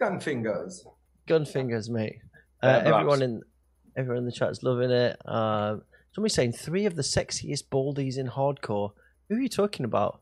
Gun 0.00 0.18
fingers. 0.20 0.84
Gun 1.26 1.44
fingers, 1.44 1.88
mate. 1.88 2.16
Uh, 2.62 2.82
everyone 2.84 3.22
in 3.22 3.42
everyone 3.96 4.18
in 4.18 4.24
the 4.24 4.32
chat's 4.32 4.62
loving 4.62 4.90
it. 4.90 5.16
Uh, 5.24 5.76
somebody's 6.12 6.34
saying 6.34 6.52
three 6.52 6.86
of 6.86 6.96
the 6.96 7.02
sexiest 7.02 7.68
baldies 7.70 8.16
in 8.18 8.28
hardcore. 8.28 8.92
Who 9.28 9.36
are 9.36 9.40
you 9.40 9.48
talking 9.48 9.84
about? 9.84 10.20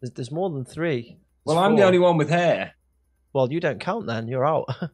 There's, 0.00 0.12
there's 0.12 0.30
more 0.30 0.50
than 0.50 0.64
three. 0.64 1.18
Well, 1.44 1.56
There's 1.56 1.66
I'm 1.66 1.72
the 1.76 1.80
four. 1.82 1.86
only 1.86 1.98
one 1.98 2.16
with 2.16 2.28
hair. 2.30 2.72
Well, 3.32 3.50
you 3.52 3.60
don't 3.60 3.80
count 3.80 4.06
then. 4.06 4.28
You're 4.28 4.46
out. 4.46 4.66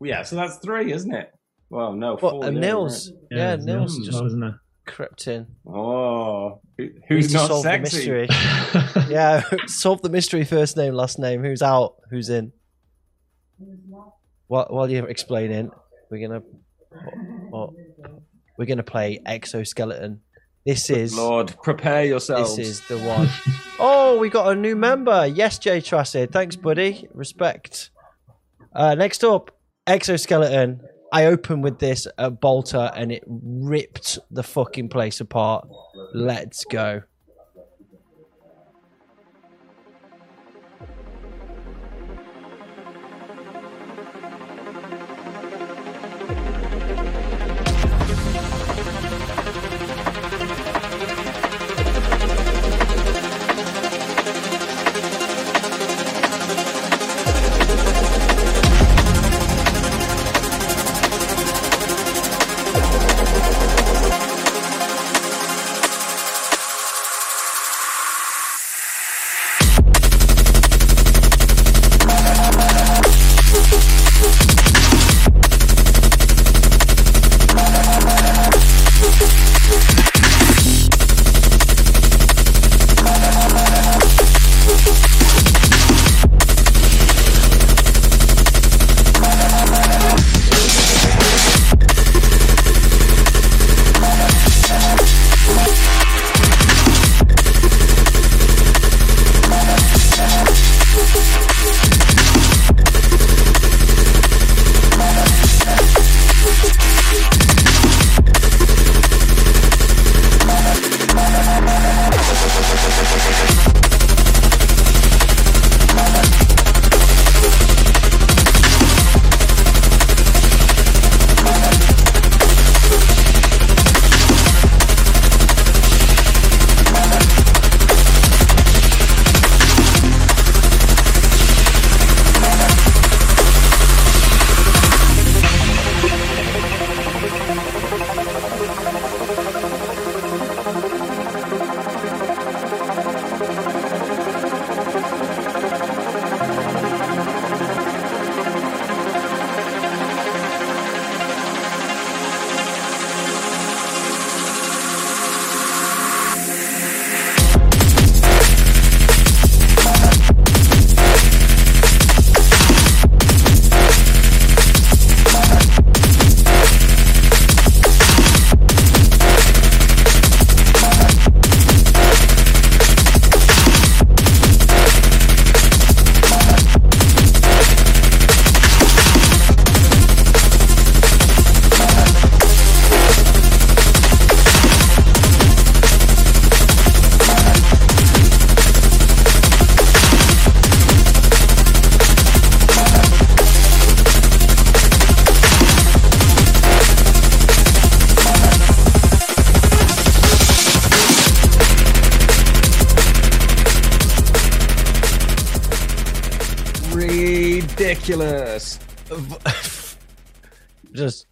Well, 0.00 0.08
yeah, 0.08 0.22
so 0.22 0.34
that's 0.36 0.56
three, 0.56 0.94
isn't 0.94 1.12
it? 1.14 1.30
Well, 1.68 1.92
no, 1.92 2.12
What? 2.12 2.20
four. 2.20 2.44
uh, 2.46 2.50
yeah, 2.50 2.58
Nils. 2.58 3.10
right. 3.12 3.18
Yeah, 3.30 3.56
there's 3.56 3.66
Nils. 3.66 3.98
as 4.00 4.06
Just 4.06 4.16
well, 4.16 4.26
isn't 4.28 4.40
there? 4.40 4.58
crept 4.86 5.26
in. 5.26 5.46
Oh, 5.68 6.62
who- 6.78 6.84
Need 6.84 7.02
who's 7.06 7.26
to 7.28 7.34
not 7.34 7.48
solve 7.48 7.62
sexy? 7.64 8.06
the 8.08 8.12
mystery. 8.22 8.28
yeah, 9.10 9.42
solve 9.66 10.00
the 10.00 10.08
mystery. 10.08 10.44
First 10.46 10.78
name, 10.78 10.94
last 10.94 11.18
name. 11.18 11.44
Who's 11.44 11.60
out? 11.60 11.96
Who's 12.10 12.30
in? 12.30 12.50
While, 14.46 14.66
while 14.70 14.90
you're 14.90 15.06
explaining, 15.08 15.70
we're 16.10 16.26
gonna 16.26 16.42
what, 17.50 17.70
we're 18.56 18.64
gonna 18.64 18.82
play 18.82 19.20
exoskeleton. 19.26 20.22
This 20.66 20.90
is 20.90 21.16
Lord, 21.16 21.54
prepare 21.62 22.04
yourselves. 22.04 22.56
this 22.56 22.68
is 22.68 22.80
the 22.88 22.98
one. 22.98 23.28
oh, 23.78 24.18
we 24.18 24.28
got 24.28 24.52
a 24.52 24.54
new 24.54 24.76
member. 24.76 25.26
Yes, 25.26 25.58
Jay 25.58 25.80
Trassid. 25.80 26.32
Thanks, 26.32 26.56
buddy. 26.56 27.08
Respect. 27.14 27.90
Uh, 28.74 28.94
next 28.94 29.24
up, 29.24 29.56
exoskeleton. 29.86 30.80
I 31.12 31.26
opened 31.26 31.64
with 31.64 31.78
this 31.80 32.06
at 32.18 32.40
Bolter 32.40 32.92
and 32.94 33.10
it 33.10 33.24
ripped 33.26 34.18
the 34.30 34.42
fucking 34.44 34.90
place 34.90 35.20
apart. 35.20 35.66
Let's 36.14 36.64
go. 36.64 37.02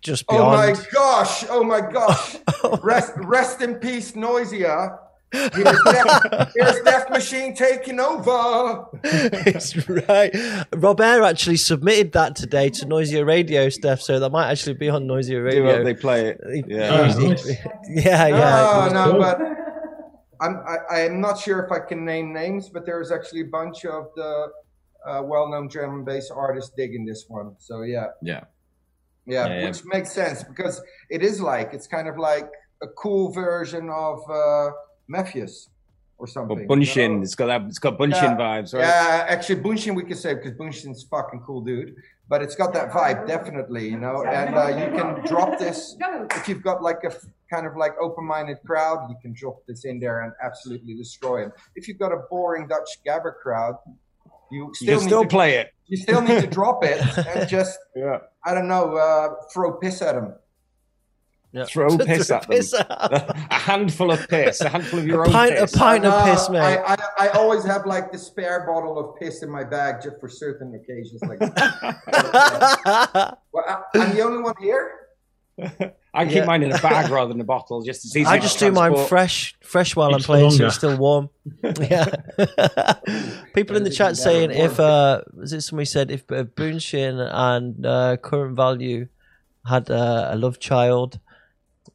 Just, 0.09 0.27
just 0.27 0.41
Oh 0.41 0.49
my 0.51 0.75
gosh! 0.93 1.45
Oh 1.51 1.63
my 1.63 1.81
gosh! 1.83 2.37
rest, 2.83 3.13
rest 3.19 3.61
in 3.61 3.75
peace, 3.77 4.13
Noisia. 4.13 4.99
Here's 5.31 5.83
Death, 5.85 6.53
here's 6.57 6.77
Deathmachine 6.81 7.55
taking 7.55 8.01
over. 8.01 8.87
It's 9.05 9.77
right. 9.87 10.35
Robert 10.75 11.23
actually 11.25 11.59
submitted 11.59 12.13
that 12.13 12.35
today 12.35 12.71
to 12.71 12.87
Noisia 12.87 13.27
Radio 13.27 13.69
stuff, 13.69 14.01
so 14.01 14.19
that 14.19 14.31
might 14.31 14.51
actually 14.51 14.77
be 14.77 14.89
on 14.89 15.07
Noisia 15.07 15.45
Radio. 15.45 15.77
hope 15.77 15.85
they 15.85 15.93
play 15.93 16.29
it. 16.29 16.41
Yeah. 16.67 17.13
he- 17.13 17.29
nice. 17.29 17.47
yeah, 17.91 18.27
yeah. 18.29 18.89
no, 18.91 19.05
no, 19.05 19.11
cool. 19.13 19.21
but 19.21 19.41
I'm 20.41 20.63
I, 20.67 21.03
I'm 21.05 21.21
not 21.21 21.39
sure 21.39 21.63
if 21.63 21.71
I 21.71 21.81
can 21.81 22.07
name 22.07 22.33
names, 22.33 22.71
but 22.71 22.87
there's 22.87 23.13
actually 23.13 23.43
a 23.43 23.51
bunch 23.53 23.85
of 23.85 24.07
the 24.17 24.47
uh, 25.07 25.23
well-known 25.23 25.69
drum 25.69 25.91
and 25.95 26.07
bass 26.07 26.31
artists 26.31 26.73
digging 26.75 27.05
this 27.05 27.27
one. 27.29 27.55
So 27.59 27.83
yeah, 27.83 28.07
Yeah. 28.23 28.45
Yeah, 29.29 29.47
Yeah, 29.47 29.59
yeah. 29.61 29.67
which 29.67 29.85
makes 29.85 30.11
sense 30.13 30.43
because 30.43 30.81
it 31.11 31.23
is 31.23 31.41
like 31.41 31.75
it's 31.75 31.87
kind 31.87 32.09
of 32.09 32.17
like 32.19 32.49
a 32.83 32.89
cool 32.89 33.31
version 33.33 33.91
of 33.91 34.19
uh, 34.31 34.71
Mefjus 35.15 35.69
or 36.19 36.25
Or 36.25 36.27
something. 36.27 36.61
you 36.61 36.67
Bunshin. 36.67 37.17
know? 37.19 37.23
It's 37.23 37.35
got 37.35 37.47
that. 37.47 37.63
It's 37.71 37.79
got 37.79 37.99
Bunshin 37.99 38.33
Yeah. 38.33 38.37
vibes, 38.45 38.75
right? 38.75 38.81
Yeah, 38.83 39.27
actually, 39.29 39.61
Bunshin 39.61 39.95
we 39.95 40.03
could 40.05 40.19
say 40.19 40.35
because 40.35 40.53
Bunshin's 40.53 41.05
fucking 41.05 41.43
cool 41.47 41.61
dude. 41.61 41.95
But 42.31 42.43
it's 42.43 42.55
got 42.57 42.75
that 42.75 42.91
vibe, 42.91 43.27
definitely, 43.27 43.89
you 43.89 43.99
know. 43.99 44.23
And 44.25 44.55
uh, 44.55 44.69
you 44.81 44.89
can 44.99 45.25
drop 45.27 45.59
this 45.59 45.97
if 46.39 46.47
you've 46.49 46.63
got 46.63 46.83
like 46.83 47.03
a 47.05 47.13
kind 47.53 47.67
of 47.67 47.75
like 47.77 47.93
open-minded 48.07 48.59
crowd. 48.67 49.09
You 49.09 49.17
can 49.23 49.33
drop 49.33 49.59
this 49.67 49.85
in 49.87 49.99
there 49.99 50.21
and 50.25 50.33
absolutely 50.45 50.95
destroy 50.95 51.43
them. 51.45 51.53
If 51.75 51.89
you've 51.89 51.99
got 51.99 52.13
a 52.13 52.21
boring 52.31 52.67
Dutch 52.69 52.91
gabber 53.07 53.33
crowd, 53.43 53.77
you 54.51 54.65
You 54.67 54.75
still 54.75 54.99
can 54.99 55.09
still 55.09 55.25
play 55.25 55.51
it. 55.57 55.73
You 55.89 55.97
still 55.97 56.21
need 56.23 56.41
to 56.41 56.47
drop 56.47 56.85
it 56.85 57.01
and 57.27 57.49
just 57.57 57.77
Yeah. 57.97 58.19
I 58.45 58.55
don't 58.55 58.69
know, 58.69 58.97
uh, 58.97 59.35
throw 59.53 59.73
piss 59.79 60.01
at 60.03 60.15
them. 60.15 60.35
yeah. 61.53 61.65
Throw 61.65 61.97
piss 62.11 62.31
at 62.31 62.43
them. 62.43 62.51
Piss 62.51 62.75
at 62.75 62.89
'em. 62.91 63.35
a 63.51 63.55
handful 63.55 64.11
of 64.13 64.29
piss. 64.29 64.61
A 64.61 64.69
handful 64.69 65.01
of 65.01 65.07
your 65.07 65.25
A 65.25 65.27
own 65.27 65.33
pint, 65.33 65.59
a 65.59 65.67
pint 65.67 66.05
of 66.07 66.13
Uh, 66.13 66.25
piss, 66.25 66.49
mate. 66.51 66.61
I, 66.61 66.95
I, 66.95 66.97
I 67.27 67.29
always 67.31 67.65
have 67.65 67.85
like 67.87 68.13
the 68.13 68.19
spare 68.19 68.65
bottle 68.67 68.99
of 68.99 69.17
piss 69.17 69.43
in 69.43 69.51
my 69.51 69.65
bag 69.65 70.03
just 70.03 70.21
for 70.21 70.29
certain 70.29 70.75
occasions. 70.75 71.21
Like, 71.23 71.41
well, 71.41 71.53
I, 73.67 73.83
I'm 73.95 74.15
the 74.15 74.23
only 74.23 74.43
one 74.43 74.55
here. 74.61 74.93
I 76.19 76.25
keep 76.25 76.35
Yeah. 76.35 76.45
mine 76.47 76.65
in 76.65 76.73
a 76.73 76.79
bag 76.79 77.11
rather 77.17 77.33
than 77.33 77.41
a 77.41 77.45
bottle. 77.45 77.81
Just 77.83 78.05
as 78.05 78.17
easy 78.17 78.27
I 78.27 78.39
just 78.39 78.59
do 78.59 78.73
mine 78.73 78.97
fresh, 79.07 79.55
fresh 79.61 79.95
while 79.95 80.09
I'm 80.09 80.15
Keeps 80.15 80.27
for 80.27 80.33
playing, 80.33 80.51
so 80.51 80.67
it's 80.67 80.75
still 80.75 80.97
warm. 80.97 81.31
yeah. 81.81 82.07
People 83.55 83.77
in 83.77 83.85
the 83.85 83.91
chat 83.91 84.17
saying 84.17 84.51
if 84.51 84.81
uh, 84.81 85.23
was 85.33 85.53
it 85.53 85.61
somebody 85.63 85.87
said 85.87 86.11
if 86.11 86.23
uh, 86.33 86.43
Boonshin 86.43 87.15
and 87.33 87.87
uh, 87.87 88.17
current 88.17 88.57
value 88.57 89.07
had 89.65 89.91
uh, 89.91 90.31
a 90.31 90.37
love 90.37 90.59
child, 90.59 91.21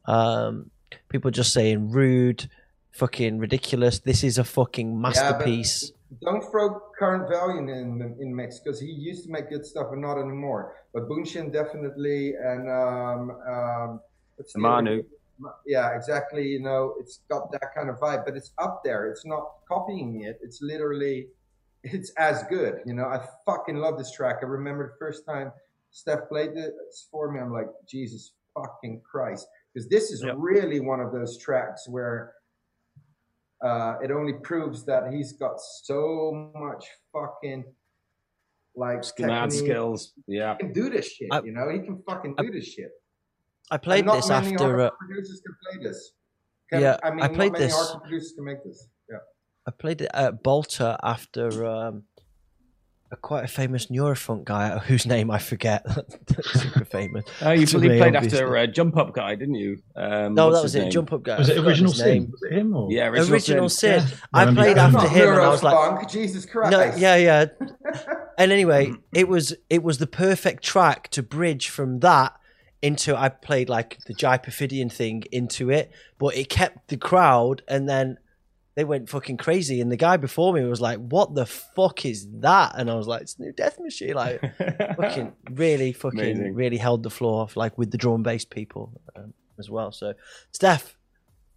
um, 0.06 0.70
people 1.10 1.30
just 1.30 1.52
saying 1.52 1.90
rude, 1.90 2.48
fucking 2.92 3.38
ridiculous. 3.38 3.98
This 3.98 4.24
is 4.24 4.38
a 4.38 4.44
fucking 4.44 4.98
masterpiece. 4.98 5.92
Don't 6.22 6.42
throw 6.50 6.80
current 6.98 7.28
value 7.28 7.58
in 7.58 8.16
in 8.20 8.34
mix 8.34 8.60
because 8.60 8.80
he 8.80 8.86
used 8.86 9.24
to 9.24 9.30
make 9.30 9.50
good 9.50 9.66
stuff 9.66 9.88
and 9.92 10.00
not 10.00 10.16
anymore. 10.18 10.76
But 10.94 11.08
Bunshin 11.08 11.52
definitely 11.52 12.34
and 12.40 12.70
um, 12.70 13.20
um, 13.54 14.00
other- 14.38 14.46
Manu. 14.56 15.02
Yeah, 15.66 15.94
exactly. 15.96 16.46
You 16.46 16.60
know, 16.60 16.94
it's 17.00 17.20
got 17.28 17.50
that 17.52 17.74
kind 17.74 17.90
of 17.90 17.96
vibe, 17.98 18.24
but 18.24 18.36
it's 18.36 18.52
up 18.58 18.82
there. 18.84 19.06
It's 19.10 19.26
not 19.26 19.44
copying 19.68 20.22
it. 20.22 20.38
It's 20.42 20.60
literally, 20.62 21.26
it's 21.82 22.10
as 22.18 22.44
good. 22.44 22.76
You 22.86 22.94
know, 22.94 23.06
I 23.06 23.26
fucking 23.44 23.76
love 23.76 23.98
this 23.98 24.12
track. 24.12 24.36
I 24.42 24.46
remember 24.46 24.90
the 24.92 24.96
first 25.04 25.26
time 25.26 25.50
Steph 25.90 26.28
played 26.28 26.54
this 26.54 27.08
for 27.10 27.32
me. 27.32 27.40
I'm 27.40 27.52
like, 27.52 27.66
Jesus 27.88 28.32
fucking 28.54 29.00
Christ, 29.08 29.46
because 29.72 29.88
this 29.88 30.12
is 30.12 30.22
Yep. 30.22 30.36
really 30.38 30.78
one 30.78 31.00
of 31.00 31.10
those 31.12 31.36
tracks 31.38 31.88
where 31.88 32.34
uh, 33.64 33.96
it 34.02 34.10
only 34.12 34.34
proves 34.34 34.84
that 34.84 35.12
he's 35.12 35.32
got 35.32 35.58
so 35.58 36.50
much 36.54 36.86
fucking 37.12 37.64
like 38.76 39.02
Mad 39.18 39.52
skills. 39.52 40.12
Yeah. 40.26 40.54
He 40.54 40.58
can 40.64 40.72
do 40.72 40.90
this 40.90 41.06
shit. 41.12 41.28
I- 41.32 41.42
you 41.42 41.52
know, 41.52 41.68
he 41.70 41.78
can 41.80 42.02
fucking 42.06 42.34
do 42.38 42.50
this 42.52 42.66
shit. 42.66 42.90
I 43.70 43.76
played 43.78 44.06
this 44.06 44.28
many 44.28 44.52
after. 44.54 44.80
Uh, 44.80 44.90
producers 44.98 45.40
can 45.44 45.56
play 45.80 45.88
this. 45.88 46.12
Can- 46.70 46.80
Yeah, 46.82 46.96
I 47.02 47.10
mean, 47.10 47.20
I 47.22 47.26
not 47.28 47.34
played 47.34 47.52
many 47.52 47.64
this- 47.66 47.74
hardcore 47.74 48.02
producers 48.02 48.32
can 48.36 48.44
make 48.44 48.64
this. 48.64 48.88
Yeah. 49.10 49.16
I 49.66 49.70
played 49.70 50.00
it 50.02 50.10
at 50.12 50.42
Bolter 50.42 50.96
after 51.02 51.64
um, 51.66 52.02
a 53.10 53.16
quite 53.16 53.44
a 53.44 53.48
famous 53.48 53.86
Neurofunk 53.86 54.44
guy 54.44 54.76
whose 54.86 55.06
name 55.06 55.30
I 55.30 55.38
forget. 55.38 55.84
Super 56.42 56.84
famous. 56.84 57.24
Oh, 57.42 57.52
you 57.52 57.64
To 57.66 57.78
you 57.80 57.88
me, 57.90 57.98
played 57.98 58.16
obviously. 58.16 58.40
after 58.40 58.56
uh, 58.56 58.66
Jump 58.66 58.96
Up 58.96 59.14
Guy, 59.14 59.34
didn't 59.36 59.54
you? 59.54 59.78
Um, 59.96 60.34
No, 60.34 60.52
that 60.52 60.62
was 60.62 60.72
his 60.72 60.74
it. 60.76 60.80
name? 60.82 60.90
Jump 60.90 61.12
Up 61.12 61.22
guy. 61.22 61.38
Was 61.38 61.50
I 61.50 61.54
it 61.54 61.58
Original 61.64 61.92
Sin? 61.92 62.06
name. 62.08 62.30
Was 62.30 62.42
it 62.42 62.52
him 62.58 62.76
or? 62.76 62.90
Yeah, 62.92 63.06
original, 63.08 63.32
Original 63.34 63.68
Sin. 63.68 64.00
Sin. 64.00 64.08
Yeah. 64.10 64.16
I 64.34 64.40
Remember 64.40 64.60
played 64.62 64.76
that. 64.76 64.94
after 64.94 65.08
him, 65.08 65.28
and 65.28 65.40
I 65.40 65.48
was 65.48 65.62
like, 65.62 65.74
Neurofunk, 65.74 66.10
Jesus 66.10 66.44
Christ. 66.46 66.70
No, 66.70 66.94
yeah, 66.96 67.16
yeah. 67.16 67.46
and 68.38 68.52
anyway, 68.52 68.92
it 69.14 69.28
was 69.28 69.54
it 69.70 69.82
was 69.82 69.98
the 69.98 70.06
perfect 70.06 70.62
track 70.64 71.08
to 71.10 71.22
bridge 71.22 71.68
from 71.70 72.00
that 72.00 72.34
into 72.84 73.16
I 73.16 73.30
played 73.30 73.70
like 73.70 73.98
the 74.06 74.12
Jai 74.12 74.36
Perfidian 74.36 74.90
thing 74.90 75.24
into 75.32 75.70
it, 75.70 75.90
but 76.18 76.36
it 76.36 76.50
kept 76.50 76.88
the 76.88 76.98
crowd 76.98 77.62
and 77.66 77.88
then 77.88 78.18
they 78.74 78.84
went 78.84 79.08
fucking 79.08 79.38
crazy 79.38 79.80
and 79.80 79.90
the 79.90 79.96
guy 79.96 80.18
before 80.18 80.52
me 80.52 80.62
was 80.64 80.82
like, 80.82 80.98
What 80.98 81.34
the 81.34 81.46
fuck 81.46 82.04
is 82.04 82.28
that? 82.40 82.74
And 82.76 82.90
I 82.90 82.94
was 82.94 83.06
like, 83.06 83.22
It's 83.22 83.38
new 83.38 83.52
Deathmachine 83.52 84.14
like 84.14 84.40
fucking 84.96 85.32
really 85.52 85.92
fucking 85.92 86.20
Amazing. 86.20 86.54
really 86.54 86.76
held 86.76 87.02
the 87.02 87.10
floor 87.10 87.42
off 87.42 87.56
like 87.56 87.78
with 87.78 87.90
the 87.90 87.96
drum 87.96 88.16
and 88.16 88.24
bass 88.24 88.44
people 88.44 89.00
um, 89.16 89.32
as 89.58 89.70
well. 89.70 89.90
So 89.90 90.12
Steph, 90.52 90.94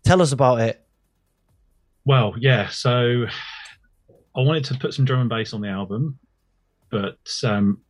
tell 0.06 0.22
us 0.22 0.32
about 0.32 0.62
it. 0.62 0.82
Well, 2.06 2.36
yeah. 2.40 2.70
So 2.70 3.26
I 4.34 4.40
wanted 4.42 4.64
to 4.66 4.76
put 4.76 4.94
some 4.94 5.04
drum 5.04 5.20
and 5.20 5.30
bass 5.30 5.54
on 5.54 5.60
the 5.60 5.68
album, 5.68 6.20
but 6.90 7.20
um, 7.44 7.82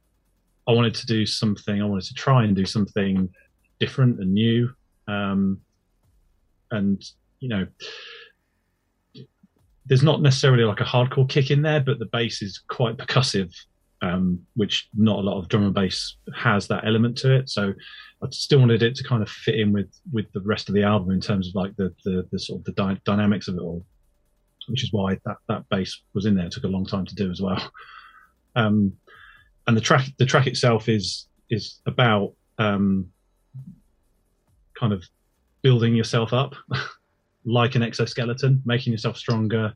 I 0.68 0.72
wanted 0.72 0.96
to 0.96 1.06
do 1.06 1.26
something. 1.26 1.82
I 1.82 1.86
wanted 1.86 2.06
to 2.06 2.14
try 2.14 2.44
and 2.44 2.56
do 2.56 2.66
something 2.66 3.30
different 3.80 4.20
and 4.20 4.34
new. 4.34 4.70
Um, 5.08 5.62
and 6.72 7.04
you 7.40 7.50
know, 7.50 7.68
there's 9.86 10.04
not 10.04 10.22
necessarily 10.22 10.64
like 10.64 10.82
a 10.82 10.86
hardcore 10.86 11.30
kick 11.30 11.52
in 11.52 11.62
there, 11.62 11.80
but 11.80 12.00
the 12.00 12.08
bass 12.08 12.42
is 12.42 12.60
quite 12.68 12.98
percussive, 12.98 13.54
um, 14.02 14.40
which 14.56 14.90
not 14.94 15.20
a 15.20 15.22
lot 15.22 15.40
of 15.40 15.48
drum 15.48 15.64
and 15.64 15.74
bass 15.74 16.18
has 16.36 16.68
that 16.68 16.86
element 16.86 17.18
to 17.20 17.34
it. 17.34 17.50
So 17.50 17.74
I 18.22 18.28
still 18.32 18.60
wanted 18.60 18.84
it 18.84 18.96
to 18.96 19.04
kind 19.04 19.24
of 19.24 19.30
fit 19.30 19.60
in 19.60 19.72
with 19.72 19.90
with 20.12 20.32
the 20.34 20.42
rest 20.42 20.68
of 20.68 20.76
the 20.76 20.84
album 20.84 21.12
in 21.12 21.22
terms 21.22 21.48
of 21.48 21.56
like 21.56 21.76
the 21.78 21.94
the, 22.04 22.28
the 22.32 22.40
sort 22.40 22.60
of 22.60 22.66
the 22.66 22.74
dy- 22.74 23.02
dynamics 23.06 23.48
of 23.48 23.56
it 23.56 23.62
all 23.62 23.86
which 24.68 24.84
is 24.84 24.92
why 24.92 25.18
that, 25.26 25.38
that 25.48 25.68
bass 25.70 26.02
was 26.14 26.26
in 26.26 26.36
there. 26.36 26.46
It 26.46 26.52
took 26.52 26.66
a 26.66 26.68
long 26.68 26.86
time 26.86 27.06
to 27.06 27.16
do 27.16 27.32
as 27.32 27.42
well. 27.42 27.62
Um, 28.56 28.94
and 29.68 29.76
the 29.76 29.82
track 29.82 30.06
the 30.18 30.26
track 30.26 30.48
itself 30.48 30.90
is 30.90 31.28
is 31.50 31.80
about 31.86 32.34
um, 32.58 33.10
kind 34.80 34.94
of 34.94 35.04
building 35.62 35.96
yourself 35.96 36.34
up 36.34 36.56
like 37.46 37.76
an 37.76 37.84
exoskeleton, 37.84 38.62
making 38.66 38.92
yourself 38.92 39.18
stronger. 39.18 39.74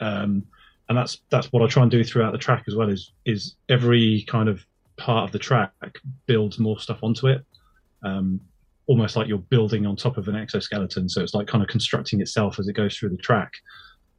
Um, 0.00 0.44
and 0.88 0.96
that's 0.96 1.18
that's 1.30 1.52
what 1.52 1.62
I 1.62 1.66
try 1.66 1.82
and 1.82 1.90
do 1.90 2.02
throughout 2.04 2.32
the 2.32 2.38
track 2.38 2.64
as 2.66 2.74
well. 2.74 2.88
Is 2.88 3.12
is 3.26 3.56
every 3.68 4.24
kind 4.28 4.48
of 4.48 4.64
part 4.96 5.24
of 5.24 5.32
the 5.32 5.38
track 5.38 5.72
builds 6.26 6.58
more 6.58 6.78
stuff 6.78 7.00
onto 7.02 7.26
it. 7.26 7.44
Um, 8.02 8.40
almost 8.86 9.16
like 9.16 9.28
you're 9.28 9.38
building 9.38 9.84
on 9.84 9.96
top 9.96 10.16
of 10.16 10.28
an 10.28 10.36
exoskeleton. 10.36 11.08
So 11.08 11.22
it's 11.22 11.34
like 11.34 11.46
kind 11.46 11.62
of 11.62 11.68
constructing 11.68 12.22
itself 12.22 12.58
as 12.58 12.68
it 12.68 12.72
goes 12.72 12.96
through 12.96 13.10
the 13.10 13.18
track 13.18 13.52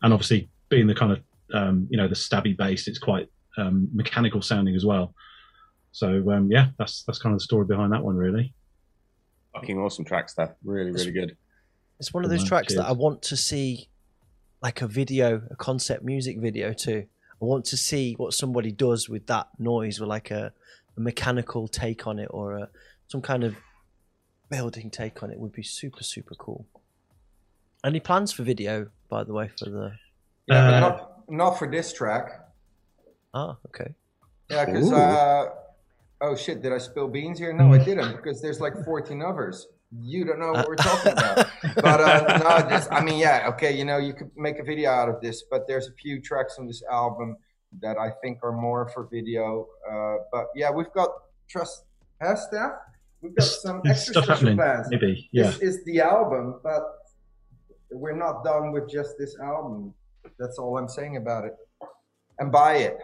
and 0.03 0.13
obviously 0.13 0.47
being 0.69 0.85
the 0.85 0.93
kind 0.93 1.11
of 1.11 1.21
um, 1.53 1.87
you 1.89 1.97
know 1.97 2.07
the 2.07 2.15
stabby 2.15 2.55
bass, 2.55 2.87
it's 2.87 2.99
quite 2.99 3.27
um, 3.59 3.87
mechanical 3.93 4.41
sounding 4.41 4.75
as 4.75 4.85
well. 4.85 5.13
So 5.91 6.07
um, 6.31 6.51
yeah, 6.51 6.67
that's 6.77 7.03
that's 7.03 7.19
kind 7.19 7.33
of 7.33 7.39
the 7.39 7.43
story 7.43 7.65
behind 7.65 7.91
that 7.93 8.03
one, 8.03 8.15
really. 8.15 8.53
Fucking 9.53 9.77
awesome 9.79 10.05
track 10.05 10.29
stuff. 10.29 10.51
Really, 10.63 10.91
really 10.91 11.11
good. 11.11 11.35
It's 11.99 12.13
one 12.13 12.23
of 12.23 12.29
those 12.29 12.41
man, 12.41 12.47
tracks 12.47 12.75
that. 12.75 12.85
I 12.85 12.91
want 12.91 13.21
to 13.23 13.35
see, 13.35 13.89
like 14.61 14.81
a 14.81 14.87
video, 14.87 15.41
a 15.49 15.55
concept 15.55 16.03
music 16.03 16.39
video 16.39 16.73
too. 16.73 17.05
I 17.41 17.45
want 17.45 17.65
to 17.65 17.77
see 17.77 18.13
what 18.15 18.33
somebody 18.33 18.71
does 18.71 19.09
with 19.09 19.25
that 19.27 19.47
noise, 19.57 19.99
with 19.99 20.09
like 20.09 20.29
a, 20.31 20.53
a 20.97 20.99
mechanical 20.99 21.67
take 21.67 22.05
on 22.05 22.19
it, 22.19 22.27
or 22.29 22.57
a, 22.57 22.69
some 23.07 23.21
kind 23.21 23.43
of 23.43 23.55
building 24.49 24.89
take 24.89 25.23
on 25.23 25.31
it. 25.31 25.39
Would 25.39 25.53
be 25.53 25.63
super 25.63 26.03
super 26.03 26.35
cool. 26.35 26.65
Any 27.83 27.99
plans 27.99 28.31
for 28.31 28.43
video, 28.43 28.87
by 29.09 29.23
the 29.23 29.33
way, 29.33 29.49
for 29.57 29.69
the? 29.69 29.91
Yeah, 30.47 30.69
but 30.69 30.73
Uh, 30.73 30.79
not, 30.79 31.29
not 31.29 31.59
for 31.59 31.69
this 31.69 31.93
track. 31.93 32.45
Ah, 33.33 33.57
okay. 33.67 33.93
Yeah, 34.49 34.65
because 34.65 34.91
uh, 34.91 35.45
oh 36.21 36.35
shit, 36.35 36.61
did 36.61 36.73
I 36.73 36.79
spill 36.79 37.07
beans 37.07 37.37
here? 37.39 37.53
No, 37.53 37.73
I 37.73 37.77
didn't 37.83 38.15
because 38.17 38.41
there's 38.41 38.59
like 38.59 38.73
14 38.83 39.21
others. 39.21 39.67
You 39.91 40.23
don't 40.25 40.39
know 40.39 40.51
what 40.51 40.67
we're 40.67 40.75
talking 40.75 41.13
about. 41.13 41.47
But 41.75 42.01
uh, 42.01 42.39
no, 42.39 42.69
this, 42.69 42.87
I 42.91 43.01
mean, 43.01 43.19
yeah, 43.19 43.47
okay, 43.49 43.75
you 43.75 43.85
know, 43.85 43.97
you 43.97 44.13
could 44.13 44.31
make 44.35 44.59
a 44.59 44.63
video 44.63 44.91
out 44.91 45.09
of 45.09 45.21
this, 45.21 45.43
but 45.49 45.67
there's 45.67 45.87
a 45.87 45.93
few 45.93 46.21
tracks 46.21 46.57
on 46.59 46.67
this 46.67 46.83
album 46.91 47.37
that 47.81 47.97
I 47.97 48.11
think 48.21 48.39
are 48.43 48.51
more 48.51 48.87
for 48.89 49.07
video. 49.11 49.67
Uh, 49.89 50.17
but 50.31 50.45
yeah, 50.55 50.71
we've 50.71 50.91
got 50.93 51.09
trust, 51.47 51.83
has 52.21 52.43
staff. 52.43 52.71
We've 53.21 53.35
got 53.35 53.43
There's, 53.43 53.61
some 53.61 53.81
there's 53.83 53.97
extra 53.97 54.13
stuff 54.13 54.23
special 54.25 54.47
happening, 54.47 54.57
plans. 54.57 54.87
maybe. 54.89 55.29
Yeah. 55.31 55.43
This 55.51 55.59
is 55.61 55.85
the 55.85 55.99
album, 56.01 56.59
but 56.63 56.83
we're 57.91 58.15
not 58.15 58.43
done 58.43 58.71
with 58.71 58.89
just 58.89 59.17
this 59.17 59.37
album. 59.39 59.93
That's 60.37 60.57
all 60.57 60.77
I'm 60.77 60.87
saying 60.87 61.17
about 61.17 61.45
it. 61.45 61.55
And 62.39 62.51
buy 62.51 62.77
it. 62.77 62.97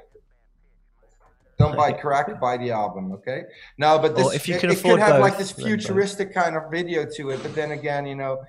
Don't 1.57 1.75
buy 1.77 1.93
crack, 1.93 2.39
buy 2.41 2.57
the 2.57 2.71
album, 2.71 3.13
okay? 3.13 3.43
No, 3.77 3.97
but 3.97 4.15
this 4.15 4.25
Well, 4.25 4.35
if 4.35 4.47
you 4.47 4.55
it, 4.55 4.59
can 4.61 4.71
it 4.71 4.77
afford 4.77 4.99
could 4.99 5.03
have 5.07 5.21
like 5.21 5.37
this 5.37 5.51
it. 5.57 5.63
futuristic 5.63 6.33
kind 6.33 6.57
of 6.57 6.69
video 6.69 7.05
to 7.15 7.29
it, 7.29 7.41
but 7.41 7.55
then 7.55 7.71
again, 7.71 8.05
you 8.05 8.15
know, 8.15 8.43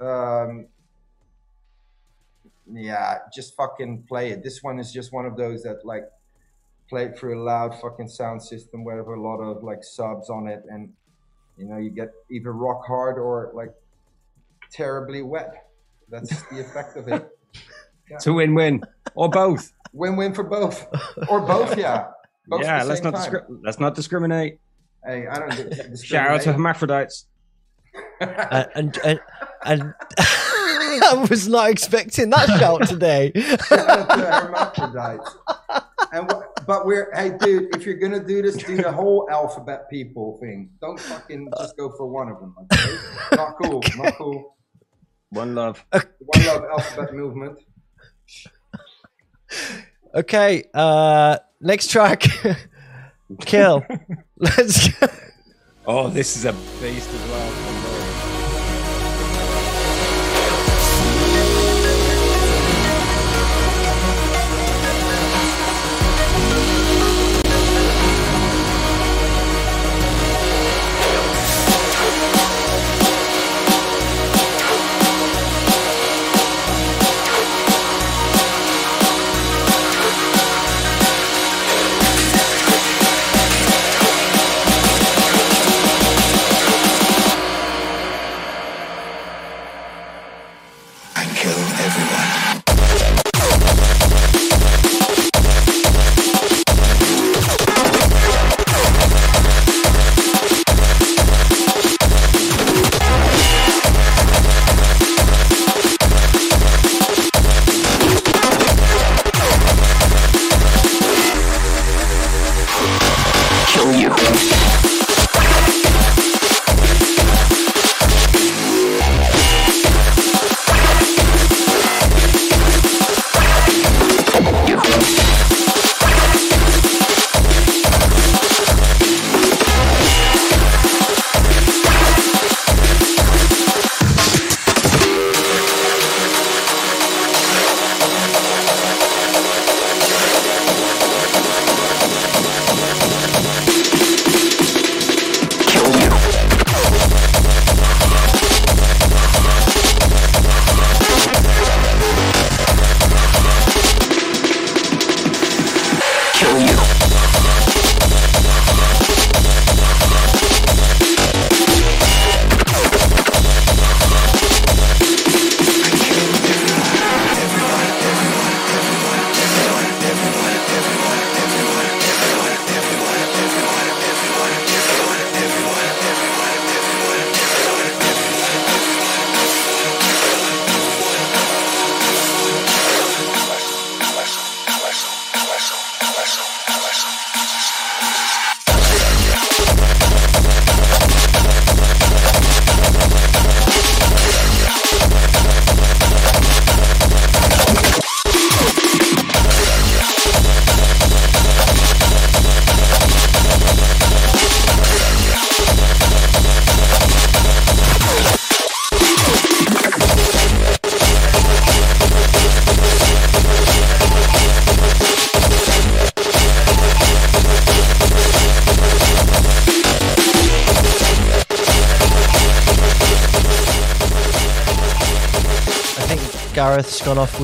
um, 0.00 0.66
yeah, 2.70 3.18
just 3.34 3.54
fucking 3.56 4.02
play 4.02 4.30
it. 4.32 4.42
This 4.42 4.62
one 4.62 4.78
is 4.78 4.92
just 4.92 5.12
one 5.12 5.24
of 5.24 5.36
those 5.36 5.62
that 5.62 5.84
like 5.86 6.04
play 6.88 7.04
it 7.04 7.18
through 7.18 7.40
a 7.40 7.42
loud 7.42 7.80
fucking 7.80 8.08
sound 8.08 8.42
system 8.42 8.84
where 8.84 8.96
have 8.98 9.06
a 9.06 9.20
lot 9.20 9.38
of 9.38 9.62
like 9.62 9.82
subs 9.82 10.28
on 10.28 10.46
it, 10.46 10.62
and 10.68 10.92
you 11.56 11.64
know 11.64 11.78
you 11.78 11.90
get 11.90 12.12
either 12.30 12.52
rock 12.52 12.84
hard 12.86 13.18
or 13.18 13.50
like 13.54 13.72
terribly 14.70 15.22
wet. 15.22 15.68
That's 16.10 16.42
the 16.44 16.60
effect 16.66 16.96
of 16.96 17.08
it. 17.08 17.28
It's 18.10 18.26
a 18.26 18.32
win-win, 18.32 18.82
or 19.14 19.28
both. 19.28 19.72
Win-win 19.92 20.34
for 20.34 20.44
both, 20.44 20.86
or 21.28 21.40
both. 21.40 21.76
Yeah. 21.78 22.08
Both 22.48 22.62
yeah, 22.62 22.82
let's 22.84 23.02
not 23.02 23.14
discri- 23.14 23.44
let's 23.62 23.80
not 23.80 23.94
discriminate. 23.94 24.58
Hey, 25.04 25.26
I 25.26 25.38
don't 25.38 25.50
di- 25.50 25.56
discriminate. 25.64 25.98
Shout 26.04 26.28
out 26.30 26.40
to 26.42 26.52
hermaphrodites. 26.52 27.26
Uh, 28.20 28.64
and 28.74 28.98
and 29.04 29.20
and 29.64 29.94
I 30.18 31.26
was 31.28 31.48
not 31.48 31.70
expecting 31.70 32.30
that 32.30 32.46
shout 32.58 32.86
today. 32.88 33.32
Shout 33.68 33.88
out 33.88 34.08
to 34.10 34.16
hermaphrodites. 34.26 35.36
And 36.12 36.30
wha- 36.30 36.42
but 36.66 36.86
we're 36.86 37.10
hey, 37.14 37.32
dude, 37.38 37.74
if 37.74 37.84
you're 37.84 37.96
gonna 37.98 38.22
do 38.24 38.42
this, 38.42 38.56
do 38.56 38.76
the 38.76 38.92
whole 38.92 39.28
alphabet 39.30 39.88
people 39.90 40.38
thing. 40.40 40.70
Don't 40.80 41.00
fucking 41.00 41.48
just 41.58 41.76
go 41.76 41.90
for 41.96 42.06
one 42.06 42.28
of 42.28 42.38
them. 42.40 42.54
Okay? 42.72 42.96
Not 43.36 43.56
cool. 43.62 43.82
Not 43.96 44.14
cool. 44.16 44.56
One 45.30 45.54
love. 45.54 45.84
One 45.90 46.46
love 46.46 46.64
alphabet 46.70 47.14
movement. 47.14 47.58
Okay, 50.14 50.64
uh 50.74 51.38
next 51.66 51.90
track. 51.90 52.24
Kill. 53.40 53.84
Let's 54.38 54.88
go. 54.88 55.08
Oh, 55.86 56.08
this 56.08 56.36
is 56.36 56.44
a 56.44 56.52
beast 56.80 57.12
as 57.12 57.30
well. 57.30 57.65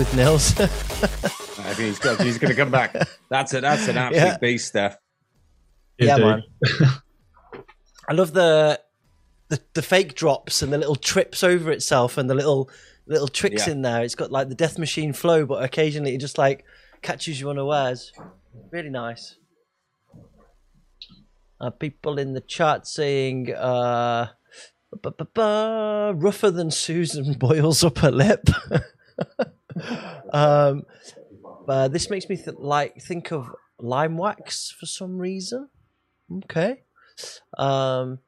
With 0.02 0.16
Nils. 0.16 0.58
I 0.58 0.66
think 0.66 1.78
he's 1.78 2.00
got. 2.00 2.20
He's 2.20 2.36
going 2.36 2.50
to 2.50 2.56
come 2.56 2.72
back. 2.72 2.92
That's 3.28 3.54
it. 3.54 3.60
That's 3.60 3.86
an 3.86 3.96
absolute 3.96 4.26
Yeah. 4.26 4.36
beast, 4.38 4.66
Steph. 4.66 4.96
yeah, 5.96 6.16
Indeed. 6.16 6.26
man. 6.26 6.42
I 8.08 8.12
love 8.12 8.32
the, 8.32 8.80
the 9.46 9.60
the 9.74 9.82
fake 9.82 10.16
drops 10.16 10.60
and 10.60 10.72
the 10.72 10.78
little 10.78 10.96
trips 10.96 11.44
over 11.44 11.70
itself 11.70 12.18
and 12.18 12.28
the 12.28 12.34
little 12.34 12.68
little 13.06 13.28
tricks 13.28 13.68
Yeah. 13.68 13.74
in 13.74 13.82
there. 13.82 14.02
It's 14.02 14.16
got 14.16 14.32
like 14.32 14.48
the 14.48 14.56
Deathmachine 14.56 15.14
flow, 15.14 15.46
but 15.46 15.62
occasionally 15.62 16.16
it 16.16 16.20
just 16.20 16.36
like 16.36 16.64
catches 17.00 17.40
you 17.40 17.48
unawares. 17.50 18.12
Really 18.72 18.90
nice. 18.90 19.36
Uh, 21.60 21.70
people 21.70 22.18
in 22.18 22.32
the 22.32 22.40
chat 22.40 22.88
saying 22.88 23.54
uh, 23.54 24.26
rougher 25.04 26.50
than 26.50 26.72
Susan 26.72 27.34
boils 27.38 27.84
up 27.84 27.98
her 27.98 28.10
lip. 28.10 28.48
um, 30.32 30.82
uh, 31.68 31.88
this 31.88 32.10
makes 32.10 32.28
me 32.28 32.36
th- 32.36 32.56
like 32.58 33.00
think 33.00 33.32
of 33.32 33.48
Limewax 33.80 34.72
for 34.72 34.86
some 34.86 35.18
reason. 35.18 35.68
Okay. 36.44 36.82
Um, 37.58 38.18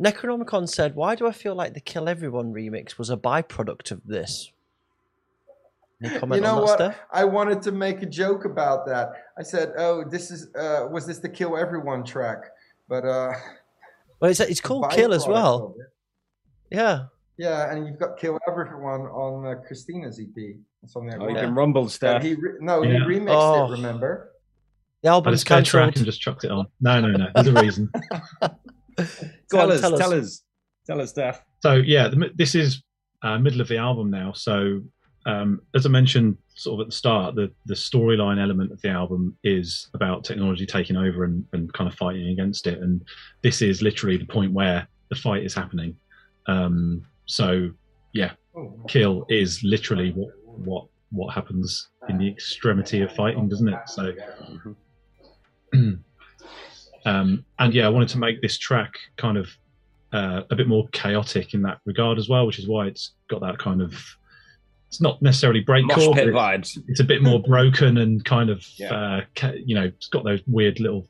Necronomicon 0.00 0.68
said, 0.68 0.94
"Why 0.94 1.14
do 1.14 1.26
I 1.26 1.32
feel 1.32 1.54
like 1.54 1.74
the 1.74 1.80
Kill 1.80 2.08
Everyone 2.08 2.52
remix 2.52 2.98
was 2.98 3.10
a 3.10 3.16
byproduct 3.16 3.90
of 3.90 4.04
this?" 4.04 4.50
Any 6.02 6.18
comment 6.18 6.40
you 6.40 6.42
know 6.42 6.54
on 6.54 6.56
that, 6.56 6.62
what? 6.62 6.78
Steph? 6.78 6.98
I 7.12 7.24
wanted 7.24 7.62
to 7.62 7.72
make 7.72 8.02
a 8.02 8.06
joke 8.06 8.44
about 8.44 8.86
that. 8.86 9.12
I 9.38 9.42
said, 9.42 9.72
"Oh, 9.78 10.04
this 10.04 10.30
is 10.30 10.54
uh, 10.54 10.88
was 10.90 11.06
this 11.06 11.18
the 11.18 11.28
Kill 11.28 11.56
Everyone 11.56 12.04
track?" 12.04 12.44
But 12.88 13.04
uh, 13.04 13.32
Well, 14.20 14.30
it's 14.30 14.40
it's 14.40 14.60
called 14.60 14.90
Kill 14.90 15.12
as 15.12 15.26
well. 15.26 15.74
Yeah. 16.70 17.06
Yeah, 17.36 17.72
and 17.72 17.86
you've 17.86 17.98
got 17.98 18.16
Kill 18.18 18.38
Everyone 18.48 19.02
on 19.02 19.46
uh, 19.46 19.60
Christina's 19.66 20.20
EP. 20.20 20.56
Something 20.86 21.12
like 21.12 21.20
Oh, 21.20 21.28
you 21.28 21.34
that. 21.34 21.40
can 21.44 21.54
rumble, 21.54 21.84
But 21.84 21.90
Steph. 21.92 22.22
he 22.22 22.34
re- 22.34 22.58
no, 22.60 22.82
he 22.82 22.90
remixed 22.90 23.28
Oh. 23.30 23.66
it. 23.68 23.76
Remember? 23.76 24.30
The 25.02 25.08
I 25.10 25.12
album's 25.12 25.36
just 25.40 25.46
played 25.46 25.64
track 25.66 25.96
and 25.96 26.04
just 26.04 26.20
chucked 26.20 26.44
it 26.44 26.50
on. 26.50 26.66
No, 26.80 27.00
no, 27.00 27.08
no. 27.08 27.26
There's 27.34 27.46
a 27.48 27.52
reason. 27.52 27.90
Go 28.40 29.04
tell 29.50 29.62
on, 29.62 29.72
us. 29.72 29.80
tell 29.80 29.94
us. 29.94 29.98
Tell 30.00 30.12
us. 30.14 30.42
Tell 30.86 31.00
us, 31.00 31.10
Steph. 31.10 31.42
So 31.62 31.74
yeah, 31.74 32.08
the, 32.08 32.30
this 32.34 32.54
is 32.54 32.82
uh, 33.22 33.38
middle 33.38 33.60
of 33.60 33.68
the 33.68 33.76
album 33.78 34.10
now. 34.10 34.32
So 34.32 34.80
um, 35.26 35.60
as 35.74 35.86
I 35.86 35.88
mentioned, 35.88 36.36
sort 36.54 36.80
of 36.80 36.84
at 36.86 36.90
the 36.90 36.96
start, 36.96 37.34
the 37.34 37.50
the 37.66 37.74
storyline 37.74 38.40
element 38.42 38.70
of 38.72 38.80
the 38.82 38.88
album 38.90 39.36
is 39.44 39.88
about 39.94 40.24
technology 40.24 40.66
taking 40.66 40.96
over 40.96 41.24
and, 41.24 41.44
and 41.52 41.72
kind 41.72 41.88
of 41.90 41.96
fighting 41.96 42.28
against 42.28 42.66
it. 42.66 42.78
And 42.80 43.02
this 43.42 43.62
is 43.62 43.82
literally 43.82 44.16
the 44.18 44.26
point 44.26 44.52
where 44.52 44.86
the 45.10 45.16
fight 45.16 45.42
is 45.42 45.54
happening. 45.54 45.96
Um, 46.46 47.02
so 47.26 47.70
yeah, 48.12 48.32
kill 48.88 49.24
is 49.28 49.62
literally 49.64 50.12
what 50.12 50.28
what 50.58 50.86
what 51.10 51.32
happens 51.34 51.88
in 52.08 52.18
the 52.18 52.28
extremity 52.28 53.00
of 53.02 53.12
fighting, 53.12 53.48
doesn't 53.48 53.68
it? 53.68 53.80
So. 53.86 54.12
Um, 57.06 57.44
and 57.58 57.74
yeah, 57.74 57.86
I 57.86 57.90
wanted 57.90 58.08
to 58.10 58.18
make 58.18 58.40
this 58.40 58.56
track 58.56 58.94
kind 59.16 59.36
of 59.36 59.50
uh, 60.12 60.42
a 60.50 60.56
bit 60.56 60.68
more 60.68 60.88
chaotic 60.92 61.52
in 61.54 61.62
that 61.62 61.78
regard 61.84 62.18
as 62.18 62.28
well, 62.28 62.46
which 62.46 62.58
is 62.58 62.66
why 62.66 62.86
it's 62.86 63.12
got 63.28 63.40
that 63.42 63.58
kind 63.58 63.82
of. 63.82 63.94
It's 64.88 65.00
not 65.00 65.20
necessarily 65.20 65.64
Mosh 65.66 65.82
breakcore, 65.82 66.14
pit 66.14 66.32
but 66.32 66.54
it's, 66.60 66.78
vibes. 66.78 66.84
it's 66.88 67.00
a 67.00 67.04
bit 67.04 67.20
more 67.22 67.42
broken 67.46 67.98
and 67.98 68.24
kind 68.24 68.48
of, 68.48 68.64
Yeah. 68.78 69.22
uh, 69.42 69.52
you 69.66 69.74
know, 69.74 69.84
it's 69.84 70.06
got 70.06 70.24
those 70.24 70.40
weird 70.46 70.78
little 70.80 71.06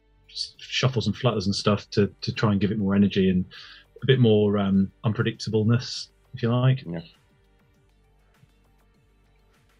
shuffles 0.59 1.07
and 1.07 1.15
flutters 1.16 1.47
and 1.47 1.55
stuff 1.55 1.89
to 1.91 2.11
to 2.23 2.33
try 2.33 2.51
and 2.51 2.61
give 2.61 2.73
it 2.73 2.79
more 2.79 2.95
energy 2.95 3.29
and 3.31 3.45
a 4.03 4.07
bit 4.07 4.19
more 4.19 4.59
um, 4.59 4.91
unpredictableness, 5.05 6.09
if 6.35 6.43
you 6.43 6.53
like. 6.53 6.85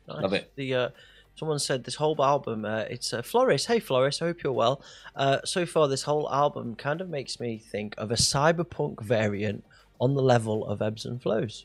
Nice. 0.09 0.23
Love 0.23 0.33
it. 0.35 0.53
The 0.57 0.75
uh, 0.75 0.89
someone 1.37 1.59
said 1.59 1.85
this 1.85 1.95
whole 1.97 2.23
album. 2.23 2.65
Uh, 2.65 2.81
it's 2.91 3.13
uh, 3.13 3.23
Floris. 3.23 3.67
Hey 3.67 3.79
Floris, 3.81 4.21
I 4.23 4.27
hope 4.27 4.43
you're 4.43 4.53
well. 4.53 4.83
Uh, 5.17 5.39
so 5.45 5.65
far, 5.67 5.89
this 5.89 6.03
whole 6.03 6.31
album 6.33 6.75
kind 6.77 7.01
of 7.01 7.09
makes 7.09 7.41
me 7.41 7.59
think 7.59 7.95
of 7.99 8.11
a 8.11 8.15
cyberpunk 8.17 9.01
variant 9.03 9.65
on 10.01 10.15
the 10.15 10.23
level 10.23 10.67
of 10.67 10.83
Ebbs 10.83 11.05
and 11.07 11.21
Flows. 11.23 11.65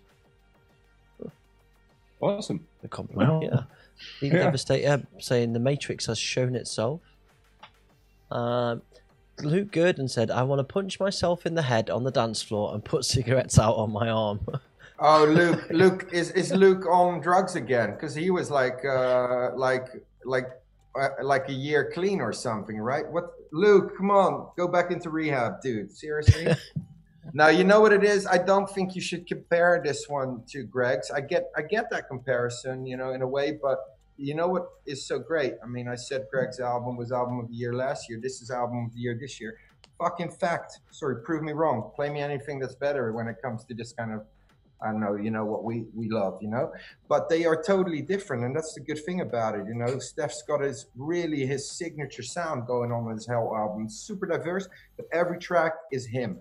Awesome. 2.22 2.68
The 2.82 2.88
compliment, 2.88 3.30
Wow. 3.32 3.40
yeah. 3.42 3.64
The 4.22 4.28
Yeah. 4.28 4.34
Devastator 4.44 5.08
saying 5.20 5.54
the 5.54 5.60
Matrix 5.60 6.06
has 6.08 6.20
shown 6.20 6.56
itself. 6.56 7.02
Um, 8.32 8.82
Luke 9.42 9.72
Gurdon 9.72 10.08
said, 10.10 10.30
"I 10.30 10.44
want 10.44 10.60
to 10.60 10.64
punch 10.66 11.00
myself 11.00 11.46
in 11.46 11.56
the 11.56 11.62
head 11.62 11.90
on 11.90 12.04
the 12.04 12.12
dance 12.12 12.42
floor 12.42 12.74
and 12.74 12.84
put 12.84 13.06
cigarettes 13.06 13.58
out 13.58 13.76
on 13.76 13.92
my 13.92 14.10
arm." 14.10 14.46
Oh, 15.02 15.26
Luke, 15.26 15.66
Luke 15.70 16.10
is 16.12 16.32
is 16.32 16.52
Luke 16.52 16.86
on 16.86 17.22
drugs 17.22 17.56
again? 17.56 17.92
Because 17.92 18.14
he 18.14 18.32
was 18.32 18.52
like 18.52 18.84
uh, 18.84 19.52
like 19.56 19.88
like 20.26 20.48
uh, 21.00 21.10
like 21.22 21.48
a 21.48 21.54
year 21.54 21.92
clean 21.94 22.20
or 22.20 22.34
something, 22.34 22.78
right? 22.78 23.10
What, 23.10 23.32
Luke? 23.54 23.96
Come 23.98 24.12
on, 24.12 24.50
go 24.58 24.68
back 24.68 24.92
into 24.92 25.10
rehab, 25.10 25.62
dude. 25.62 25.92
Seriously. 25.92 26.54
Now 27.34 27.50
you 27.50 27.64
know 27.64 27.80
what 27.80 27.94
it 27.94 28.04
is. 28.04 28.26
I 28.26 28.38
don't 28.38 28.68
think 28.68 28.96
you 28.96 29.02
should 29.02 29.28
compare 29.28 29.82
this 29.84 30.10
one 30.10 30.42
to 30.48 30.64
Greg's. 30.64 31.12
I 31.12 31.22
get 31.22 31.52
I 31.56 31.62
get 31.62 31.90
that 31.92 32.08
comparison, 32.08 32.86
you 32.86 32.98
know, 32.98 33.12
in 33.12 33.22
a 33.22 33.28
way, 33.28 33.52
but 33.62 33.78
you 34.18 34.34
know 34.34 34.48
what 34.48 34.68
is 34.86 35.06
so 35.06 35.20
great? 35.20 35.54
I 35.64 35.68
mean, 35.68 35.88
I 35.88 35.96
said 35.96 36.26
Greg's 36.32 36.60
album 36.60 36.98
was 36.98 37.12
album 37.12 37.40
of 37.40 37.48
the 37.48 37.54
year 37.54 37.74
last 37.74 38.10
year. 38.10 38.20
This 38.22 38.42
is 38.42 38.50
album 38.50 38.86
of 38.86 38.94
the 38.94 39.00
year 39.00 39.18
this 39.20 39.40
year. 39.40 39.58
Fucking 40.00 40.32
fact. 40.32 40.80
Sorry, 40.92 41.22
prove 41.24 41.44
me 41.44 41.52
wrong. 41.52 41.92
Play 41.96 42.10
me 42.10 42.20
anything 42.20 42.60
that's 42.60 42.76
better 42.76 43.12
when 43.14 43.28
it 43.28 43.36
comes 43.42 43.64
to 43.66 43.74
this 43.74 43.94
kind 43.94 44.12
of 44.12 44.22
I 44.82 44.92
don't 44.92 45.02
know, 45.02 45.16
you 45.16 45.30
know, 45.30 45.44
what 45.46 45.64
we, 45.64 45.86
we 45.94 46.10
love, 46.10 46.38
you 46.42 46.50
know, 46.50 46.72
but 47.10 47.28
they 47.28 47.46
are 47.46 47.62
totally 47.62 48.02
different. 48.02 48.46
And 48.46 48.56
that's 48.56 48.74
the 48.74 48.80
good 48.80 49.04
thing 49.04 49.22
about 49.22 49.56
it. 49.56 49.66
You 49.68 49.76
know, 49.76 50.00
Steph's 50.00 50.42
got 50.42 50.62
his 50.62 50.86
really 50.96 51.46
his 51.46 51.70
signature 51.70 52.24
sound 52.24 52.66
going 52.66 52.92
on 52.92 53.06
with 53.06 53.18
his 53.18 53.28
Hell 53.28 53.54
album. 53.56 53.90
Super 53.90 54.26
diverse, 54.26 54.70
but 54.96 55.06
every 55.12 55.38
track 55.38 55.74
is 55.92 56.06
him. 56.06 56.40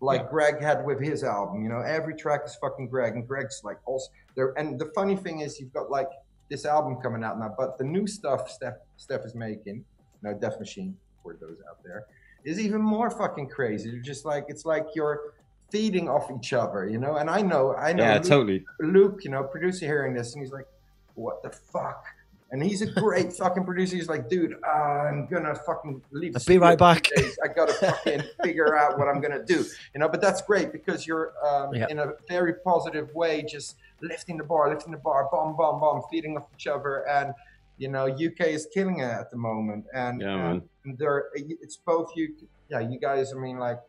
Like 0.00 0.22
Yeah. 0.22 0.28
Greg 0.30 0.60
had 0.60 0.84
with 0.84 1.00
his 1.00 1.24
album, 1.24 1.62
you 1.62 1.68
know, 1.68 1.80
every 1.80 2.14
track 2.14 2.42
is 2.46 2.56
fucking 2.56 2.88
Greg. 2.88 3.14
And 3.14 3.26
Greg's 3.26 3.62
like 3.64 3.78
also 3.86 4.08
there. 4.34 4.54
And 4.56 4.78
the 4.78 4.86
funny 4.94 5.16
thing 5.16 5.40
is, 5.40 5.58
you've 5.60 5.72
got 5.72 5.90
like 5.90 6.08
this 6.48 6.64
album 6.64 6.96
coming 7.02 7.22
out 7.24 7.38
now, 7.38 7.54
but 7.56 7.78
the 7.78 7.84
new 7.84 8.06
stuff 8.06 8.50
Steph, 8.50 8.74
Steph 8.96 9.24
is 9.24 9.34
making, 9.34 9.76
you 9.76 9.84
know, 10.22 10.34
Deathmachine, 10.34 10.94
for 11.22 11.36
those 11.40 11.58
out 11.68 11.82
there, 11.84 12.06
is 12.44 12.60
even 12.60 12.80
more 12.80 13.10
fucking 13.10 13.48
crazy. 13.48 13.90
You're 13.90 14.00
just 14.00 14.24
like, 14.24 14.46
it's 14.48 14.64
like 14.64 14.86
you're 14.94 15.34
feeding 15.70 16.08
off 16.08 16.30
each 16.30 16.52
other, 16.52 16.88
you 16.88 16.98
know. 16.98 17.16
And 17.16 17.28
I 17.30 17.42
know, 17.42 17.74
I 17.74 17.92
know, 17.92 18.02
Yeah, 18.04 18.14
Luke, 18.14 18.22
totally. 18.24 18.64
Luke, 18.80 19.20
you 19.24 19.30
know, 19.30 19.42
producer 19.44 19.86
hearing 19.86 20.14
this, 20.14 20.34
and 20.34 20.42
he's 20.42 20.52
like, 20.52 20.66
"What 21.14 21.42
the 21.42 21.50
fuck?" 21.50 22.04
And 22.50 22.62
he's 22.62 22.80
a 22.80 22.86
great 22.86 23.32
fucking 23.40 23.64
producer. 23.64 23.96
He's 23.96 24.08
like, 24.08 24.28
"Dude, 24.28 24.54
uh, 24.66 24.70
I'm 24.70 25.26
gonna 25.26 25.54
fucking 25.54 26.00
leave." 26.10 26.34
I'll 26.36 26.42
be 26.46 26.58
right 26.58 26.78
back." 26.78 27.08
days. 27.14 27.38
I 27.44 27.48
gotta 27.48 27.72
fucking 27.86 28.22
figure 28.42 28.76
out 28.76 28.98
what 28.98 29.08
I'm 29.08 29.20
gonna 29.20 29.44
do, 29.44 29.64
you 29.94 30.00
know. 30.00 30.08
But 30.08 30.20
that's 30.20 30.40
great 30.42 30.72
because 30.72 31.06
you're 31.06 31.32
um, 31.46 31.74
Yeah. 31.74 31.86
in 31.90 31.98
a 31.98 32.12
very 32.28 32.54
positive 32.54 33.14
way, 33.14 33.42
just 33.42 33.76
lifting 34.00 34.38
the 34.38 34.44
bar, 34.44 34.70
lifting 34.70 34.92
the 34.92 34.98
bar, 34.98 35.28
bomb, 35.30 35.56
bomb, 35.56 35.80
bomb, 35.80 36.02
feeding 36.10 36.36
off 36.36 36.44
each 36.56 36.66
other, 36.66 37.06
and 37.08 37.34
you 37.76 37.88
know, 37.88 38.06
UK 38.06 38.40
is 38.48 38.66
killing 38.74 38.98
it 39.00 39.04
at 39.04 39.30
the 39.30 39.36
moment, 39.36 39.84
and, 39.94 40.20
Yeah, 40.20 40.50
and, 40.50 40.62
and 40.84 40.98
they're 40.98 41.26
it's 41.34 41.76
both 41.76 42.10
you, 42.16 42.34
yeah, 42.68 42.80
you 42.80 42.98
guys. 42.98 43.32
I 43.32 43.36
mean, 43.36 43.58
like, 43.58 43.78
yeah, 43.78 43.86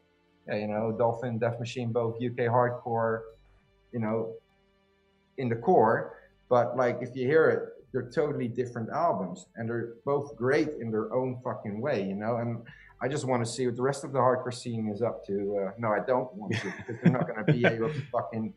you 0.53 0.67
know, 0.67 0.91
Dolphin, 0.91 1.39
Deathmachine, 1.39 1.91
both 1.91 2.15
UK 2.15 2.47
hardcore, 2.47 3.21
you 3.91 3.99
know, 3.99 4.33
in 5.37 5.49
the 5.49 5.55
core. 5.55 6.17
But 6.49 6.77
like, 6.77 6.99
if 7.01 7.15
you 7.15 7.25
hear 7.25 7.49
it, 7.49 7.79
they're 7.91 8.09
totally 8.09 8.47
different 8.47 8.89
albums, 8.89 9.47
and 9.55 9.67
they're 9.67 9.93
both 10.05 10.35
great 10.35 10.69
in 10.79 10.91
their 10.91 11.11
own 11.13 11.39
fucking 11.43 11.81
way, 11.81 12.03
you 12.03 12.15
know. 12.15 12.37
And 12.37 12.61
I 13.01 13.07
just 13.07 13.25
want 13.25 13.43
to 13.45 13.51
see 13.51 13.65
what 13.65 13.75
the 13.75 13.81
rest 13.81 14.03
of 14.03 14.11
the 14.11 14.19
hardcore 14.19 14.53
scene 14.53 14.89
is 14.89 15.01
up 15.01 15.25
to. 15.25 15.67
Uh, 15.67 15.71
no, 15.77 15.89
I 15.89 15.99
don't 16.05 16.33
want 16.35 16.53
to 16.55 16.73
because 16.77 17.01
they're 17.01 17.11
not 17.11 17.27
going 17.27 17.43
to 17.43 17.51
be 17.51 17.65
able 17.73 17.89
to 17.89 18.01
fucking, 18.11 18.53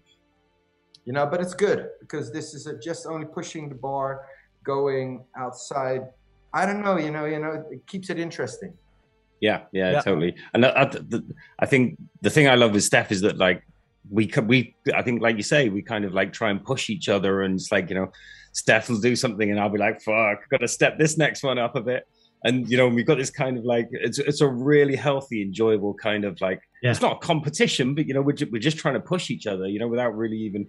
you 1.05 1.12
know. 1.12 1.27
But 1.27 1.40
it's 1.40 1.55
good 1.55 1.89
because 2.01 2.32
this 2.32 2.55
is 2.55 2.66
uh 2.66 2.74
just 2.82 3.06
only 3.06 3.27
pushing 3.27 3.69
the 3.69 3.74
bar, 3.74 4.27
going 4.64 5.24
outside. 5.36 6.02
I 6.52 6.66
don't 6.66 6.82
know, 6.82 6.98
you 6.98 7.10
know, 7.10 7.24
you 7.24 7.39
know, 7.39 7.64
it 7.70 7.86
keeps 7.86 8.10
it 8.10 8.19
interesting. 8.19 8.74
Yeah, 9.43 9.62
yeah, 9.73 9.90
Yeah. 9.90 10.01
totally. 10.01 10.36
And 10.55 10.64
I, 10.64 10.89
I, 11.59 11.66
think 11.66 11.98
the 12.23 12.31
thing 12.31 12.48
I 12.48 12.55
love 12.55 12.73
with 12.73 12.85
Steph 12.85 13.10
is 13.10 13.20
that 13.23 13.36
like 13.39 13.66
we 14.09 14.32
we 14.47 14.74
I 14.94 15.02
think 15.02 15.20
like 15.20 15.36
you 15.36 15.43
say 15.43 15.69
we 15.69 15.82
kind 15.82 16.05
of 16.05 16.14
like 16.14 16.32
try 16.32 16.51
and 16.51 16.64
push 16.64 16.89
each 16.89 17.09
other, 17.09 17.43
and 17.43 17.56
it's 17.56 17.73
like 17.73 17.90
you 17.90 17.97
know 17.97 18.12
Steph 18.52 18.89
will 18.89 19.01
do 19.01 19.16
something, 19.16 19.51
and 19.51 19.59
I'll 19.59 19.69
be 19.69 19.78
like, 19.78 20.01
"Fuck, 20.01 20.48
got 20.48 20.60
to 20.60 20.69
step 20.69 20.97
this 20.97 21.19
next 21.19 21.43
one 21.43 21.59
up 21.59 21.74
a 21.74 21.81
bit." 21.82 22.06
And 22.44 22.69
you 22.70 22.77
know 22.77 22.89
we've 22.89 23.06
got 23.06 23.19
this 23.19 23.31
kind 23.31 23.59
of 23.59 23.64
like 23.64 23.89
it's 23.90 24.19
it's 24.20 24.40
a 24.40 24.48
really 24.48 24.94
healthy, 24.94 25.43
enjoyable 25.43 25.94
kind 25.94 26.24
of 26.24 26.40
like 26.40 26.60
Yeah. 26.82 26.93
it's 26.93 27.01
not 27.02 27.16
a 27.16 27.19
competition, 27.19 27.94
but 27.97 28.06
you 28.06 28.14
know 28.14 28.23
we're 28.23 28.32
ju- 28.40 28.48
we're 28.52 28.62
just 28.70 28.78
trying 28.78 28.94
to 28.94 29.01
push 29.01 29.28
each 29.28 29.48
other, 29.48 29.66
you 29.66 29.81
know, 29.81 29.89
without 29.89 30.16
really 30.16 30.39
even 30.39 30.69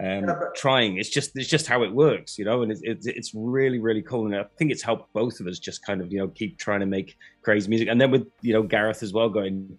um, 0.00 0.06
Yeah, 0.06 0.20
but- 0.26 0.54
trying. 0.54 0.96
It's 0.98 1.08
just 1.08 1.36
it's 1.36 1.48
just 1.48 1.66
how 1.66 1.82
it 1.82 1.92
works, 1.92 2.38
you 2.38 2.44
know, 2.44 2.62
and 2.62 2.70
it's, 2.72 2.80
it's 2.84 3.06
it's 3.06 3.32
really 3.34 3.78
really 3.78 4.02
cool, 4.02 4.26
and 4.26 4.36
I 4.36 4.44
think 4.58 4.70
it's 4.70 4.82
helped 4.82 5.12
both 5.12 5.40
of 5.40 5.46
us 5.46 5.58
just 5.58 5.84
kind 5.84 6.00
of 6.00 6.12
you 6.12 6.18
know 6.18 6.28
keep 6.28 6.58
trying 6.58 6.80
to 6.80 6.86
make 6.86 7.16
crazy 7.42 7.68
music, 7.68 7.88
and 7.88 8.00
then 8.00 8.10
with 8.10 8.26
you 8.42 8.52
know 8.52 8.62
Gareth 8.62 9.02
as 9.02 9.12
well 9.12 9.28
going, 9.28 9.76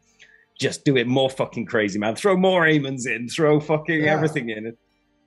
just 0.59 0.83
do 0.83 0.97
it 0.97 1.07
more 1.07 1.29
fucking 1.29 1.65
crazy, 1.65 1.97
man. 1.99 2.15
Throw 2.15 2.35
more 2.35 2.67
Amens 2.67 3.05
in, 3.05 3.29
throw 3.29 3.59
fucking 3.59 4.01
Yeah. 4.03 4.13
everything 4.13 4.49
in, 4.49 4.75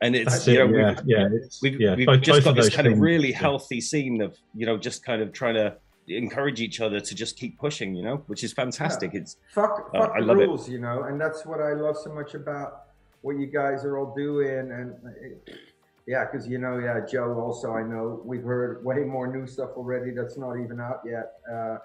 and 0.02 0.14
it's 0.14 0.32
That's 0.32 0.46
you 0.46 0.60
it. 0.62 0.70
know 0.70 0.76
Yeah, 0.78 0.88
we've, 0.90 1.02
yeah, 1.06 1.28
it's, 1.32 1.62
we've, 1.62 1.80
yeah. 1.80 1.94
we've 1.94 2.06
both- 2.06 2.20
just 2.20 2.38
both 2.40 2.44
got 2.44 2.56
this 2.56 2.66
those 2.66 2.76
kind 2.76 2.88
of 2.88 2.98
really 3.00 3.30
yeah. 3.30 3.38
healthy 3.38 3.80
scene 3.80 4.20
of 4.20 4.36
you 4.54 4.66
know 4.66 4.76
just 4.76 5.04
kind 5.04 5.22
of 5.22 5.32
trying 5.32 5.54
to 5.54 5.76
encourage 6.08 6.60
each 6.60 6.80
other 6.80 6.98
to 7.00 7.14
just 7.14 7.38
keep 7.38 7.56
pushing, 7.58 7.94
you 7.94 8.02
know, 8.02 8.16
which 8.26 8.42
is 8.42 8.52
fantastic. 8.52 9.14
It's 9.14 9.36
fuck, 9.54 9.88
Uh, 9.94 10.00
fuck 10.00 10.12
I 10.16 10.20
the 10.20 10.26
love 10.26 10.40
it. 10.40 10.46
rules, 10.48 10.68
you 10.68 10.80
know, 10.80 11.04
and 11.04 11.18
that's 11.18 11.46
what 11.46 11.60
I 11.60 11.72
love 11.74 11.96
so 11.96 12.12
much 12.12 12.34
about 12.34 12.82
what 13.22 13.38
you 13.38 13.46
guys 13.46 13.84
are 13.84 13.96
all 13.98 14.14
doing. 14.14 14.70
And 14.70 14.94
it, 15.20 15.58
yeah, 16.06 16.24
because 16.30 16.46
you 16.46 16.58
know, 16.58 16.78
yeah, 16.78 17.00
Joe. 17.10 17.34
Also, 17.40 17.72
I 17.72 17.82
know 17.82 18.20
we've 18.24 18.42
heard 18.42 18.84
way 18.84 18.98
more 19.00 19.26
new 19.32 19.46
stuff 19.46 19.70
already 19.76 20.10
that's 20.10 20.36
not 20.36 20.58
even 20.58 20.80
out 20.80 21.00
yet. 21.06 21.34
Uh, 21.50 21.78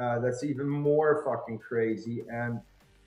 uh, 0.00 0.18
that's 0.20 0.44
even 0.44 0.68
more 0.68 1.22
fucking 1.24 1.58
crazy, 1.58 2.24
and 2.32 2.60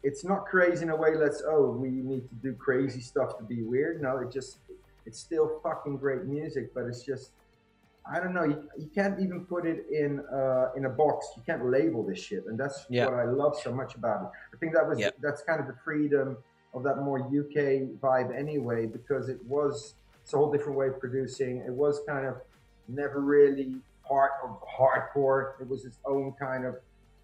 it's 0.03 0.23
not 0.25 0.45
crazy 0.45 0.83
in 0.83 0.89
a 0.89 0.95
way. 0.95 1.15
Let's 1.15 1.43
oh, 1.45 1.71
we 1.71 1.89
need 1.89 2.27
to 2.29 2.35
do 2.35 2.53
crazy 2.53 3.01
stuff 3.01 3.37
to 3.37 3.43
be 3.43 3.63
weird. 3.63 4.01
No, 4.01 4.17
it 4.17 4.31
just 4.31 4.57
it's 5.05 5.19
still 5.19 5.59
fucking 5.61 5.97
great 5.97 6.23
music, 6.25 6.73
but 6.73 6.85
it's 6.85 7.03
just 7.03 7.31
I 8.09 8.19
don't 8.19 8.33
know. 8.33 8.43
You, 8.43 8.69
you 8.77 8.89
can't 8.93 9.19
even 9.19 9.45
put 9.45 9.65
it 9.65 9.85
in 9.91 10.21
uh, 10.31 10.71
in 10.77 10.85
a 10.85 10.89
box. 10.89 11.27
You 11.35 11.43
can't 11.45 11.65
label 11.69 12.03
this 12.03 12.19
shit, 12.19 12.45
and 12.47 12.57
that's 12.57 12.85
Yeah. 12.89 13.05
what 13.05 13.15
I 13.15 13.25
love 13.25 13.57
so 13.61 13.73
much 13.73 13.95
about 13.95 14.23
it. 14.23 14.29
I 14.53 14.57
think 14.59 14.73
that 14.75 14.87
was 14.87 14.99
Yeah. 14.99 15.09
that's 15.21 15.41
kind 15.43 15.59
of 15.59 15.67
the 15.67 15.75
freedom 15.83 16.37
of 16.73 16.83
that 16.83 16.97
more 16.97 17.19
UK 17.19 17.89
vibe 18.01 18.35
anyway, 18.37 18.85
because 18.85 19.29
it 19.29 19.39
was 19.45 19.95
it's 20.23 20.33
a 20.33 20.37
whole 20.37 20.51
different 20.51 20.77
way 20.77 20.87
of 20.87 20.99
producing. 20.99 21.57
It 21.65 21.73
was 21.73 22.01
kind 22.07 22.25
of 22.25 22.35
never 22.87 23.19
really 23.21 23.75
part 24.07 24.31
of 24.43 24.57
hardcore. 24.61 25.59
It 25.61 25.67
was 25.67 25.85
its 25.85 25.99
own 26.05 26.33
kind 26.39 26.65
of 26.65 26.75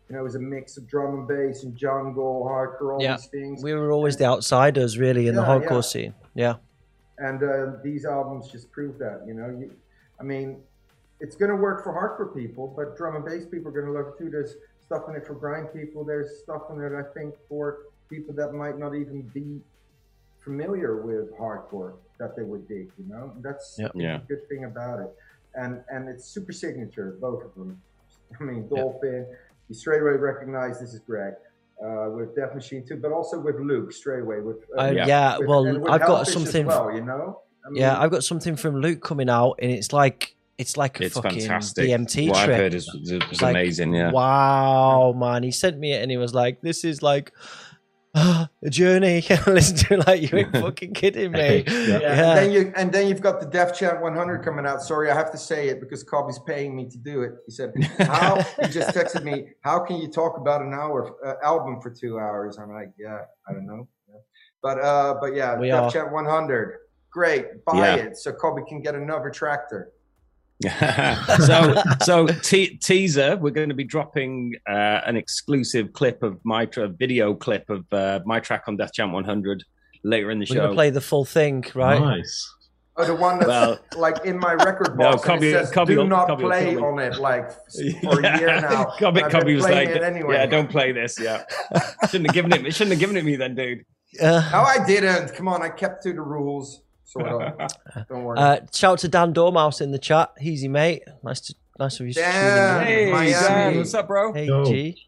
you 0.09 0.15
know, 0.15 0.21
it 0.21 0.23
was 0.23 0.34
a 0.35 0.39
mix 0.39 0.76
of 0.76 0.88
drum 0.88 1.13
and 1.19 1.27
bass 1.27 1.61
and 1.63 1.76
jungle, 1.76 2.43
hardcore, 2.49 2.93
all 2.95 3.01
Yeah. 3.01 3.15
these 3.17 3.27
things. 3.27 3.61
We 3.63 3.76
were 3.76 3.91
always 3.91 4.17
the 4.17 4.26
outsiders, 4.26 4.97
really, 4.97 5.27
in 5.27 5.35
the 5.35 5.43
hardcore 5.43 5.69
yeah. 5.71 5.81
scene. 5.81 6.13
Yeah. 6.34 6.55
and 7.19 7.43
uh, 7.43 7.73
these 7.84 8.05
albums 8.05 8.49
just 8.51 8.71
prove 8.71 8.97
that 8.97 9.21
you 9.27 9.34
know 9.34 9.49
you, 9.49 9.76
i 10.21 10.23
mean 10.23 10.57
it's 11.19 11.35
going 11.35 11.49
to 11.51 11.55
work 11.57 11.84
for 11.84 11.91
hardcore 11.91 12.34
people 12.34 12.65
but 12.77 12.95
drum 12.95 13.15
and 13.17 13.26
bass 13.26 13.45
people 13.45 13.67
are 13.67 13.71
going 13.81 13.85
to 13.85 13.91
love 13.91 14.13
it 14.13 14.17
too 14.17 14.30
there's 14.30 14.55
stuff 14.80 15.03
in 15.09 15.15
it 15.15 15.27
for 15.27 15.34
grind 15.34 15.67
people 15.73 16.05
there's 16.05 16.39
stuff 16.39 16.61
in 16.71 16.81
it 16.81 16.93
i 16.93 17.03
think 17.13 17.35
for 17.49 17.80
people 18.10 18.34
that 18.36 18.53
might 18.53 18.77
not 18.77 18.95
even 18.95 19.22
be 19.34 19.60
familiar 20.44 21.02
with 21.02 21.31
hardcore 21.38 21.94
that 22.19 22.36
they 22.36 22.44
would 22.44 22.68
dig 22.68 22.90
you 22.98 23.06
know 23.07 23.34
that's 23.41 23.76
Yeah. 23.80 23.90
Yeah. 23.94 24.18
the 24.19 24.36
good 24.36 24.48
thing 24.49 24.65
about 24.65 24.99
it 24.99 25.10
and 25.56 25.81
and 25.90 26.07
it's 26.10 26.26
super 26.26 26.52
signature 26.53 27.18
both 27.19 27.44
of 27.44 27.53
them 27.56 27.81
i 28.40 28.44
mean 28.44 28.68
dolphin 28.68 29.26
you 29.68 29.76
straight 29.76 30.02
away 30.02 30.11
recognize 30.14 30.80
this 30.80 30.94
is 30.94 30.99
greg 30.99 31.34
uh, 31.81 32.10
with 32.10 32.36
Deathmachine 32.36 32.86
too, 32.86 32.98
but 32.98 33.14
also 33.14 33.40
with 33.40 33.56
Luke 33.56 33.94
straight 33.94 34.19
away. 34.19 34.41
With 34.41 34.57
uh, 34.77 34.81
Uh, 34.81 34.91
Yeah. 34.91 35.06
yeah. 35.07 35.38
with- 35.38 35.48
well, 35.48 35.64
with 35.64 35.90
I've 35.90 36.02
got 36.02 36.07
Hellfish 36.27 36.27
as 36.27 36.34
something. 36.34 36.65
well, 36.65 36.94
you 36.94 36.99
know. 37.06 37.40
I 37.65 37.69
mean, 37.69 37.81
Yeah, 37.81 37.98
I've 37.98 38.11
got 38.11 38.26
something 38.26 38.57
from 38.57 38.81
Luke 38.81 39.02
coming 39.02 39.30
out, 39.30 39.60
and 39.61 39.72
it's 39.72 39.94
like 39.94 40.36
it's 40.57 40.76
like 40.76 40.99
a 40.99 41.06
it's 41.06 41.15
fucking 41.15 41.40
fantastic. 41.40 41.86
DMT 41.88 42.31
what 42.31 42.44
trip. 42.44 42.49
I've 42.49 42.57
heard 42.64 42.73
is, 42.73 42.86
is, 43.02 43.11
is 43.31 43.41
Like, 43.41 43.52
amazing. 43.52 43.94
Yeah. 43.94 44.11
Wow, 44.11 45.14
man. 45.18 45.44
He 45.44 45.52
sent 45.52 45.80
me 45.80 45.94
it 45.94 46.02
and 46.02 46.11
he 46.11 46.18
was 46.18 46.34
like, 46.34 46.60
This 46.60 46.84
is 46.84 47.02
like 47.02 47.31
a 48.15 48.49
journey. 48.69 49.23
Listen 49.48 49.76
to 49.77 49.94
it 49.95 50.07
like 50.07 50.31
you 50.31 50.38
ain't 50.40 50.52
fucking 50.52 50.94
kidding 50.94 51.31
me. 51.31 51.64
Yeah. 51.68 51.73
Yeah, 51.88 51.99
Yeah. 51.99 52.30
And 52.30 52.38
then 52.38 52.52
you 52.52 52.73
and 52.76 52.91
then 52.91 53.07
you've 53.07 53.22
got 53.22 53.40
the 53.40 53.45
Def 53.45 53.77
Champ 53.77 54.02
100 54.02 54.44
coming 54.44 54.65
out. 54.65 54.81
Sorry, 54.81 55.10
I 55.11 55.14
have 55.15 55.31
to 55.31 55.38
say 55.38 55.69
it 55.69 55.80
because 55.80 56.03
Cobby's 56.03 56.40
paying 56.40 56.76
me 56.76 56.90
to 56.90 56.98
do 56.98 57.22
it. 57.22 57.34
He 57.45 57.52
said, 57.52 57.72
"How?" 57.99 58.41
he 58.61 58.68
just 58.69 58.95
texted 58.95 59.23
me, 59.23 59.49
"How 59.61 59.80
can 59.80 59.98
you 59.98 60.07
talk 60.07 60.38
about 60.38 60.61
an 60.61 60.73
hour 60.73 61.15
uh, 61.26 61.36
album 61.45 61.80
for 61.81 61.91
two 61.91 62.19
hours?" 62.19 62.57
I'm 62.57 62.72
like, 62.73 62.91
"Yeah, 62.98 63.19
I 63.48 63.53
don't 63.53 63.68
know." 63.68 63.88
Yeah. 64.10 64.15
But 64.61 64.80
uh, 64.84 65.15
but 65.22 65.36
yeah, 65.36 65.57
We 65.60 65.68
Def 65.68 65.76
are. 65.84 65.91
Champ 65.91 66.11
100, 66.11 66.77
great. 67.11 67.64
Buy 67.65 67.73
Yeah. 67.77 67.95
it 67.95 68.18
so 68.18 68.31
Cobby 68.34 68.64
can 68.68 68.81
get 68.81 68.95
another 68.95 69.30
tractor. 69.30 69.91
so 71.45 71.73
so 72.03 72.27
te- 72.27 72.76
teaser 72.77 73.38
we're 73.38 73.49
going 73.49 73.69
to 73.69 73.76
be 73.76 73.84
dropping 73.86 74.53
uh, 74.69 75.02
an 75.06 75.15
exclusive 75.15 75.94
clip 75.94 76.22
of 76.22 76.38
my 76.44 76.65
tra- 76.65 76.90
video 76.90 77.34
clip 77.34 77.69
of 77.69 77.86
uh, 77.94 78.19
my 78.26 78.40
track 78.41 78.64
on 78.68 78.76
death 78.76 78.91
champ 78.94 79.14
100 79.14 79.64
later 80.03 80.31
in 80.31 80.40
the 80.40 80.45
show. 80.45 80.56
We're 80.56 80.60
show 80.60 80.64
gonna 80.65 80.73
play 80.76 80.90
the 80.90 81.02
full 81.02 81.23
thing, 81.26 81.64
right? 81.76 81.99
Nice. 81.99 82.56
Oh, 82.98 83.06
the 83.06 83.15
one 83.15 83.40
that's 83.40 83.48
Well- 83.48 83.80
like 83.95 84.26
in 84.26 84.38
my 84.38 84.53
record 84.56 84.98
box. 84.98 85.15
and 85.15 85.23
Cobby- 85.23 85.48
it 85.48 85.52
says, 85.53 85.72
Cobby 85.72 85.95
"Do 85.95 86.06
not 86.06 86.27
Cobby 86.27 86.44
play 86.44 86.73
kill 86.73 86.84
on 86.84 86.99
it." 86.99 87.18
Like 87.18 87.49
for 88.03 88.19
a 88.19 88.38
year 88.40 88.60
now. 88.60 88.94
Cobby, 88.99 89.23
I've 89.23 89.31
Cobby 89.31 89.45
been 89.45 89.56
was 89.56 89.64
like 89.64 89.88
it 89.88 90.03
anyway. 90.03 90.34
yeah 90.36 90.45
don't 90.45 90.69
play 90.69 90.91
this 90.91 91.18
yeah 91.18 91.44
shouldn't 92.10 92.26
have 92.27 92.34
given 92.34 92.52
it 92.65 92.73
shouldn't 92.73 92.91
have 92.91 92.99
given 92.99 93.15
it 93.15 93.23
me 93.23 93.38
then 93.38 93.56
dude 93.56 93.86
Uh, 94.22 94.41
No, 94.52 94.60
I 94.60 94.84
didn't. 94.86 95.34
Come 95.36 95.48
on, 95.48 95.61
I 95.61 95.69
kept 95.69 96.03
to 96.03 96.11
the 96.11 96.22
rules. 96.22 96.81
Sort 97.10 97.27
of. 97.27 97.72
Don't 98.10 98.23
worry. 98.23 98.38
uh, 98.38 98.60
shout 98.73 98.91
out 98.94 98.99
to 98.99 99.07
Dan 99.07 99.34
Dormouse 99.34 99.81
in 99.81 99.91
the 99.91 99.98
chat. 99.99 100.31
Easy, 100.41 100.68
mate. 100.68 101.02
Nice 101.23 101.40
to 101.41 101.56
nice 101.80 101.99
of 101.99 102.06
you. 102.07 102.14
to 102.14 102.22
tune. 102.22 102.31
Dan. 102.31 102.86
hey 102.86 103.11
Miami. 103.11 103.31
Dan, 103.31 103.77
what's 103.77 103.94
up 103.95 104.07
bro 104.07 104.31
Hey, 104.34 104.45
Yo. 104.45 104.64
G. 104.65 105.06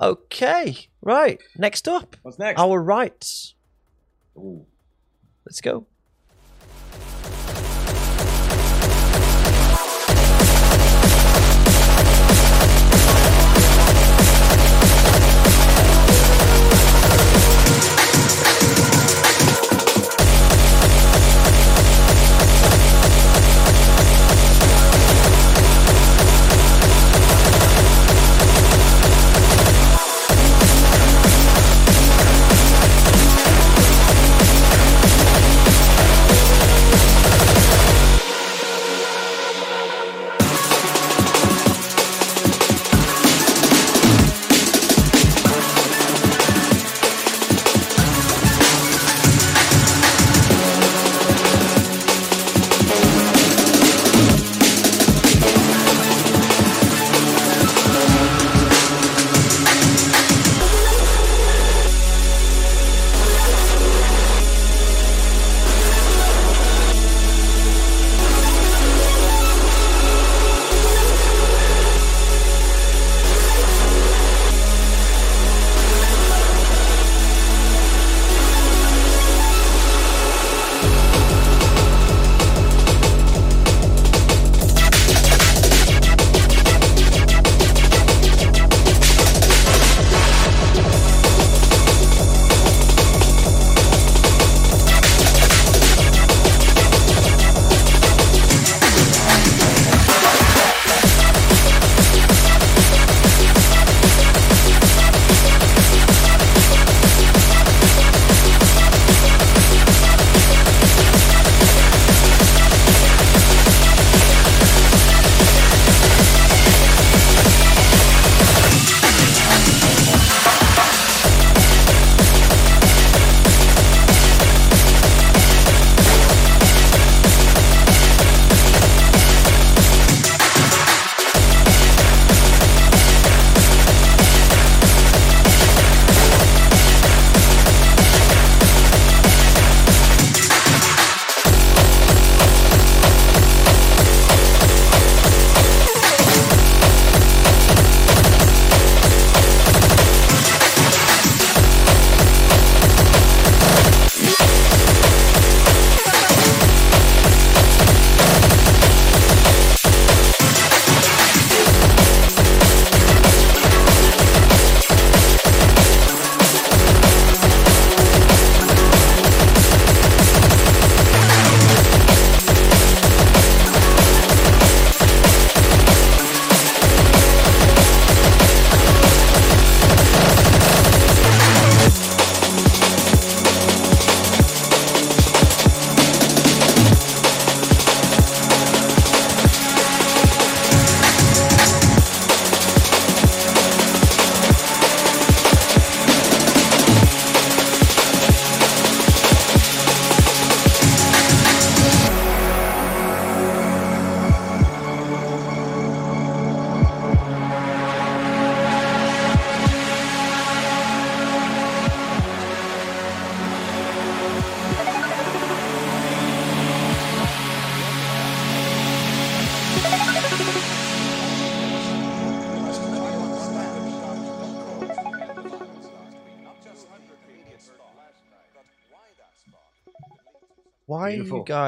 Okay, 0.00 0.88
Right. 1.02 1.40
Next 1.56 1.88
up, 1.88 2.16
What's 2.22 2.38
next? 2.38 2.60
our 2.60 2.80
rights. 2.82 3.54
Ooh. 4.36 4.64
Let's 5.46 5.60
go. 5.60 5.86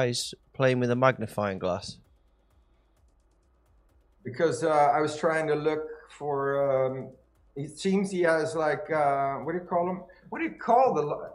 You 0.05 0.07
guys 0.09 0.33
playing 0.53 0.79
with 0.79 0.91
a 0.91 0.95
magnifying 0.95 1.59
glass? 1.59 1.97
because 4.23 4.63
uh, 4.63 4.69
I 4.69 5.01
was 5.01 5.15
trying 5.17 5.47
to 5.47 5.55
look 5.55 5.81
for. 6.17 6.85
Um, 6.85 7.09
it 7.55 7.77
seems 7.79 8.11
he 8.11 8.21
has 8.21 8.55
like 8.55 8.89
uh, 8.91 9.37
what 9.37 9.53
do 9.53 9.57
you 9.57 9.65
call 9.65 9.89
him? 9.89 10.03
What 10.29 10.39
do 10.39 10.45
you 10.45 10.51
call 10.55 10.93
the? 10.93 11.01
li- 11.01 11.27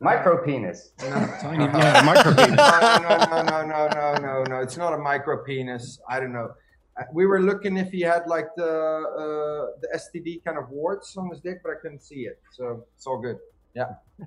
Micro 0.00 0.44
penis. 0.44 0.90
Tiny, 0.98 1.64
yeah, 1.64 2.02
micro 2.04 2.32
No, 2.34 2.46
no, 2.46 3.16
no, 3.28 3.42
no, 3.42 3.62
no, 3.62 3.88
no, 3.88 4.14
no, 4.20 4.42
no. 4.44 4.58
It's 4.60 4.76
not 4.76 4.92
a 4.92 4.98
micro 4.98 5.44
penis. 5.44 6.00
I 6.08 6.18
don't 6.18 6.32
know. 6.32 6.52
Uh, 6.98 7.04
We 7.12 7.26
were 7.26 7.40
looking 7.40 7.76
if 7.76 7.90
he 7.92 8.00
had 8.00 8.26
like 8.26 8.48
the 8.56 8.64
uh, 8.64 9.78
the 9.82 9.88
STD 9.94 10.44
kind 10.44 10.58
of 10.58 10.68
warts 10.70 11.16
on 11.16 11.28
his 11.30 11.40
dick, 11.40 11.58
but 11.62 11.70
I 11.72 11.76
couldn't 11.80 12.02
see 12.02 12.22
it. 12.26 12.40
So 12.52 12.84
it's 12.96 13.06
all 13.06 13.20
good. 13.20 13.38
Yeah, 13.74 13.94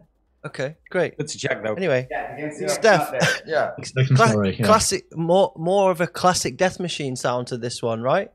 Okay, 0.48 0.76
great. 0.90 1.18
Good 1.18 1.28
to 1.28 1.38
check 1.38 1.62
though. 1.64 1.74
Anyway, 1.74 2.08
Yeah, 2.10 2.38
you 2.38 2.70
Steph. 2.70 3.14
it's 3.14 3.46
not 3.46 3.48
yeah. 3.48 4.06
Cla- 4.16 4.28
story. 4.30 4.56
Yeah. 4.58 4.66
classic, 4.66 5.06
more 5.16 5.52
more 5.58 5.92
of 5.92 6.00
a 6.00 6.08
classic 6.08 6.58
Deathmachine 6.58 7.18
sound 7.18 7.48
to 7.48 7.58
this 7.58 7.82
one, 7.84 8.02
right? 8.02 8.32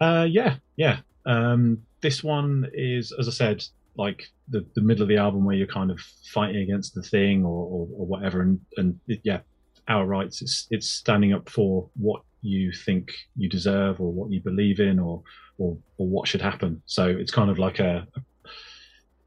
Uh, 0.00 0.26
yeah, 0.28 0.56
yeah. 0.76 0.98
Um, 1.26 1.82
this 2.00 2.22
one 2.24 2.70
is, 2.72 3.12
as 3.18 3.28
I 3.28 3.32
said, 3.32 3.64
like 3.96 4.24
the, 4.48 4.64
the 4.74 4.80
middle 4.82 5.02
of 5.02 5.08
the 5.08 5.16
album 5.16 5.44
where 5.44 5.56
you're 5.56 5.66
kind 5.66 5.90
of 5.90 5.98
fighting 6.32 6.62
against 6.62 6.94
the 6.94 7.02
thing 7.02 7.44
or, 7.44 7.64
or, 7.66 7.88
or 7.98 8.06
whatever, 8.06 8.40
and 8.42 8.60
and 8.76 8.98
it, 9.08 9.20
yeah, 9.24 9.40
our 9.88 10.06
rights. 10.06 10.42
It's 10.42 10.66
it's 10.70 10.88
standing 10.88 11.32
up 11.32 11.48
for 11.50 11.88
what 11.96 12.22
you 12.42 12.72
think 12.72 13.12
you 13.36 13.48
deserve 13.48 14.00
or 14.00 14.12
what 14.12 14.30
you 14.30 14.40
believe 14.40 14.80
in 14.80 14.98
or 14.98 15.22
or 15.58 15.76
or 15.98 16.06
what 16.06 16.28
should 16.28 16.42
happen. 16.42 16.80
So 16.86 17.06
it's 17.08 17.32
kind 17.32 17.50
of 17.50 17.58
like 17.58 17.78
a 17.78 18.06
a, 18.16 18.20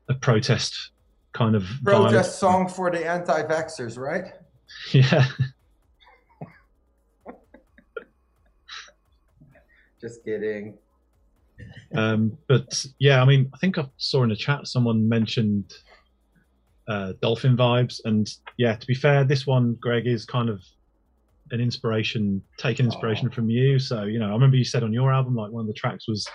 a 0.10 0.14
protest 0.16 0.92
kind 1.34 1.56
of 1.56 1.64
vibe. 1.64 1.84
Protest 1.84 2.40
song 2.40 2.68
for 2.68 2.92
the 2.92 3.06
anti-vaxxers, 3.06 3.98
right? 3.98 4.34
Yeah, 4.92 5.26
Just 10.02 10.24
kidding. 10.24 10.78
Um, 11.94 12.38
but 12.48 12.86
yeah, 13.00 13.22
I 13.22 13.26
mean, 13.26 13.50
I 13.54 13.58
think 13.58 13.78
I 13.78 13.86
saw 13.98 14.24
in 14.24 14.30
the 14.30 14.36
chat 14.36 14.66
someone 14.68 15.10
mentioned 15.10 15.74
uh, 16.88 17.14
dolphin 17.22 17.58
vibes, 17.58 18.00
and 18.06 18.30
yeah, 18.58 18.76
to 18.76 18.88
be 18.88 18.94
fair, 18.94 19.24
this 19.26 19.46
one, 19.46 19.76
Greg, 19.76 20.08
is 20.08 20.26
kind 20.26 20.50
of 20.50 20.64
an 21.52 21.60
inspiration, 21.60 22.42
taking 22.58 22.86
inspiration 22.86 23.30
from 23.30 23.50
you. 23.50 23.78
So 23.78 24.04
you 24.04 24.20
know, 24.20 24.30
I 24.30 24.34
remember 24.34 24.56
you 24.56 24.64
said 24.64 24.84
on 24.84 24.94
your 24.94 25.12
album, 25.12 25.36
like 25.36 25.52
one 25.52 25.62
of 25.62 25.68
the 25.68 25.74
tracks 25.74 26.08
was 26.08 26.26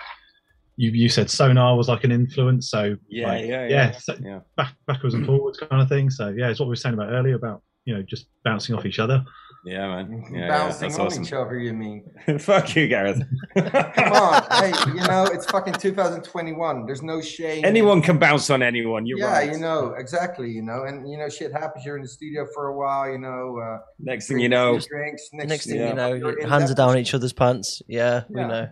you 0.77 0.91
you 0.91 1.09
said 1.09 1.29
sonar 1.29 1.75
was 1.77 1.87
like 1.87 2.03
an 2.03 2.11
influence. 2.11 2.69
So 2.69 2.95
Yeah, 3.07 3.27
like, 3.27 3.45
yeah, 3.45 3.67
yeah, 3.67 3.69
yeah. 3.69 3.91
so 3.97 4.15
Yeah. 4.21 4.39
back 4.57 4.73
backwards 4.87 5.13
and 5.15 5.25
forwards 5.25 5.57
kind 5.59 5.81
of 5.81 5.89
thing. 5.89 6.09
So 6.09 6.29
yeah, 6.29 6.49
it's 6.49 6.59
what 6.59 6.65
we 6.67 6.71
were 6.71 6.75
saying 6.75 6.95
about 6.95 7.11
earlier 7.11 7.35
about 7.35 7.61
you 7.85 7.95
know 7.95 8.01
just 8.03 8.27
bouncing 8.43 8.75
off 8.75 8.85
each 8.85 8.99
other. 8.99 9.23
Yeah, 9.67 9.87
man. 9.87 10.23
Yeah, 10.31 10.39
yeah, 10.41 10.47
Bouncing 10.47 10.89
that's 10.89 10.99
on 10.99 11.07
awesome. 11.07 11.23
each 11.23 11.33
other, 11.33 11.57
you 11.57 11.73
mean? 11.73 12.05
Fuck 12.39 12.75
you, 12.75 12.87
Gareth. 12.87 13.19
Come 13.57 14.13
on, 14.13 14.43
hey, 14.51 14.71
you 14.89 15.07
know, 15.07 15.25
it's 15.33 15.47
fucking 15.47 15.73
2021. 15.73 16.85
There's 16.85 17.01
no 17.01 17.19
shame. 17.19 17.65
Anyone 17.65 18.03
can 18.03 18.19
bounce 18.19 18.51
on 18.51 18.61
anyone. 18.61 19.07
You're 19.07 19.17
yeah, 19.17 19.31
right. 19.31 19.51
you 19.51 19.57
know, 19.57 19.95
exactly, 19.97 20.51
you 20.51 20.61
know, 20.61 20.83
and 20.83 21.09
you 21.09 21.17
know, 21.17 21.29
shit 21.29 21.51
happens. 21.51 21.83
You're 21.83 21.95
in 21.97 22.03
the 22.03 22.07
studio 22.07 22.45
for 22.53 22.67
a 22.67 22.77
while, 22.77 23.11
you 23.11 23.17
know. 23.17 23.57
Uh, 23.59 23.79
Next 23.97 24.27
thing 24.27 24.37
you 24.37 24.49
know, 24.49 24.79
drinks. 24.79 25.29
Next, 25.33 25.49
Next 25.49 25.65
thing 25.65 25.77
Yeah. 25.77 25.89
you 25.89 25.95
know, 25.95 26.07
you're 26.09 26.17
your 26.33 26.39
in 26.41 26.49
hands 26.49 26.69
are 26.69 26.75
down 26.75 26.97
each 26.99 27.15
other's 27.15 27.33
pants. 27.33 27.81
Yeah, 27.87 28.25
we 28.29 28.41
know. 28.41 28.69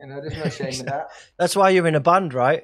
You 0.00 0.06
know, 0.06 0.20
there's 0.20 0.36
no 0.36 0.48
shame 0.48 0.80
in 0.80 0.86
that. 0.86 1.08
That's 1.38 1.54
why 1.56 1.70
you're 1.70 1.86
in 1.86 1.94
a 1.94 2.00
band, 2.00 2.32
right? 2.34 2.62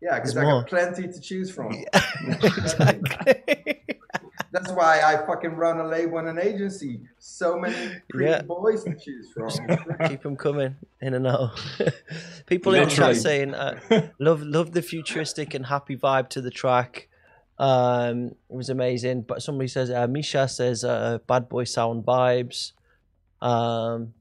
Yeah, 0.00 0.14
because 0.16 0.34
There's 0.34 0.46
I 0.46 0.50
more. 0.50 0.60
got 0.62 0.68
plenty 0.70 1.08
to 1.08 1.20
choose 1.20 1.50
from. 1.50 1.72
exactly. 2.28 3.80
That's 4.50 4.72
why 4.72 5.00
I 5.02 5.26
fucking 5.26 5.50
run 5.56 5.78
a 5.78 5.86
label 5.86 6.18
and 6.18 6.28
an 6.28 6.38
agency. 6.38 7.00
So 7.18 7.58
many 7.58 7.74
pretty 8.08 8.30
Yeah. 8.30 8.42
boys 8.42 8.84
to 8.84 8.94
choose 8.94 9.30
from. 9.32 9.50
Keep 10.08 10.22
them 10.22 10.36
coming 10.36 10.76
in 11.02 11.14
and 11.14 11.26
out. 11.26 11.50
People 12.46 12.74
in 12.74 12.84
the 12.88 12.94
chat 12.94 13.16
saying, 13.16 13.54
uh, 13.54 13.78
"Love, 14.18 14.42
love 14.42 14.72
the 14.72 14.80
futuristic 14.82 15.52
and 15.52 15.66
happy 15.66 15.96
vibe 15.96 16.28
to 16.30 16.40
the 16.40 16.50
track." 16.50 17.08
Um, 17.58 18.28
it 18.48 18.56
was 18.56 18.70
amazing. 18.70 19.22
But 19.22 19.42
somebody 19.42 19.68
says, 19.68 19.90
uh, 19.90 20.06
Misha 20.06 20.48
says, 20.48 20.82
uh, 20.82 21.18
"Bad 21.26 21.48
boy 21.48 21.64
sound 21.64 22.04
vibes." 22.06 22.72
Um, 23.42 24.14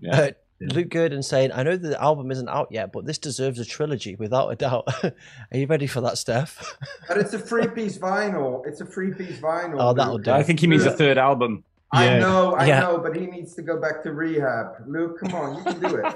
Yeah. 0.00 0.30
Uh, 0.62 0.74
Luke 0.74 0.88
Gurdon 0.90 1.22
saying, 1.22 1.52
"I 1.52 1.62
know 1.62 1.76
the 1.76 2.00
album 2.00 2.30
isn't 2.30 2.48
out 2.48 2.68
yet, 2.70 2.92
but 2.92 3.06
this 3.06 3.18
deserves 3.18 3.58
a 3.58 3.64
trilogy 3.64 4.14
without 4.16 4.48
a 4.48 4.56
doubt." 4.56 4.86
Are 5.04 5.12
you 5.52 5.66
ready 5.66 5.86
for 5.86 6.00
that, 6.02 6.18
Steph? 6.18 6.76
But 7.06 7.18
it's 7.18 7.32
a 7.34 7.38
free 7.38 7.66
piece 7.68 7.98
vinyl. 7.98 8.66
It's 8.66 8.80
a 8.80 8.86
free 8.86 9.12
piece 9.14 9.38
vinyl. 9.40 9.76
Oh, 9.78 9.92
that'll 9.94 10.14
Luke. 10.14 10.24
do. 10.24 10.30
I 10.32 10.42
think 10.42 10.60
he 10.60 10.66
means 10.66 10.84
a 10.84 10.90
third 10.90 11.18
album. 11.18 11.64
I 11.92 12.18
know, 12.18 12.52
I 12.54 12.66
Yeah. 12.66 12.80
know, 12.80 12.98
but 12.98 13.16
he 13.16 13.26
needs 13.26 13.54
to 13.54 13.62
go 13.62 13.80
back 13.80 14.02
to 14.02 14.12
rehab. 14.12 14.72
Luke, 14.86 15.18
come 15.20 15.34
on, 15.34 15.56
you 15.56 15.62
can 15.64 15.80
do 15.80 15.96
it. 15.96 16.14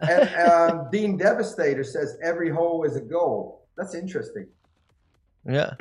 and 0.02 0.50
um, 0.50 0.88
Dean 0.92 1.16
Devastator 1.16 1.84
says 1.84 2.18
every 2.22 2.50
hole 2.50 2.84
is 2.84 2.96
a 2.96 3.00
goal. 3.00 3.64
That's 3.78 3.94
interesting. 3.94 4.46
Yeah. 5.48 5.74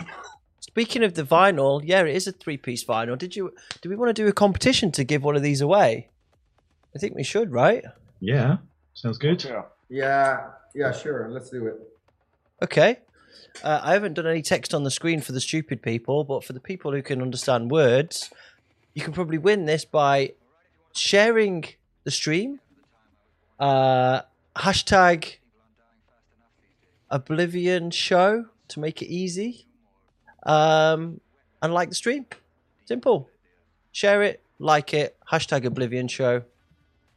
Speaking 0.61 1.03
of 1.03 1.15
the 1.15 1.23
vinyl, 1.23 1.81
yeah, 1.83 2.01
it 2.01 2.15
is 2.15 2.27
a 2.27 2.31
three-piece 2.31 2.85
vinyl. 2.85 3.17
Did 3.17 3.35
you? 3.35 3.53
Do 3.81 3.89
we 3.89 3.95
want 3.97 4.09
to 4.09 4.13
do 4.13 4.27
a 4.27 4.31
competition 4.33 4.91
to 4.93 5.03
give 5.03 5.23
one 5.23 5.35
of 5.35 5.41
these 5.41 5.59
away? 5.61 6.07
I 6.95 6.99
think 6.99 7.15
we 7.15 7.23
should, 7.23 7.51
right? 7.51 7.83
Yeah, 8.19 8.57
sounds 8.93 9.17
good. 9.17 9.45
Yeah, 9.89 10.47
yeah, 10.75 10.91
sure. 10.91 11.29
Let's 11.29 11.49
do 11.49 11.67
it. 11.67 11.75
Okay. 12.63 12.99
Uh, 13.63 13.79
I 13.81 13.93
haven't 13.93 14.13
done 14.13 14.27
any 14.27 14.41
text 14.41 14.73
on 14.73 14.83
the 14.83 14.91
screen 14.91 15.21
for 15.21 15.31
the 15.31 15.41
stupid 15.41 15.81
people, 15.81 16.23
but 16.23 16.43
for 16.43 16.53
the 16.53 16.59
people 16.59 16.91
who 16.91 17.01
can 17.01 17.21
understand 17.21 17.71
words, 17.71 18.29
you 18.93 19.01
can 19.01 19.13
probably 19.13 19.37
win 19.37 19.65
this 19.65 19.85
by 19.85 20.33
sharing 20.93 21.65
the 22.03 22.11
stream. 22.11 22.59
Uh, 23.59 24.21
hashtag 24.55 25.37
Oblivion 27.09 27.91
Show 27.91 28.45
to 28.69 28.79
make 28.79 29.01
it 29.01 29.07
easy. 29.07 29.65
Um, 30.43 31.21
and 31.61 31.73
like 31.73 31.89
the 31.89 31.95
stream. 31.95 32.25
Simple. 32.85 33.29
Share 33.91 34.23
it, 34.23 34.41
like 34.59 34.93
it, 34.93 35.17
hashtag 35.31 35.65
Oblivion 35.65 36.07
Show. 36.07 36.43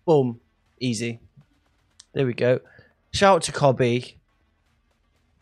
Boom. 0.04 0.40
Easy. 0.80 1.20
There 2.12 2.26
we 2.26 2.34
go. 2.34 2.60
Shout 3.12 3.36
out 3.36 3.42
to 3.42 3.52
Cobby 3.52 4.16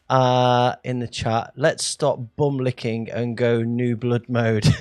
uh, 0.09 0.75
in 0.85 0.99
the 0.99 1.09
chat. 1.09 1.53
Let's 1.57 1.85
stop 1.85 2.19
bum 2.37 2.59
licking 2.59 3.11
and 3.11 3.37
go 3.37 3.63
new 3.63 3.97
blood 3.97 4.25
mode. 4.29 4.67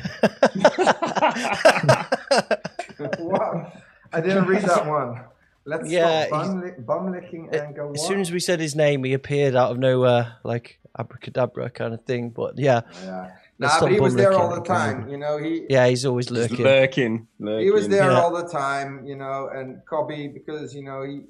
wow. 3.19 3.72
I 4.11 4.22
didn't 4.22 4.45
read 4.45 4.64
that 4.64 4.85
one. 4.88 5.22
Let's 5.65 5.89
Yeah, 5.89 6.26
stop 6.27 6.45
bum, 6.47 6.61
lick, 6.61 6.85
bum 6.85 7.11
licking 7.11 7.49
and 7.53 7.76
go. 7.76 7.91
as 7.91 7.99
what? 7.99 8.07
soon 8.07 8.22
as 8.22 8.31
we 8.31 8.39
said 8.39 8.60
his 8.60 8.76
name, 8.76 9.03
he 9.03 9.14
appeared 9.14 9.56
out 9.56 9.72
of 9.72 9.77
nowhere, 9.77 10.38
like 10.43 10.80
abracadabra 10.97 11.69
kind 11.69 11.93
of 11.93 12.03
thing. 12.06 12.30
But 12.30 12.57
yeah, 12.57 12.81
Yeah. 13.03 13.31
Let's 13.61 13.73
Nah, 13.76 13.80
but 13.81 13.91
he 13.91 13.99
was 13.99 14.15
there 14.15 14.31
all 14.34 14.48
the 14.49 14.56
and 14.56 14.65
go. 14.65 14.73
time. 14.73 15.10
You 15.10 15.18
know, 15.18 15.38
he 15.38 15.65
yeah, 15.69 15.86
he's 15.88 16.06
always 16.06 16.27
Just 16.27 16.52
lurking. 16.52 16.65
lurking, 16.65 17.27
lurking. 17.40 17.65
he 17.65 17.72
was 17.72 17.88
there 17.90 18.10
Yeah. 18.11 18.19
all 18.22 18.31
the 18.31 18.48
time. 18.48 19.06
You 19.06 19.15
know, 19.18 19.49
and 19.53 19.81
Cobby 19.86 20.30
because 20.30 20.73
you 20.73 20.84
know 20.84 21.03
he, 21.03 21.22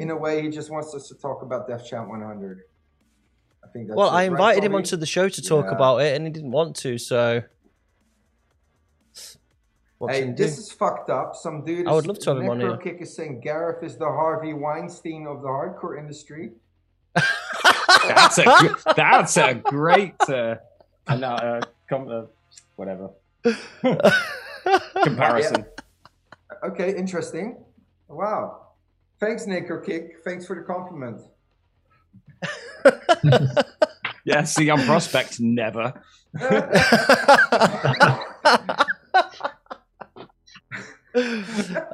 in 0.00 0.10
a 0.10 0.16
way, 0.16 0.40
he 0.42 0.48
just 0.50 0.70
wants 0.70 0.94
us 0.94 1.08
to 1.08 1.14
talk 1.16 1.42
about 1.42 1.66
Def 1.66 1.84
Champ 1.84 2.08
100. 2.08 2.60
I 3.64 3.68
think 3.72 3.88
that's 3.88 3.96
Well, 3.96 4.08
it, 4.08 4.12
I 4.12 4.14
right, 4.14 4.30
invited 4.30 4.64
him 4.64 4.74
onto 4.76 4.96
the 4.96 5.06
show 5.06 5.28
to 5.28 5.42
talk 5.42 5.66
Yeah. 5.66 5.72
about 5.74 5.98
it, 5.98 6.14
and 6.14 6.24
he 6.26 6.30
didn't 6.32 6.52
want 6.52 6.76
to. 6.76 6.96
So, 6.98 7.42
what's 9.98 10.14
Hey, 10.14 10.26
he 10.26 10.28
do? 10.30 10.34
this 10.44 10.58
is 10.58 10.70
fucked 10.70 11.10
up. 11.10 11.34
Some 11.34 11.64
dude. 11.64 11.86
I 11.88 11.92
would 11.92 12.06
love 12.06 12.18
to 12.20 12.30
have 12.34 12.38
him 12.42 12.50
on 12.50 12.60
here. 12.60 12.70
Necrokick 12.76 13.00
is 13.02 13.14
saying 13.16 13.40
Gareth 13.40 13.82
is 13.82 13.96
the 13.96 14.06
Harvey 14.06 14.52
Weinstein 14.54 15.26
of 15.26 15.42
the 15.42 15.48
hardcore 15.48 15.98
industry. 15.98 16.52
That's 18.08 18.38
a 18.38 18.74
that's 18.96 19.36
a 19.36 19.54
great 19.54 20.14
uh, 20.28 20.56
uh, 21.08 21.16
no, 21.16 21.28
uh, 21.28 21.60
com- 21.88 22.08
uh, 22.08 22.22
whatever 22.76 23.10
comparison. 25.02 25.64
Okay, 26.64 26.94
interesting. 26.96 27.56
Wow. 28.08 28.68
Thanks, 29.20 29.46
Necrokick. 29.46 30.20
Thanks 30.24 30.46
for 30.46 30.56
the 30.56 30.62
compliment. 30.62 31.22
Yeah, 34.24 34.44
see, 34.44 34.70
on 34.70 34.78
PRSPCT, 34.78 35.40
never. 35.40 35.92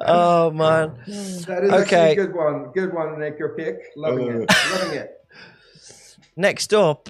oh 0.05 0.51
man. 0.51 0.93
That 1.07 1.63
is 1.63 1.71
Okay. 1.71 1.81
actually 1.81 2.11
a 2.11 2.15
good 2.15 2.35
one. 2.35 2.71
Good 2.73 2.93
one, 2.93 3.15
Necrokick. 3.15 3.77
Loving 3.95 4.27
it. 4.43 4.51
Loving 4.71 4.97
it. 4.97 5.25
Next 6.35 6.73
up, 6.73 7.09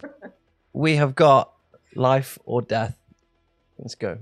we 0.73 0.95
have 0.95 1.15
got 1.15 1.51
life 1.95 2.37
or 2.45 2.61
death. 2.61 2.97
Let's 3.77 3.95
go. 3.95 4.19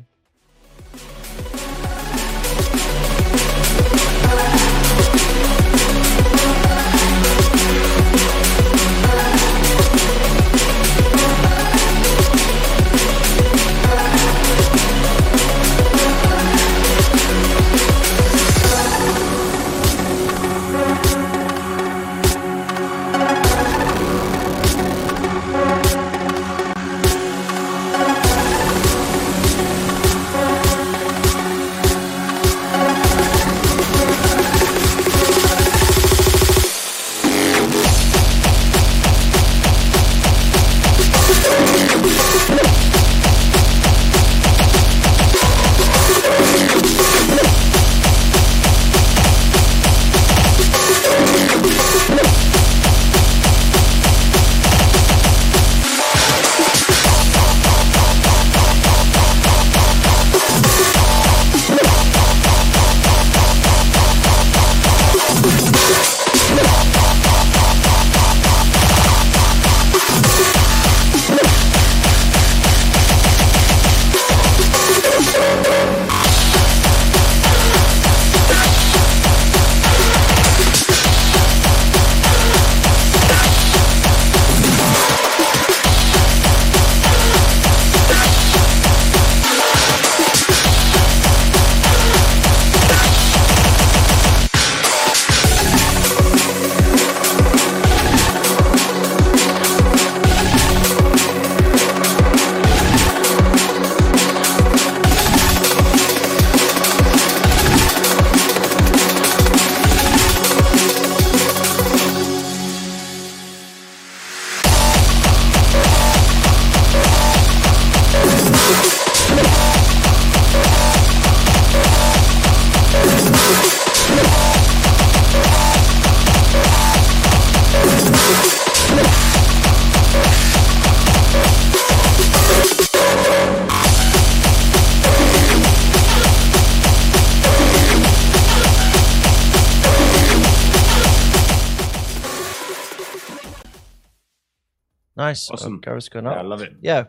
Nice. 145.50 145.62
Awesome. 145.62 145.80
Gareth's 145.80 146.10
going 146.10 146.26
Yeah, 146.26 146.32
up. 146.32 146.38
I 146.38 146.42
love 146.42 146.62
it. 146.62 146.74
Yeah. 146.82 147.06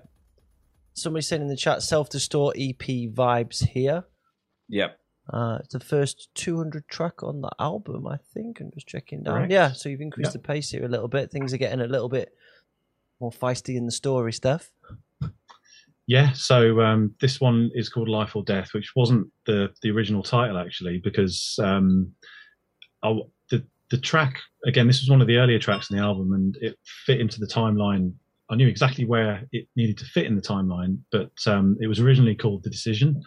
Somebody 0.94 1.23
said 1.23 1.40
in 1.40 1.48
the 1.48 1.56
chat, 1.56 1.82
self 1.82 2.10
distort 2.10 2.56
EP 2.59 2.77
vibes 2.78 3.65
here. 3.65 4.05
Yep. 4.69 4.98
Uh, 5.32 5.59
it's 5.60 5.74
the 5.74 5.81
first 5.81 6.28
200 6.35 6.89
track 6.89 7.23
on 7.23 7.40
the 7.43 7.51
album, 7.60 8.06
I 8.06 8.16
think. 8.35 8.60
I'm 8.60 8.70
just 8.73 8.86
checking 8.89 9.23
down. 9.23 9.35
Correct. 9.35 9.52
Yeah, 9.52 9.73
so 9.73 9.89
you've 9.89 10.01
increased 10.01 10.28
Yeah. 10.31 10.32
the 10.32 10.39
pace 10.39 10.70
here 10.70 10.85
a 10.85 10.89
little 10.89 11.09
bit. 11.09 11.31
Things 11.31 11.52
are 11.52 11.59
getting 11.59 11.81
a 11.82 11.86
little 11.86 12.09
bit 12.09 12.32
more 13.20 13.31
feisty 13.31 13.77
in 13.77 13.85
the 13.85 13.93
story 13.93 14.32
stuff. 14.32 14.70
Yeah, 16.06 16.32
so 16.32 16.81
um, 16.81 17.15
this 17.20 17.39
one 17.40 17.70
is 17.74 17.90
called 17.90 18.09
Life 18.09 18.35
or 18.35 18.43
Death, 18.43 18.70
which 18.73 18.93
wasn't 18.97 19.27
the 19.44 19.69
the 19.82 19.90
original 19.90 20.23
title 20.23 20.56
actually, 20.56 21.02
because 21.05 21.59
um, 21.62 22.12
I, 23.02 23.15
the 23.51 23.66
the 23.90 23.98
track 23.98 24.39
again, 24.65 24.86
this 24.86 25.02
was 25.02 25.10
one 25.10 25.20
of 25.20 25.27
the 25.27 25.36
earlier 25.36 25.59
tracks 25.59 25.90
in 25.90 25.98
the 25.98 26.02
album, 26.02 26.32
and 26.32 26.56
it 26.62 26.78
fit 27.05 27.20
into 27.20 27.39
the 27.40 27.47
timeline. 27.47 28.15
I 28.50 28.56
knew 28.56 28.68
exactly 28.68 29.04
where 29.04 29.44
it 29.52 29.68
needed 29.76 29.98
to 29.98 30.04
fit 30.06 30.26
in 30.26 30.34
the 30.34 30.42
timeline, 30.42 30.98
but 31.12 31.32
um, 31.46 31.76
it 31.80 31.86
was 31.86 32.00
originally 32.00 32.34
called 32.34 32.62
The 32.64 32.70
Decision, 32.70 33.22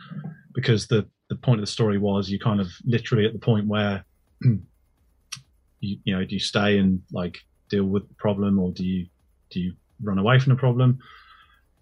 because 0.54 0.88
the 0.88 1.08
the 1.30 1.36
point 1.38 1.60
of 1.60 1.66
the 1.66 1.72
story 1.72 1.98
was 1.98 2.30
you 2.30 2.40
kind 2.40 2.60
of 2.60 2.68
literally 2.86 3.26
at 3.26 3.32
the 3.32 3.40
point 3.40 3.66
where 3.68 4.04
you 4.42 4.60
you 5.80 6.16
know 6.16 6.26
do 6.26 6.36
you 6.36 6.40
stay 6.40 6.78
and 6.78 7.02
like 7.12 7.38
deal 7.70 7.86
with 7.86 8.08
the 8.10 8.16
problem 8.16 8.60
or 8.60 8.72
do 8.72 8.84
you 8.84 9.08
do 9.50 9.60
you 9.60 9.74
run 10.04 10.18
away 10.18 10.40
from 10.40 10.52
the 10.54 10.60
problem? 10.60 11.00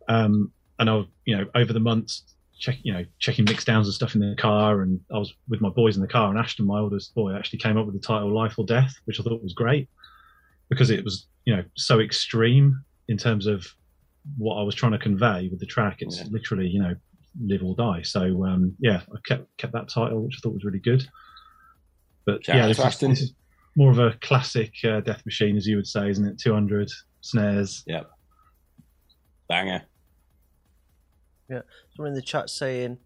Um, 0.08 0.52
and 0.78 0.90
I, 0.90 0.96
was, 0.96 1.08
you 1.26 1.38
know, 1.38 1.46
over 1.56 1.74
the 1.74 1.80
months, 1.80 2.24
check, 2.58 2.78
you 2.84 2.94
know, 2.94 3.06
checking 3.20 3.46
mix 3.46 3.64
downs 3.64 3.88
and 3.88 3.94
stuff 3.94 4.16
in 4.16 4.22
the 4.22 4.36
car, 4.38 4.82
and 4.82 5.00
I 5.14 5.18
was 5.18 5.34
with 5.48 5.62
my 5.62 5.70
boys 5.70 5.96
in 5.96 6.02
the 6.02 6.08
car, 6.08 6.30
and 6.30 6.38
Ashton, 6.38 6.66
my 6.66 6.80
oldest 6.80 7.14
boy, 7.16 7.36
actually 7.36 7.60
came 7.60 7.78
up 7.78 7.86
with 7.86 7.96
the 7.96 8.06
title 8.06 8.34
"Life 8.34 8.58
or 8.58 8.66
Death," 8.66 8.94
which 9.06 9.20
I 9.20 9.24
thought 9.24 9.44
was 9.44 9.54
great 9.54 9.88
because 10.70 10.90
it 10.90 11.04
was, 11.04 11.28
you 11.46 11.56
know, 11.56 11.64
so 11.76 12.00
extreme 12.00 12.80
in 13.10 13.18
terms 13.18 13.48
of 13.48 13.68
what 14.38 14.56
I 14.56 14.64
was 14.64 14.76
trying 14.76 14.94
to 14.94 15.00
convey 15.00 15.50
with 15.50 15.60
the 15.60 15.66
track. 15.66 15.98
It's 16.00 16.20
Yeah. 16.20 16.28
literally, 16.30 16.68
you 16.68 16.80
know, 16.82 16.96
live 17.42 17.64
or 17.64 17.76
die. 17.76 18.04
So 18.04 18.46
um, 18.46 18.76
yeah, 18.80 19.02
I 19.12 19.18
kept 19.28 19.58
kept 19.58 19.74
that 19.74 19.90
title, 19.90 20.24
which 20.24 20.36
I 20.38 20.40
thought 20.42 20.54
was 20.54 20.64
really 20.64 20.80
good. 20.80 21.06
But 22.26 22.46
Shout 22.46 22.56
yeah, 22.56 22.68
this 22.68 22.80
is, 22.80 23.00
this 23.00 23.22
is 23.22 23.34
more 23.76 23.92
of 23.92 24.00
a 24.00 24.14
classic 24.22 24.74
uh, 24.84 25.02
Deathmachine, 25.02 25.58
as 25.58 25.66
you 25.68 25.76
would 25.76 25.88
say, 25.88 26.10
isn't 26.10 26.26
it? 26.26 26.38
Two 26.40 26.54
hundred 26.54 26.90
snares. 27.22 27.84
Yep. 27.88 28.10
Banger. 29.48 29.84
Yeah, 31.50 31.62
someone 31.96 32.12
in 32.12 32.16
the 32.16 32.22
chat 32.22 32.52
saying, 32.52 33.00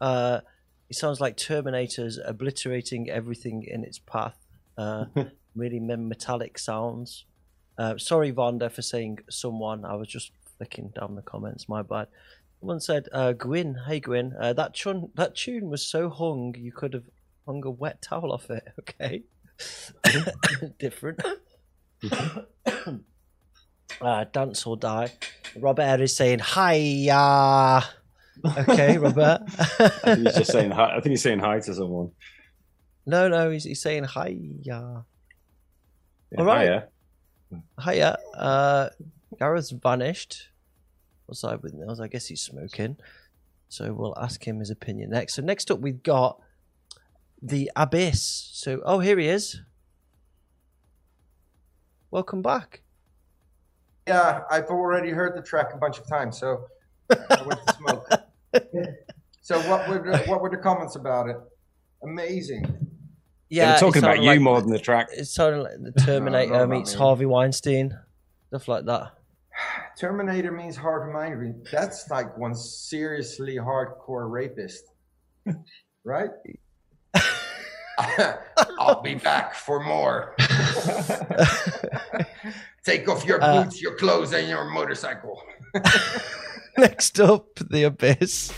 uh, 0.00 0.40
it 0.88 0.96
sounds 0.96 1.20
like 1.20 1.36
Terminator's 1.36 2.18
obliterating 2.24 3.10
everything 3.10 3.64
in 3.64 3.84
its 3.84 3.98
path. 3.98 4.38
Uh, 4.78 5.04
really 5.54 5.80
metallic 5.80 6.58
sounds. 6.58 7.26
Uh, 7.80 7.96
sorry, 7.96 8.30
Vonda, 8.30 8.70
for 8.70 8.82
saying 8.82 9.20
someone. 9.30 9.86
I 9.86 9.94
was 9.94 10.06
just 10.08 10.32
flicking 10.58 10.92
down 10.98 11.14
the 11.14 11.22
comments. 11.22 11.66
My 11.66 11.80
bad. 11.80 12.08
Someone 12.60 12.80
said, 12.80 13.08
uh, 13.12 13.32
Gwyn, 13.32 13.74
hey 13.86 14.00
Gwyn, 14.00 14.34
uh, 14.38 14.52
that, 14.52 14.74
chun- 14.74 15.08
that 15.14 15.34
tune 15.34 15.70
was 15.70 15.86
so 15.86 16.10
hung 16.10 16.54
you 16.58 16.72
could 16.72 16.92
have 16.92 17.04
hung 17.46 17.64
a 17.64 17.70
wet 17.70 18.02
towel 18.02 18.32
off 18.32 18.50
it. 18.50 18.64
Okay. 18.80 19.22
Different. 20.78 21.20
uh, 24.02 24.24
dance 24.30 24.66
or 24.66 24.76
die. 24.76 25.12
Robert 25.58 26.00
is 26.02 26.14
saying, 26.14 26.40
hiya. 26.40 27.82
Okay, 28.68 28.98
Robert. 29.06 29.40
I 29.78 29.88
think 29.88 30.26
he's 30.26 30.36
just 30.36 30.52
saying 30.52 30.70
hi. 30.70 30.96
I 30.96 31.00
think 31.00 31.12
he's 31.12 31.22
saying 31.22 31.38
hi 31.40 31.60
to 31.60 31.74
someone. 31.74 32.10
no, 33.06 33.28
no, 33.28 33.50
he's, 33.50 33.64
he's 33.64 33.80
saying 33.80 34.04
hiya. 34.04 34.56
Yeah, 34.62 36.38
All 36.38 36.44
right. 36.44 36.62
hiya. 36.68 36.88
Hiya. 37.84 38.18
Uh, 38.34 38.88
Gareth's 39.38 39.70
vanished. 39.70 40.48
What's 41.26 41.44
I 41.44 41.56
with 41.56 41.74
Nils? 41.74 42.00
I 42.00 42.08
guess 42.08 42.26
he's 42.26 42.40
smoking. 42.40 42.96
So 43.68 43.92
we'll 43.92 44.18
ask 44.18 44.46
him 44.46 44.58
his 44.58 44.70
opinion 44.70 45.10
next. 45.10 45.34
So 45.34 45.42
next 45.42 45.70
up 45.70 45.78
we've 45.78 46.02
got 46.02 46.40
the 47.40 47.70
Abyss. 47.76 48.50
So 48.52 48.82
oh 48.84 48.98
here 48.98 49.18
he 49.18 49.28
is. 49.28 49.60
Welcome 52.10 52.42
back. 52.42 52.82
Yeah, 54.08 54.42
I've 54.50 54.66
already 54.66 55.10
heard 55.10 55.36
the 55.36 55.42
track 55.42 55.72
a 55.72 55.76
bunch 55.76 56.00
of 56.00 56.08
times, 56.08 56.40
so 56.40 56.64
I 57.10 57.42
went 57.46 57.60
to 57.64 57.74
smoke. 57.74 58.08
so 59.40 59.60
what 59.70 59.88
were 59.88 59.98
the, 59.98 60.18
what 60.26 60.40
were 60.40 60.50
the 60.50 60.56
comments 60.56 60.96
about 60.96 61.28
it? 61.28 61.36
Amazing. 62.02 62.89
Yeah, 63.50 63.64
Yeah, 63.64 63.72
we're 63.74 63.78
talking 63.80 64.02
about 64.04 64.20
you 64.22 64.26
like- 64.30 64.40
more 64.40 64.60
than 64.60 64.70
the 64.70 64.78
track. 64.78 65.08
It 65.12 65.26
sounded 65.26 65.62
like 65.62 65.72
the 65.82 65.92
Terminator 66.04 66.52
not 66.52 66.68
meets 66.68 66.92
me. 66.92 66.98
Harvey 66.98 67.26
Weinstein, 67.26 67.98
stuff 68.48 68.68
like 68.68 68.84
that. 68.86 69.12
Terminator 69.98 70.52
means 70.52 70.76
hard 70.76 71.12
minded. 71.12 71.66
That's 71.72 72.08
like 72.10 72.38
one 72.38 72.54
seriously 72.54 73.56
hardcore 73.56 74.30
rapist, 74.30 74.84
right? 76.04 76.30
I'll 78.78 79.02
be 79.02 79.16
back 79.16 79.54
for 79.54 79.82
more. 79.82 80.34
Take 82.84 83.08
off 83.08 83.24
your 83.26 83.42
Uh, 83.42 83.64
boots, 83.64 83.82
your 83.82 83.94
clothes, 83.96 84.32
and 84.32 84.48
your 84.48 84.64
motorcycle. 84.70 85.42
Next 86.78 87.20
up, 87.20 87.56
the 87.56 87.82
Abyss. 87.84 88.52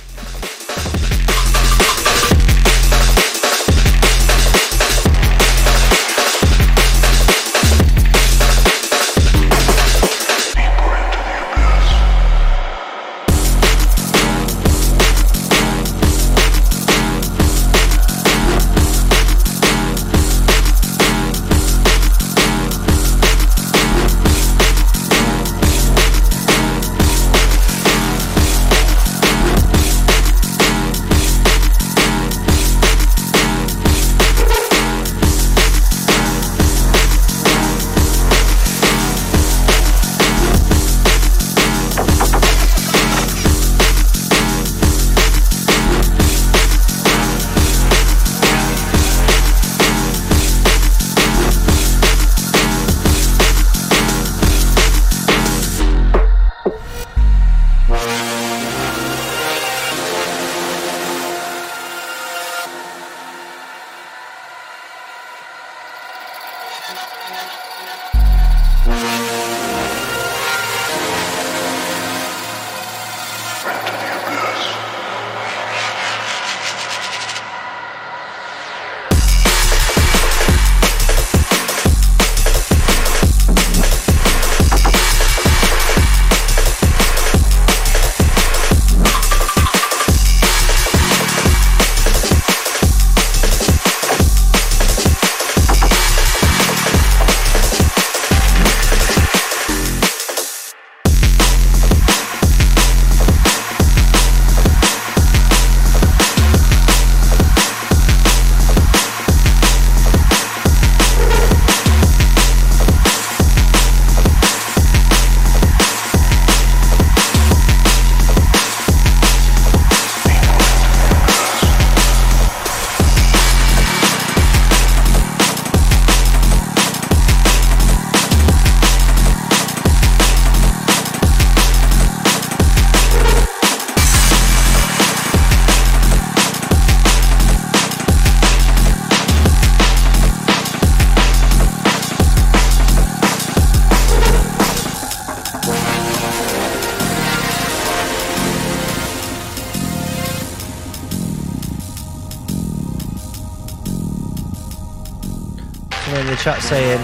Chat 156.43 156.61
saying 156.61 157.01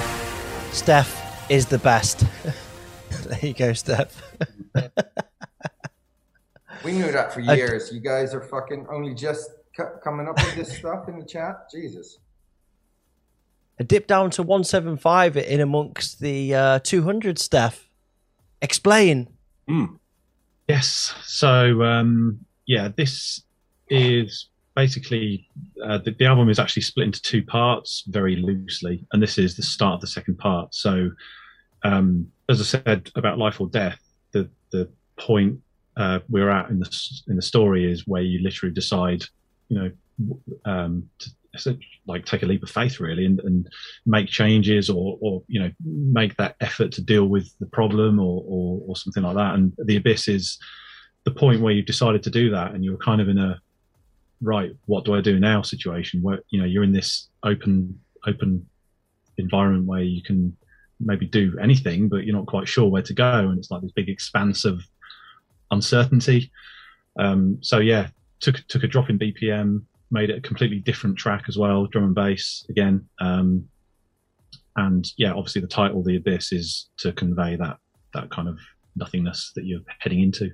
Steph 0.72 1.48
is 1.48 1.66
the 1.66 1.78
best. 1.78 2.24
there 3.24 3.38
you 3.40 3.54
go, 3.54 3.72
Steph. 3.72 4.20
We 6.84 6.92
knew 6.92 7.10
that 7.10 7.32
for 7.34 7.40
I- 7.40 7.54
years. 7.54 7.92
You 7.92 8.00
guys 8.00 8.34
are 8.34 8.40
fucking 8.40 8.86
only 8.90 9.12
just 9.14 9.50
cu- 9.76 9.98
coming 10.02 10.26
up 10.28 10.36
with 10.36 10.54
this 10.54 10.76
stuff 10.78 11.08
in 11.08 11.18
the 11.18 11.24
chat. 11.24 11.68
Jesus. 11.72 12.18
A 13.80 13.84
dip 13.84 14.06
down 14.06 14.30
to 14.30 14.42
175 14.42 15.36
in 15.36 15.60
amongst 15.60 16.20
the 16.20 16.54
uh, 16.54 16.78
200, 16.80 17.38
Steph. 17.38 17.88
Explain. 18.62 19.28
Yes. 20.68 21.14
So 21.24 21.82
um, 21.82 22.44
yeah, 22.66 22.88
this 22.96 23.42
is 23.88 24.46
basically 24.78 25.48
uh, 25.84 25.98
the, 25.98 26.12
the 26.20 26.24
album 26.24 26.48
is 26.48 26.60
actually 26.60 26.82
split 26.82 27.06
into 27.06 27.20
two 27.20 27.42
parts 27.42 28.04
very 28.06 28.36
loosely, 28.36 29.04
and 29.12 29.20
this 29.20 29.36
is 29.36 29.56
the 29.56 29.62
start 29.62 29.94
of 29.94 30.00
the 30.00 30.06
second 30.06 30.38
part. 30.38 30.72
So 30.72 31.10
um, 31.82 32.28
as 32.48 32.60
I 32.60 32.64
said 32.64 33.10
about 33.16 33.38
life 33.38 33.60
or 33.60 33.66
death, 33.68 34.00
the 34.32 34.48
the 34.70 34.88
point 35.16 35.58
uh, 35.96 36.20
we're 36.28 36.50
at 36.58 36.70
in 36.70 36.78
the 36.78 36.90
in 37.26 37.34
the 37.34 37.42
story 37.42 37.90
is 37.92 38.06
where 38.06 38.22
you 38.22 38.38
literally 38.40 38.72
decide, 38.72 39.24
you 39.68 39.76
know, 39.78 39.90
um, 40.64 41.10
to, 41.18 41.76
like 42.06 42.24
take 42.24 42.44
a 42.44 42.46
leap 42.46 42.62
of 42.62 42.70
faith 42.70 43.00
really 43.00 43.26
and, 43.26 43.40
and 43.40 43.68
make 44.06 44.28
changes 44.28 44.88
or 44.88 45.18
or 45.20 45.42
you 45.48 45.60
know 45.60 45.70
make 45.82 46.36
that 46.36 46.54
effort 46.60 46.92
to 46.92 47.02
deal 47.02 47.26
with 47.34 47.46
the 47.58 47.70
problem 47.78 48.20
or, 48.20 48.44
or 48.46 48.80
or 48.86 48.96
something 48.96 49.24
like 49.24 49.34
that. 49.34 49.56
And 49.56 49.72
the 49.90 49.96
abyss 49.96 50.28
is 50.28 50.56
the 51.24 51.32
point 51.32 51.62
where 51.62 51.72
you've 51.72 51.94
decided 51.94 52.22
to 52.22 52.30
do 52.30 52.50
that 52.50 52.74
and 52.74 52.84
you're 52.84 53.04
kind 53.08 53.20
of 53.20 53.28
in 53.28 53.38
a 53.38 53.60
right 54.40 54.70
what 54.86 55.04
do 55.04 55.14
i 55.14 55.20
do 55.20 55.38
now 55.40 55.62
situation 55.62 56.22
where 56.22 56.40
you 56.50 56.60
know 56.60 56.66
you're 56.66 56.84
in 56.84 56.92
this 56.92 57.28
open 57.42 57.98
open 58.26 58.64
environment 59.38 59.86
where 59.86 60.02
you 60.02 60.22
can 60.22 60.56
maybe 61.00 61.26
do 61.26 61.56
anything 61.60 62.08
but 62.08 62.24
you're 62.24 62.36
not 62.36 62.46
quite 62.46 62.68
sure 62.68 62.88
where 62.88 63.02
to 63.02 63.14
go. 63.14 63.48
And 63.48 63.58
it's 63.58 63.70
like 63.70 63.82
this 63.82 63.92
big 63.92 64.08
expanse 64.08 64.64
of 64.64 64.82
uncertainty. 65.70 66.50
Um, 67.18 67.58
so 67.62 67.78
yeah 67.78 68.08
took 68.40 68.56
took 68.68 68.84
a 68.84 68.86
drop 68.86 69.10
in 69.10 69.18
bpm 69.18 69.82
made 70.12 70.30
it 70.30 70.38
a 70.38 70.40
completely 70.40 70.78
different 70.78 71.18
track 71.18 71.44
as 71.48 71.58
well 71.58 71.86
drum 71.86 72.04
and 72.04 72.14
bass 72.14 72.64
again. 72.68 73.06
Um, 73.20 73.68
and 74.76 75.06
yeah 75.16 75.32
obviously 75.32 75.60
the 75.60 75.68
title 75.68 76.02
the 76.02 76.16
abyss 76.16 76.52
is 76.52 76.88
to 76.98 77.12
convey 77.12 77.56
that 77.56 77.78
that 78.14 78.30
kind 78.30 78.48
of 78.48 78.58
nothingness 78.96 79.52
that 79.54 79.64
you're 79.64 79.80
heading 79.98 80.20
into 80.20 80.50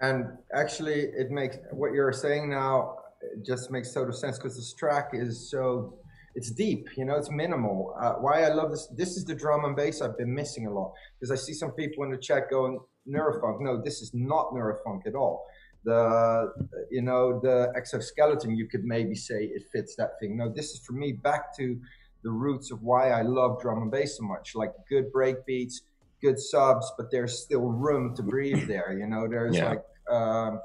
And 0.00 0.26
actually, 0.54 1.00
it 1.00 1.30
makes 1.30 1.56
what 1.72 1.92
you're 1.92 2.12
saying 2.12 2.50
now 2.50 2.96
just 3.44 3.70
makes 3.70 3.92
total 3.92 4.12
sense 4.12 4.38
because 4.38 4.56
this 4.56 4.74
track 4.74 5.10
is 5.12 5.50
so 5.50 5.98
it's 6.34 6.50
deep, 6.50 6.86
you 6.98 7.06
know, 7.06 7.16
it's 7.16 7.30
minimal. 7.30 7.96
Uh, 7.98 8.12
why 8.14 8.42
I 8.42 8.48
love 8.48 8.70
this, 8.70 8.86
this 8.94 9.16
is 9.16 9.24
the 9.24 9.34
drum 9.34 9.64
and 9.64 9.74
bass 9.74 10.02
I've 10.02 10.18
been 10.18 10.34
missing 10.34 10.66
a 10.66 10.70
lot 10.70 10.92
because 11.18 11.30
I 11.30 11.36
see 11.36 11.54
some 11.54 11.70
people 11.70 12.04
in 12.04 12.10
the 12.10 12.18
chat 12.18 12.50
going 12.50 12.78
neurofunk. 13.08 13.60
No, 13.60 13.80
this 13.82 14.02
is 14.02 14.12
not 14.12 14.52
neurofunk 14.52 15.06
at 15.06 15.14
all. 15.14 15.46
The 15.84 16.52
you 16.90 17.00
know 17.00 17.40
the 17.40 17.72
exoskeleton, 17.74 18.54
you 18.54 18.68
could 18.68 18.84
maybe 18.84 19.14
say 19.14 19.44
it 19.44 19.62
fits 19.72 19.96
that 19.96 20.20
thing. 20.20 20.36
No, 20.36 20.52
this 20.52 20.72
is 20.72 20.80
for 20.80 20.92
me 20.92 21.12
back 21.12 21.56
to 21.56 21.80
the 22.22 22.30
roots 22.30 22.70
of 22.70 22.82
why 22.82 23.10
I 23.10 23.22
love 23.22 23.62
drum 23.62 23.82
and 23.82 23.90
bass 23.90 24.18
so 24.18 24.24
much. 24.24 24.54
Like 24.54 24.72
good 24.90 25.10
break 25.12 25.46
beats, 25.46 25.82
good 26.22 26.38
subs, 26.38 26.90
but 26.96 27.10
there's 27.10 27.38
still 27.38 27.62
room 27.68 28.14
to 28.16 28.22
breathe 28.22 28.66
there. 28.68 28.96
You 28.98 29.06
know, 29.06 29.28
there's 29.28 29.56
Yeah. 29.56 29.68
like, 29.70 29.84
um, 30.10 30.60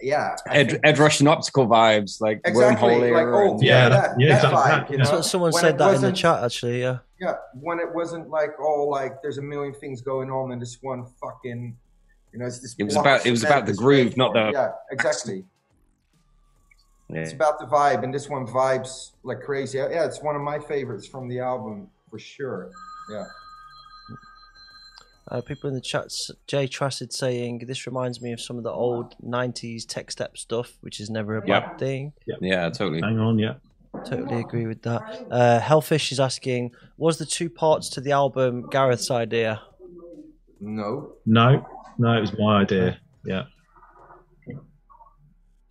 yeah, 0.00 0.34
I 0.48 0.56
Ed, 0.58 0.70
think- 0.70 0.80
Ed 0.84 0.98
Russian 0.98 1.28
optical 1.28 1.66
vibes, 1.68 2.20
like 2.20 2.40
Exactly, 2.44 2.88
wormhole 2.88 3.00
like, 3.00 3.22
era. 3.22 3.48
oh, 3.48 3.50
and- 3.52 3.62
Yeah, 3.62 3.88
that, 3.88 4.20
yeah, 4.20 4.28
that 4.28 4.34
exactly 4.36 4.58
vibe, 4.58 4.64
that, 4.80 4.90
you 4.90 4.98
know? 4.98 5.04
So 5.04 5.20
someone 5.20 5.52
When 5.52 5.60
said 5.62 5.78
that 5.78 5.94
in 5.94 6.00
the 6.02 6.12
chat, 6.12 6.42
actually. 6.42 6.80
Yeah. 6.80 6.98
Yeah, 7.20 7.34
when 7.60 7.78
it 7.78 7.94
wasn't 7.94 8.28
like 8.30 8.58
all 8.60 8.90
like 8.90 9.22
there's 9.22 9.38
a 9.38 9.42
million 9.42 9.72
things 9.74 10.00
going 10.02 10.28
on 10.30 10.50
and 10.50 10.60
this 10.60 10.78
one 10.82 11.06
fucking, 11.22 11.76
you 12.32 12.38
know, 12.40 12.46
it's 12.46 12.58
this. 12.58 12.74
It 12.78 12.84
was 12.84 12.96
about- 12.96 13.24
it 13.24 13.30
was 13.30 13.44
about 13.44 13.66
the 13.66 13.74
groove, 13.74 14.16
not 14.16 14.32
for 14.32 14.46
the- 14.46 14.50
Yeah, 14.52 14.72
exactly. 14.90 15.44
Yeah. 17.08 17.20
It's 17.20 17.32
about 17.32 17.58
the 17.60 17.66
vibe, 17.66 18.02
and 18.04 18.12
this 18.12 18.28
one 18.28 18.46
vibes 18.46 19.10
like 19.22 19.42
crazy. 19.42 19.78
Yeah, 19.78 20.04
it's 20.04 20.22
one 20.22 20.34
of 20.34 20.40
my 20.42 20.58
favorites 20.58 21.06
from 21.06 21.28
the 21.28 21.40
album 21.40 21.88
for 22.10 22.18
sure. 22.18 22.70
Yeah. 23.10 23.24
Uh, 25.28 25.40
people 25.40 25.68
in 25.68 25.74
the 25.74 25.80
chats, 25.80 26.30
Jay 26.46 26.66
Tracid 26.66 27.12
saying 27.12 27.62
this 27.66 27.86
reminds 27.86 28.20
me 28.20 28.32
of 28.32 28.40
some 28.40 28.58
of 28.58 28.64
the 28.64 28.72
old 28.72 29.14
'90s 29.24 29.86
tech 29.86 30.10
step 30.10 30.36
stuff, 30.36 30.72
which 30.80 31.00
is 31.00 31.08
never 31.10 31.36
a 31.36 31.42
Yep. 31.46 31.62
bad 31.62 31.78
thing. 31.78 32.12
yeah, 32.40 32.68
totally. 32.70 33.00
hang 33.00 33.18
on 33.18 33.38
yeah 33.38 33.54
Totally 34.04 34.40
agree 34.40 34.66
with 34.66 34.82
that. 34.82 35.02
Uh, 35.30 35.60
Hellfish 35.60 36.10
is 36.10 36.18
asking, 36.18 36.72
was 36.96 37.18
the 37.18 37.26
two 37.26 37.48
parts 37.48 37.88
to 37.90 38.00
the 38.00 38.10
album 38.10 38.62
Gareth's 38.68 39.10
idea? 39.12 39.62
No. 40.60 41.12
no 41.24 41.64
no 41.98 42.12
it 42.16 42.20
was 42.20 42.36
my 42.38 42.62
idea 42.62 42.98
yeah 43.24 43.44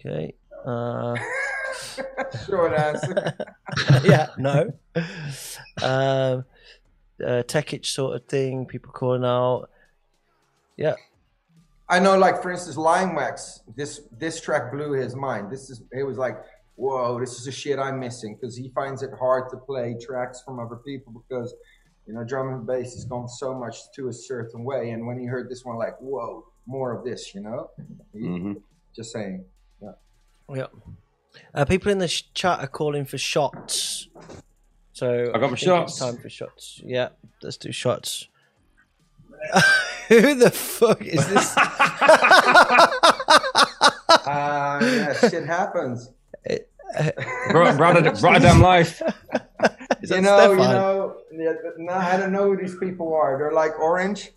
Okay. 0.04 0.34
Uh, 0.66 1.16
Short 2.48 2.74
answer. 2.74 3.34
yeah, 4.04 4.30
no. 4.38 4.72
Um, 5.84 6.44
uh, 7.26 7.44
tech 7.44 7.74
itch 7.74 7.92
sort 7.92 8.16
of 8.16 8.26
thing. 8.26 8.66
People 8.66 8.92
calling 8.92 9.24
out. 9.26 9.70
Yeah, 10.78 10.96
I 11.90 12.00
know, 12.00 12.18
like 12.18 12.42
for 12.42 12.52
instance, 12.52 12.78
Limewax. 12.78 13.62
This 13.76 14.02
this 14.18 14.40
track 14.42 14.72
blew 14.72 14.94
his 14.94 15.16
mind. 15.16 15.52
This 15.52 15.70
is 15.70 15.82
he 15.94 16.04
was 16.04 16.18
like, 16.18 16.38
"Whoa, 16.76 17.20
this 17.20 17.38
is 17.38 17.46
the 17.46 17.52
shit 17.52 17.78
I'm 17.80 18.00
missing," 18.00 18.36
because 18.36 18.56
he 18.56 18.70
finds 18.70 19.04
it 19.04 19.12
hard 19.20 19.50
to 19.52 19.58
play 19.58 19.96
tracks 20.02 20.42
from 20.42 20.60
other 20.60 20.78
people 20.78 21.12
because 21.14 21.54
you 22.08 22.14
know 22.14 22.24
drum 22.24 22.50
and 22.50 22.66
bass 22.66 22.94
has 22.94 23.06
gone 23.06 23.28
so 23.28 23.54
much 23.54 23.92
to 23.96 24.08
a 24.08 24.14
certain 24.14 24.64
way. 24.64 24.92
And 24.92 25.06
when 25.06 25.20
he 25.20 25.26
heard 25.26 25.50
this 25.50 25.64
one, 25.66 25.78
like, 25.78 25.98
"Whoa, 26.00 26.46
more 26.66 26.94
of 26.94 27.04
this," 27.04 27.36
you 27.36 27.42
know. 27.42 27.70
He- 28.14 28.20
hmm 28.20 28.54
Just 28.96 29.12
saying. 29.12 29.46
yeah. 30.54 30.68
Uh, 31.54 31.64
people 31.64 31.90
in 31.92 31.98
the 32.00 32.10
sh- 32.10 32.24
chat 32.34 32.60
are 32.60 32.68
calling 32.68 33.06
for 33.06 33.18
shots. 33.18 34.10
So 35.02 35.32
I 35.34 35.40
got 35.40 35.42
my 35.42 35.48
think 35.48 35.54
it's 35.54 35.64
shots. 35.64 35.98
Time 35.98 36.18
for 36.18 36.30
shots. 36.30 36.80
Yeah, 36.86 37.10
let's 37.42 37.58
do 37.58 37.72
shots. 37.72 38.28
Who 40.10 40.36
the 40.36 40.52
fuck 40.52 41.02
is 41.04 41.28
this? 41.28 41.58
Uh, 41.58 42.88
yeah, 44.84 45.14
shit 45.28 45.48
happens. 45.48 46.12
Brought, 47.50 47.78
brought, 47.78 47.98
a, 47.98 48.12
brought 48.12 48.38
a 48.38 48.40
damn 48.42 48.62
life. 48.62 49.02
Is 50.04 50.12
you 50.12 50.18
that 50.18 50.22
know, 50.22 50.52
you 50.52 50.58
know. 50.58 51.16
Yeah, 51.32 51.54
no, 51.78 51.94
I 51.94 52.18
don't 52.18 52.32
know 52.32 52.44
who 52.44 52.58
these 52.58 52.76
people 52.78 53.12
are. 53.16 53.40
They're 53.40 53.54
like 53.54 53.80
orange. 53.80 54.30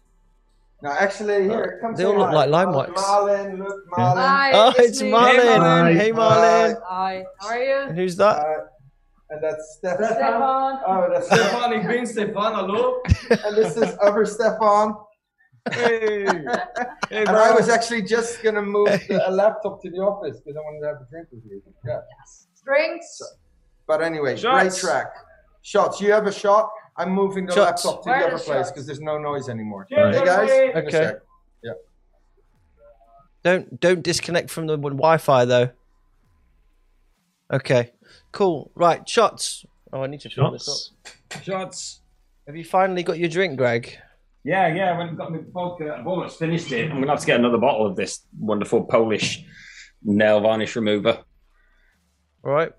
No, 0.82 0.90
actually, 0.92 1.42
here, 1.44 1.78
come 1.82 1.94
They 1.94 2.04
all 2.04 2.16
look 2.16 2.32
like 2.32 2.48
lime 2.48 2.68
Oh, 2.70 2.78
wax. 2.78 2.92
Marlon, 3.02 3.58
look, 3.58 3.86
Marlon. 3.90 4.16
Hi, 4.16 4.50
Oh, 4.54 4.72
it's 4.78 5.02
me. 5.02 5.10
Marlon. 5.10 5.58
Hi. 5.58 5.92
Hey, 5.92 6.12
Marlon. 6.12 6.80
Hi, 6.86 7.24
how 7.40 7.48
are 7.48 7.54
And 7.58 7.96
you? 7.96 8.02
who's 8.02 8.16
that? 8.16 8.38
Uh, 8.38 8.64
and 9.30 9.42
that's 9.42 9.76
Stefan. 9.78 10.04
Stefan. 10.06 10.80
Oh, 10.86 11.08
that's 11.12 11.26
Stefan. 11.26 11.48
Stefan, 11.48 11.72
ik 11.72 11.86
ben 11.86 12.06
Stefan, 12.06 12.54
hallo. 12.54 13.00
and 13.30 13.56
this 13.56 13.76
is 13.76 13.96
other 14.02 14.24
Stefan. 14.26 14.94
Hey. 15.72 16.26
Hey, 17.08 17.24
And 17.24 17.28
I 17.30 17.52
was 17.54 17.68
actually 17.70 18.02
just 18.02 18.42
gonna 18.42 18.60
move 18.62 18.88
the, 19.08 19.28
a 19.28 19.30
laptop 19.30 19.80
to 19.82 19.90
the 19.90 19.98
office 19.98 20.40
because 20.40 20.56
I 20.56 20.60
wanted 20.60 20.80
to 20.80 20.86
have 20.88 20.96
a 21.00 21.06
drink 21.10 21.28
with 21.32 21.42
you. 21.48 21.62
Yeah. 21.86 22.00
Drinks. 22.64 23.20
But 23.86 24.02
anyway, 24.02 24.36
Shots. 24.36 24.80
great 24.82 24.90
track. 24.92 25.12
Shots. 25.62 26.00
You 26.00 26.12
have 26.12 26.26
a 26.26 26.32
shot. 26.32 26.68
I'm 26.96 27.10
moving 27.10 27.46
the 27.46 27.52
Shots. 27.54 27.84
laptop 27.84 28.02
to 28.04 28.10
Where 28.10 28.18
the 28.20 28.26
other 28.26 28.36
the 28.38 28.44
place 28.44 28.70
because 28.70 28.86
there's 28.86 29.00
no 29.00 29.16
noise 29.18 29.48
anymore. 29.48 29.86
Cheers, 29.88 30.16
Hey 30.16 30.24
guys. 30.24 30.50
everybody. 30.50 30.70
in 30.70 30.76
a 30.76 30.88
Okay. 30.88 30.90
sec. 30.90 31.16
Don't 33.42 33.78
don't 33.80 34.02
disconnect 34.02 34.48
from 34.50 34.66
the 34.66 34.76
Wi-Fi 34.78 35.44
though. 35.44 35.68
Okay, 37.52 37.92
cool. 38.34 38.70
Right, 38.74 39.08
shots. 39.08 39.64
Oh, 39.92 40.02
I 40.02 40.06
need 40.08 40.20
to 40.20 40.30
fill 40.30 40.50
this 40.50 40.92
up. 41.32 41.42
Shots. 41.42 42.00
Have 42.46 42.56
you 42.56 42.64
finally 42.64 43.02
got 43.02 43.18
your 43.18 43.28
drink, 43.30 43.56
Greg? 43.56 43.96
Yeah, 44.42 44.74
yeah. 44.74 44.92
I 44.92 44.98
went 44.98 45.10
and 45.10 45.18
got 45.18 45.32
my 45.32 45.38
vodka. 45.52 45.96
I've 45.98 46.06
almost 46.06 46.38
finished 46.38 46.70
it. 46.72 46.90
I'm 46.90 47.00
gonna 47.00 47.12
have 47.12 47.20
to 47.20 47.26
get 47.26 47.38
another 47.38 47.58
bottle 47.58 47.86
of 47.86 47.96
this 47.96 48.20
wonderful 48.38 48.84
Polish 48.84 49.44
nail 50.02 50.40
varnish 50.40 50.76
remover. 50.76 51.20
All 52.44 52.52
right. 52.52 52.72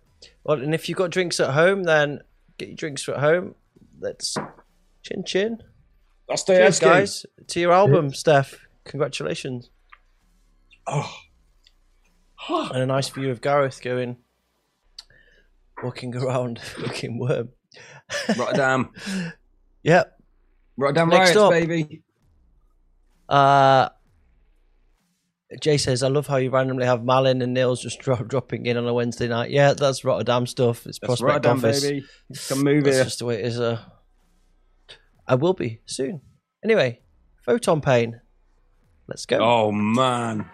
Well, 0.43 0.61
and 0.61 0.75
if 0.75 0.87
you've 0.87 0.97
got 0.97 1.09
drinks 1.09 1.39
at 1.39 1.51
home, 1.51 1.83
then 1.83 2.19
get 2.57 2.67
your 2.67 2.75
drinks 2.75 3.07
at 3.09 3.17
home. 3.17 3.55
Let's 3.99 4.37
chin 5.01 5.23
chin. 5.25 5.63
I'll 6.29 6.37
stay 6.37 6.57
Cheers, 6.57 6.79
guys, 6.79 7.25
to 7.47 7.59
your 7.59 7.71
album, 7.71 8.13
Steph. 8.13 8.55
Congratulations. 8.83 9.69
Oh. 10.87 11.11
and 12.49 12.83
a 12.83 12.85
nice 12.85 13.09
view 13.09 13.31
of 13.31 13.41
Gareth 13.41 13.81
going 13.81 14.17
walking 15.83 16.15
around 16.15 16.59
looking 16.77 17.17
worm. 17.19 17.49
Rotterdam. 18.37 18.91
Yep. 19.83 20.17
Rotterdam 20.77 21.09
Next 21.09 21.35
riots, 21.35 21.37
up. 21.37 21.51
baby. 21.51 22.01
Uh 23.29 23.89
Jay 25.61 25.77
says, 25.77 26.01
"I 26.01 26.07
love 26.07 26.25
how 26.25 26.37
you 26.37 26.49
randomly 26.49 26.85
have 26.87 27.03
Malin 27.03 27.41
and 27.43 27.53
Nils 27.53 27.79
just 27.81 27.99
dro- 27.99 28.15
dropping 28.15 28.65
in 28.65 28.77
on 28.77 28.87
a 28.87 28.93
Wednesday 28.93 29.27
night." 29.27 29.51
Yeah, 29.51 29.73
that's 29.73 30.03
Rotterdam 30.03 30.47
stuff. 30.47 30.87
It's 30.87 30.97
That's 30.99 31.21
PRSPCT 31.21 31.23
Rotterdam, 31.27 31.57
office. 31.57 31.81
baby. 31.83 32.05
Come 32.49 32.63
move 32.63 32.83
That's 32.83 32.95
here. 32.95 33.03
just 33.03 33.19
the 33.19 33.25
way 33.25 33.35
it 33.35 33.45
is. 33.45 33.59
Uh, 33.59 33.79
I 35.27 35.35
will 35.35 35.53
be 35.53 35.81
soon. 35.85 36.21
Anyway, 36.63 37.01
photon 37.45 37.79
pain. 37.81 38.21
Let's 39.07 39.27
go. 39.27 39.37
Oh 39.39 39.71
man. 39.71 40.49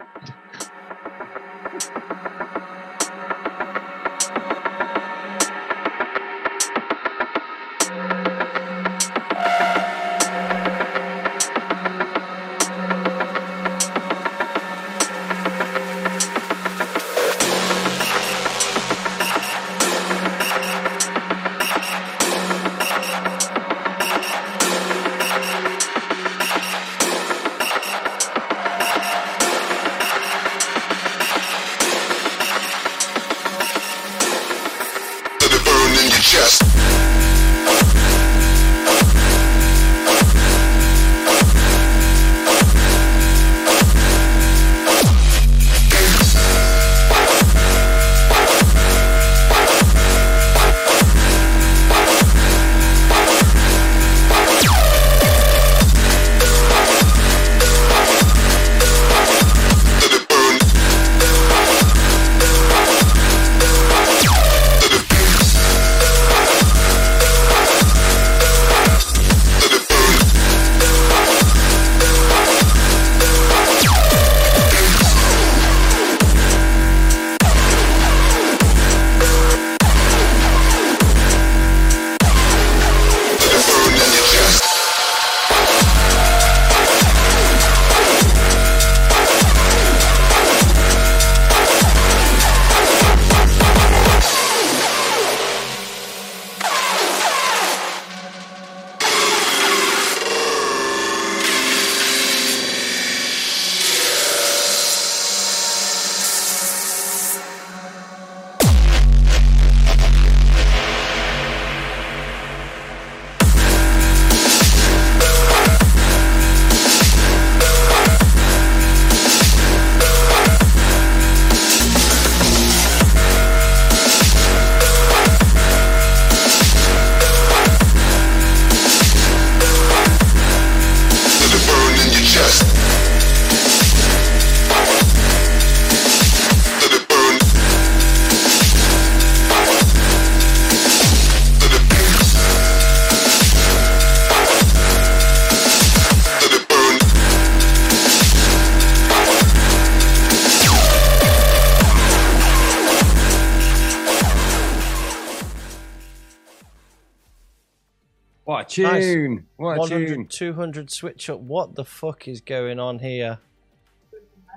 Tune. 159.89 160.01
What 160.01 160.09
a 160.09 160.13
100, 160.13 160.15
tune. 160.15 160.27
200 160.27 160.91
switch 160.91 161.29
up. 161.29 161.39
What 161.39 161.75
the 161.75 161.85
fuck 161.85 162.27
is 162.27 162.41
going 162.41 162.79
on 162.79 162.99
here? 162.99 163.39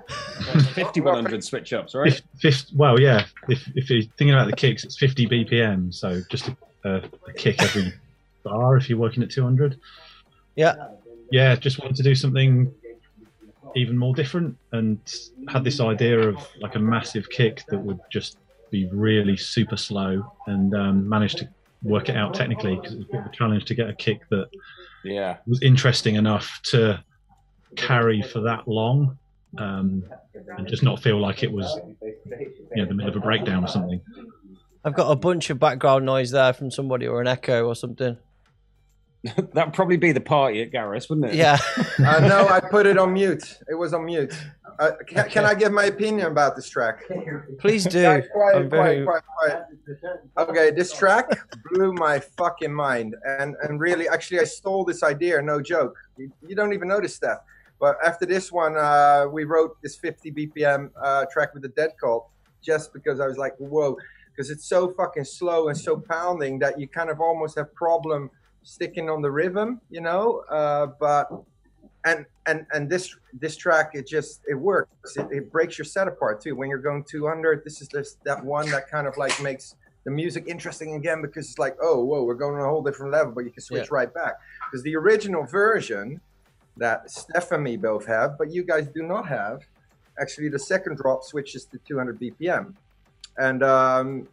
5100 0.75 1.43
switch 1.43 1.73
ups, 1.73 1.95
right? 1.95 2.13
Fif- 2.13 2.23
fif- 2.39 2.75
well, 2.75 2.99
yeah. 2.99 3.25
If 3.49 3.67
if 3.75 3.89
you're 3.89 4.03
thinking 4.03 4.31
about 4.31 4.47
the 4.49 4.55
kicks, 4.55 4.83
it's 4.83 4.97
50 4.97 5.27
BPM, 5.27 5.93
so 5.93 6.21
just 6.29 6.47
a, 6.47 6.57
a, 6.83 6.95
a 7.27 7.33
kick 7.33 7.61
every 7.61 7.93
bar 8.43 8.77
if 8.77 8.89
you're 8.89 8.99
working 8.99 9.23
at 9.23 9.31
200. 9.31 9.79
Yeah. 10.55 10.75
Yeah, 11.31 11.55
just 11.55 11.79
wanted 11.79 11.95
to 11.97 12.03
do 12.03 12.13
something 12.13 12.71
even 13.75 13.97
more 13.97 14.13
different, 14.13 14.57
and 14.71 14.99
had 15.49 15.63
this 15.63 15.79
idea 15.79 16.19
of 16.29 16.37
like 16.61 16.75
a 16.75 16.79
massive 16.79 17.29
kick 17.29 17.63
that 17.69 17.79
would 17.79 17.99
just 18.11 18.37
be 18.69 18.87
really 18.87 19.35
super 19.35 19.77
slow, 19.77 20.31
and 20.45 20.75
um, 20.75 21.09
managed 21.09 21.39
to 21.39 21.49
work 21.83 22.09
it 22.09 22.15
out 22.15 22.33
technically 22.33 22.75
because 22.75 22.93
it 22.93 22.97
was 22.97 23.07
a 23.07 23.11
bit 23.11 23.19
of 23.21 23.25
a 23.27 23.35
challenge 23.35 23.65
to 23.65 23.75
get 23.75 23.89
a 23.89 23.93
kick 23.93 24.21
that 24.29 24.49
Yeah. 25.05 25.37
was 25.45 25.61
interesting 25.61 26.15
enough 26.15 26.59
to 26.65 27.03
carry 27.75 28.21
for 28.21 28.41
that 28.41 28.67
long 28.67 29.17
um, 29.57 30.03
and 30.57 30.67
just 30.67 30.83
not 30.83 31.01
feel 31.01 31.19
like 31.19 31.43
it 31.43 31.51
was 31.51 31.79
you 32.01 32.81
know 32.81 32.85
the 32.85 32.93
middle 32.93 33.09
of 33.09 33.15
a 33.15 33.19
breakdown 33.19 33.63
or 33.63 33.67
something. 33.67 34.01
I've 34.83 34.93
got 34.93 35.11
a 35.11 35.15
bunch 35.15 35.49
of 35.49 35.59
background 35.59 36.05
noise 36.05 36.31
there 36.31 36.53
from 36.53 36.71
somebody 36.71 37.07
or 37.07 37.21
an 37.21 37.27
echo 37.27 37.65
or 37.65 37.75
something. 37.75 38.17
That'd 39.53 39.73
probably 39.73 39.97
be 39.97 40.11
the 40.11 40.21
party 40.21 40.61
at 40.61 40.71
Gareth's, 40.71 41.09
wouldn't 41.09 41.27
it? 41.27 41.35
Yeah. 41.35 41.57
uh, 41.99 42.19
no, 42.19 42.47
I 42.47 42.59
put 42.59 42.85
it 42.85 42.97
on 42.97 43.13
mute. 43.13 43.57
It 43.69 43.75
was 43.75 43.93
on 43.93 44.05
mute. 44.05 44.33
Uh, 44.77 44.91
can, 45.07 45.29
can 45.29 45.45
I 45.45 45.53
give 45.53 45.71
my 45.71 45.85
opinion 45.85 46.27
about 46.27 46.55
this 46.55 46.69
track? 46.69 47.03
Please 47.59 47.85
do. 47.85 48.03
Quiet, 48.03 48.29
quiet, 48.31 48.55
I'm 48.55 48.69
very- 48.69 49.03
quiet, 49.05 49.23
quiet, 49.39 49.65
quiet. 49.99 50.49
Okay, 50.49 50.71
this 50.71 50.91
track 50.91 51.29
blew 51.71 51.93
my 51.93 52.19
fucking 52.19 52.73
mind, 52.73 53.15
and 53.39 53.55
and 53.63 53.79
really, 53.79 54.07
actually, 54.09 54.41
I 54.41 54.43
stole 54.43 54.83
this 54.83 55.01
idea. 55.01 55.41
No 55.41 55.61
joke. 55.61 55.95
You, 56.17 56.31
you 56.45 56.55
don't 56.55 56.73
even 56.73 56.89
notice 56.89 57.17
that. 57.19 57.45
But 57.79 57.97
after 58.05 58.25
this 58.25 58.51
one, 58.51 58.77
uh, 58.77 59.27
we 59.31 59.43
wrote 59.43 59.77
this 59.81 59.95
50 59.95 60.31
BPM 60.31 60.91
uh, 61.01 61.25
track 61.31 61.53
with 61.53 61.63
the 61.63 61.69
Dead 61.69 61.91
Cult, 61.99 62.27
just 62.61 62.93
because 62.93 63.19
I 63.19 63.27
was 63.27 63.37
like, 63.37 63.55
whoa, 63.57 63.97
because 64.31 64.49
it's 64.49 64.65
so 64.65 64.93
fucking 64.93 65.25
slow 65.25 65.69
and 65.69 65.77
so 65.77 65.97
pounding 65.97 66.59
that 66.59 66.79
you 66.79 66.87
kind 66.87 67.09
of 67.09 67.19
almost 67.19 67.57
have 67.57 67.73
problem 67.75 68.29
sticking 68.65 69.09
on 69.09 69.21
the 69.21 69.31
rhythm, 69.31 69.79
you 69.89 70.01
know. 70.01 70.41
Uh, 70.51 70.87
but 70.99 71.29
and 72.05 72.25
and 72.45 72.65
and 72.73 72.89
this 72.89 73.15
this 73.39 73.55
track 73.57 73.91
it 73.93 74.05
just 74.07 74.41
it 74.47 74.53
works 74.53 75.15
it, 75.17 75.27
it 75.31 75.51
breaks 75.51 75.77
your 75.77 75.85
set 75.85 76.07
apart 76.07 76.39
too 76.41 76.55
when 76.55 76.69
you're 76.69 76.77
going 76.77 77.03
200 77.09 77.63
this 77.65 77.81
is 77.81 77.87
just 77.87 78.23
that 78.25 78.43
one 78.45 78.69
that 78.69 78.89
kind 78.89 79.07
of 79.07 79.17
like 79.17 79.39
makes 79.41 79.75
the 80.05 80.11
music 80.11 80.43
interesting 80.47 80.93
again 80.95 81.19
because 81.21 81.49
it's 81.49 81.57
like 81.57 81.75
oh 81.81 82.03
whoa 82.03 82.23
we're 82.23 82.35
going 82.35 82.55
on 82.55 82.61
a 82.61 82.69
whole 82.69 82.83
different 82.83 83.11
level 83.11 83.33
but 83.33 83.43
you 83.43 83.49
can 83.49 83.61
switch 83.61 83.87
Yeah. 83.89 83.97
right 83.97 84.13
back 84.13 84.35
because 84.69 84.83
the 84.83 84.95
original 84.95 85.45
version 85.45 86.21
that 86.77 87.09
steph 87.09 87.51
and 87.51 87.63
me 87.63 87.75
both 87.75 88.05
have 88.05 88.37
but 88.37 88.51
you 88.51 88.63
guys 88.63 88.87
do 88.93 89.01
not 89.01 89.27
have 89.27 89.61
actually 90.21 90.49
the 90.49 90.59
second 90.59 90.97
drop 90.97 91.23
switches 91.23 91.65
to 91.65 91.79
200 91.87 92.19
bpm 92.21 92.73
and 93.39 93.63
um 93.63 94.27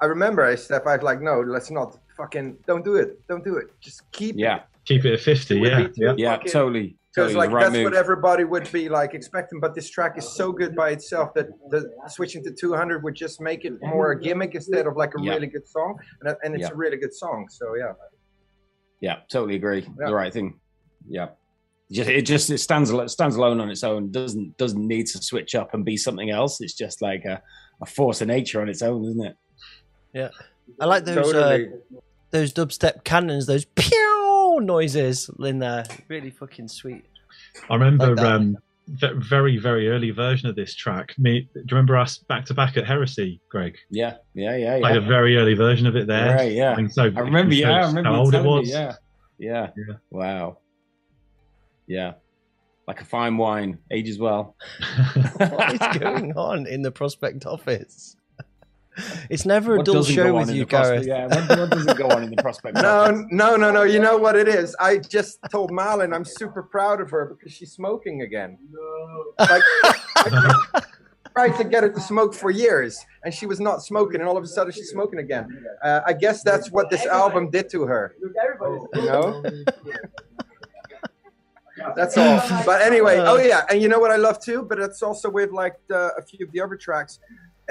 i 0.00 0.06
remember 0.06 0.42
i 0.44 0.54
steph 0.54 0.86
i 0.86 0.94
was 0.96 1.02
like 1.02 1.20
no 1.20 1.40
let's 1.40 1.70
not 1.70 1.98
fucking 2.18 2.58
don't 2.66 2.84
do 2.84 2.96
it 2.96 3.26
don't 3.28 3.44
do 3.44 3.56
it 3.56 3.66
just 3.80 4.02
keep 4.12 4.34
Yeah. 4.36 4.60
Keep 4.84 5.04
it 5.04 5.12
at 5.14 5.20
50, 5.20 5.60
Would 5.60 5.70
yeah. 5.70 5.86
yeah. 5.96 6.14
Yeah, 6.16 6.36
fucking- 6.36 6.52
totally. 6.52 6.96
because 7.14 7.32
totally 7.32 7.34
like 7.34 7.50
right 7.50 7.62
that's 7.64 7.72
move. 7.74 7.84
what 7.84 7.94
everybody 7.94 8.44
would 8.44 8.70
be 8.72 8.88
like 8.88 9.12
expecting 9.14 9.60
but 9.60 9.74
this 9.74 9.88
track 9.90 10.16
is 10.18 10.26
so 10.40 10.50
good 10.52 10.74
by 10.74 10.90
itself 10.90 11.32
that 11.34 11.46
the 11.70 11.80
switching 12.08 12.42
to 12.44 12.50
200 12.52 13.02
would 13.04 13.14
just 13.14 13.40
make 13.40 13.64
it 13.64 13.74
more 13.82 14.12
a 14.12 14.20
gimmick 14.20 14.54
instead 14.54 14.86
of 14.86 14.96
like 14.96 15.12
a 15.18 15.22
Yeah. 15.22 15.32
really 15.34 15.46
good 15.46 15.66
song 15.66 15.96
and, 16.22 16.36
and 16.42 16.54
it's 16.54 16.62
Yeah. 16.62 16.72
a 16.72 16.74
really 16.74 16.96
good 16.96 17.14
song 17.14 17.46
so 17.50 17.74
yeah 17.76 17.92
Yeah, 19.00 19.16
totally 19.30 19.54
agree. 19.56 19.82
Yeah. 20.00 20.06
The 20.08 20.14
right 20.22 20.32
thing. 20.32 20.48
Yeah. 21.08 21.28
just 21.92 22.10
it 22.10 22.22
just 22.22 22.50
it 22.50 22.58
stands 22.58 22.90
al- 22.90 23.08
stands 23.08 23.36
alone 23.36 23.60
on 23.60 23.70
its 23.70 23.84
own. 23.84 24.10
Doesn't 24.10 24.56
doesn't 24.62 24.84
need 24.94 25.06
to 25.12 25.18
switch 25.30 25.54
up 25.54 25.68
and 25.74 25.84
be 25.84 25.96
something 25.96 26.30
else. 26.30 26.60
It's 26.60 26.74
just 26.84 27.00
like 27.00 27.24
a, 27.24 27.40
a 27.80 27.86
force 27.86 28.20
of 28.22 28.26
nature 28.28 28.60
on 28.62 28.68
its 28.68 28.82
own, 28.82 29.04
isn't 29.10 29.24
it? 29.30 29.36
Yeah, 30.12 30.30
I 30.80 30.84
like 30.92 31.04
those 31.04 31.32
Totally. 31.32 31.68
uh, 31.68 32.00
those 32.30 32.52
dubstep 32.52 33.04
cannons, 33.04 33.46
those 33.46 33.64
pew 33.64 34.58
noises 34.60 35.30
in 35.38 35.58
there. 35.58 35.84
Really 36.08 36.30
fucking 36.30 36.68
sweet. 36.68 37.04
I 37.70 37.74
remember 37.74 38.14
Like 38.14 38.26
um, 38.26 38.56
ve- 38.88 39.14
very 39.16 39.56
very 39.58 39.88
early 39.88 40.10
version 40.10 40.48
of 40.48 40.56
this 40.56 40.74
track. 40.74 41.14
Me, 41.18 41.48
do 41.54 41.60
you 41.60 41.64
remember 41.70 41.96
us 41.96 42.18
back 42.18 42.44
to 42.46 42.54
back 42.54 42.76
at 42.76 42.86
Heresy, 42.86 43.40
Greg? 43.50 43.76
Yeah, 43.90 44.16
yeah, 44.34 44.56
yeah, 44.56 44.76
yeah. 44.76 44.82
Like 44.82 44.96
a 44.96 45.00
very 45.00 45.36
early 45.36 45.54
version 45.54 45.86
of 45.86 45.96
it 45.96 46.06
there. 46.06 46.36
Right, 46.36 46.52
yeah. 46.52 46.72
I, 46.72 46.76
mean, 46.76 46.90
so 46.90 47.04
I 47.04 47.20
remember. 47.20 47.54
Yeah, 47.54 47.84
I 47.84 47.86
remember 47.86 48.10
how 48.10 48.16
old 48.20 48.34
it 48.34 48.38
telling 48.38 48.50
me, 48.50 48.58
was. 48.60 48.70
Yeah, 48.70 48.94
yeah, 49.38 49.70
Yeah. 49.76 49.94
Wow. 50.10 50.58
Yeah, 51.86 52.14
like 52.86 53.00
a 53.00 53.04
fine 53.04 53.38
wine, 53.38 53.78
ages 53.90 54.18
well. 54.18 54.56
What 55.38 55.72
is 55.72 55.98
going 55.98 56.36
on 56.36 56.66
in 56.66 56.82
the 56.82 56.92
PRSPCT 56.92 57.46
office? 57.46 58.16
It's 59.30 59.44
never 59.46 59.74
a 59.74 59.76
What 59.78 59.86
dull 59.86 60.02
show 60.02 60.34
with 60.34 60.50
you, 60.50 60.64
the 60.64 60.70
PRSPCT- 60.76 60.82
Gareth. 60.82 61.06
Yeah, 61.06 61.26
what, 61.26 61.58
what 61.58 61.70
doesn't 61.70 61.96
go 61.98 62.08
on 62.08 62.22
in 62.24 62.30
the 62.30 62.36
PRSPCT? 62.42 62.76
office? 62.82 63.26
No, 63.30 63.50
no, 63.50 63.56
no, 63.56 63.70
no. 63.72 63.82
You 63.84 63.98
know 64.00 64.16
what 64.16 64.36
it 64.36 64.48
is? 64.48 64.74
I 64.80 64.98
just 64.98 65.38
told 65.50 65.70
Malin 65.70 66.12
I'm 66.12 66.24
super 66.24 66.62
proud 66.62 67.00
of 67.00 67.10
her 67.10 67.26
because 67.26 67.52
she's 67.52 67.72
smoking 67.72 68.22
again. 68.22 68.58
Like, 69.38 69.62
I 69.84 70.82
tried 71.34 71.56
to 71.58 71.64
get 71.64 71.82
her 71.84 71.90
to 71.90 72.00
smoke 72.00 72.34
for 72.34 72.50
years, 72.50 72.98
and 73.24 73.32
she 73.32 73.46
was 73.46 73.60
not 73.60 73.82
smoking, 73.82 74.20
and 74.20 74.28
all 74.28 74.36
of 74.36 74.44
a 74.44 74.48
sudden 74.48 74.72
she's 74.72 74.88
smoking 74.90 75.20
again. 75.20 75.64
Uh, 75.82 76.00
I 76.06 76.12
guess 76.12 76.42
that's 76.42 76.70
what 76.70 76.90
this 76.90 77.06
album 77.06 77.50
did 77.50 77.68
to 77.70 77.82
her. 77.84 78.14
You 78.20 78.32
know? 78.94 79.42
That's 81.94 82.16
all. 82.18 82.42
But 82.66 82.82
anyway, 82.82 83.18
oh 83.18 83.36
yeah, 83.38 83.62
and 83.70 83.80
you 83.80 83.88
know 83.88 84.00
what 84.00 84.10
I 84.10 84.16
love 84.16 84.40
too. 84.40 84.62
But 84.62 84.80
it's 84.80 85.00
also 85.02 85.30
with 85.30 85.52
like 85.52 85.74
the, 85.86 86.12
a 86.18 86.22
few 86.22 86.44
of 86.44 86.50
the 86.52 86.60
other 86.60 86.76
tracks. 86.76 87.20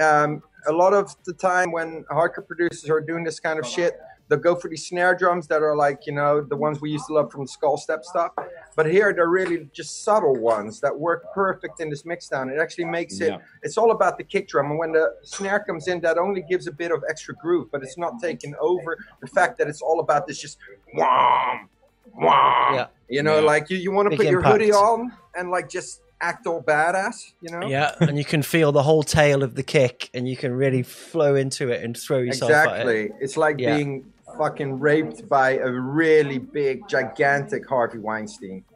Um, 0.01 0.41
a 0.68 0.73
lot 0.73 0.94
of 0.94 1.15
the 1.26 1.34
time 1.34 1.72
when 1.72 2.03
hardcore 2.11 2.45
producers 2.48 2.89
are 2.89 3.02
doing 3.02 3.23
this 3.23 3.39
kind 3.39 3.60
of 3.60 3.65
shit, 3.65 3.99
they'll 4.27 4.38
go 4.39 4.56
for 4.56 4.69
these 4.69 4.85
snare 4.85 5.15
drums 5.15 5.48
that 5.48 5.61
are 5.64 5.76
like 5.76 6.06
you 6.06 6.14
know 6.14 6.41
the 6.41 6.56
ones 6.56 6.81
we 6.81 6.91
used 6.91 7.07
to 7.07 7.14
love 7.14 7.31
from 7.31 7.44
the 7.44 7.48
skull 7.48 7.77
step 7.77 8.03
stuff. 8.03 8.31
But 8.76 8.85
here 8.91 9.14
they're 9.14 9.30
really 9.30 9.69
just 9.73 10.03
subtle 10.03 10.35
ones 10.35 10.80
that 10.81 10.98
work 10.98 11.34
perfect 11.34 11.80
in 11.80 11.89
this 11.89 12.06
mix 12.06 12.27
down. 12.27 12.49
It 12.49 12.60
actually 12.60 12.85
makes 12.85 13.19
it. 13.22 13.30
Yeah. 13.30 13.38
It's 13.64 13.77
all 13.77 13.91
about 13.91 14.18
the 14.18 14.23
kick 14.23 14.48
drum, 14.49 14.69
and 14.72 14.77
when 14.80 14.91
the 14.91 15.15
snare 15.23 15.61
comes 15.61 15.88
in, 15.88 16.02
that 16.02 16.18
only 16.18 16.41
gives 16.41 16.68
a 16.68 16.72
bit 16.72 16.91
of 16.91 17.03
extra 17.10 17.34
groove, 17.35 17.69
but 17.72 17.81
it's 17.84 17.98
not 17.98 18.19
taking 18.22 18.53
over 18.60 18.98
the 19.22 19.27
fact 19.27 19.57
that 19.60 19.68
it's 19.68 19.81
all 19.81 19.99
about 20.02 20.27
this 20.27 20.39
just 20.41 20.57
wham, 20.94 21.69
wham. 22.14 22.73
Yeah. 22.76 22.88
You 23.10 23.23
know, 23.23 23.39
Yeah. 23.39 23.45
like 23.45 23.69
you, 23.69 23.77
you 23.77 23.91
want 23.91 24.11
to 24.11 24.18
put 24.18 24.26
your 24.26 24.39
impact. 24.39 24.60
hoodie 24.61 24.73
on 24.73 25.14
and 25.35 25.49
like 25.49 25.69
just 25.69 26.02
act 26.19 26.48
all 26.48 26.61
badass, 26.61 27.34
you 27.41 27.52
know? 27.52 27.68
Yeah, 27.68 27.94
and 27.99 28.18
you 28.18 28.26
can 28.26 28.41
feel 28.41 28.72
the 28.72 28.84
whole 28.84 29.03
tail 29.03 29.44
of 29.44 29.56
the 29.56 29.64
kick, 29.64 30.10
and 30.14 30.27
you 30.27 30.35
can 30.35 30.53
really 30.53 30.84
flow 30.84 31.35
into 31.35 31.69
it 31.69 31.84
and 31.84 31.95
throw 31.98 32.19
yourself 32.19 32.52
at 32.52 32.65
it. 32.65 32.69
Exactly. 32.72 33.11
It's 33.19 33.38
like 33.38 33.60
Yeah. 33.60 33.76
being 33.77 34.11
fucking 34.38 34.80
raped 34.80 35.27
by 35.30 35.57
a 35.57 35.69
really 35.69 36.38
big, 36.38 36.88
gigantic 36.88 37.68
Harvey 37.68 37.99
Weinstein. 37.99 38.64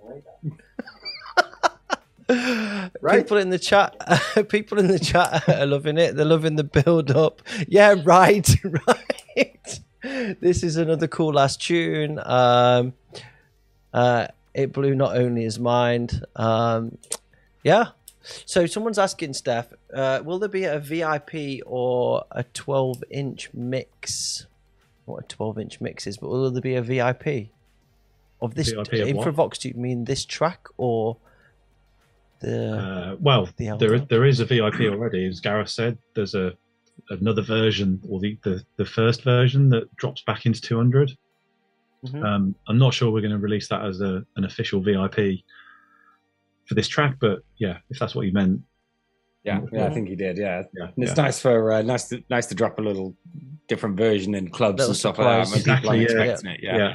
Right? 2.30 3.20
People 3.24 3.38
in 3.38 3.50
the 3.50 3.60
chat, 3.60 3.94
people 4.50 4.80
in 4.80 4.88
the 4.88 5.00
chat 5.00 5.50
are 5.50 5.66
loving 5.66 5.98
it. 5.98 6.16
They're 6.16 6.24
loving 6.26 6.56
the 6.56 6.64
build 6.64 7.12
up. 7.12 7.42
Yeah, 7.68 7.96
right, 8.06 8.50
right. 8.88 9.80
This 10.40 10.64
is 10.64 10.78
another 10.78 11.10
cool 11.10 11.34
last 11.34 11.62
tune. 11.62 12.20
Um, 12.24 12.94
uh, 13.94 14.28
it 14.54 14.72
blew 14.72 14.96
not 14.96 15.18
only 15.18 15.44
his 15.44 15.60
mind. 15.60 16.26
Um, 16.38 16.98
yeah. 17.64 17.90
So 18.46 18.66
someone's 18.66 19.00
asking 19.00 19.34
Steph, 19.34 19.74
uh, 19.94 20.22
will 20.24 20.38
there 20.40 20.50
be 20.50 20.66
a 20.66 20.80
VIP 20.80 21.62
or 21.66 22.24
a 22.32 22.44
12 22.44 23.04
inch 23.10 23.50
mix? 23.54 24.46
What 25.06 25.24
a 25.24 25.28
12 25.28 25.60
inch 25.60 25.82
mix 25.82 26.06
is, 26.06 26.18
but 26.18 26.30
will 26.30 26.52
there 26.52 26.62
be 26.62 26.76
a 26.76 26.82
VIP 26.82 27.50
of 28.42 28.54
this? 28.56 28.72
VIP 28.72 29.16
of 29.18 29.38
what? 29.38 29.60
Do 29.60 29.70
you 29.70 29.74
mean 29.76 30.06
this 30.06 30.24
track 30.26 30.68
or 30.78 31.18
the? 32.40 32.78
Uh, 32.78 33.16
well, 33.20 33.50
The 33.58 33.76
there 33.80 34.00
there 34.00 34.26
is 34.26 34.40
a 34.40 34.46
VIP 34.46 34.82
already, 34.82 35.26
as 35.26 35.40
Gareth 35.40 35.70
said. 35.70 35.98
There's 36.14 36.36
a 36.36 36.54
another 37.10 37.42
version, 37.42 38.00
or 38.08 38.20
the 38.20 38.38
the, 38.44 38.64
the 38.78 38.86
first 38.86 39.24
version 39.24 39.70
that 39.70 39.94
drops 39.96 40.22
back 40.22 40.46
into 40.46 40.62
200. 40.62 41.18
Mhm. 42.06 42.24
Um, 42.24 42.56
I'm 42.68 42.78
not 42.78 42.94
sure 42.94 43.12
we're 43.12 43.22
going 43.22 43.32
to 43.32 43.38
release 43.38 43.68
that 43.70 43.84
as 43.84 44.02
a 44.02 44.24
an 44.36 44.44
official 44.44 44.82
VIP 44.82 45.44
for 46.72 46.76
this 46.76 46.88
track, 46.88 47.18
but 47.20 47.40
yeah, 47.58 47.80
if 47.90 48.00
that's 48.00 48.16
what 48.16 48.26
you 48.26 48.32
meant, 48.32 48.62
Yeah, 49.44 49.60
yeah, 49.74 49.88
I 49.88 49.90
think 49.94 50.08
he 50.08 50.16
did. 50.16 50.38
Yeah, 50.38 50.64
yeah, 50.74 50.86
and 50.96 51.04
it's 51.04 51.18
yeah. 51.18 51.24
nice 51.24 51.42
for 51.42 51.74
uh, 51.74 51.82
nice 51.82 52.08
to 52.10 52.24
nice 52.30 52.46
to 52.48 52.56
drop 52.56 52.80
a 52.80 52.82
little 52.82 53.14
different 53.68 53.98
version 53.98 54.36
in 54.36 54.50
clubs 54.50 54.78
Little 54.78 54.92
and 54.92 54.98
stuff 54.98 55.18
like 55.18 55.28
that. 55.28 55.48
surprise. 55.48 55.66
When 55.66 55.76
people 55.76 55.90
aren't 55.90 56.02
Exactly, 56.04 56.18
yeah. 56.26 56.32
expecting 56.32 56.52
it. 56.52 56.60
Yeah. 56.64 56.78
yeah. 56.78 56.94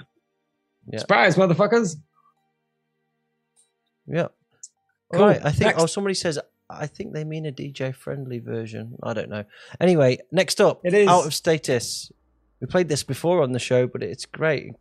Yeah. 0.92 0.98
surprise, 1.00 1.36
motherfuckers! 1.36 1.96
Yeah. 4.06 4.28
Cool. 5.12 5.20
All 5.22 5.28
right. 5.28 5.40
I 5.44 5.50
think. 5.50 5.60
Next. 5.76 5.82
Oh, 5.82 5.86
somebody 5.86 6.14
says. 6.14 6.38
I 6.70 6.86
think 6.86 7.12
they 7.12 7.24
mean 7.24 7.44
a 7.46 7.52
DJ 7.52 7.94
friendly 7.94 8.38
version. 8.40 8.96
I 9.02 9.12
don't 9.12 9.28
know. 9.28 9.44
Anyway, 9.78 10.18
next 10.32 10.60
up, 10.60 10.80
It 10.84 10.94
is. 10.94 11.06
out 11.06 11.26
of 11.26 11.32
Statis. 11.32 12.10
We 12.60 12.66
played 12.66 12.88
this 12.88 13.04
before 13.04 13.42
on 13.42 13.52
the 13.52 13.58
show, 13.60 13.86
but 13.86 14.02
it's 14.02 14.24
great. 14.26 14.72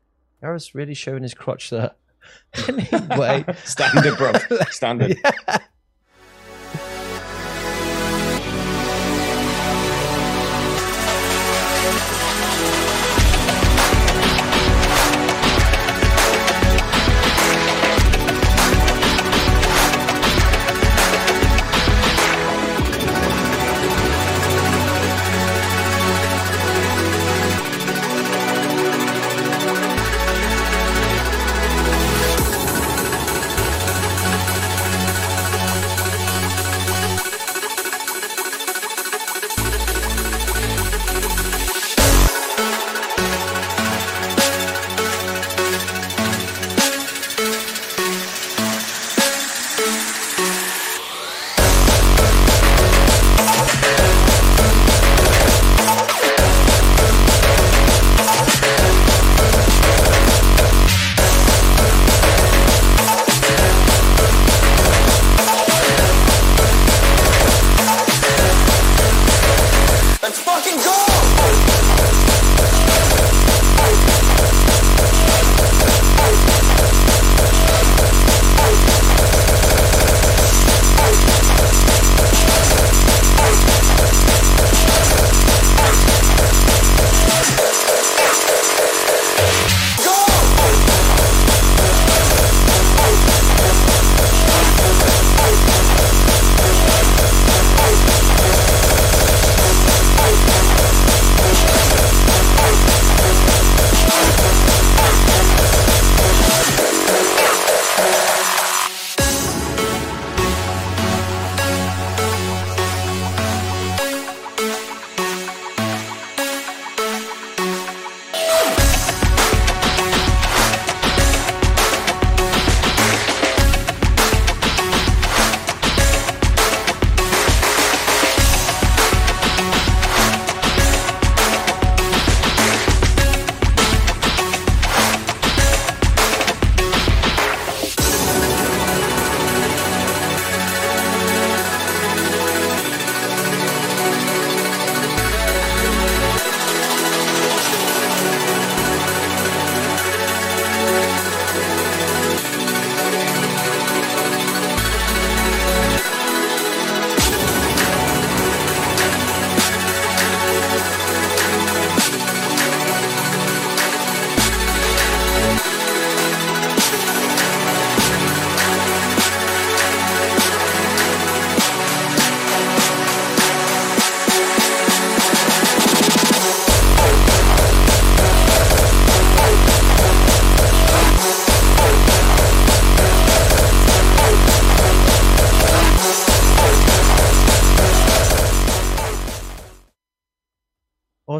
Gareth's 0.41 0.73
really 0.73 0.95
showing 0.95 1.21
his 1.23 1.33
crotch 1.35 1.69
there. 1.69 1.91
anyway, 2.67 3.45
Standard, 3.63 4.17
bro. 4.17 4.33
Standard. 4.69 5.17
yeah. 5.23 5.57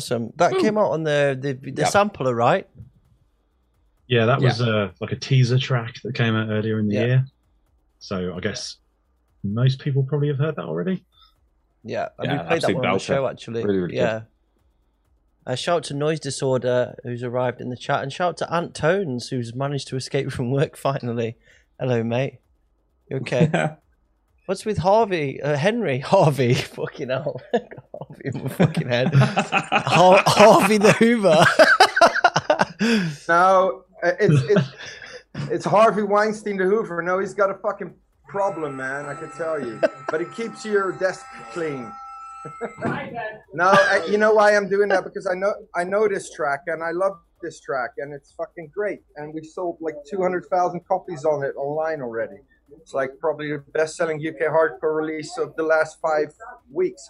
Awesome. 0.06 0.34
That 0.36 0.54
came 0.60 0.78
out 0.78 0.92
on 0.92 1.04
the 1.04 1.38
the, 1.40 1.54
the 1.72 1.82
Yep. 1.82 1.88
sampler, 1.90 2.36
right? 2.36 2.68
Yeah, 4.08 4.26
that 4.28 4.40
Yeah. 4.40 4.46
was 4.48 4.62
uh, 4.62 4.92
like 5.02 5.12
a 5.12 5.16
teaser 5.16 5.58
track 5.58 5.96
that 6.04 6.14
came 6.14 6.36
out 6.36 6.50
earlier 6.50 6.80
in 6.80 6.88
the 6.88 6.94
Yeah. 6.96 7.06
year. 7.06 7.26
So 8.00 8.36
I 8.36 8.40
guess 8.40 8.78
most 9.44 9.80
people 9.80 10.04
probably 10.04 10.28
have 10.28 10.38
heard 10.38 10.56
that 10.58 10.66
already. 10.66 11.04
Yeah, 11.84 12.10
and 12.20 12.28
Yeah, 12.28 12.34
we 12.34 12.38
played 12.40 12.50
that 12.50 12.56
absolute 12.56 12.76
one 12.78 12.86
on 12.88 12.94
the 12.94 13.00
show 13.00 13.28
actually. 13.28 13.64
Really, 13.64 13.78
really 13.80 13.92
good. 13.94 13.98
yeah. 13.98 14.22
Uh, 15.48 15.56
shout 15.56 15.84
to 15.86 15.94
Noise 15.94 16.20
Disorder 16.20 16.96
who's 17.04 17.24
arrived 17.24 17.62
in 17.62 17.70
the 17.70 17.78
chat, 17.78 18.02
and 18.04 18.12
shout 18.14 18.38
to 18.38 18.54
Ant 18.54 18.74
Tones 18.76 19.30
who's 19.30 19.54
managed 19.56 19.88
to 19.90 19.96
escape 19.96 20.32
from 20.32 20.52
work 20.52 20.76
finally. 20.88 21.38
Hello, 21.80 22.04
mate. 22.04 22.40
You 23.10 23.18
okay? 23.18 23.50
What's 24.46 24.66
with 24.66 24.78
Harvey? 24.80 25.42
Uh, 25.42 25.56
Henry 25.56 26.00
Harvey? 26.12 26.54
Fucking 26.54 27.10
hell! 27.10 27.42
Harvey 27.54 28.22
in 28.26 28.44
my 28.44 28.50
fucking 28.50 28.88
head. 28.88 29.14
Har- 29.14 30.24
Harvey 30.26 30.78
the 30.78 30.94
Hoover. 30.94 31.44
No, 33.30 33.86
uh, 34.04 34.12
it's 34.20 34.42
it's 34.50 34.68
it's 35.50 35.66
Harvey 35.66 36.04
Weinstein 36.04 36.58
the 36.58 36.66
Hoover. 36.66 37.02
No, 37.02 37.20
he's 37.20 37.34
got 37.34 37.50
a 37.50 37.56
fucking 37.56 37.94
problem, 38.28 38.76
man. 38.76 39.06
I 39.06 39.14
can 39.16 39.32
tell 39.32 39.60
you. 39.60 39.80
But 40.12 40.20
he 40.20 40.28
keeps 40.28 40.66
your 40.66 40.92
desk 40.92 41.26
clean. 41.52 41.90
no, 43.54 43.66
uh, 43.70 44.02
you 44.10 44.18
know 44.18 44.34
why 44.34 44.56
I'm 44.56 44.68
doing 44.70 44.90
that 44.90 45.04
because 45.06 45.26
I 45.26 45.34
know 45.36 45.54
I 45.74 45.84
know 45.86 46.08
this 46.08 46.30
track 46.32 46.62
and 46.68 46.84
I 46.84 46.92
love 46.92 47.14
this 47.42 47.60
track 47.62 47.92
and 47.98 48.14
it's 48.14 48.34
fucking 48.34 48.70
great. 48.76 49.00
And 49.16 49.34
we 49.34 49.42
sold 49.44 49.78
like 49.80 49.96
200,000 50.10 50.82
copies 50.86 51.24
on 51.26 51.44
it 51.44 51.56
online 51.56 52.02
already. 52.02 52.38
It's 52.72 52.94
like 52.94 53.12
probably 53.20 53.52
the 53.52 53.60
best-selling 53.60 54.18
UK 54.26 54.52
hardcore 54.52 54.96
release 54.96 55.38
of 55.38 55.56
the 55.56 55.64
last 55.64 56.00
five 56.02 56.34
weeks. 56.72 57.08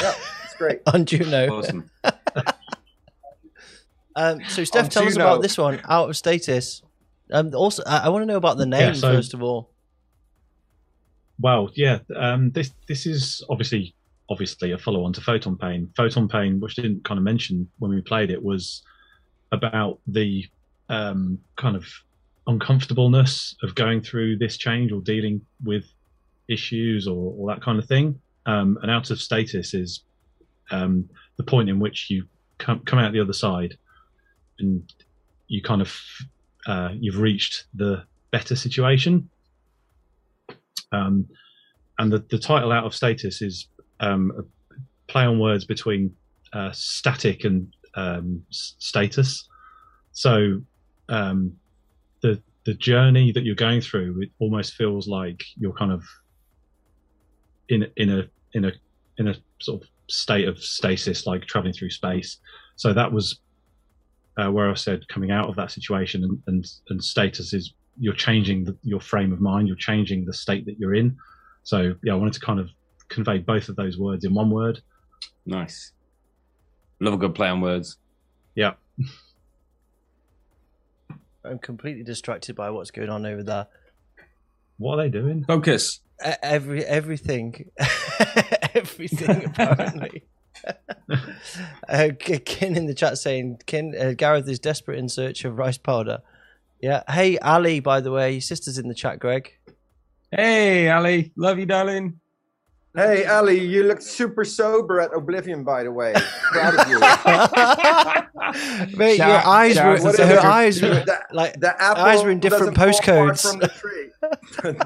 Yeah, 0.00 0.14
it's 0.44 0.54
great. 0.56 0.80
on 0.92 1.04
Juno. 1.04 1.58
Awesome. 1.58 1.90
Um, 4.14 4.40
so 4.48 4.62
Steph, 4.64 4.84
On 4.84 4.90
tell 4.90 5.06
us 5.06 5.16
about 5.16 5.42
this 5.42 5.56
one, 5.56 5.80
Out 5.88 6.10
of 6.10 6.16
Statis. 6.16 6.82
Um, 7.30 7.54
also, 7.54 7.82
I, 7.86 7.98
I 8.00 8.08
want 8.10 8.22
to 8.22 8.26
know 8.26 8.36
about 8.36 8.58
the 8.58 8.66
name 8.66 8.88
Yeah, 8.88 8.92
so- 8.92 9.14
first 9.14 9.32
of 9.34 9.42
all. 9.42 9.70
Well, 11.40 11.70
yeah, 11.74 12.00
um, 12.14 12.50
this 12.50 12.72
this 12.86 13.06
is 13.06 13.42
obviously 13.48 13.94
obviously 14.30 14.70
a 14.72 14.78
follow 14.78 15.02
on 15.04 15.12
to 15.14 15.20
Photon 15.20 15.56
Pain. 15.56 15.90
Photon 15.96 16.28
Pain, 16.28 16.60
which 16.60 16.78
I 16.78 16.82
didn't 16.82 17.04
kind 17.04 17.18
of 17.18 17.24
mention 17.24 17.68
when 17.78 17.90
we 17.90 18.00
played 18.00 18.30
it, 18.30 18.40
was 18.40 18.82
about 19.50 19.98
the 20.06 20.44
um, 20.88 21.38
kind 21.56 21.74
of 21.74 21.86
uncomfortableness 22.46 23.54
of 23.62 23.74
going 23.74 24.00
through 24.00 24.38
this 24.38 24.56
change 24.56 24.92
or 24.92 25.00
dealing 25.00 25.40
with 25.64 25.84
issues 26.48 27.06
or, 27.06 27.34
or 27.36 27.54
that 27.54 27.62
kind 27.62 27.78
of 27.78 27.86
thing. 27.86 28.20
Um, 28.46 28.78
and 28.82 28.90
out 28.90 29.10
of 29.10 29.18
Statis 29.18 29.74
is 29.74 30.02
um, 30.70 31.08
the 31.36 31.44
point 31.44 31.68
in 31.68 31.78
which 31.78 32.10
you 32.10 32.26
come 32.58 32.80
come 32.80 32.98
out 32.98 33.12
the 33.12 33.20
other 33.20 33.32
side 33.32 33.76
and 34.58 34.92
you 35.48 35.62
kind 35.62 35.80
of 35.80 35.96
uh, 36.66 36.90
you've 36.94 37.18
reached 37.18 37.64
the 37.74 38.04
better 38.30 38.56
situation. 38.56 39.28
Um, 40.92 41.26
and 41.98 42.12
the, 42.12 42.24
the 42.30 42.38
title 42.38 42.72
out 42.72 42.84
of 42.84 42.92
Statis 42.92 43.42
is 43.42 43.68
um, 44.00 44.32
a 44.38 45.10
play 45.10 45.24
on 45.24 45.38
words 45.38 45.64
between 45.64 46.14
uh, 46.52 46.70
static 46.72 47.44
and 47.44 47.72
um, 47.94 48.42
status. 48.50 49.48
So 50.12 50.60
um, 51.08 51.54
the 52.64 52.74
journey 52.74 53.32
that 53.32 53.44
you're 53.44 53.54
going 53.54 53.80
through 53.80 54.22
it 54.22 54.30
almost 54.38 54.74
feels 54.74 55.08
like 55.08 55.42
you're 55.56 55.72
kind 55.72 55.92
of 55.92 56.04
in 57.68 57.86
in 57.96 58.10
a 58.10 58.24
in 58.54 58.64
a 58.66 58.72
in 59.18 59.28
a 59.28 59.34
sort 59.60 59.82
of 59.82 59.88
state 60.08 60.46
of 60.48 60.58
stasis, 60.58 61.26
like 61.26 61.46
traveling 61.46 61.72
through 61.72 61.90
space. 61.90 62.38
So 62.76 62.92
that 62.92 63.12
was 63.12 63.40
uh, 64.38 64.50
where 64.50 64.70
I 64.70 64.74
said 64.74 65.06
coming 65.08 65.30
out 65.30 65.48
of 65.48 65.56
that 65.56 65.70
situation 65.70 66.24
and 66.24 66.42
and, 66.46 66.66
and 66.88 67.02
status 67.02 67.52
is 67.52 67.74
you're 67.98 68.14
changing 68.14 68.64
the, 68.64 68.76
your 68.82 69.00
frame 69.00 69.32
of 69.32 69.40
mind, 69.40 69.68
you're 69.68 69.76
changing 69.76 70.24
the 70.24 70.32
state 70.32 70.64
that 70.66 70.78
you're 70.78 70.94
in. 70.94 71.16
So 71.62 71.94
yeah, 72.02 72.12
I 72.12 72.16
wanted 72.16 72.34
to 72.34 72.40
kind 72.40 72.58
of 72.58 72.70
convey 73.08 73.38
both 73.38 73.68
of 73.68 73.76
those 73.76 73.98
words 73.98 74.24
in 74.24 74.34
one 74.34 74.50
word. 74.50 74.80
Nice. 75.44 75.92
Love 77.00 77.14
a 77.14 77.16
good 77.16 77.34
play 77.34 77.48
on 77.48 77.60
words. 77.60 77.98
Yeah. 78.54 78.72
I'm 81.44 81.58
completely 81.58 82.02
distracted 82.04 82.56
by 82.56 82.70
what's 82.70 82.90
going 82.90 83.10
on 83.10 83.26
over 83.26 83.42
there. 83.42 83.66
What 84.78 84.98
are 84.98 85.02
they 85.02 85.08
doing? 85.10 85.44
Focus. 85.44 86.00
E- 86.24 86.32
Every 86.42 86.84
everything, 86.84 87.70
everything 88.74 89.44
apparently. 89.46 90.24
uh, 91.88 92.08
Kin 92.18 92.76
in 92.76 92.86
the 92.86 92.94
chat 92.94 93.18
saying, 93.18 93.58
"Kin 93.66 93.94
uh, 93.98 94.12
Gareth 94.16 94.48
is 94.48 94.58
desperate 94.58 94.98
in 94.98 95.08
search 95.08 95.44
of 95.44 95.58
rice 95.58 95.78
powder." 95.78 96.20
Yeah. 96.80 97.02
Hey 97.08 97.38
Ali, 97.38 97.80
by 97.80 98.00
the 98.00 98.12
way, 98.12 98.32
your 98.32 98.40
sister's 98.40 98.78
in 98.78 98.88
the 98.88 98.94
chat. 98.94 99.18
Greg. 99.18 99.50
Hey, 100.30 100.88
Ali. 100.88 101.32
Love 101.36 101.58
you, 101.58 101.66
darling. 101.66 102.18
Hey, 102.94 103.24
Ali, 103.24 103.58
you 103.58 103.84
look 103.84 104.02
super 104.02 104.44
sober 104.44 105.00
at 105.00 105.14
Oblivion, 105.14 105.64
by 105.64 105.82
the 105.82 105.90
way. 105.90 106.12
Proud 106.52 106.74
of 106.78 106.88
you. 106.88 106.98
Mate, 108.98 109.16
your 109.16 109.28
eyes 109.46 109.74
shout 109.76 110.00
were 110.02 110.08
out 110.10 110.16
to 110.16 110.26
her 110.26 110.40
eyes 110.40 110.82
were 110.82 110.88
The- 110.88 111.18
like 111.32 111.58
the 111.58 111.74
apple 111.82 112.02
eyes 112.04 112.22
were 112.22 112.30
in 112.30 112.38
different 112.40 112.74
doesn't 112.74 113.02
fall 113.02 113.02
far 113.16 113.30
postcodes. 113.30 113.50
from 113.50 113.60
the 113.60 113.68
tree. 113.68 114.10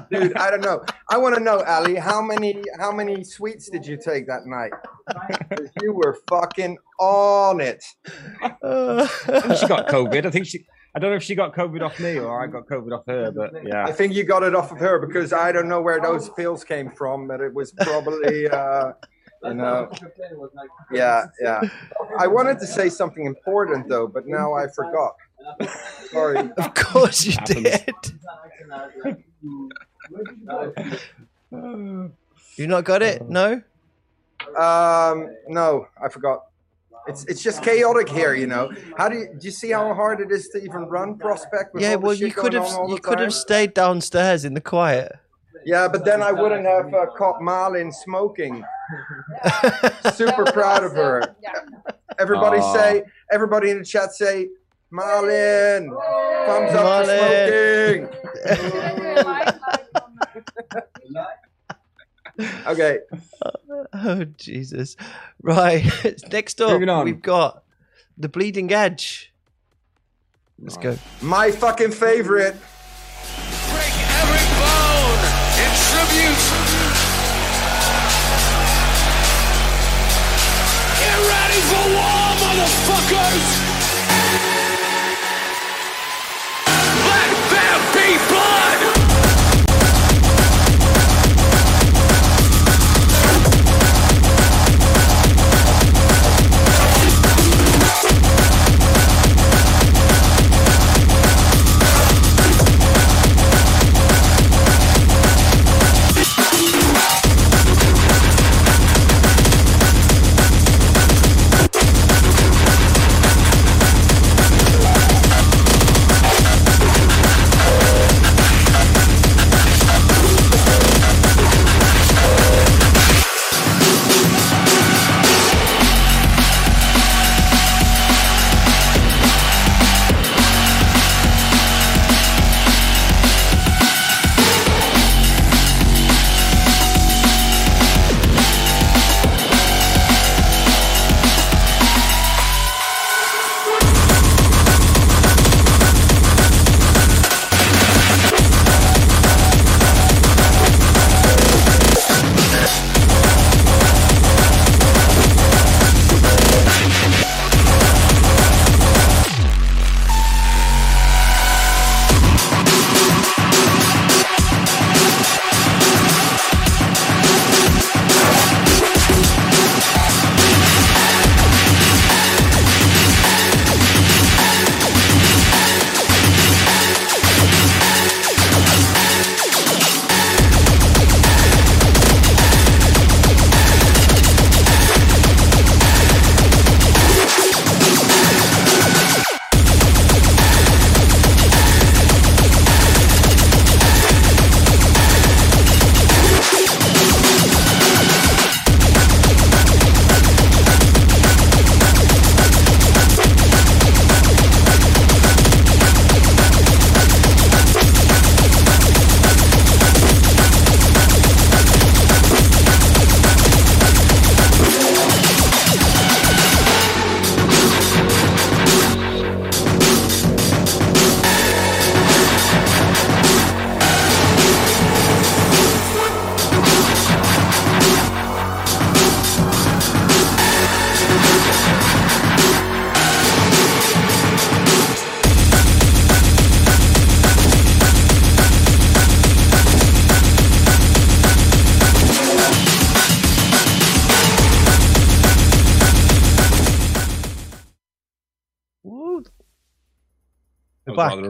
Dude, 0.21 0.37
I 0.37 0.49
don't 0.49 0.61
know. 0.61 0.83
I 1.09 1.17
want 1.17 1.35
to 1.35 1.41
know, 1.41 1.61
Ali, 1.67 1.95
how 1.95 2.21
many 2.21 2.63
how 2.79 2.91
many 2.93 3.25
sweets 3.25 3.69
did 3.69 3.85
you 3.85 3.97
take 3.97 4.25
that 4.27 4.45
night? 4.45 4.71
You 5.81 5.93
were 5.93 6.17
fucking 6.29 6.77
on 6.99 7.59
it. 7.61 7.83
I 8.41 9.05
think 9.07 9.57
she 9.57 9.67
got 9.67 9.87
COVID. 9.87 10.25
I 10.25 10.29
think 10.31 10.47
she. 10.47 10.65
I 10.97 10.99
don't 10.99 11.11
know 11.11 11.17
if 11.17 11.21
she 11.21 11.35
got 11.35 11.53
COVID 11.53 11.83
off 11.83 11.99
me 11.99 12.17
or 12.17 12.41
I 12.41 12.47
got 12.47 12.65
COVID 12.65 12.91
off 12.91 13.05
her, 13.05 13.29
but 13.29 13.53
yeah. 13.63 13.85
I 13.85 13.91
think 13.91 14.15
you 14.15 14.23
got 14.23 14.41
it 14.41 14.55
off 14.55 14.71
of 14.71 14.79
her 14.79 14.97
because 14.97 15.31
I 15.31 15.51
don't 15.51 15.69
know 15.69 15.79
where 15.79 16.01
those 16.01 16.31
pills 16.31 16.63
came 16.63 16.89
from, 16.89 17.27
but 17.27 17.39
it 17.39 17.53
was 17.53 17.71
probably, 17.71 18.47
uh, 18.49 18.93
you 19.43 19.53
know, 19.53 19.91
yeah, 20.91 21.27
yeah. 21.39 21.61
I 22.17 22.25
wanted 22.25 22.57
to 22.61 22.65
say 22.65 22.89
something 22.89 23.27
important 23.27 23.87
though, 23.87 24.07
but 24.07 24.25
now 24.25 24.55
I 24.55 24.65
forgot. 24.69 25.13
Sorry. 26.09 26.49
Of 26.57 26.73
course 26.73 27.25
you 27.27 27.35
did. 27.45 27.93
You 32.55 32.65
not 32.65 32.85
got 32.85 33.03
it? 33.03 33.29
No. 33.29 33.61
Um, 34.57 35.29
no, 35.47 35.87
I 36.03 36.09
forgot. 36.09 36.45
It's 37.07 37.23
it's 37.25 37.41
just 37.41 37.63
chaotic 37.63 38.09
here, 38.09 38.33
you 38.35 38.47
know. 38.47 38.71
How 38.97 39.07
do 39.09 39.17
you 39.17 39.27
do 39.39 39.45
you 39.45 39.51
see 39.51 39.71
how 39.71 39.93
hard 39.93 40.19
it 40.21 40.31
is 40.31 40.49
to 40.49 40.63
even 40.63 40.81
run 40.83 41.15
PRSPCT? 41.15 41.73
With 41.73 41.83
Yeah. 41.83 41.91
all 41.93 41.99
the 41.99 42.05
Well, 42.07 42.15
shit 42.15 42.27
you 42.27 42.33
could 42.33 42.53
have 42.53 42.67
you 42.89 42.97
could 42.97 43.19
have 43.19 43.33
stayed 43.33 43.73
downstairs 43.73 44.43
in 44.45 44.53
the 44.53 44.61
quiet. 44.61 45.13
Yeah, 45.65 45.87
but 45.87 46.05
then 46.05 46.21
I 46.21 46.31
wouldn't 46.31 46.65
have 46.65 46.93
uh, 46.93 47.07
caught 47.17 47.41
Malin 47.41 47.91
smoking. 47.91 48.63
Super 50.13 50.45
proud 50.45 50.83
of 50.83 50.93
her. 50.93 51.35
Everybody 52.19 52.59
Aw. 52.59 52.73
say, 52.73 53.03
everybody 53.31 53.71
in 53.71 53.79
the 53.79 53.83
chat 53.85 54.13
say, 54.13 54.47
Malin, 54.91 55.89
thumbs 56.45 56.71
up 56.73 57.05
Malin. 57.07 58.07
for 58.07 58.17
smoking. 58.45 58.83
okay, 62.67 62.99
Oh 63.93 64.23
Jesus! 64.37 64.95
Right. 65.41 65.85
Next 66.31 66.61
up, 66.61 66.79
we've 67.03 67.21
got 67.21 67.63
the 68.17 68.29
Bleeding 68.29 68.71
Edge. 68.71 69.33
Let's 70.59 70.77
go. 70.77 70.97
my 71.21 71.51
fucking 71.51 71.91
favorite. 71.91 72.53
Break 72.53 73.95
every 74.21 74.45
bone 74.57 75.21
in 75.61 75.71
tribute. 75.85 76.43
Get 80.97 81.17
ready 81.29 81.59
for 81.69 81.83
war, 81.93 82.27
motherfuckers! 82.41 83.66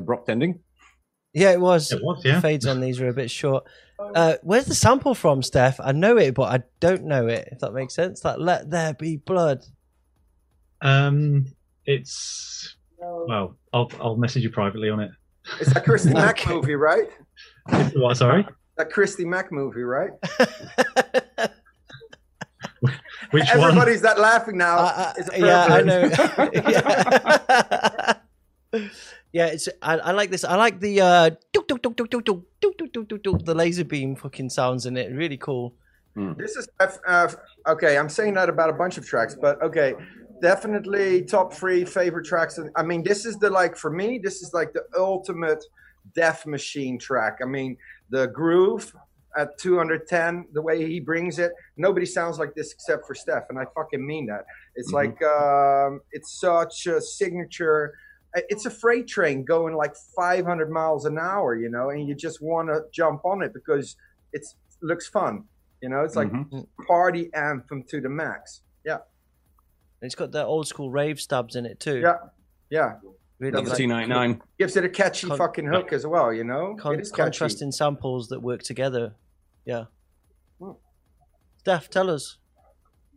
Abrupt 0.07 0.29
ending. 0.29 0.59
Yeah, 1.33 1.51
it 1.51 1.59
was. 1.59 1.91
It 1.91 2.01
was, 2.01 2.23
yeah. 2.23 2.39
Fades 2.39 2.65
on 2.65 2.79
these 2.79 3.01
are 3.01 3.09
a 3.09 3.13
bit 3.13 3.29
short. 3.29 3.65
Uh, 4.15 4.35
where's 4.41 4.65
the 4.65 4.73
sample 4.73 5.13
from, 5.13 5.43
Steph? 5.43 5.79
I 5.81 5.91
know 5.91 6.17
it, 6.17 6.33
but 6.33 6.43
I 6.43 6.63
don't 6.79 7.03
know 7.03 7.27
it. 7.27 7.49
If 7.51 7.59
that 7.59 7.73
makes 7.73 7.93
sense. 7.93 8.21
That 8.21 8.39
"Let 8.39 8.69
There 8.69 8.93
Be 8.93 9.17
Blood." 9.17 9.63
Um, 10.81 11.45
it's 11.85 12.75
well, 12.97 13.57
I'll 13.73 13.91
I'll 13.99 14.15
message 14.15 14.43
you 14.43 14.49
privately 14.49 14.89
on 14.89 15.01
it. 15.01 15.11
It's 15.59 15.73
that 15.73 15.83
Christy 15.83 16.13
Mack 16.13 16.39
Okay. 16.39 16.53
movie, 16.53 16.75
right? 16.75 17.09
What? 17.95 18.15
Sorry, 18.17 18.47
That 18.77 18.89
Christy 18.91 19.25
Mack 19.25 19.51
movie, 19.51 19.83
right? 19.83 20.11
which 23.31 23.49
one? 23.55 23.61
Everybody's 23.61 24.01
that 24.01 24.19
laughing 24.19 24.57
now. 24.57 24.77
Uh, 24.77 25.13
is 25.17 25.29
a 25.33 25.39
yeah, 25.39 25.65
I 25.65 25.81
know. 25.81 26.09
yeah. 28.73 28.81
Yeah, 29.33 29.47
it's. 29.47 29.67
I, 29.81 29.97
I 29.97 30.11
like 30.11 30.31
this. 30.31 30.43
I 30.43 30.55
like 30.55 30.79
the 30.79 31.01
uh, 31.01 31.29
duk, 31.51 31.67
duk, 31.67 31.81
duk, 31.81 31.95
duk, 31.95 32.09
duk, 32.09 32.23
duk, 32.25 32.43
duk, 32.61 32.77
duk, 32.77 32.93
duk, 32.93 33.07
duk, 33.07 33.23
duk, 33.23 33.45
the 33.45 33.53
laser 33.53 33.83
beam 33.83 34.15
fucking 34.15 34.49
sounds 34.49 34.85
in 34.85 34.97
it. 34.97 35.11
Really 35.11 35.37
cool. 35.37 35.73
This 36.37 36.55
is 36.55 36.67
uh, 36.79 37.27
okay. 37.67 37.97
I'm 37.97 38.09
saying 38.09 38.33
that 38.35 38.49
about 38.49 38.71
a 38.71 38.73
bunch 38.73 38.97
of 38.97 39.05
tracks, 39.05 39.35
but 39.39 39.61
okay, 39.61 39.93
definitely 40.41 41.23
top 41.23 41.53
three 41.53 41.85
favorite 41.85 42.25
tracks. 42.25 42.59
I 42.75 42.81
mean, 42.81 43.03
this 43.03 43.25
is 43.25 43.37
the 43.37 43.51
like 43.51 43.77
for 43.77 43.91
me. 43.91 44.19
This 44.23 44.41
is 44.41 44.51
like 44.51 44.73
the 44.73 44.83
ultimate 44.97 45.63
Deathmachine 46.17 46.99
track. 46.99 47.37
I 47.43 47.45
mean, 47.45 47.77
the 48.09 48.27
groove 48.27 48.91
at 49.37 49.57
210, 49.59 50.47
the 50.53 50.61
way 50.61 50.87
he 50.87 50.99
brings 50.99 51.37
it, 51.37 51.51
nobody 51.75 52.05
sounds 52.05 52.39
like 52.39 52.55
this 52.55 52.73
except 52.73 53.05
for 53.05 53.13
Steph, 53.13 53.43
and 53.49 53.59
I 53.59 53.65
fucking 53.75 54.03
mean 54.03 54.25
that. 54.25 54.45
It's 54.75 54.91
like 54.91 55.21
um, 55.21 56.01
it's 56.11 56.39
such 56.39 56.87
a 56.87 56.99
signature. 56.99 57.93
It's 58.49 58.65
a 58.65 58.69
freight 58.69 59.07
train 59.07 59.43
going 59.43 59.75
like 59.75 59.95
500 60.15 60.69
miles 60.69 61.05
an 61.05 61.17
hour, 61.17 61.55
you 61.55 61.69
know, 61.69 61.89
and 61.89 62.07
you 62.07 62.15
just 62.15 62.41
want 62.41 62.69
to 62.69 62.81
jump 62.91 63.25
on 63.25 63.41
it 63.41 63.53
because 63.53 63.95
it 64.33 64.45
looks 64.81 65.07
fun. 65.07 65.43
You 65.81 65.89
know, 65.89 66.01
it's 66.03 66.15
like 66.15 66.31
mm-hmm. 66.31 66.61
party 66.87 67.29
anthem 67.33 67.83
to 67.89 68.01
the 68.01 68.09
max. 68.09 68.61
Yeah, 68.85 68.97
It's 70.01 70.15
got 70.15 70.31
the 70.31 70.43
old 70.43 70.67
school 70.67 70.89
rave 70.89 71.19
stubs 71.19 71.55
in 71.55 71.65
it 71.65 71.79
too. 71.79 71.99
yeah, 71.99 72.15
yeah. 72.69 72.95
really 73.39 73.51
Another 73.51 73.69
like 73.69 73.77
T 73.77 73.85
ninety 73.87 74.09
nine. 74.09 74.41
Gives 74.57 74.75
it 74.75 74.85
a 74.85 74.89
catchy 74.89 75.27
Con- 75.27 75.37
fucking 75.37 75.67
hook 75.67 75.93
as 75.93 76.07
well. 76.07 76.33
You 76.33 76.43
know, 76.43 76.75
con- 76.79 76.95
it 76.95 77.01
is 77.01 77.11
catchy. 77.11 77.23
contrasting 77.23 77.71
samples 77.71 78.29
that 78.29 78.41
work 78.41 78.63
together. 78.63 79.13
Yeah. 79.65 79.85
Hmm. 80.59 80.71
Steph, 81.59 81.89
tell 81.89 82.09
us. 82.09 82.37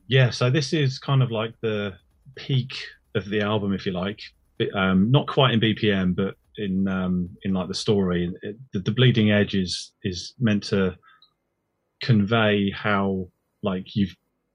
Yeah, 0.06 0.30
so 0.30 0.50
this 0.50 0.72
is 0.72 0.98
kind 0.98 1.22
of 1.22 1.30
like 1.30 1.54
the 1.62 1.94
peak 2.34 2.72
of 3.14 3.28
the 3.30 3.40
album, 3.40 3.72
if 3.72 3.86
you 3.86 3.92
like. 3.92 4.20
Um, 4.74 5.10
not 5.10 5.26
quite 5.26 5.52
in 5.54 5.60
BPM, 5.60 6.14
but 6.14 6.34
in 6.56 6.86
um, 6.88 7.30
in 7.42 7.52
like 7.52 7.68
the 7.68 7.74
story. 7.74 8.32
It, 8.42 8.56
the, 8.72 8.80
the 8.80 8.90
bleeding 8.90 9.30
edge 9.30 9.54
is 9.54 9.92
is 10.02 10.34
meant 10.38 10.64
to 10.64 10.96
convey 12.02 12.70
how 12.70 13.28
like 13.62 13.94
you've 13.94 14.14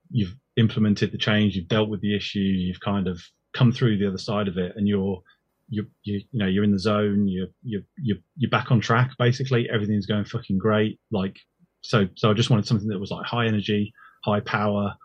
you've 0.10 0.36
implemented 0.58 1.12
the 1.12 1.18
change, 1.18 1.56
you've 1.56 1.68
dealt 1.68 1.90
with 1.90 2.02
the 2.02 2.16
issue, 2.16 2.40
you've 2.40 2.80
kind 2.80 3.08
of 3.08 3.22
come 3.54 3.72
through 3.72 3.98
the 3.98 4.08
other 4.08 4.18
side 4.18 4.48
of 4.48 4.58
it, 4.58 4.74
and 4.76 4.88
you're 4.88 5.22
you 5.70 5.86
you 6.04 6.22
you 6.32 6.40
know 6.40 6.48
you're 6.48 6.64
in 6.64 6.72
the 6.72 6.80
zone, 6.80 7.28
you're 7.28 7.48
you're 7.64 7.82
you're 7.98 8.18
you're 8.38 8.52
back 8.52 8.72
on 8.72 8.80
track. 8.80 9.12
Basically, 9.18 9.70
everything's 9.70 10.06
going 10.06 10.26
fucking 10.26 10.58
great. 10.58 11.00
Like 11.12 11.38
so, 11.82 12.08
so 12.16 12.30
I 12.32 12.34
just 12.34 12.50
wanted 12.50 12.68
something 12.68 12.88
that 12.88 13.00
was 13.00 13.12
like 13.12 13.26
high 13.26 13.46
energy, 13.46 13.94
high 14.24 14.40
power, 14.42 14.96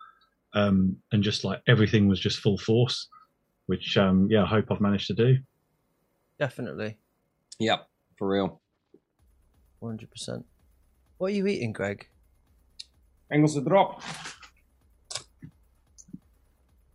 um, 0.54 0.96
and 1.12 1.22
just 1.22 1.44
like 1.44 1.60
everything 1.66 2.08
was 2.08 2.20
just 2.20 2.38
full 2.38 2.58
force, 2.58 3.08
which 3.70 3.96
um, 3.96 4.26
yeah, 4.28 4.42
I 4.42 4.46
hope 4.46 4.64
I've 4.72 4.80
managed 4.80 5.06
to 5.06 5.14
do. 5.14 5.36
Definitely. 6.40 6.98
Yep, 7.60 7.88
for 8.18 8.28
real. 8.28 8.60
100%. 9.80 10.42
What 11.18 11.28
are 11.28 11.34
you 11.34 11.46
eating, 11.46 11.72
Greg? 11.72 12.08
Engelse 13.32 13.64
drop. 13.64 14.02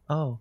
Oh. 0.09 0.39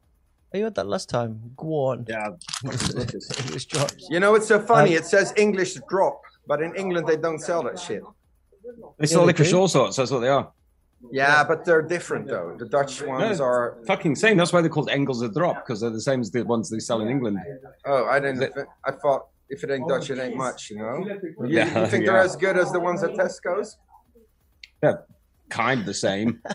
Oh, 0.53 0.59
you 0.59 0.65
had 0.65 0.75
that 0.75 0.89
last 0.89 1.09
time. 1.09 1.53
Go 1.57 1.69
on. 1.87 2.05
Yeah. 2.09 2.31
English 3.45 3.67
drops. 3.67 4.09
You 4.11 4.19
know, 4.19 4.35
it's 4.35 4.49
so 4.49 4.59
funny. 4.59 4.91
Um, 4.91 4.97
it 4.97 5.07
says 5.07 5.33
English 5.37 5.79
drop, 5.89 6.21
but 6.49 6.61
in 6.61 6.75
England 6.75 7.07
they 7.07 7.17
don't 7.17 7.39
sell 7.39 7.63
that 7.63 7.79
shit. 7.79 8.03
They 8.99 9.07
sell 9.07 9.21
they 9.21 9.27
licorice 9.29 9.51
do. 9.51 9.61
all 9.61 9.69
sorts. 9.69 9.97
That's 9.99 10.11
what 10.11 10.19
they 10.19 10.29
are. 10.29 10.51
Yeah, 11.11 11.45
but 11.45 11.65
they're 11.65 11.83
different 11.83 12.27
though. 12.27 12.57
The 12.59 12.67
Dutch 12.67 13.03
ones 13.03 13.39
No, 13.39 13.45
are. 13.45 13.79
Fucking 13.87 14.17
same. 14.17 14.37
That's 14.37 14.53
why 14.53 14.61
they're 14.61 14.71
called 14.71 14.89
Engelse 14.89 15.33
drop 15.33 15.65
because 15.65 15.81
they're 15.81 15.91
the 15.91 16.01
same 16.01 16.21
as 16.21 16.31
the 16.31 16.43
ones 16.43 16.71
they 16.71 16.79
sell 16.79 17.01
in 17.01 17.09
England. 17.09 17.39
Oh, 17.85 18.07
I 18.07 18.21
didn't. 18.21 18.53
I 18.85 18.93
thought 18.93 19.29
if 19.49 19.63
it 19.65 19.71
ain't 19.71 19.89
Dutch, 19.89 20.11
it 20.11 20.19
ain't 20.19 20.37
much. 20.37 20.71
You 20.71 20.79
know. 20.79 20.99
You, 20.99 21.47
Yeah, 21.47 21.81
you 21.85 21.87
think 21.89 22.07
they're 22.07 22.19
as 22.19 22.37
good 22.37 22.57
as 22.57 22.73
the 22.73 22.81
ones 22.81 23.03
at 23.03 23.13
Tesco's? 23.13 23.77
They're 24.81 25.05
kind 25.49 25.81
of 25.81 25.87
the 25.87 25.95
same. 25.95 26.43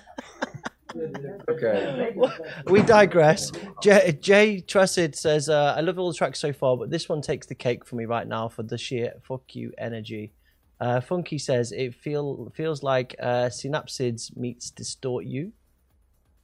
Okay. 1.47 2.15
we 2.65 2.81
digress. 2.81 3.51
Jay, 3.81 4.17
Jay 4.19 4.59
Trusted 4.61 5.15
says, 5.15 5.49
uh, 5.49 5.75
I 5.77 5.81
love 5.81 5.99
all 5.99 6.11
the 6.11 6.17
tracks 6.17 6.39
so 6.39 6.51
far, 6.51 6.77
but 6.77 6.89
this 6.89 7.07
one 7.07 7.21
takes 7.21 7.47
the 7.47 7.55
cake 7.55 7.85
for 7.85 7.95
me 7.95 8.05
right 8.05 8.27
now 8.27 8.49
for 8.49 8.63
the 8.63 8.77
sheer 8.77 9.13
fuck 9.21 9.55
you 9.55 9.71
energy. 9.77 10.33
Uh, 10.79 11.01
Funky 11.01 11.37
says, 11.37 11.71
it 11.71 11.93
feel 11.95 12.51
feels 12.55 12.83
like 12.83 13.15
uh, 13.19 13.49
Synapsids 13.49 14.35
meets 14.37 14.69
Distort 14.71 15.25
You. 15.25 15.51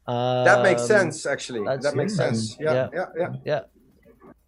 That 0.07 0.61
makes 0.61 0.81
Um, 0.83 0.87
sense, 0.87 1.25
actually. 1.25 1.63
That 1.81 1.95
makes 1.95 2.15
sense. 2.15 2.57
Yeah, 2.59 2.89
Yeah. 2.93 3.05
yeah, 3.17 3.29
yeah. 3.45 3.63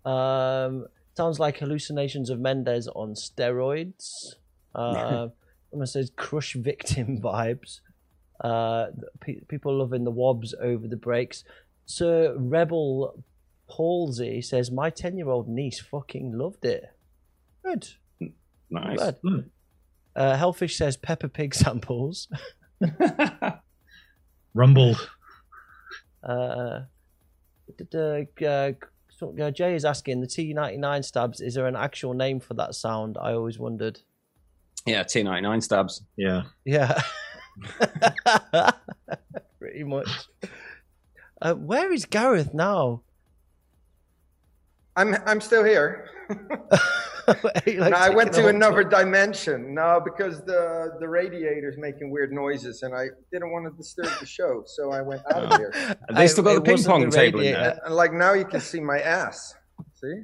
Yeah. 0.06 0.66
Um, 0.66 0.88
sounds 1.16 1.40
like 1.40 1.58
hallucinations 1.58 2.30
of 2.30 2.40
Mendez 2.40 2.88
on 2.90 3.14
steroids. 3.14 4.36
Uh, 4.76 5.30
someone 5.72 5.88
says 5.88 6.12
crush 6.16 6.54
victim 6.54 7.20
vibes. 7.24 7.80
Uh, 8.44 8.88
pe- 9.20 9.40
people 9.48 9.76
loving 9.78 10.04
the 10.04 10.12
wobs 10.12 10.54
over 10.62 10.88
the 10.88 10.96
breaks. 10.98 11.44
Sir 11.86 12.36
Rebel 12.38 13.24
Palsy 13.70 14.42
says 14.42 14.70
my 14.70 14.90
ten-year-old 14.90 15.48
niece 15.48 15.80
fucking 15.80 16.38
loved 16.38 16.64
it. 16.66 16.84
Good. 17.64 17.88
Nice. 18.70 19.00
Good. 19.00 19.16
Hmm. 19.24 19.40
Uh, 20.18 20.36
Hellfish 20.36 20.76
says 20.76 20.98
Peppa 20.98 21.30
Pig 21.30 21.54
samples. 21.64 22.28
Rumble. 24.54 24.96
Uh, 26.24 26.80
d- 27.78 27.86
d- 27.90 28.46
uh, 28.46 28.72
uh, 29.22 29.52
Jay 29.52 29.76
is 29.76 29.86
asking 29.86 30.22
the 30.22 30.28
T99 30.28 31.06
stabs. 31.06 31.40
Is 31.40 31.54
there 31.54 31.68
an 31.68 31.76
actual 31.76 32.14
name 32.14 32.40
for 32.40 32.56
that 32.56 32.74
sound? 32.76 33.18
I 33.22 33.34
always 33.34 33.60
wondered. 33.60 34.00
Yeah, 34.86 35.04
T 35.04 35.22
ninety 35.22 35.42
nine 35.42 35.60
stabs. 35.62 36.02
Yeah. 36.16 36.44
Yeah, 36.64 37.02
pretty 39.60 39.84
much. 39.84 40.08
Uh, 41.42 41.56
where 41.56 41.92
is 41.92 42.06
Gareth 42.06 42.54
now? 42.54 43.02
I'm 44.96 45.16
I'm 45.26 45.42
still 45.42 45.64
here. 45.66 46.10
He, 47.66 47.78
like, 47.78 47.92
no, 47.92 47.98
I 47.98 48.10
went 48.10 48.32
to 48.34 48.48
another 48.48 48.84
tour. 48.84 48.90
dimension. 49.04 49.74
No, 49.74 50.02
because 50.04 50.42
the 50.46 50.92
the 51.00 51.08
radiator's 51.08 51.78
making 51.78 52.10
weird 52.10 52.32
noises, 52.32 52.84
and 52.84 52.96
I 52.96 53.08
didn't 53.32 53.52
want 53.52 53.66
to 53.66 53.72
disturb 53.78 54.10
the 54.20 54.26
show, 54.26 54.64
so 54.66 54.92
I 54.92 55.02
went 55.02 55.22
out 55.34 55.44
of 55.44 55.58
here. 55.60 55.72
Have 56.08 56.16
they 56.16 56.28
still 56.28 56.44
got 56.44 56.52
I- 56.52 56.56
the 56.56 56.62
ping 56.62 56.84
pong 56.84 57.10
the 57.10 57.12
table 57.16 57.40
in 57.42 57.54
there? 57.54 57.80
And 57.86 57.96
like 57.96 58.14
now, 58.14 58.34
you 58.34 58.46
can 58.46 58.62
see 58.62 58.80
my 58.80 59.00
ass. 59.00 59.54
See? 59.96 60.24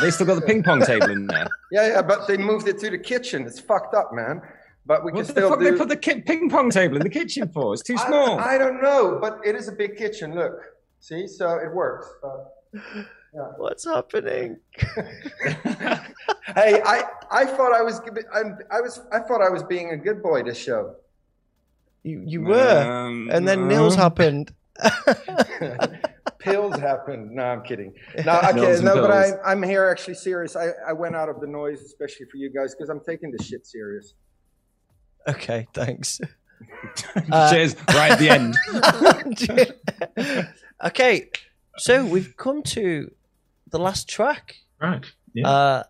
They 0.00 0.10
still 0.12 0.26
got 0.26 0.36
the 0.36 0.42
ping 0.46 0.62
pong 0.62 0.80
table 0.82 1.10
in 1.10 1.26
there? 1.26 1.46
Yeah, 1.72 1.88
yeah, 1.88 2.02
but 2.02 2.28
they 2.28 2.36
moved 2.36 2.68
it 2.68 2.78
to 2.78 2.90
the 2.90 2.98
kitchen. 2.98 3.42
It's 3.46 3.58
fucked 3.58 3.94
up, 3.96 4.12
man. 4.14 4.40
But 4.86 5.04
we 5.04 5.10
can 5.10 5.16
What 5.18 5.26
the 5.26 5.32
still 5.32 5.48
fuck 5.50 5.58
do. 5.58 5.64
they 5.68 5.76
put 5.76 5.88
the 5.88 5.96
ki- 5.96 6.20
ping 6.20 6.48
pong 6.48 6.70
table 6.70 6.96
in 6.98 7.02
the 7.02 7.08
kitchen 7.10 7.50
for? 7.52 7.72
It's 7.74 7.82
too 7.82 7.96
I- 7.98 8.06
small. 8.06 8.38
I, 8.38 8.56
don't 8.58 8.80
know, 8.80 9.18
but 9.20 9.40
it 9.44 9.56
is 9.56 9.66
a 9.66 9.72
big 9.72 9.96
kitchen. 9.96 10.36
Look, 10.36 10.52
see, 11.00 11.26
so 11.26 11.56
it 11.56 11.74
works. 11.74 12.06
But, 12.22 12.52
What's 13.56 13.84
happening? 13.84 14.58
hey, 16.54 16.80
I 16.84 17.02
I 17.30 17.44
thought 17.46 17.72
I 17.74 17.82
was 17.82 17.98
giving- 18.00 18.24
I'm, 18.32 18.58
I 18.70 18.80
was 18.80 19.00
I 19.12 19.18
thought 19.20 19.42
I 19.42 19.48
was 19.50 19.62
being 19.64 19.90
a 19.90 19.96
good 19.96 20.22
boy 20.22 20.42
this 20.44 20.58
show. 20.58 20.94
You 22.04 22.22
you 22.24 22.42
were, 22.42 22.82
Um, 22.82 23.28
and 23.32 23.46
then 23.48 23.62
no. 23.62 23.66
Nils 23.74 23.96
happened. 23.96 24.52
pills 26.38 26.78
happened. 26.78 27.32
No, 27.32 27.42
I'm 27.44 27.62
kidding. 27.62 27.94
No, 28.24 28.38
okay, 28.50 28.80
no, 28.82 28.94
but 29.00 29.10
I, 29.10 29.30
pills. 29.30 29.40
I'm 29.44 29.62
here 29.62 29.88
actually 29.88 30.14
serious. 30.14 30.54
I, 30.54 30.68
I 30.86 30.92
went 30.92 31.16
out 31.16 31.28
of 31.28 31.40
the 31.40 31.46
noise, 31.46 31.80
especially 31.82 32.26
for 32.26 32.36
you 32.36 32.50
guys, 32.50 32.74
because 32.74 32.88
I'm 32.88 33.00
taking 33.00 33.30
this 33.32 33.46
shit 33.46 33.66
serious. 33.66 34.14
Okay, 35.26 35.66
thanks. 35.74 36.20
Cheers. 37.50 37.74
Right 37.88 38.12
at 38.12 38.18
the 38.18 38.28
end. 38.30 38.54
okay, 40.84 41.28
so 41.78 42.04
we've 42.04 42.36
come 42.36 42.62
to 42.62 43.10
the 43.74 43.80
last 43.80 44.08
track. 44.08 44.56
Right. 44.80 45.04
Yeah. 45.32 45.48
Uh, 45.48 45.82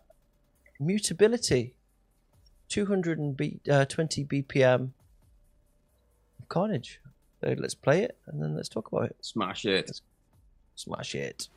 mutability, 0.81 1.75
220 2.71 3.61
uh, 3.71 3.85
20 3.85 4.25
BPM. 4.25 4.91
Carnage. 6.49 7.01
So 7.41 7.55
let's 7.59 7.75
play 7.75 8.03
it 8.03 8.17
and 8.27 8.43
then 8.43 8.57
let's 8.57 8.71
talk 8.71 8.89
about 8.89 9.11
it. 9.11 9.17
Smash 9.21 9.67
it. 9.67 10.01
Smash 10.77 11.15
it. 11.15 11.49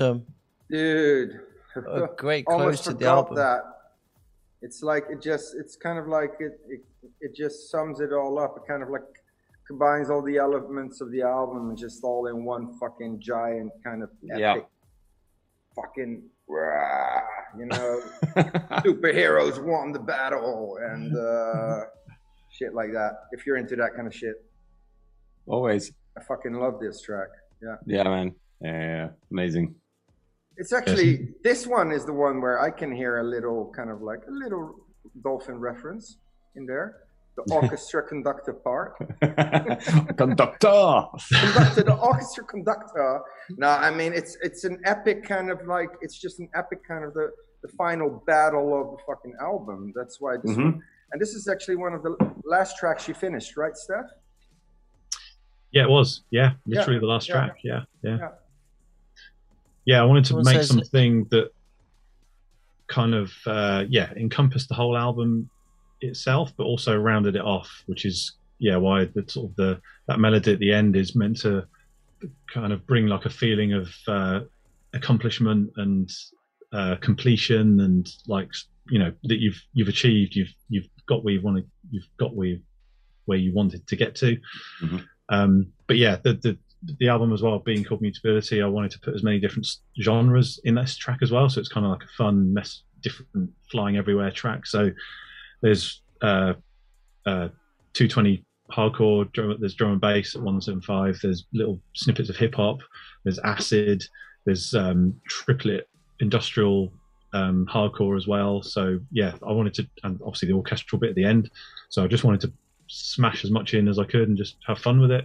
Awesome. 0.00 0.24
Dude. 0.70 1.40
A 1.76 2.08
great 2.16 2.46
close 2.46 2.80
to 2.82 2.90
the 2.90 2.94
forgot 2.98 3.16
album. 3.16 3.34
that. 3.36 3.62
It's 4.62 4.82
like 4.82 5.04
it 5.10 5.20
just 5.22 5.54
it's 5.58 5.76
kind 5.76 5.98
of 5.98 6.06
like 6.06 6.32
it, 6.40 6.60
it 6.68 6.80
it 7.20 7.34
just 7.34 7.70
sums 7.70 8.00
it 8.00 8.12
all 8.12 8.38
up. 8.38 8.56
It 8.56 8.62
kind 8.70 8.82
of 8.82 8.90
like 8.90 9.02
combines 9.66 10.08
all 10.10 10.22
the 10.22 10.36
elements 10.36 11.00
of 11.00 11.10
the 11.10 11.22
album 11.22 11.68
and 11.70 11.76
just 11.78 12.02
all 12.04 12.26
in 12.28 12.44
one 12.44 12.78
fucking 12.78 13.20
giant 13.20 13.70
kind 13.84 14.02
of 14.02 14.10
epic 14.30 14.40
Yeah. 14.40 14.56
fucking 15.76 16.22
rah, 16.48 17.20
you 17.58 17.66
know 17.66 18.00
superheroes 18.86 19.62
won 19.62 19.92
the 19.92 19.98
battle 19.98 20.78
and 20.80 21.14
uh 21.16 21.80
shit 22.52 22.72
like 22.72 22.92
that. 22.92 23.12
If 23.32 23.46
you're 23.46 23.56
into 23.56 23.76
that 23.76 23.94
kind 23.94 24.06
of 24.06 24.14
shit. 24.14 24.34
Always. 25.46 25.92
I 26.16 26.22
fucking 26.24 26.54
love 26.54 26.80
this 26.80 27.00
track. 27.02 27.28
Yeah. 27.62 27.76
Yeah, 27.86 28.02
man. 28.04 28.34
Yeah, 28.60 28.70
yeah, 28.72 28.86
yeah. 28.96 29.08
amazing. 29.30 29.74
It's 30.58 30.72
actually 30.72 31.28
this 31.44 31.66
one 31.66 31.92
is 31.92 32.04
the 32.04 32.12
one 32.12 32.40
where 32.40 32.60
I 32.60 32.70
can 32.70 32.90
hear 32.94 33.18
a 33.18 33.22
little 33.24 33.72
kind 33.74 33.90
of 33.90 34.02
like 34.02 34.20
a 34.28 34.30
little 34.30 34.74
dolphin 35.22 35.58
reference 35.60 36.18
in 36.56 36.66
there. 36.66 36.96
The 37.36 37.54
orchestra 37.54 38.02
conductor 38.02 38.52
part. 38.52 38.96
Conductor. 40.16 41.04
conductor, 41.30 41.82
the 41.84 41.96
orchestra 42.02 42.44
conductor. 42.44 43.20
No, 43.56 43.68
I 43.68 43.90
mean 43.92 44.12
it's 44.12 44.36
it's 44.42 44.64
an 44.64 44.80
epic 44.84 45.22
kind 45.24 45.48
of 45.50 45.64
like 45.66 45.90
it's 46.00 46.18
just 46.18 46.40
an 46.40 46.48
epic 46.54 46.80
kind 46.86 47.04
of 47.04 47.14
the 47.14 47.30
the 47.62 47.68
final 47.76 48.22
battle 48.26 48.68
of 48.80 48.86
the 48.92 48.98
fucking 49.06 49.34
album. 49.40 49.92
That's 49.94 50.20
why 50.20 50.36
this 50.42 50.56
Mhm. 50.56 50.64
one. 50.64 50.82
And 51.12 51.22
this 51.22 51.30
is 51.34 51.48
actually 51.48 51.76
one 51.76 51.94
of 51.94 52.02
the 52.02 52.16
last 52.44 52.76
tracks 52.76 53.08
you 53.08 53.14
finished, 53.14 53.56
right, 53.56 53.74
Steph? 53.76 54.04
Yeah, 55.72 55.84
it 55.84 55.88
was. 55.90 56.22
Yeah, 56.30 56.52
Yeah, 56.66 56.80
literally 56.80 57.00
the 57.00 57.06
last 57.06 57.28
yeah. 57.28 57.34
track. 57.34 57.56
Yeah, 57.64 57.80
yeah, 58.02 58.16
Yeah. 58.18 58.28
Yeah. 59.88 60.00
I 60.02 60.04
wanted 60.10 60.24
to 60.24 60.28
Someone 60.28 60.44
make 60.46 60.56
says- 60.56 60.68
something 60.68 61.12
that 61.30 61.48
kind 62.86 63.14
of 63.14 63.32
uh, 63.46 63.84
yeah 63.88 64.10
encompassed 64.16 64.68
the 64.68 64.74
whole 64.74 64.96
album 64.96 65.48
itself, 66.00 66.52
but 66.56 66.64
also 66.64 66.96
rounded 66.96 67.34
it 67.36 67.42
off, 67.42 67.70
which 67.86 68.04
is 68.04 68.18
yeah 68.58 68.76
why 68.76 69.04
the 69.14 69.24
sort 69.28 69.50
of 69.50 69.56
the 69.56 69.80
that 70.08 70.18
melody 70.18 70.52
at 70.52 70.58
the 70.58 70.72
end 70.72 70.96
is 70.96 71.14
meant 71.14 71.36
to 71.40 71.64
kind 72.52 72.72
of 72.72 72.86
bring 72.86 73.06
like 73.06 73.24
a 73.26 73.30
feeling 73.30 73.72
of 73.72 73.88
uh, 74.08 74.40
accomplishment 74.94 75.70
and 75.76 76.10
uh, 76.72 76.96
completion 77.00 77.80
and 77.80 78.10
like 78.26 78.48
you 78.90 78.98
know 78.98 79.12
that 79.24 79.38
you've 79.40 79.60
you've 79.74 79.88
achieved 79.88 80.34
you've 80.34 80.52
you've 80.68 80.88
got 81.06 81.22
where 81.24 81.34
you 81.34 81.42
wanted 81.42 81.66
you've 81.90 82.08
got 82.18 82.34
where 82.34 82.48
you, 82.48 82.60
where 83.26 83.38
you 83.38 83.52
wanted 83.54 83.86
to 83.86 83.96
get 83.96 84.14
to 84.14 84.36
Mhm. 84.82 85.04
um 85.28 85.52
but 85.86 85.96
yeah 85.96 86.16
the 86.24 86.32
the 86.34 86.58
the 86.98 87.08
album 87.08 87.32
as 87.32 87.42
well 87.42 87.58
being 87.58 87.82
called 87.82 88.00
mutability 88.00 88.62
i 88.62 88.66
wanted 88.66 88.90
to 88.90 89.00
put 89.00 89.14
as 89.14 89.22
many 89.22 89.40
different 89.40 89.66
genres 90.00 90.60
in 90.64 90.74
this 90.74 90.96
track 90.96 91.18
as 91.22 91.30
well. 91.30 91.48
So 91.48 91.60
it's 91.60 91.68
kind 91.68 91.84
of 91.84 91.92
like 91.92 92.04
a 92.04 92.12
fun 92.16 92.52
mess 92.52 92.82
different 93.00 93.50
flying 93.70 93.96
everywhere 93.96 94.30
track. 94.30 94.66
So 94.66 94.90
there's 95.62 96.02
uh 96.22 96.54
uh 97.26 97.48
220 97.94 98.44
hardcore 98.70 99.30
drum, 99.32 99.56
there's 99.60 99.74
drum 99.74 99.92
and 99.92 100.00
bass 100.00 100.34
at 100.34 100.42
175 100.42 101.18
there's 101.22 101.46
little 101.54 101.80
snippets 101.94 102.28
of 102.28 102.36
hip 102.36 102.54
hop 102.54 102.80
there's 103.24 103.38
acid 103.38 104.04
there's 104.44 104.74
um 104.74 105.14
triplet 105.28 105.88
industrial 106.20 106.92
um 107.32 107.66
hardcore 107.70 108.16
as 108.16 108.26
well. 108.26 108.62
So 108.62 109.00
yeah 109.10 109.34
i 109.46 109.52
wanted 109.52 109.74
to 109.74 109.88
and 110.04 110.20
obviously 110.22 110.48
the 110.48 110.54
orchestral 110.54 111.00
bit 111.00 111.10
at 111.10 111.16
the 111.16 111.24
end. 111.24 111.50
So 111.88 112.04
i 112.04 112.06
just 112.06 112.24
wanted 112.24 112.40
to 112.42 112.52
smash 112.90 113.44
as 113.44 113.50
much 113.50 113.74
in 113.74 113.86
as 113.86 113.98
i 113.98 114.04
could 114.04 114.28
and 114.28 114.36
just 114.36 114.56
have 114.66 114.78
fun 114.78 114.98
with 114.98 115.10
it 115.10 115.24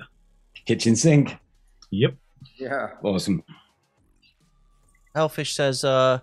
Kitchen 0.66 0.96
sink. 0.96 1.38
yep 1.92 2.16
Yeah. 2.58 2.90
Awesome. 3.04 3.44
Hellfish 5.16 5.54
says, 5.54 5.84
uh, 5.84 6.20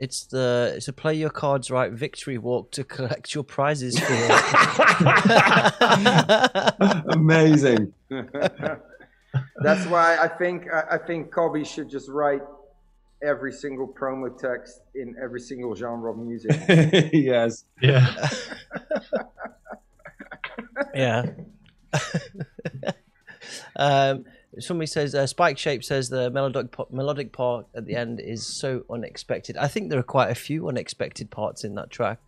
It's 0.00 0.24
the 0.26 0.72
it's 0.76 0.88
a 0.88 0.92
play 0.92 1.14
your 1.14 1.30
cards 1.30 1.70
right 1.70 1.92
victory 1.92 2.38
walk 2.38 2.72
to 2.72 2.84
collect 2.84 3.34
your 3.34 3.44
prizes 3.44 3.98
for. 3.98 4.14
Amazing. 7.08 7.92
That's 9.62 9.86
why 9.86 10.16
I 10.18 10.28
think 10.28 10.66
I, 10.72 10.84
I 10.92 10.98
think 10.98 11.32
Kobe 11.32 11.64
should 11.64 11.88
just 11.88 12.08
write 12.08 12.42
every 13.22 13.52
single 13.52 13.88
promo 13.88 14.36
text 14.36 14.80
in 14.94 15.14
every 15.22 15.40
single 15.40 15.74
genre 15.74 16.10
of 16.10 16.18
music. 16.18 16.50
yes. 17.12 17.64
Yeah. 17.80 18.28
yeah. 20.94 21.30
Um, 23.76 24.24
somebody 24.58 24.86
says 24.86 25.14
uh, 25.14 25.26
Spike 25.26 25.58
Shape 25.58 25.82
says 25.84 26.08
the 26.08 26.30
melodic 26.30 26.72
pa- 26.72 26.86
melodic 26.90 27.32
part 27.32 27.66
at 27.74 27.86
the 27.86 27.94
end 27.96 28.20
is 28.20 28.46
so 28.46 28.84
unexpected. 28.90 29.56
I 29.56 29.68
think 29.68 29.90
there 29.90 29.98
are 29.98 30.02
quite 30.04 30.30
a 30.30 30.34
few 30.34 30.68
unexpected 30.68 31.30
parts 31.30 31.64
in 31.64 31.74
that 31.76 31.90
track. 31.90 32.20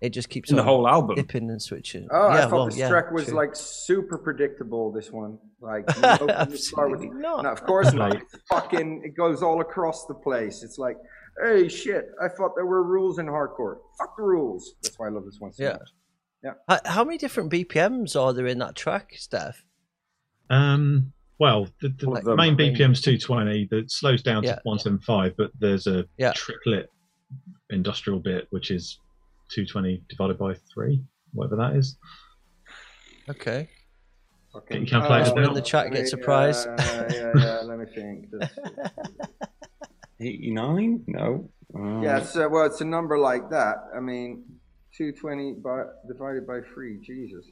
It 0.00 0.10
just 0.10 0.28
keeps 0.28 0.48
In 0.50 0.56
the 0.56 0.62
whole 0.62 0.86
album? 0.86 1.16
dipping 1.16 1.50
and 1.50 1.60
switching. 1.60 2.06
Oh, 2.12 2.28
yeah, 2.28 2.34
I 2.34 2.40
thought 2.42 2.52
well, 2.52 2.66
this 2.66 2.76
yeah, 2.76 2.88
track 2.88 3.10
was 3.10 3.24
true. 3.24 3.34
like 3.34 3.50
super 3.56 4.16
predictable. 4.16 4.92
This 4.92 5.10
one, 5.10 5.38
like, 5.60 5.84
you 5.96 6.02
know, 6.02 6.18
when 6.74 6.90
with- 6.92 7.02
not. 7.14 7.42
No, 7.42 7.50
of 7.50 7.64
course 7.64 7.92
not. 7.92 8.14
It's 8.14 8.36
fucking, 8.48 9.02
it 9.04 9.16
goes 9.16 9.42
all 9.42 9.60
across 9.60 10.06
the 10.06 10.14
place. 10.14 10.62
It's 10.62 10.78
like, 10.78 10.96
hey, 11.44 11.68
shit! 11.68 12.10
I 12.22 12.28
thought 12.28 12.52
there 12.54 12.64
were 12.66 12.84
rules 12.84 13.18
in 13.18 13.26
hardcore. 13.26 13.78
Fuck 13.98 14.16
the 14.16 14.22
rules. 14.22 14.74
That's 14.84 14.96
why 15.00 15.06
I 15.06 15.10
love 15.10 15.24
this 15.24 15.40
one 15.40 15.52
so 15.52 15.64
Yeah. 15.64 15.72
much. 15.72 15.88
Yeah. 16.44 16.52
How, 16.68 16.78
how 16.84 17.04
many 17.04 17.18
different 17.18 17.50
BPMs 17.50 18.14
are 18.14 18.32
there 18.32 18.46
in 18.46 18.58
that 18.60 18.76
track, 18.76 19.14
Steph? 19.16 19.64
Um, 20.50 21.12
well, 21.38 21.68
the, 21.80 21.88
the 21.90 22.06
All 22.06 22.16
of 22.16 22.24
them. 22.24 22.36
main 22.36 22.56
BPM's 22.56 23.00
220 23.00 23.68
that 23.70 23.90
slows 23.90 24.22
down 24.22 24.42
Yeah. 24.42 24.54
to 24.56 24.60
175, 24.64 25.36
but 25.36 25.50
there's 25.58 25.86
a 25.86 26.04
Yeah. 26.16 26.32
triplet 26.34 26.90
industrial 27.70 28.18
bit 28.18 28.46
which 28.50 28.70
is 28.70 28.98
220 29.50 30.02
divided 30.08 30.38
by 30.38 30.54
three, 30.72 31.02
whatever 31.32 31.56
that 31.56 31.76
is. 31.76 31.96
Okay. 33.28 33.68
Fucking, 34.52 34.80
you 34.82 34.86
calculator 34.86 35.30
oh, 35.30 35.34
down. 35.34 35.44
When 35.44 35.54
the 35.54 35.60
chat 35.62 35.84
let 35.86 35.94
gets 35.94 36.14
me- 36.14 36.20
a 36.20 36.24
prize. 36.24 36.66
Uh, 36.66 37.08
yeah, 37.12 37.32
yeah. 37.36 37.60
Let 37.60 37.78
me 37.78 37.86
think. 37.94 38.30
That's- 38.32 38.58
89? 40.20 41.04
No. 41.06 41.48
Uh, 41.78 42.00
yeah, 42.00 42.18
it's, 42.18 42.34
uh, 42.36 42.48
well, 42.50 42.64
it's 42.64 42.80
a 42.80 42.84
number 42.84 43.18
like 43.18 43.50
that. 43.50 43.76
I 43.94 44.00
mean, 44.00 44.44
two 44.96 45.12
twenty 45.12 45.52
by 45.52 45.84
divided 46.08 46.46
by 46.46 46.60
three. 46.72 46.98
Jesus. 47.04 47.44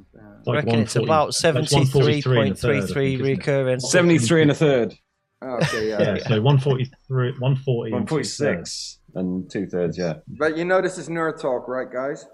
It's 0.00 0.48
I 0.48 0.50
like 0.50 0.64
reckon 0.64 0.80
it's 0.80 0.96
about 0.96 1.34
seventy-three 1.34 2.22
point 2.22 2.22
three 2.22 2.22
three 2.22 2.22
seventy 2.22 2.26
three 2.26 2.36
143 2.36 2.40
and 2.40 2.48
point 2.48 2.52
a 2.52 2.54
third, 2.56 2.76
I 2.76 2.80
three 2.80 2.80
think, 2.80 2.92
three 2.92 3.14
isn't 3.14 3.26
it? 3.26 3.38
recurring. 3.38 3.80
73 3.80 4.42
and 4.42 4.50
a 4.50 4.54
third. 4.54 4.94
Oh, 5.42 5.56
okay, 5.56 5.88
yeah. 5.88 6.00
Yeah, 6.00 6.18
so 6.28 6.40
143, 6.40 7.32
140, 7.38 7.92
and 7.92 8.08
two 8.08 8.14
thirds. 8.16 8.40
146 8.40 8.98
and 9.14 9.50
two 9.50 9.66
thirds, 9.66 9.98
yeah. 9.98 10.14
But 10.26 10.56
you 10.56 10.64
know 10.64 10.80
this 10.80 10.96
is 10.98 11.08
nerd 11.08 11.40
talk, 11.40 11.68
right, 11.68 11.90
guys? 11.90 12.26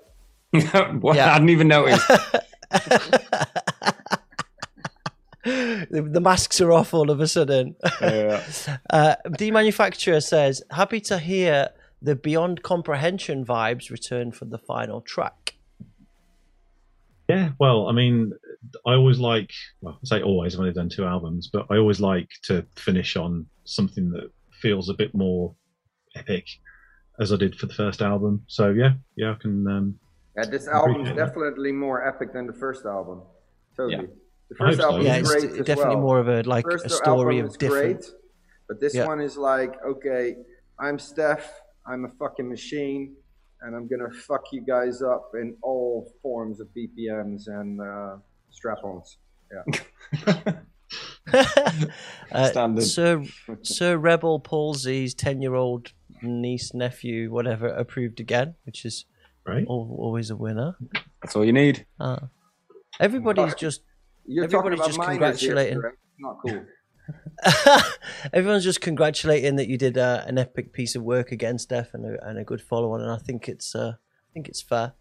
what? 1.00 1.16
Yeah. 1.16 1.32
I 1.32 1.34
didn't 1.34 1.50
even 1.50 1.68
noticed. 1.68 2.06
the, 5.44 6.08
the 6.10 6.20
masks 6.20 6.60
are 6.60 6.72
off 6.72 6.94
all 6.94 7.10
of 7.10 7.20
a 7.20 7.28
sudden. 7.28 7.76
Yeah. 8.00 8.42
uh, 8.90 9.16
the 9.38 9.50
manufacturer 9.50 10.20
says, 10.20 10.62
"Happy 10.70 11.00
to 11.02 11.18
hear 11.18 11.70
the 12.00 12.16
beyond 12.16 12.62
comprehension 12.62 13.44
vibes 13.44 13.90
return 13.90 14.32
for 14.32 14.46
the 14.46 14.58
final 14.58 15.00
track." 15.00 15.56
Yeah, 17.30 17.50
well, 17.58 17.88
I 17.88 17.92
mean, 17.92 18.32
I 18.86 18.92
always 18.94 19.18
like, 19.18 19.50
well, 19.80 19.94
I 20.02 20.06
say 20.06 20.22
always, 20.22 20.54
I've 20.54 20.60
only 20.60 20.72
done 20.72 20.88
two 20.88 21.04
albums, 21.04 21.48
but 21.52 21.66
I 21.70 21.76
always 21.76 22.00
like 22.00 22.28
to 22.44 22.66
finish 22.76 23.16
on 23.16 23.46
something 23.64 24.10
that 24.10 24.30
feels 24.62 24.88
a 24.88 24.94
bit 24.94 25.14
more 25.14 25.54
epic, 26.16 26.46
as 27.20 27.32
I 27.32 27.36
did 27.36 27.56
for 27.56 27.66
the 27.66 27.74
first 27.74 28.02
album. 28.02 28.42
So 28.46 28.70
yeah, 28.70 28.92
yeah, 29.16 29.32
I 29.32 29.34
can. 29.40 29.66
Um, 29.66 29.94
Yeah, 30.36 30.46
this 30.50 30.66
I 30.68 30.72
album 30.72 30.90
is 30.90 30.96
appreciate 30.96 31.16
that. 31.16 31.26
definitely 31.26 31.72
more 31.72 32.06
epic 32.06 32.32
than 32.32 32.46
the 32.46 32.52
first 32.64 32.84
album. 32.86 33.22
Totally. 33.76 33.94
Yeah. 34.08 34.10
The 34.50 34.56
I 34.60 34.64
hope 34.64 34.68
first 34.68 34.80
so. 34.80 34.86
album 34.88 35.02
Yeah, 35.06 35.16
is 35.16 35.20
it's 35.20 35.30
great 35.30 35.60
as 35.60 35.66
definitely 35.66 35.96
well. 35.96 36.04
more 36.08 36.18
of 36.18 36.28
a 36.28 36.42
like 36.42 36.64
first 36.64 36.86
a 36.86 36.90
story 36.90 37.36
album 37.36 37.44
of 37.46 37.50
is 37.52 37.56
different. 37.56 38.00
great, 38.00 38.10
but 38.68 38.80
this 38.80 38.94
Yeah. 38.94 39.06
one 39.06 39.20
is 39.20 39.36
like, 39.36 39.74
okay, 39.92 40.36
I'm 40.78 40.98
Steph, 40.98 41.46
I'm 41.86 42.04
a 42.04 42.08
fucking 42.20 42.48
machine, 42.48 43.14
and 43.62 43.74
I'm 43.74 43.86
gonna 43.88 44.10
fuck 44.10 44.52
you 44.52 44.62
guys 44.62 45.02
up 45.02 45.32
in 45.34 45.56
all 45.62 46.12
forms 46.22 46.60
of 46.60 46.68
BPMs 46.76 47.48
and 47.48 47.80
uh, 47.80 48.16
strap-ons. 48.50 49.18
Yeah. 49.52 50.52
uh, 52.32 52.80
Sir 52.80 53.24
Sir 53.62 53.96
Rebel 53.96 54.40
Palsy's 54.40 55.14
ten-year-old 55.14 55.92
niece 56.22 56.74
nephew, 56.74 57.30
whatever, 57.30 57.68
approved 57.68 58.20
again, 58.20 58.54
which 58.64 58.84
is 58.84 59.04
right? 59.46 59.64
al- 59.68 59.96
always 59.98 60.30
a 60.30 60.36
winner. 60.36 60.76
That's 61.22 61.36
all 61.36 61.44
you 61.44 61.52
need. 61.52 61.86
Uh, 61.98 62.18
everybody's 62.98 63.54
just 63.54 63.82
You're 64.26 64.44
Everybody's 64.44 64.80
just 64.80 64.96
about 64.96 65.06
minors 65.08 65.40
here, 65.40 65.54
congratulating. 65.54 65.92
Not 66.18 66.38
cool. 66.44 66.64
everyone's 68.32 68.64
just 68.64 68.80
congratulating 68.80 69.56
that 69.56 69.68
you 69.68 69.78
did 69.78 69.96
uh, 69.98 70.22
an 70.26 70.38
epic 70.38 70.72
piece 70.72 70.94
of 70.94 71.02
work 71.02 71.32
again, 71.32 71.58
Steph, 71.58 71.94
and 71.94 72.04
a, 72.04 72.28
and 72.28 72.38
a 72.38 72.44
good 72.44 72.60
follow 72.60 72.92
on. 72.92 73.00
And 73.00 73.10
I 73.10 73.16
think 73.18 73.48
it's 73.48 73.74
uh, 73.74 73.92
I 73.96 74.28
think 74.34 74.48
it's 74.48 74.62
fair. 74.62 74.92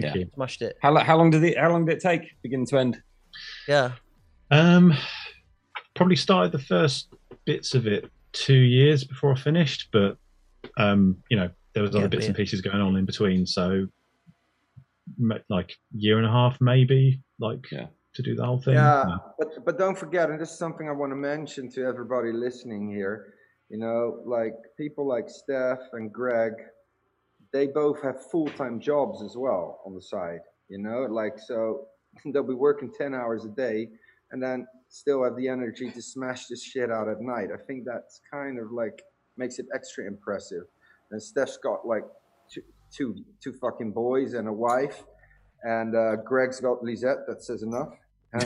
Thank 0.00 0.14
Yeah. 0.14 0.20
you. 0.22 0.30
Smashed 0.34 0.62
it. 0.62 0.76
How, 0.82 0.96
how 0.98 1.16
long 1.16 1.30
did 1.30 1.42
it? 1.44 1.58
How 1.58 1.70
long 1.70 1.84
did 1.84 1.96
it 1.96 2.00
take, 2.00 2.22
beginning 2.42 2.66
to 2.66 2.78
end? 2.78 3.02
Yeah. 3.68 3.92
Um, 4.50 4.94
probably 5.94 6.16
started 6.16 6.52
the 6.52 6.58
first 6.58 7.12
bits 7.44 7.74
of 7.74 7.86
it 7.86 8.10
two 8.32 8.54
years 8.58 9.04
before 9.04 9.32
I 9.32 9.36
finished, 9.36 9.88
but 9.92 10.16
um, 10.76 11.16
you 11.30 11.36
know, 11.36 11.48
there 11.74 11.82
was 11.82 11.90
other 11.94 12.02
Yeah, 12.02 12.08
bits 12.08 12.26
and 12.26 12.34
pieces 12.36 12.60
going 12.60 12.80
on 12.80 12.96
in 12.96 13.04
between, 13.04 13.46
so 13.46 13.86
like 15.48 15.76
year 15.92 16.18
and 16.18 16.26
a 16.26 16.30
half 16.30 16.60
maybe, 16.60 17.20
like 17.38 17.60
Yeah. 17.70 17.86
To 18.14 18.22
do 18.22 18.34
the 18.34 18.44
whole 18.44 18.58
thing. 18.58 18.74
Yeah, 18.74 19.04
but 19.38 19.64
but 19.64 19.78
don't 19.78 19.98
forget, 19.98 20.30
and 20.30 20.40
this 20.40 20.50
is 20.50 20.58
something 20.58 20.88
I 20.88 20.92
want 20.92 21.12
to 21.12 21.16
mention 21.16 21.70
to 21.72 21.84
everybody 21.84 22.32
listening 22.32 22.90
here. 22.90 23.34
You 23.68 23.78
know, 23.78 24.20
like 24.24 24.54
people 24.76 25.06
like 25.06 25.28
Steph 25.28 25.78
and 25.92 26.12
Greg, 26.12 26.52
they 27.52 27.68
both 27.68 28.02
have 28.02 28.30
full 28.30 28.48
time 28.48 28.80
jobs 28.80 29.22
as 29.22 29.36
well 29.36 29.80
on 29.86 29.94
the 29.94 30.02
side. 30.02 30.40
You 30.68 30.78
know, 30.78 31.06
like 31.10 31.38
so 31.38 31.86
they'll 32.24 32.42
be 32.42 32.54
working 32.54 32.92
ten 32.96 33.14
hours 33.14 33.44
a 33.44 33.50
day 33.50 33.88
and 34.32 34.42
then 34.42 34.66
still 34.88 35.24
have 35.24 35.36
the 35.36 35.48
energy 35.48 35.90
to 35.90 36.02
smash 36.02 36.46
this 36.46 36.62
shit 36.62 36.90
out 36.90 37.08
at 37.08 37.20
night. 37.20 37.48
I 37.52 37.62
think 37.66 37.84
that's 37.84 38.20
kind 38.32 38.58
of 38.58 38.72
like 38.72 39.02
makes 39.36 39.58
it 39.58 39.66
extra 39.74 40.06
impressive. 40.06 40.64
And 41.10 41.22
Steph's 41.22 41.58
got 41.58 41.86
like 41.86 42.04
two 42.52 42.62
two 42.92 43.16
two 43.42 43.52
fucking 43.52 43.92
boys 43.92 44.34
and 44.34 44.48
a 44.48 44.52
wife, 44.52 45.04
and 45.64 45.94
uh, 45.96 46.16
Greg's 46.16 46.60
got 46.60 46.82
Lisette. 46.82 47.26
That 47.26 47.42
says 47.42 47.62
enough. 47.62 47.90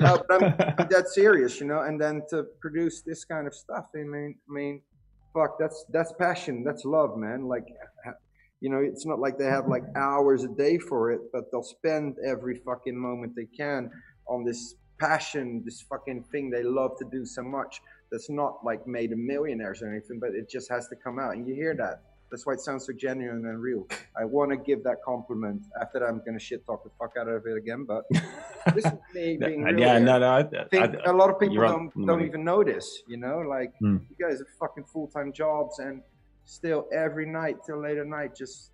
No, 0.00 0.22
but 0.28 0.42
I'm, 0.42 0.74
I'm 0.78 0.88
dead 0.88 1.08
serious, 1.08 1.60
you 1.60 1.66
know. 1.66 1.82
And 1.82 2.00
then 2.00 2.22
to 2.30 2.44
produce 2.60 3.02
this 3.02 3.24
kind 3.24 3.46
of 3.46 3.54
stuff, 3.54 3.86
I 3.94 3.98
mean, 3.98 4.36
I 4.48 4.52
mean, 4.52 4.80
fuck, 5.34 5.58
that's 5.58 5.84
that's 5.90 6.12
passion, 6.18 6.62
that's 6.64 6.84
love, 6.84 7.16
man. 7.16 7.46
Like, 7.46 7.66
you 8.60 8.70
know, 8.70 8.78
it's 8.78 9.06
not 9.06 9.18
like 9.18 9.38
they 9.38 9.46
have 9.46 9.66
like 9.68 9.84
hours 9.96 10.44
a 10.44 10.48
day 10.48 10.78
for 10.78 11.10
it, 11.10 11.20
but 11.32 11.50
they'll 11.50 11.62
spend 11.62 12.16
every 12.24 12.56
fucking 12.56 12.96
moment 12.96 13.34
they 13.34 13.46
can 13.46 13.90
on 14.26 14.44
this 14.44 14.74
passion, 14.98 15.62
this 15.64 15.82
fucking 15.82 16.24
thing 16.30 16.50
they 16.50 16.62
love 16.62 16.92
to 16.98 17.06
do 17.10 17.24
so 17.24 17.42
much. 17.42 17.80
That's 18.12 18.30
not 18.30 18.64
like 18.64 18.86
made 18.86 19.12
a 19.12 19.16
millionaires 19.16 19.82
or 19.82 19.90
anything, 19.90 20.18
but 20.20 20.30
it 20.30 20.48
just 20.48 20.70
has 20.70 20.88
to 20.88 20.96
come 20.96 21.18
out, 21.18 21.34
and 21.34 21.46
you 21.46 21.54
hear 21.54 21.74
that. 21.76 22.02
That's 22.30 22.46
why 22.46 22.52
it 22.52 22.60
sounds 22.60 22.86
so 22.86 22.92
genuine 22.92 23.44
and 23.46 23.60
real. 23.60 23.88
I 24.16 24.24
want 24.24 24.50
to 24.52 24.56
give 24.56 24.84
that 24.84 24.98
compliment. 25.04 25.62
After 25.80 25.98
that, 25.98 26.06
I'm 26.06 26.22
gonna 26.24 26.38
shit 26.38 26.64
talk 26.64 26.84
the 26.84 26.90
fuck 26.98 27.14
out 27.18 27.26
of 27.28 27.44
it 27.46 27.56
again, 27.56 27.84
but 27.84 28.04
this 28.74 28.84
is 28.86 28.92
me 29.14 29.36
being 29.36 29.64
real. 29.64 29.80
yeah, 29.80 29.98
no, 29.98 30.18
no. 30.20 30.28
I, 30.28 30.38
I 30.40 30.64
think 30.70 30.96
I- 31.06 31.10
a 31.10 31.12
lot 31.12 31.28
of 31.30 31.40
people 31.40 31.56
don't 31.56 31.92
the 31.94 32.06
don't 32.06 32.22
even 32.24 32.44
notice. 32.44 33.02
You 33.08 33.16
know, 33.16 33.38
like 33.40 33.72
Hmm. 33.80 33.96
you 34.10 34.16
guys 34.28 34.38
have 34.38 34.46
fucking 34.60 34.84
full 34.84 35.08
time 35.08 35.32
jobs 35.32 35.80
and 35.80 36.02
still 36.44 36.86
every 36.92 37.26
night 37.26 37.56
till 37.66 37.80
late 37.82 37.98
at 37.98 38.06
night 38.06 38.34
just 38.36 38.70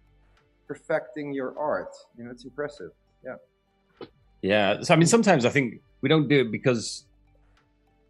perfecting 0.69 1.33
your 1.33 1.59
art. 1.59 1.95
You 2.19 2.25
know, 2.25 2.31
it's 2.31 2.45
impressive. 2.45 2.91
Yeah. 3.25 3.37
Yeah. 4.43 4.83
So 4.83 4.95
I 4.95 4.97
mean, 4.97 5.07
sometimes 5.07 5.45
I 5.45 5.51
think 5.51 5.81
we 6.03 6.09
don't 6.09 6.29
do 6.29 6.41
it 6.41 6.53
because 6.53 7.05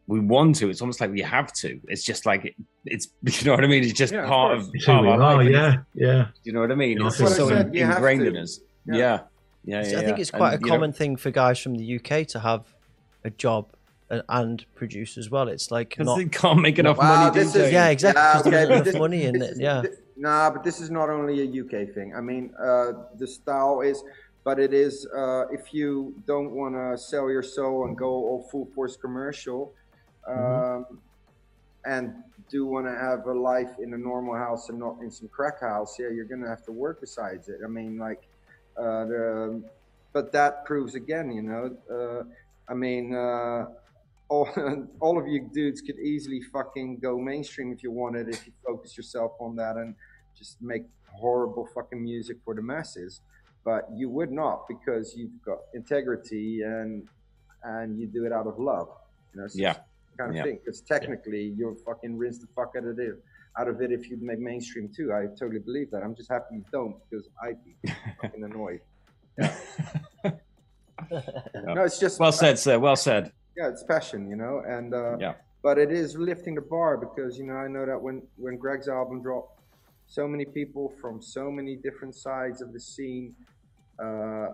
we 0.08 0.20
want 0.20 0.56
to. 0.56 0.70
It's 0.70 0.80
almost 0.80 1.00
like 1.00 1.10
we 1.10 1.20
have 1.22 1.52
to. 1.54 1.80
It's 1.88 2.04
just 2.04 2.26
like 2.26 2.44
it, 2.44 2.54
it's 2.84 3.08
you 3.22 3.46
know 3.46 3.52
what 3.54 3.64
I 3.64 3.66
mean. 3.66 3.82
It's 3.84 3.92
just 3.92 4.12
Yeah, 4.12 4.26
part 4.26 4.52
course. 4.56 4.68
of, 4.68 4.74
It's 4.74 4.84
part 4.86 5.04
of 5.04 5.10
our 5.12 5.20
are, 5.22 5.36
life. 5.44 5.50
yeah, 5.50 5.76
yeah. 5.94 6.26
You 6.44 6.52
know 6.52 6.60
what 6.60 6.70
I 6.72 6.76
mean? 6.76 7.00
It's 7.04 7.18
just 7.18 7.36
so 7.36 7.48
said, 7.48 7.74
ingrained 7.74 8.22
in 8.22 8.36
us. 8.36 8.60
Yeah. 8.86 8.96
Yeah. 8.96 9.20
Yeah. 9.64 9.88
Yeah. 9.88 9.98
I 10.00 10.04
think 10.04 10.18
it's 10.20 10.30
quite 10.30 10.54
And, 10.54 10.62
a 10.62 10.66
you 10.66 10.70
know, 10.70 10.76
common 10.76 10.92
thing 10.92 11.16
for 11.16 11.30
guys 11.30 11.58
from 11.58 11.74
the 11.74 11.96
UK 11.96 12.26
to 12.28 12.38
have 12.40 12.64
a 13.24 13.30
job 13.30 13.72
and, 14.08 14.22
and 14.28 14.64
produce 14.76 15.18
as 15.18 15.28
well. 15.30 15.48
It's 15.48 15.72
like 15.72 15.98
not. 15.98 16.18
they 16.18 16.26
can't 16.26 16.60
make 16.60 16.78
enough 16.78 16.98
Wow, 16.98 17.24
money. 17.24 17.34
do 17.34 17.44
this 17.44 17.56
is- 17.56 17.72
Yeah, 17.72 17.88
exactly. 17.88 18.22
Yeah, 18.22 18.32
'cause 18.34 18.44
there 18.44 18.64
okay, 18.64 18.72
enough 18.74 18.84
this- 18.84 18.94
money 18.96 19.22
in 19.24 19.38
this 19.40 19.48
it. 19.48 19.52
is- 19.54 19.58
Yeah. 19.60 19.82
thi- 19.82 19.88
nah, 20.16 20.50
but 20.50 20.62
this 20.62 20.80
is 20.80 20.88
not 20.92 21.10
only 21.10 21.40
a 21.42 21.62
UK 21.62 21.84
thing. 21.92 22.14
I 22.14 22.20
mean, 22.20 22.52
uh, 22.56 22.92
the 23.18 23.26
style 23.26 23.80
is, 23.80 24.04
but 24.44 24.60
it 24.60 24.72
is. 24.72 25.04
Uh, 25.06 25.46
if 25.50 25.74
you 25.74 26.14
don't 26.28 26.52
want 26.52 26.76
to 26.76 26.96
sell 26.96 27.28
your 27.28 27.42
soul 27.42 27.86
and 27.86 27.98
go 27.98 28.06
all 28.06 28.46
full 28.52 28.66
force 28.76 28.96
commercial, 28.96 29.74
um, 30.28 30.86
and 31.84 32.14
do 32.50 32.66
want 32.66 32.86
to 32.86 32.92
have 32.92 33.26
a 33.26 33.32
life 33.32 33.70
in 33.82 33.94
a 33.94 33.98
normal 33.98 34.34
house 34.34 34.68
and 34.68 34.78
not 34.78 34.98
in 35.00 35.10
some 35.10 35.28
crack 35.28 35.60
house, 35.60 35.96
yeah, 35.98 36.08
you're 36.08 36.24
gonna 36.24 36.48
have 36.48 36.64
to 36.64 36.72
work 36.72 37.00
besides 37.00 37.48
it. 37.48 37.58
I 37.64 37.68
mean, 37.68 37.98
like, 37.98 38.22
uh, 38.76 39.04
the, 39.06 39.62
but 40.12 40.32
that 40.32 40.64
proves 40.64 40.94
again, 40.94 41.30
you 41.30 41.42
know. 41.42 41.76
Uh, 41.90 42.24
I 42.68 42.74
mean, 42.74 43.14
uh, 43.14 43.66
all 44.28 44.48
all 45.00 45.18
of 45.18 45.28
you 45.28 45.48
dudes 45.52 45.80
could 45.80 45.98
easily 45.98 46.40
fucking 46.52 46.98
go 46.98 47.18
mainstream 47.18 47.72
if 47.72 47.82
you 47.82 47.90
wanted, 47.90 48.28
if 48.28 48.46
you 48.46 48.52
focus 48.66 48.96
yourself 48.96 49.32
on 49.40 49.56
that 49.56 49.76
and 49.76 49.94
just 50.36 50.60
make 50.60 50.82
horrible 51.06 51.68
fucking 51.74 52.02
music 52.02 52.38
for 52.44 52.54
the 52.54 52.62
masses. 52.62 53.20
But 53.64 53.88
you 53.94 54.08
would 54.10 54.30
not 54.30 54.68
because 54.68 55.16
you've 55.16 55.42
got 55.44 55.58
integrity 55.74 56.62
and 56.62 57.08
and 57.62 57.98
you 57.98 58.06
do 58.06 58.24
it 58.24 58.32
out 58.32 58.46
of 58.46 58.58
love. 58.58 58.88
You 59.34 59.40
know, 59.40 59.48
so 59.48 59.58
Yeah. 59.58 59.76
Kind 60.16 60.30
of 60.30 60.36
Yeah. 60.36 60.42
thing. 60.44 60.58
Because 60.64 60.80
technically, 60.80 61.54
you're 61.56 61.74
fucking 61.86 62.16
rinse 62.16 62.38
the 62.38 62.46
fuck 62.54 62.72
out 62.76 62.84
of 62.84 62.98
it. 62.98 63.22
Out 63.58 63.68
of 63.68 63.80
it, 63.80 63.90
if 63.90 64.10
you 64.10 64.18
make 64.20 64.38
mainstream 64.38 64.90
too, 64.94 65.12
I 65.12 65.26
totally 65.38 65.60
believe 65.60 65.90
that. 65.92 66.02
I'm 66.02 66.14
just 66.14 66.30
happy 66.30 66.56
you 66.56 66.64
don't 66.72 66.96
because 67.08 67.28
I'd 67.42 67.58
be 67.64 67.74
fucking 68.22 68.42
annoyed. 68.44 68.80
No, 71.64 71.84
it's 71.84 71.98
just 71.98 72.18
Well 72.18 72.32
said, 72.32 72.58
sir. 72.58 72.78
Well 72.78 72.96
said. 72.96 73.30
yeah, 73.56 73.68
it's 73.68 73.84
passion, 73.84 74.28
you 74.28 74.36
know, 74.36 74.62
and 74.66 74.94
uh, 74.94 75.16
Yeah. 75.18 75.34
but 75.62 75.78
it 75.78 75.92
is 75.92 76.16
lifting 76.16 76.54
the 76.54 76.62
bar 76.62 76.96
because 76.96 77.38
you 77.38 77.44
know 77.46 77.54
I 77.54 77.68
know 77.68 77.84
that 77.86 78.00
when 78.00 78.22
when 78.36 78.56
Greg's 78.56 78.88
album 78.88 79.22
dropped, 79.22 79.60
so 80.06 80.26
many 80.26 80.44
people 80.44 80.92
from 81.00 81.20
so 81.22 81.50
many 81.50 81.76
different 81.76 82.14
sides 82.14 82.62
of 82.62 82.72
the 82.72 82.80
scene, 82.80 83.34
uh, 83.98 84.48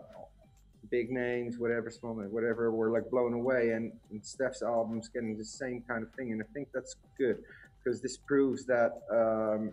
big 0.91 1.11
names, 1.11 1.59
whatever, 1.59 1.91
small 1.91 2.15
names, 2.15 2.33
whatever, 2.33 2.71
were 2.71 2.91
like 2.91 3.11
blown 3.11 3.33
away, 3.33 3.71
and, 3.71 3.93
and 4.11 4.25
Steph's 4.25 4.63
album's 4.63 5.09
getting 5.09 5.37
the 5.37 5.45
same 5.45 5.83
kind 5.89 6.03
of 6.03 6.13
thing, 6.15 6.33
and 6.33 6.43
I 6.43 6.47
think 6.53 6.69
that's 6.75 6.97
good 7.19 7.39
because 7.83 8.01
this 8.01 8.17
proves 8.17 8.65
that 8.67 8.93
um, 9.11 9.73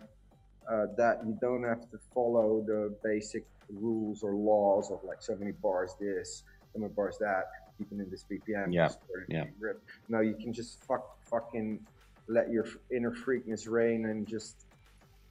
uh, 0.70 0.86
that 0.96 1.18
you 1.26 1.36
don't 1.40 1.64
have 1.64 1.82
to 1.90 1.98
follow 2.14 2.62
the 2.66 2.94
basic 3.02 3.44
rules 3.68 4.22
or 4.22 4.34
laws 4.34 4.90
of 4.90 5.02
like 5.04 5.22
so 5.22 5.34
many 5.36 5.52
bars 5.52 5.94
this, 6.00 6.42
so 6.72 6.78
many 6.80 6.92
bars 6.92 7.16
that, 7.18 7.44
keeping 7.78 7.98
in 7.98 8.10
this 8.10 8.24
BPM. 8.30 8.72
Yeah, 8.72 8.90
yeah. 9.28 9.44
rip. 9.58 9.82
No, 10.08 10.20
you 10.20 10.34
can 10.34 10.52
just 10.52 10.84
fuck, 10.84 11.18
fucking 11.28 11.80
let 12.28 12.50
your 12.50 12.66
inner 12.94 13.10
freakness 13.10 13.68
reign 13.68 14.06
and 14.06 14.26
just 14.26 14.66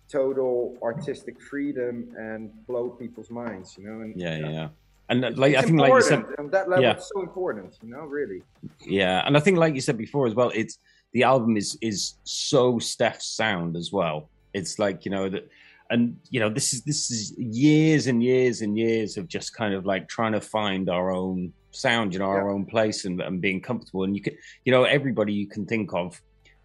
total 0.10 0.78
artistic 0.82 1.40
freedom 1.42 2.14
and 2.18 2.52
blow 2.68 2.90
people's 2.90 3.30
minds, 3.30 3.78
you 3.78 3.86
know. 3.86 4.02
And 4.02 4.20
Yeah, 4.20 4.38
yeah, 4.38 4.50
yeah. 4.50 4.68
And 5.10 5.26
uh, 5.26 5.32
like 5.36 5.54
it's 5.54 5.64
I 5.64 5.66
think, 5.66 5.80
like 5.80 5.92
you 5.92 6.02
said, 6.02 6.24
and 6.38 6.52
that 6.52 6.70
level 6.70 6.84
yeah. 6.84 6.98
is 6.98 7.10
so 7.14 7.22
important, 7.22 7.78
you 7.82 7.90
know, 7.90 8.02
really. 8.02 8.44
Yeah, 8.86 9.24
and 9.26 9.36
I 9.36 9.40
think, 9.40 9.58
like 9.58 9.74
you 9.74 9.82
said 9.82 9.98
before 9.98 10.28
as 10.28 10.36
well, 10.36 10.52
it's 10.54 10.78
the 11.14 11.24
album 11.24 11.58
is 11.58 11.78
is 11.82 12.16
so 12.24 12.78
Steph's 12.80 13.28
sound 13.28 13.76
as 13.76 13.92
well. 13.92 14.30
It's 14.54 14.78
like 14.78 15.06
you 15.06 15.12
know 15.12 15.28
that, 15.30 15.50
and 15.90 16.18
you 16.30 16.40
know 16.40 16.50
this 16.50 16.74
is 16.74 16.84
this 16.84 17.10
is 17.10 17.38
years 17.38 18.06
and 18.08 18.24
years 18.24 18.62
and 18.62 18.78
years 18.78 19.18
of 19.18 19.28
just 19.28 19.56
kind 19.56 19.74
of 19.74 19.86
like 19.86 20.08
trying 20.08 20.34
to 20.34 20.42
find 20.42 20.90
our 20.90 21.12
own 21.12 21.54
sound, 21.72 22.14
you 22.14 22.20
know, 22.20 22.26
our 22.26 22.48
Yeah. 22.48 22.54
own 22.54 22.66
place, 22.66 23.06
and, 23.06 23.20
and 23.22 23.42
being 23.42 23.62
comfortable. 23.62 24.04
And 24.04 24.16
you 24.16 24.22
can, 24.22 24.36
you 24.66 24.72
know, 24.72 24.84
everybody 24.84 25.34
you 25.34 25.48
can 25.48 25.66
think 25.66 25.94
of 25.94 26.22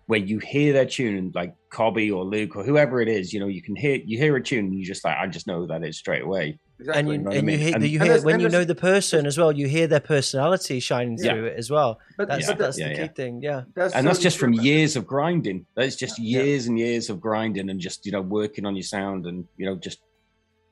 where 0.06 0.20
you 0.20 0.38
hear 0.38 0.72
their 0.72 0.84
tune, 0.86 1.32
like 1.34 1.54
Cobby 1.70 2.10
or 2.10 2.24
Luke 2.24 2.56
or 2.56 2.62
whoever 2.64 3.00
it 3.00 3.08
is, 3.08 3.32
you 3.32 3.40
know, 3.40 3.46
you 3.46 3.62
can 3.62 3.74
hear 3.74 3.98
you 4.04 4.18
hear 4.18 4.36
a 4.36 4.42
tune, 4.42 4.66
and 4.66 4.74
you 4.78 4.84
just 4.84 5.04
like 5.04 5.16
I 5.16 5.26
just 5.26 5.46
know 5.46 5.66
that 5.66 5.82
it's 5.82 5.98
straight 5.98 6.22
away. 6.22 6.58
Exactly. 6.80 7.00
and 7.00 7.08
you, 7.08 7.18
know 7.18 7.24
what 7.30 7.34
I 7.34 7.38
and 7.38 7.50
you 7.50 7.56
hear, 7.58 7.74
And- 7.76 7.84
you 7.84 7.98
hear 8.00 8.08
there's- 8.08 8.24
when 8.24 8.34
and 8.34 8.42
you 8.42 8.48
know 8.48 8.64
the 8.64 8.74
person 8.74 9.26
as 9.26 9.38
well, 9.38 9.52
you 9.52 9.68
hear 9.68 9.86
their 9.86 10.00
personality 10.00 10.80
shining 10.80 11.16
Yeah. 11.20 11.32
through 11.34 11.44
it 11.46 11.56
as 11.56 11.70
well. 11.70 12.00
But 12.18 12.26
That's 12.28 12.46
but 12.48 12.58
that's 12.58 12.78
Yeah, 12.78 12.88
the 12.88 12.94
yeah. 12.94 13.06
key 13.06 13.12
thing. 13.14 13.40
Yeah, 13.42 13.62
that's 13.76 13.94
and 13.94 14.04
that's 14.06 14.18
just 14.18 14.38
from 14.38 14.54
true. 14.54 14.64
years 14.64 14.96
of 14.96 15.06
grinding. 15.06 15.66
That's 15.76 15.94
just 15.94 16.18
Yeah. 16.18 16.42
years 16.42 16.66
and 16.66 16.76
years 16.78 17.08
of 17.10 17.20
grinding 17.20 17.70
and 17.70 17.78
just 17.80 18.04
you 18.04 18.12
know 18.12 18.20
working 18.22 18.66
on 18.66 18.74
your 18.74 18.82
sound 18.82 19.24
and 19.26 19.46
you 19.56 19.66
know 19.66 19.76
just 19.76 20.00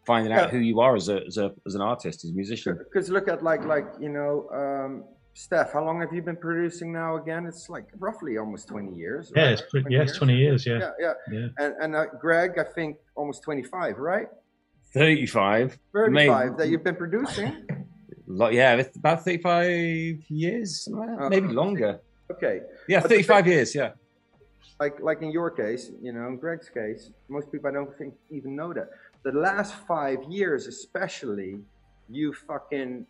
finding 0.05 0.33
out 0.33 0.51
who 0.51 0.59
you 0.59 0.81
are 0.81 0.97
as 0.97 1.09
a 1.09 1.25
as 1.25 1.39
a 1.39 1.53
as 1.67 1.75
an 1.77 1.81
artist, 1.81 2.25
as 2.25 2.31
a 2.31 2.35
musician. 2.35 2.77
Because 2.79 3.09
look 3.09 3.29
at 3.29 3.43
like 3.45 3.65
like 3.65 3.87
you 4.01 4.09
know, 4.09 4.49
um, 4.53 5.05
Steph, 5.35 5.73
how 5.73 5.85
long 5.85 6.01
have 6.01 6.13
you 6.13 6.21
been 6.23 6.37
producing 6.37 6.93
now? 6.93 7.17
Again, 7.17 7.47
it's 7.47 7.71
like 7.71 7.87
roughly 7.99 8.37
almost 8.37 8.69
twenty 8.69 8.95
years. 8.95 9.33
Yeah, 9.35 9.43
right? 9.45 9.53
it's 9.53 9.63
pretty, 9.71 9.95
yeah, 9.95 10.03
it's 10.03 10.17
20 10.17 10.37
years. 10.37 10.67
Yeah. 10.67 10.79
Yeah, 10.79 10.91
yeah. 11.01 11.13
Yeah. 11.31 11.49
And 11.59 11.75
and 11.81 11.97
uh, 11.97 12.05
Greg, 12.21 12.59
I 12.59 12.65
think 12.65 12.99
almost 13.15 13.43
twenty 13.43 13.63
five, 13.63 13.99
right? 13.99 14.29
Thirty-five. 14.93 15.79
Maybe. 15.95 16.29
that 16.59 16.69
you've 16.69 16.85
been 16.85 16.97
producing. 16.97 17.67
Lo- 18.27 18.51
yeah, 18.51 18.75
it's 18.75 18.97
about 18.97 19.25
thirty-five 19.25 20.23
years, 20.29 20.85
something 20.85 21.17
Uh, 21.19 21.29
maybe 21.31 21.49
longer. 21.49 22.01
Okay. 22.31 22.61
Yeah, 22.89 23.01
But 23.01 23.09
the 23.09 23.15
thirty-five 23.17 23.47
years. 23.47 23.75
Yeah, 23.75 23.93
like 24.81 25.01
like 25.01 25.23
in 25.23 25.31
your 25.33 25.51
case, 25.51 25.91
you 26.03 26.13
know, 26.13 26.27
in 26.29 26.37
Greg's 26.37 26.69
case, 26.69 27.11
most 27.29 27.51
people 27.51 27.69
I 27.71 27.73
don't 27.73 27.97
think 27.97 28.15
even 28.31 28.55
know 28.55 28.73
that. 28.75 28.91
The 29.23 29.33
last 29.33 29.75
five 29.87 30.19
years, 30.29 30.67
especially, 30.67 31.61
you 32.11 32.35
fucking 32.35 33.07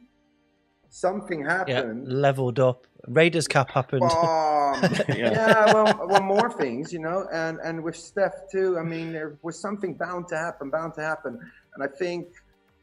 something 0.93 1.41
yeah, 1.41 1.59
happened. 1.59 2.07
leveled 2.07 2.61
up. 2.61 2.87
Raiders 3.09 3.49
cap 3.49 3.71
happened. 3.71 4.03
Um, 4.03 4.53
Yeah. 5.09 5.15
yeah. 5.17 5.73
well, 5.73 6.07
well, 6.07 6.23
more 6.23 6.51
things, 6.51 6.93
you 6.93 6.99
know, 6.99 7.27
and 7.33 7.59
and 7.63 7.83
with 7.83 7.97
Steph 7.97 8.51
too. 8.51 8.79
I 8.79 8.83
mean, 8.83 9.13
there 9.13 9.37
was 9.43 9.59
something 9.59 9.95
bound 9.95 10.29
to 10.29 10.37
happen, 10.37 10.71
bound 10.71 10.95
to 10.95 11.03
happen, 11.03 11.39
and 11.75 11.85
I 11.85 11.89
think 11.89 12.29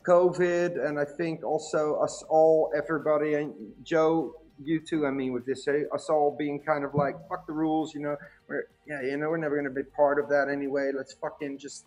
COVID, 0.06 0.86
and 0.86 1.00
I 1.00 1.06
think 1.06 1.44
also 1.44 1.96
us 1.96 2.24
all, 2.30 2.72
everybody, 2.78 3.36
and 3.36 3.54
Joe, 3.84 4.36
you 4.64 4.80
too. 4.80 5.08
I 5.08 5.12
mean, 5.12 5.34
with 5.34 5.46
this, 5.48 5.68
eh, 5.68 5.84
us 5.92 6.10
all 6.10 6.36
being 6.38 6.60
kind 6.60 6.84
of 6.84 6.94
like 6.94 7.16
fuck 7.28 7.48
the 7.48 7.54
rules, 7.54 7.96
you 7.96 8.02
know. 8.02 8.16
We're 8.48 8.68
yeah, 8.88 9.02
you 9.02 9.18
know, 9.18 9.30
we're 9.30 9.38
never 9.38 9.56
gonna 9.56 9.70
be 9.84 9.84
part 9.84 10.20
of 10.20 10.30
that 10.30 10.48
anyway. 10.50 10.92
Let's 10.96 11.14
fucking 11.14 11.58
just. 11.58 11.86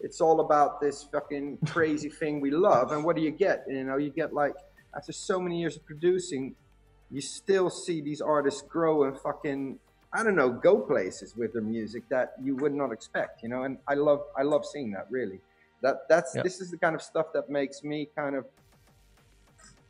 It's 0.00 0.20
all 0.20 0.40
about 0.40 0.80
this 0.80 1.08
fucking 1.10 1.58
crazy 1.66 2.10
thing 2.10 2.40
we 2.40 2.50
love, 2.52 2.92
and 2.92 3.02
what 3.02 3.16
do 3.16 3.22
you 3.22 3.32
get? 3.32 3.64
You 3.68 3.82
know, 3.82 3.96
you 3.96 4.10
get 4.10 4.32
like 4.32 4.54
after 4.96 5.12
so 5.12 5.38
many 5.38 5.60
years 5.60 5.76
of 5.76 5.84
producing, 5.84 6.54
you 7.10 7.20
still 7.20 7.68
see 7.70 8.00
these 8.00 8.20
artists 8.20 8.62
grow 8.62 9.04
and 9.04 9.18
fucking 9.20 9.78
I 10.12 10.22
don't 10.22 10.36
know 10.36 10.50
go 10.50 10.78
places 10.78 11.36
with 11.36 11.52
their 11.52 11.62
music 11.62 12.04
that 12.08 12.32
you 12.42 12.56
would 12.56 12.72
not 12.72 12.90
expect, 12.92 13.42
you 13.42 13.48
know. 13.48 13.64
And 13.64 13.76
I 13.86 13.94
love 13.94 14.22
I 14.36 14.42
love 14.42 14.64
seeing 14.64 14.90
that 14.92 15.06
really. 15.10 15.40
That 15.82 15.96
that's 16.08 16.34
Yeah. 16.34 16.42
this 16.42 16.60
is 16.60 16.70
the 16.70 16.78
kind 16.78 16.94
of 16.94 17.02
stuff 17.02 17.26
that 17.34 17.50
makes 17.50 17.82
me 17.84 18.08
kind 18.16 18.34
of 18.34 18.46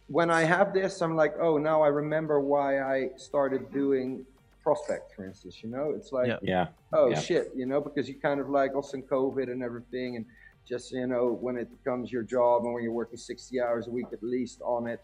when 0.08 0.30
I 0.30 0.42
have 0.44 0.72
this, 0.72 1.00
I'm 1.02 1.16
like, 1.16 1.34
oh, 1.40 1.58
now 1.58 1.82
I 1.82 1.88
remember 1.88 2.40
why 2.40 2.80
I 2.80 3.10
started 3.16 3.72
doing 3.72 4.24
PRSPCT, 4.64 5.00
for 5.16 5.24
instance. 5.24 5.62
You 5.64 5.70
know, 5.70 5.92
it's 5.96 6.12
like, 6.12 6.28
Yeah. 6.28 6.38
yeah, 6.42 6.66
oh 6.92 7.10
Yeah. 7.10 7.18
shit, 7.20 7.50
you 7.56 7.66
know, 7.66 7.80
because 7.80 8.08
you 8.08 8.14
kind 8.20 8.40
of 8.40 8.48
like 8.48 8.74
also 8.74 8.96
in 8.98 9.02
COVID 9.04 9.50
and 9.50 9.62
everything, 9.62 10.16
and 10.16 10.24
just 10.68 10.92
you 10.92 11.06
know 11.06 11.38
when 11.40 11.56
it 11.56 11.68
becomes 11.82 12.10
your 12.10 12.22
job 12.22 12.64
and 12.64 12.74
when 12.74 12.82
you're 12.82 12.92
working 12.92 13.16
60 13.16 13.60
hours 13.60 13.86
a 13.86 13.90
week 13.90 14.06
at 14.12 14.22
least 14.22 14.60
on 14.62 14.86
it, 14.86 15.00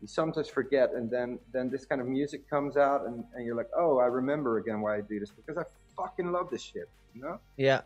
you 0.00 0.06
sometimes 0.08 0.48
forget, 0.48 0.92
and 0.94 1.10
then 1.10 1.38
then 1.52 1.70
this 1.70 1.84
kind 1.86 2.00
of 2.00 2.06
music 2.06 2.48
comes 2.48 2.76
out, 2.76 3.06
and, 3.06 3.24
and 3.34 3.44
you're 3.44 3.56
like, 3.56 3.70
oh, 3.76 3.98
I 3.98 4.06
remember 4.06 4.58
again 4.58 4.80
why 4.80 4.96
I 4.96 5.00
do 5.00 5.18
this 5.18 5.30
because 5.30 5.56
I 5.56 5.64
fucking 5.96 6.30
love 6.30 6.50
this 6.50 6.62
shit, 6.62 6.88
you 7.14 7.22
know? 7.22 7.40
Yeah, 7.56 7.80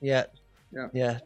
yeah, 0.00 0.24
Yeah. 0.72 0.88
yeah. 0.92 1.18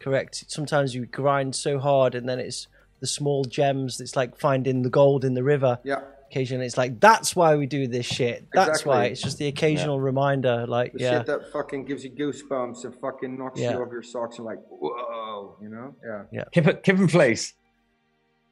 Correct. 0.00 0.44
Sometimes 0.48 0.94
you 0.94 1.06
grind 1.06 1.54
so 1.54 1.78
hard, 1.78 2.14
and 2.14 2.28
then 2.28 2.38
it's 2.38 2.66
the 3.00 3.06
small 3.06 3.44
gems. 3.44 4.00
It's 4.00 4.16
like 4.16 4.36
finding 4.38 4.82
the 4.82 4.90
gold 4.90 5.24
in 5.24 5.34
the 5.34 5.42
river. 5.42 5.78
Yeah, 5.82 6.00
Occasionally, 6.34 6.66
it's 6.66 6.76
like 6.76 6.98
that's 6.98 7.36
why 7.36 7.54
we 7.54 7.66
do 7.66 7.86
this 7.86 8.04
shit. 8.06 8.48
That's 8.52 8.84
why 8.84 9.04
it's 9.04 9.22
just 9.22 9.38
the 9.38 9.46
occasional 9.46 10.00
reminder. 10.00 10.66
Like, 10.66 10.92
the 10.92 10.98
yeah, 10.98 11.18
shit 11.18 11.26
that 11.26 11.52
fucking 11.52 11.84
gives 11.84 12.02
you 12.02 12.10
goosebumps 12.10 12.84
and 12.84 12.92
fucking 12.96 13.38
knocks 13.38 13.60
Yeah. 13.60 13.74
you 13.74 13.82
off 13.84 13.92
your 13.92 14.02
socks 14.02 14.38
and 14.38 14.44
like, 14.44 14.58
whoa, 14.68 15.56
you 15.62 15.68
know? 15.68 15.94
Yeah. 16.32 16.42
Kip, 16.50 16.82
Kip 16.82 16.98
and 16.98 17.08
Place. 17.08 17.52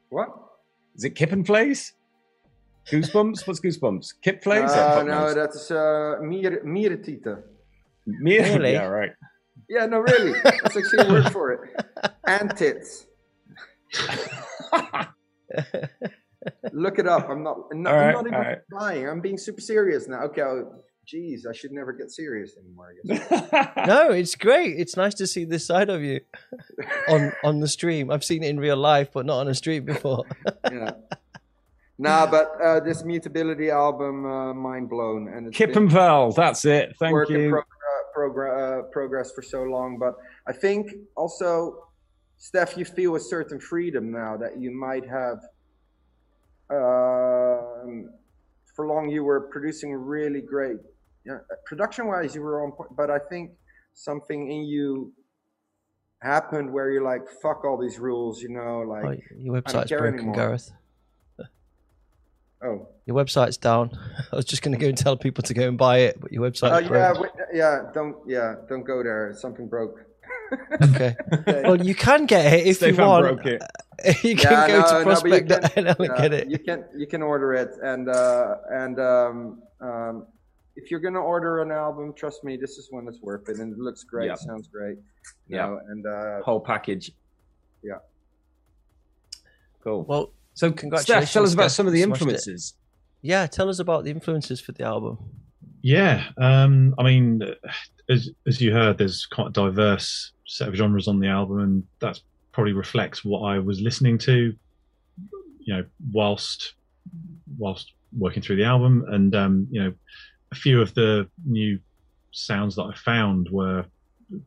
What? 0.07 0.29
Is 0.95 1.03
it 1.03 1.09
Kip 1.09 1.33
and 1.33 1.45
Place? 1.45 1.91
Goosebumps? 2.89 3.45
What's 3.45 3.59
Goosebumps? 3.59 4.13
Kip 4.21 4.41
Place? 4.41 4.71
or 4.71 4.75
No, 4.77 4.95
Fuck 4.95 5.05
no, 5.07 5.19
knows? 5.25 5.35
that's 5.35 5.69
uh, 5.69 6.19
Mier 6.21 6.61
Miertita. 6.65 7.43
Me- 8.07 8.39
Really? 8.39 8.71
Yeah, 8.79 8.85
right. 8.85 9.11
Yeah, 9.69 9.87
no, 9.87 9.99
really. 9.99 10.39
That's 10.41 10.77
actually 10.77 11.05
a 11.05 11.11
word 11.11 11.29
for 11.33 11.51
it. 11.51 11.59
And 12.25 12.55
tits. 12.55 13.07
Look 16.71 16.99
it 16.99 17.07
up. 17.07 17.29
I'm 17.29 17.43
not. 17.43 17.57
I'm 17.71 17.81
not, 17.83 17.93
All 17.93 17.99
I'm 17.99 18.13
not 18.13 18.21
even 18.27 18.33
all 18.33 18.41
right. 18.41 18.57
lying. 18.71 19.07
I'm 19.09 19.21
being 19.21 19.37
super 19.37 19.61
serious 19.61 20.07
now. 20.07 20.23
Okay. 20.23 20.41
Oh, 20.41 20.83
geez, 21.05 21.45
I 21.45 21.53
should 21.53 21.71
never 21.71 21.93
get 21.93 22.11
serious 22.11 22.55
anymore. 22.57 22.93
I 23.07 23.15
guess. 23.15 23.69
no, 23.87 24.11
it's 24.11 24.35
great. 24.35 24.79
It's 24.79 24.95
nice 24.95 25.13
to 25.15 25.27
see 25.27 25.45
this 25.45 25.65
side 25.65 25.89
of 25.89 26.01
you 26.01 26.21
on 27.09 27.31
on 27.43 27.59
the 27.59 27.67
stream. 27.67 28.11
I've 28.11 28.23
seen 28.23 28.43
it 28.43 28.49
in 28.49 28.59
real 28.59 28.77
life, 28.77 29.09
but 29.13 29.25
not 29.25 29.39
on 29.39 29.47
a 29.47 29.55
stream 29.55 29.85
before. 29.85 30.25
yeah. 30.71 30.91
Nah, 31.99 32.25
but 32.25 32.51
uh, 32.61 32.79
this 32.79 33.03
Mutability 33.03 33.69
album, 33.69 34.25
uh, 34.25 34.53
mind 34.53 34.89
blown, 34.89 35.27
and 35.27 35.47
it's 35.47 35.57
Kip 35.57 35.75
and 35.75 35.89
Pearl. 35.89 36.31
That's 36.31 36.65
it. 36.65 36.95
Thank 36.99 37.13
work 37.13 37.29
in 37.29 37.39
you. 37.41 37.49
prog- 37.51 37.65
uh, 37.65 38.19
progr- 38.19 38.79
uh, 38.79 38.83
progress 38.91 39.31
for 39.31 39.43
so 39.43 39.61
long. 39.63 39.99
But 39.99 40.15
I 40.47 40.53
think 40.53 40.91
also, 41.15 41.87
Steph, 42.37 42.77
you 42.77 42.85
feel 42.85 43.15
a 43.15 43.19
certain 43.19 43.59
freedom 43.59 44.11
now 44.11 44.35
that 44.37 44.59
you 44.59 44.71
might 44.71 45.07
have. 45.07 45.37
Um, 46.73 48.09
for 48.75 48.87
long, 48.87 49.09
you 49.09 49.23
were 49.23 49.41
producing 49.51 49.93
really 49.93 50.41
great 50.41 50.77
yeah, 51.25 51.37
production 51.65 52.07
wise, 52.07 52.35
you 52.35 52.41
were 52.41 52.63
on 52.63 52.71
point, 52.71 52.95
but 52.95 53.09
I 53.09 53.19
think 53.19 53.51
something 53.93 54.51
in 54.51 54.65
you 54.65 55.13
happened 56.21 56.71
where 56.71 56.91
you're 56.91 57.03
like, 57.03 57.21
fuck 57.41 57.63
all 57.65 57.77
these 57.77 57.99
rules, 57.99 58.41
you 58.41 58.49
know, 58.49 58.79
like 58.79 59.05
Oh, 59.05 59.35
your 59.37 59.61
website's 59.61 59.91
broken, 59.91 60.15
anymore. 60.15 60.35
Gareth. 60.35 60.71
Oh, 62.65 62.87
Your 63.05 63.17
website's 63.17 63.57
down. 63.57 63.91
I 64.31 64.35
was 64.37 64.45
just 64.45 64.61
going 64.61 64.73
to 64.73 64.79
go 64.79 64.87
and 64.87 64.97
tell 64.97 65.17
people 65.17 65.43
to 65.43 65.53
go 65.53 65.67
and 65.67 65.77
buy 65.77 65.99
it, 65.99 66.19
but 66.19 66.31
your 66.31 66.49
website. 66.49 66.71
uh, 66.71 66.93
yeah, 66.93 67.13
yeah, 67.53 67.91
don't, 67.93 68.15
yeah, 68.25 68.55
don't 68.69 68.83
go 68.83 69.03
there. 69.03 69.33
Something 69.37 69.67
broke. 69.67 70.05
Okay. 70.81 71.15
Well, 71.65 71.81
you 71.81 71.95
can 71.95 72.25
get 72.25 72.53
it 72.53 72.67
if 72.67 72.81
you 72.81 72.95
want. 72.95 73.25
broke 73.25 73.45
it. 73.45 73.61
you 74.23 74.35
can 74.35 74.51
Yeah, 74.51 74.67
go 74.67 74.79
no, 74.81 74.87
to 74.87 75.05
no, 75.05 75.21
but 75.21 75.31
you 75.31 75.45
can- 75.45 75.87
and 75.87 75.95
yeah, 75.99 76.17
get 76.17 76.33
it. 76.33 76.49
You 76.49 76.59
can 76.59 76.85
you 76.97 77.07
can 77.07 77.21
order 77.21 77.53
it, 77.53 77.71
and 77.81 78.09
uh, 78.09 78.55
and 78.71 78.99
um, 78.99 79.61
um, 79.81 80.27
if 80.75 80.89
you're 80.91 80.99
gonna 80.99 81.21
order 81.21 81.61
an 81.61 81.71
album, 81.71 82.13
trust 82.13 82.43
me, 82.43 82.57
this 82.57 82.77
is 82.77 82.87
one 82.91 83.05
that's 83.05 83.21
worth 83.21 83.47
it, 83.49 83.57
and 83.59 83.71
it 83.73 83.79
looks 83.79 84.03
great, 84.03 84.27
Yep. 84.27 84.37
sounds 84.39 84.67
great, 84.67 84.97
you 85.47 85.55
Yep. 85.57 85.65
know, 85.69 85.79
and 85.89 86.05
uh, 86.05 86.41
Whole 86.43 86.59
package. 86.59 87.11
yeah. 87.83 87.99
Cool. 89.83 90.03
Well, 90.05 90.31
so, 90.53 90.71
congratulations, 90.71 91.29
Steph, 91.29 91.33
tell 91.33 91.43
us 91.43 91.53
about 91.53 91.63
Steph. 91.63 91.71
some 91.77 91.87
of 91.87 91.93
the 91.93 92.01
Smashed 92.01 92.21
it. 92.21 92.23
influences. 92.25 92.73
Yeah, 93.21 93.47
tell 93.47 93.69
us 93.69 93.79
about 93.79 94.03
the 94.03 94.11
influences 94.11 94.59
for 94.61 94.71
the 94.73 94.83
album. 94.83 95.17
Yeah, 95.81 96.29
um, 96.37 96.93
I 96.97 97.03
mean, 97.03 97.41
as 98.09 98.29
as 98.47 98.61
you 98.61 98.71
heard, 98.73 98.97
there's 98.97 99.25
quite 99.25 99.47
a 99.47 99.51
diverse 99.51 100.31
set 100.45 100.67
of 100.67 100.75
genres 100.75 101.07
on 101.07 101.19
the 101.19 101.27
album, 101.27 101.59
and 101.59 101.83
that's 101.99 102.21
probably 102.51 102.73
reflects 102.73 103.23
what 103.25 103.41
I 103.41 103.59
was 103.59 103.81
listening 103.81 104.17
to, 104.19 104.53
you 105.59 105.73
know, 105.73 105.85
whilst 106.11 106.73
whilst 107.57 107.93
working 108.17 108.41
through 108.41 108.57
the 108.57 108.65
album, 108.65 109.05
and 109.09 109.35
um, 109.35 109.67
you 109.71 109.83
know, 109.83 109.93
a 110.51 110.55
few 110.55 110.81
of 110.81 110.93
the 110.93 111.27
new 111.45 111.79
sounds 112.31 112.75
that 112.75 112.83
I 112.83 112.95
found 112.95 113.49
were 113.51 113.85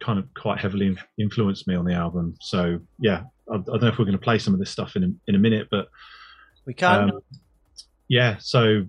kind 0.01 0.19
of 0.19 0.33
quite 0.35 0.59
heavily 0.59 0.97
influenced 1.19 1.69
me 1.69 1.75
on 1.75 1.85
the 1.85 1.95
album. 1.95 2.37
So 2.41 2.81
yeah, 2.99 3.23
I, 3.51 3.55
I 3.55 3.59
don't 3.59 3.83
know 3.83 3.89
if 3.89 3.99
we're 3.99 4.05
going 4.05 4.19
to 4.19 4.25
play 4.25 4.39
some 4.39 4.55
of 4.55 4.61
this 4.61 4.71
stuff 4.71 4.97
in 4.97 5.05
a, 5.05 5.09
in 5.29 5.35
a 5.35 5.39
minute, 5.39 5.69
but 5.71 5.89
We 6.65 6.75
can. 6.75 7.11
um, 7.11 7.21
yeah, 8.09 8.37
so 8.39 8.85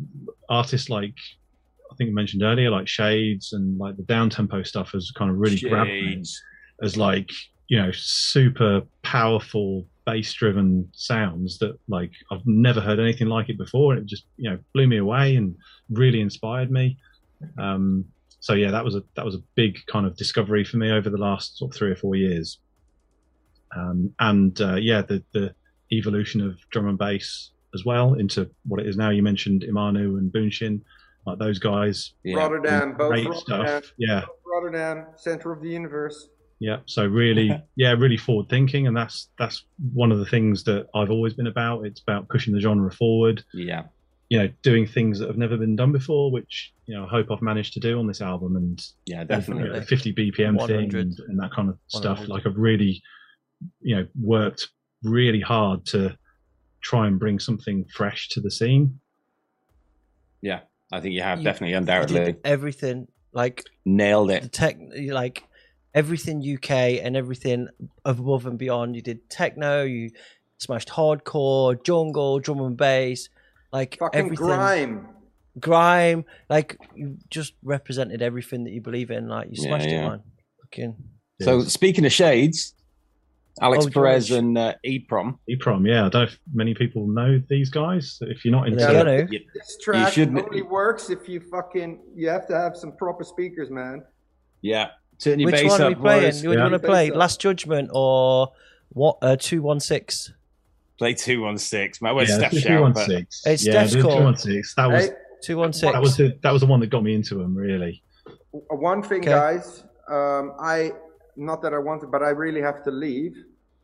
artists 0.49 0.89
like 0.89 1.15
I 1.91 1.95
think 1.95 2.09
I 2.09 2.13
mentioned 2.13 2.43
earlier, 2.43 2.69
like 2.69 2.87
Shades 2.87 3.53
and 3.53 3.77
like 3.77 3.97
the 3.97 4.03
down 4.03 4.29
tempo 4.29 4.63
stuff 4.63 4.91
has 4.91 5.11
kind 5.11 5.31
of 5.31 5.37
really 5.37 5.59
grabbed 5.59 5.89
me 5.89 6.13
Shades. 6.13 6.43
As 6.81 6.97
like 6.97 7.29
you 7.67 7.81
know 7.81 7.91
super 7.91 8.81
powerful 9.03 9.85
bass 10.05 10.31
driven 10.33 10.89
sounds 10.93 11.59
that 11.59 11.77
like 11.89 12.11
I've 12.31 12.45
never 12.45 12.79
heard 12.79 12.99
anything 12.99 13.27
like 13.27 13.49
it 13.49 13.57
before, 13.57 13.93
and 13.93 14.01
it 14.01 14.07
just 14.07 14.25
you 14.37 14.49
know 14.49 14.57
blew 14.73 14.87
me 14.87 14.97
away 14.97 15.35
and 15.35 15.55
really 15.89 16.21
inspired 16.21 16.71
me. 16.71 16.97
Um, 17.57 18.05
so 18.39 18.53
yeah, 18.53 18.71
that 18.71 18.83
was 18.83 18.95
a 18.95 19.03
that 19.15 19.25
was 19.25 19.35
a 19.35 19.41
big 19.55 19.77
kind 19.87 20.05
of 20.05 20.15
discovery 20.15 20.63
for 20.63 20.77
me 20.77 20.91
over 20.91 21.09
the 21.09 21.17
last 21.17 21.57
sort 21.57 21.73
of 21.73 21.77
three 21.77 21.91
or 21.91 21.95
four 21.95 22.15
years. 22.15 22.59
Um, 23.75 24.13
and 24.19 24.59
uh, 24.61 24.75
yeah, 24.75 25.01
the 25.01 25.23
the 25.33 25.53
evolution 25.91 26.41
of 26.41 26.57
drum 26.69 26.87
and 26.87 26.97
bass 26.97 27.51
as 27.73 27.85
well 27.85 28.13
into 28.13 28.49
what 28.65 28.79
it 28.79 28.87
is 28.87 28.97
now. 28.97 29.09
You 29.09 29.23
mentioned 29.23 29.65
Imanu 29.69 30.17
and 30.17 30.31
Buunshin, 30.31 30.81
like 31.25 31.39
those 31.39 31.59
guys. 31.59 32.13
Rotterdam, 32.25 32.95
both 32.97 33.09
great 33.09 33.27
Rotterdam, 33.27 33.81
stuff. 33.81 33.93
Yeah, 33.97 34.23
Rotterdam, 34.45 35.07
center 35.17 35.51
of 35.51 35.61
the 35.61 35.69
universe. 35.69 36.29
Yeah. 36.59 36.77
So 36.85 37.05
really, 37.05 37.51
yeah, 37.75 37.91
really 37.91 38.17
forward 38.17 38.49
thinking, 38.49 38.87
and 38.87 38.95
that's 38.95 39.29
that's 39.37 39.63
one 39.93 40.11
of 40.11 40.19
the 40.19 40.25
things 40.25 40.63
that 40.65 40.87
I've 40.95 41.11
always 41.11 41.33
been 41.33 41.47
about. 41.47 41.85
It's 41.85 42.01
about 42.01 42.29
pushing 42.29 42.53
the 42.53 42.59
genre 42.61 42.91
forward. 42.91 43.43
Yeah. 43.53 43.83
You 44.29 44.39
know, 44.39 44.49
doing 44.61 44.85
things 44.85 45.19
that 45.19 45.27
have 45.29 45.37
never 45.37 45.55
been 45.55 45.75
done 45.77 45.93
before, 45.93 46.31
which 46.31 46.73
you 46.85 46.93
know 46.95 47.05
I 47.05 47.07
hope 47.07 47.27
I've 47.31 47.41
managed 47.41 47.73
to 47.73 47.79
do 47.79 47.97
on 47.99 48.07
this 48.07 48.21
album, 48.21 48.55
and 48.57 48.85
Yeah, 49.05 49.15
you 49.15 49.19
know, 49.21 49.25
definitely. 49.27 49.79
the 49.79 49.85
50 49.85 50.13
BPM 50.13 50.67
thing 50.67 50.93
and, 50.95 51.17
and 51.29 51.39
that 51.39 51.51
kind 51.53 51.69
of 51.69 51.77
stuff. 51.87 52.19
100. 52.19 52.29
Like 52.29 52.45
I've 52.45 52.57
really, 52.57 53.01
you 53.79 53.95
know, 53.95 54.07
worked 54.21 54.67
really 55.03 55.39
hard 55.39 55.85
to 55.87 56.17
try 56.81 57.07
and 57.07 57.17
bring 57.17 57.39
something 57.39 57.85
fresh 57.93 58.27
to 58.29 58.41
the 58.41 58.51
scene. 58.51 58.99
Yeah, 60.41 60.61
I 60.91 60.99
think 60.99 61.13
you 61.13 61.21
have 61.21 61.39
You- 61.39 61.45
definitely, 61.45 61.71
You 61.71 61.77
undoubtedly 61.77 62.25
did 62.25 62.37
everything 62.43 63.07
like 63.33 63.63
nailed 63.85 64.31
it. 64.31 64.41
the 64.41 64.45
it. 64.47 64.51
tech, 64.53 64.77
like 65.13 65.43
everything 65.93 66.41
UK 66.41 66.71
and 67.03 67.15
everything 67.15 67.67
above 68.05 68.45
and 68.45 68.57
beyond. 68.57 68.95
You 68.95 69.01
did 69.01 69.29
techno, 69.29 69.83
you 69.83 70.11
smashed 70.57 70.89
hardcore, 70.89 71.81
jungle, 71.83 72.39
drum 72.39 72.61
and 72.61 72.77
bass, 72.77 73.29
like 73.71 73.97
Fucking 73.99 74.19
everything. 74.19 74.35
grime. 74.45 75.07
grime, 75.59 76.25
like 76.49 76.77
you 76.95 77.17
just 77.29 77.53
represented 77.63 78.21
everything 78.21 78.63
that 78.65 78.71
you 78.71 78.81
believe 78.81 79.11
in. 79.11 79.27
Like 79.27 79.49
you 79.49 79.55
smashed 79.57 79.87
yeah. 79.89 80.05
it, 80.05 80.09
man. 80.09 80.21
Fucking 80.63 80.95
So 81.41 81.61
speaking 81.61 82.05
of 82.05 82.11
shades, 82.11 82.73
Alex 83.59 83.87
Oh, 83.87 83.89
Perez 83.89 84.27
George. 84.27 84.37
and 84.39 84.55
uh, 84.57 84.73
Eprom. 84.85 85.39
EPROM, 85.49 85.87
yeah. 85.87 86.05
I 86.05 86.09
don't 86.09 86.13
know 86.13 86.21
if 86.23 86.37
many 86.53 86.75
people 86.75 87.07
know 87.07 87.41
these 87.49 87.71
guys. 87.71 88.19
If 88.21 88.45
you're 88.45 88.51
not 88.51 88.67
into 88.67 88.77
They're 88.85 89.03
gonna. 89.03 89.27
You, 89.31 89.39
This 89.55 89.77
track 89.81 90.13
shouldn't- 90.13 90.37
only 90.45 90.61
works 90.61 91.09
if 91.09 91.27
you 91.27 91.39
fucking 91.51 91.99
you 92.15 92.29
have 92.29 92.45
to 92.49 92.55
have 92.55 92.77
some 92.77 92.91
proper 92.97 93.23
speakers, 93.23 93.71
man. 93.71 94.03
yeah, 94.61 94.89
turn 95.19 95.39
your 95.39 95.47
Which 95.47 95.55
bass 95.55 95.71
one 95.71 95.81
are 95.81 95.85
up, 95.85 95.89
we 95.89 95.95
playing? 95.95 96.23
boys. 96.31 96.35
What 96.35 96.41
do 96.41 96.49
you 96.51 96.57
Yeah. 96.57 96.63
want 96.63 96.73
to 96.81 96.87
play? 96.87 97.11
Last 97.11 97.41
Judgment 97.41 97.89
or 97.93 98.53
what? 98.89 99.17
Uh, 99.21 99.35
two 99.39 99.61
one 99.61 99.79
six. 99.79 100.31
Play 100.99 101.13
two 101.13 101.41
one 101.41 101.57
six. 101.57 102.01
My 102.01 102.11
word, 102.13 102.27
yeah, 102.27 102.35
Steph 102.37 102.51
the 102.51 102.59
shout, 102.61 102.93
but 102.93 103.05
216. 103.05 103.51
It's 103.53 103.65
yeah, 103.65 103.85
Steph's 103.85 104.01
call. 104.03 104.17
216. 104.33 104.73
That 104.77 104.91
was 104.91 105.05
Hey, 105.05 105.11
Two 105.43 105.57
one 105.57 105.71
six. 105.73 105.93
that 105.93 106.01
was 106.01 106.17
the 106.17 106.37
that 106.41 106.51
was 106.51 106.61
the 106.61 106.67
one 106.67 106.79
that 106.79 106.87
got 106.87 107.03
me 107.03 107.13
into 107.13 107.35
them. 107.35 107.55
Really. 107.55 108.03
one 108.69 109.03
thing, 109.03 109.21
Okay. 109.21 109.31
guys. 109.31 109.83
Um, 110.09 110.53
I 110.59 110.91
not 111.35 111.61
that 111.61 111.73
I 111.73 111.77
wanted, 111.77 112.09
but 112.11 112.23
I 112.23 112.29
really 112.29 112.61
have 112.61 112.83
to 112.85 112.91
leave 112.91 113.33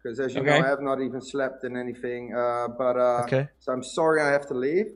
because, 0.02 0.20
as 0.20 0.34
you 0.34 0.42
Okay. 0.42 0.50
know, 0.50 0.64
I 0.64 0.68
have 0.68 0.82
not 0.82 1.00
even 1.02 1.22
slept 1.22 1.64
in 1.64 1.78
anything. 1.78 2.34
Uh, 2.36 2.70
but 2.78 2.98
uh, 2.98 3.24
Okay. 3.26 3.48
so 3.60 3.72
I'm 3.72 3.84
sorry 3.84 4.22
I 4.22 4.30
have 4.32 4.48
to 4.48 4.56
leave. 4.56 4.88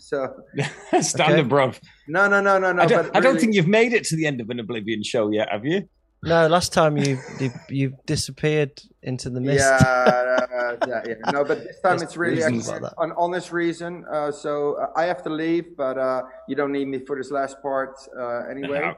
So 0.00 0.34
standard, 1.00 1.40
Okay. 1.40 1.48
bruv. 1.48 1.78
no, 2.08 2.26
no, 2.26 2.40
no, 2.40 2.58
no, 2.58 2.72
no. 2.72 2.82
I 2.82 2.86
don't, 2.86 3.06
but 3.12 3.16
I 3.16 3.20
don't 3.20 3.38
think 3.38 3.54
you've 3.54 3.68
made 3.68 3.92
it 3.92 4.04
to 4.04 4.16
the 4.16 4.26
end 4.26 4.40
of 4.40 4.48
an 4.50 4.58
Oblivion 4.58 5.02
show 5.02 5.30
yet, 5.30 5.48
have 5.50 5.64
you? 5.64 5.88
No, 6.22 6.46
last 6.48 6.72
time 6.72 6.98
you 6.98 7.16
you, 7.38 7.50
you 7.70 7.96
disappeared 8.06 8.72
into 9.02 9.30
the 9.30 9.40
mist. 9.40 9.64
Yeah, 9.64 10.46
uh, 10.52 10.76
yeah, 10.86 11.00
yeah. 11.06 11.14
No, 11.32 11.44
but 11.44 11.58
this 11.64 11.80
time 11.80 11.98
There's 11.98 12.02
it's 12.02 12.16
really 12.16 12.36
reasons 12.36 12.68
actually 12.68 12.82
like 12.82 12.92
an 12.98 13.12
honest 13.16 13.52
reason. 13.52 14.04
Uh, 14.12 14.30
so 14.30 14.74
uh, 14.74 15.00
I 15.00 15.04
have 15.04 15.22
to 15.22 15.30
leave, 15.30 15.76
but 15.76 15.96
uh, 15.96 16.22
you 16.48 16.56
don't 16.56 16.72
need 16.72 16.88
me 16.88 16.98
for 17.06 17.16
this 17.16 17.30
last 17.30 17.56
part 17.62 17.94
uh, 18.18 18.42
anyway. 18.50 18.80
Yeah. 18.80 18.94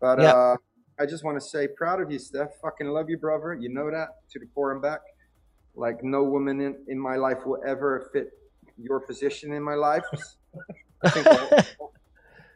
But 0.00 0.18
Yeah. 0.20 0.32
uh, 0.32 0.56
I 0.98 1.06
just 1.06 1.24
want 1.24 1.36
to 1.40 1.44
say, 1.46 1.68
proud 1.68 2.00
of 2.00 2.10
you, 2.10 2.18
Steph. 2.18 2.52
Fucking 2.62 2.86
love 2.86 3.10
you, 3.10 3.18
brother. 3.18 3.52
You 3.60 3.68
know 3.68 3.90
that 3.90 4.08
to 4.30 4.38
the 4.38 4.46
core 4.54 4.72
and 4.72 4.80
back. 4.80 5.00
Like 5.74 6.04
no 6.04 6.22
woman 6.22 6.60
in, 6.60 6.76
in 6.88 6.98
my 6.98 7.16
life 7.16 7.44
will 7.44 7.60
ever 7.66 8.08
fit 8.12 8.28
your 8.78 9.00
position 9.00 9.52
in 9.52 9.62
my 9.62 9.74
life. 9.74 10.04
I 11.04 11.10
think 11.10 11.26
all- 11.26 11.92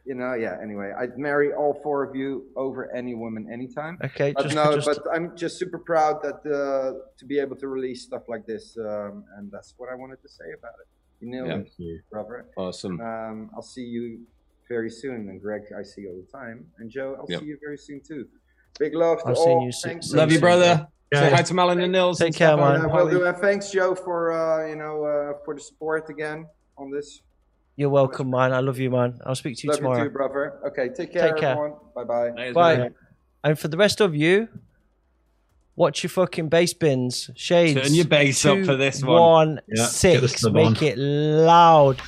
you 0.05 0.15
know, 0.15 0.33
yeah. 0.33 0.57
Anyway, 0.63 0.91
I'd 0.97 1.19
marry 1.19 1.53
all 1.53 1.79
four 1.83 2.01
of 2.03 2.15
you 2.15 2.45
over 2.55 2.91
any 2.95 3.13
woman 3.13 3.47
anytime. 3.53 3.99
Okay, 4.03 4.33
But 4.35 4.43
just, 4.43 4.55
no, 4.55 4.73
just 4.73 4.87
but 4.87 5.03
I'm 5.13 5.35
just 5.37 5.59
super 5.59 5.77
proud 5.77 6.23
that 6.23 6.39
uh, 6.49 6.93
to 7.19 7.25
be 7.25 7.37
able 7.37 7.55
to 7.57 7.67
release 7.67 8.03
stuff 8.03 8.23
like 8.27 8.47
this, 8.47 8.75
um, 8.79 9.23
and 9.37 9.51
that's 9.51 9.75
what 9.77 9.91
I 9.91 9.95
wanted 9.95 10.19
to 10.23 10.29
say 10.29 10.45
about 10.57 10.73
it. 10.81 10.87
You 11.23 11.29
nailed 11.29 11.47
Yeah. 11.49 11.53
it, 11.55 11.57
Thank 11.57 11.71
you. 11.77 11.99
brother. 12.09 12.47
Awesome. 12.57 12.99
Um, 13.01 13.51
I'll 13.53 13.61
see 13.61 13.83
you 13.83 14.21
very 14.67 14.89
soon, 14.89 15.29
and 15.29 15.39
Greg, 15.39 15.63
I 15.77 15.83
see 15.83 16.01
you 16.01 16.09
all 16.11 16.21
the 16.25 16.31
time, 16.31 16.65
and 16.79 16.89
Joe, 16.89 17.15
I'll 17.19 17.27
Yep. 17.29 17.41
see 17.41 17.45
you 17.45 17.57
very 17.61 17.77
soon 17.77 18.01
too. 18.01 18.27
Big 18.79 18.95
love 18.95 19.19
to 19.19 19.27
I've 19.27 19.35
all. 19.35 19.45
seen 19.45 19.61
you 19.61 19.71
soon- 19.71 19.91
Thanks. 19.91 20.07
soon. 20.07 20.17
Love 20.17 20.31
you, 20.31 20.39
brother. 20.39 20.87
Say 21.13 21.31
hi 21.31 21.41
to 21.41 21.53
Malin 21.55 21.79
and 21.81 21.91
Nils. 21.91 22.19
Take 22.19 22.35
care, 22.35 22.55
man. 22.55 22.75
and 22.81 22.85
Uh, 22.85 22.89
will 22.95 23.09
do, 23.09 23.25
and 23.25 23.35
thanks, 23.37 23.71
Joe, 23.71 23.95
for 23.95 24.31
uh, 24.31 24.67
you 24.67 24.75
know 24.75 25.03
uh, 25.05 25.33
for 25.43 25.55
the 25.55 25.61
support 25.61 26.09
again 26.09 26.45
on 26.77 26.91
this. 26.91 27.21
you're 27.75 27.89
welcome, 27.89 28.29
man. 28.29 28.53
I 28.53 28.59
love 28.59 28.77
you, 28.77 28.91
man. 28.91 29.19
I'll 29.25 29.35
speak 29.35 29.57
to 29.57 29.63
you 29.63 29.69
love 29.71 29.77
tomorrow. 29.79 29.97
you 30.03 30.09
too, 30.09 30.13
brother. 30.13 30.59
Okay, 30.67 30.89
take 30.89 31.11
care, 31.13 31.29
Take 31.31 31.37
care. 31.41 31.51
everyone. 31.51 31.73
Bye 31.95 32.03
bye. 32.03 32.31
Thanks, 32.35 32.53
Bye. 32.53 32.89
And 33.43 33.57
for 33.57 33.69
the 33.69 33.77
rest 33.77 34.01
of 34.01 34.13
you, 34.15 34.49
watch 35.75 36.03
your 36.03 36.09
fucking 36.09 36.49
bass 36.49 36.73
bins, 36.73 37.31
shades. 37.35 37.81
Turn 37.81 37.93
your 37.95 38.05
bass 38.05 38.45
up 38.45 38.63
for 38.65 38.75
this 38.75 39.01
one. 39.01 39.19
One 39.21 39.61
Yeah, 39.67 39.85
six. 39.85 40.43
Make 40.45 40.81
on. 40.81 40.87
it 40.89 40.97
loud. 40.97 42.01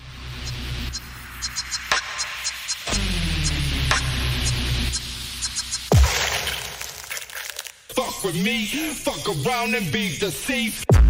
With 8.23 8.35
me, 8.35 8.65
fuck 8.65 9.27
around 9.45 9.75
and 9.75 9.91
be 9.91 10.17
deceived. 10.17 11.00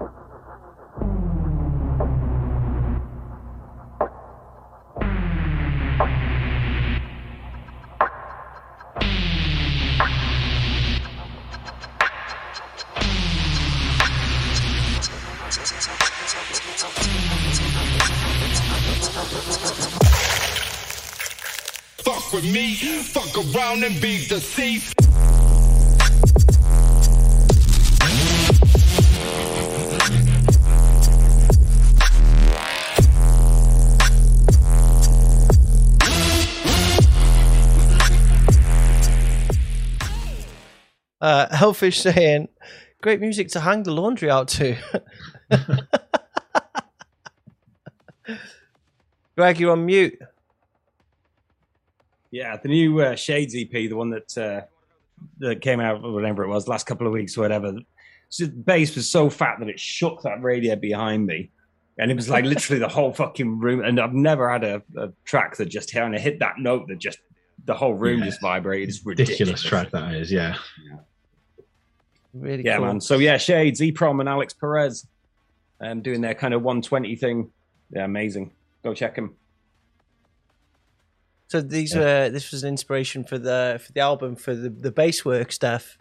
Fuck 0.00 0.12
with 22.32 22.44
me, 22.50 22.74
fuck 23.02 23.36
around 23.54 23.84
and 23.84 24.00
be 24.00 24.26
deceased. 24.26 24.99
Uh, 41.20 41.54
Hellfish 41.54 41.98
saying, 42.00 42.48
great 43.02 43.20
music 43.20 43.48
to 43.50 43.60
hang 43.60 43.82
the 43.82 43.90
laundry 43.92 44.30
out 44.30 44.48
to. 44.48 44.76
Greg, 49.36 49.58
you're 49.60 49.72
on 49.72 49.86
mute. 49.86 50.18
Yeah, 52.30 52.56
the 52.56 52.68
new 52.68 53.00
uh, 53.00 53.16
Shades 53.16 53.54
EP, 53.56 53.70
the 53.70 53.92
one 53.92 54.10
that 54.10 54.38
uh, 54.38 54.60
that 55.38 55.60
came 55.62 55.80
out 55.80 56.02
whatever 56.02 56.44
it 56.44 56.48
was 56.48 56.68
last 56.68 56.86
couple 56.86 57.06
of 57.06 57.12
weeks 57.12 57.36
or 57.36 57.40
whatever. 57.42 57.72
So 58.28 58.44
the 58.44 58.52
bass 58.52 58.94
was 58.94 59.10
so 59.10 59.28
fat 59.28 59.56
that 59.58 59.68
it 59.68 59.80
shook 59.80 60.22
that 60.22 60.40
radio 60.42 60.76
behind 60.76 61.26
me, 61.26 61.50
and 61.98 62.10
it 62.10 62.14
was 62.14 62.28
like 62.30 62.44
literally 62.44 62.78
the 62.78 62.88
whole 62.88 63.12
fucking 63.12 63.58
room. 63.58 63.82
And 63.82 63.98
I've 63.98 64.12
never 64.14 64.48
had 64.50 64.62
a, 64.62 64.82
a 64.96 65.10
track 65.24 65.56
that 65.56 65.66
just 65.66 65.92
kind 65.92 66.14
of 66.14 66.20
hit 66.20 66.38
that 66.38 66.58
note 66.58 66.86
that 66.88 66.98
just 66.98 67.18
the 67.64 67.74
whole 67.74 67.94
room 67.94 68.20
Yeah. 68.20 68.26
just 68.26 68.40
vibrated. 68.40 68.88
It's 68.90 69.04
ridiculous. 69.04 69.40
Ridiculous 69.40 69.62
track 69.62 69.90
that 69.90 70.14
is, 70.14 70.30
yeah. 70.30 70.56
Really 72.32 72.64
Yeah, 72.64 72.76
cool. 72.76 72.86
man. 72.86 73.00
So 73.00 73.18
yeah, 73.18 73.36
Shades, 73.36 73.80
Eprom, 73.80 74.20
and 74.20 74.28
Alex 74.28 74.52
Perez, 74.54 75.06
um, 75.80 76.02
doing 76.02 76.20
their 76.20 76.34
kind 76.34 76.54
of 76.54 76.62
120 76.62 77.16
thing. 77.16 77.50
Yeah, 77.90 78.04
amazing. 78.04 78.52
Go 78.84 78.94
check 78.94 79.16
them. 79.16 79.34
So 81.48 81.60
these 81.60 81.96
were 81.96 82.30
this 82.30 82.52
was 82.52 82.62
an 82.62 82.68
inspiration 82.68 83.24
for 83.24 83.36
the 83.36 83.80
for 83.84 83.90
the 83.92 84.00
album 84.00 84.36
for 84.36 84.54
the 84.54 84.70
the 84.70 84.92
bass 84.92 85.24
work 85.24 85.50
stuff. 85.50 85.98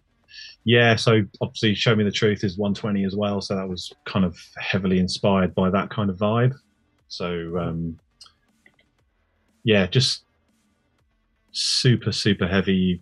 Yeah, 0.63 0.95
so 0.95 1.23
obviously 1.41 1.73
Show 1.73 1.95
Me 1.95 2.03
the 2.03 2.11
Truth 2.11 2.43
is 2.43 2.55
120 2.57 3.03
as 3.03 3.15
well, 3.15 3.41
so 3.41 3.55
that 3.55 3.67
was 3.67 3.91
kind 4.05 4.25
of 4.25 4.37
heavily 4.57 4.99
inspired 4.99 5.55
by 5.55 5.71
that 5.71 5.89
kind 5.89 6.11
of 6.11 6.17
vibe. 6.17 6.53
So 7.07 7.57
um 7.59 7.97
yeah, 9.63 9.87
just 9.87 10.23
super 11.51 12.11
super 12.11 12.47
heavy 12.47 13.01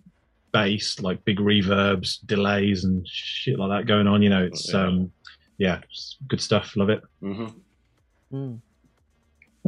bass, 0.52 1.00
like 1.00 1.24
big 1.24 1.38
reverbs, 1.38 2.18
delays 2.26 2.84
and 2.84 3.06
shit 3.06 3.58
like 3.58 3.70
that 3.70 3.86
going 3.86 4.06
on, 4.06 4.22
you 4.22 4.30
know, 4.30 4.44
it's 4.44 4.72
Yeah. 4.72 4.86
um 4.86 5.12
yeah, 5.58 5.80
it's 5.90 6.16
good 6.28 6.40
stuff, 6.40 6.76
love 6.76 6.88
it. 6.90 7.02
Mm-hmm. 7.22 8.36
Mm. 8.36 8.60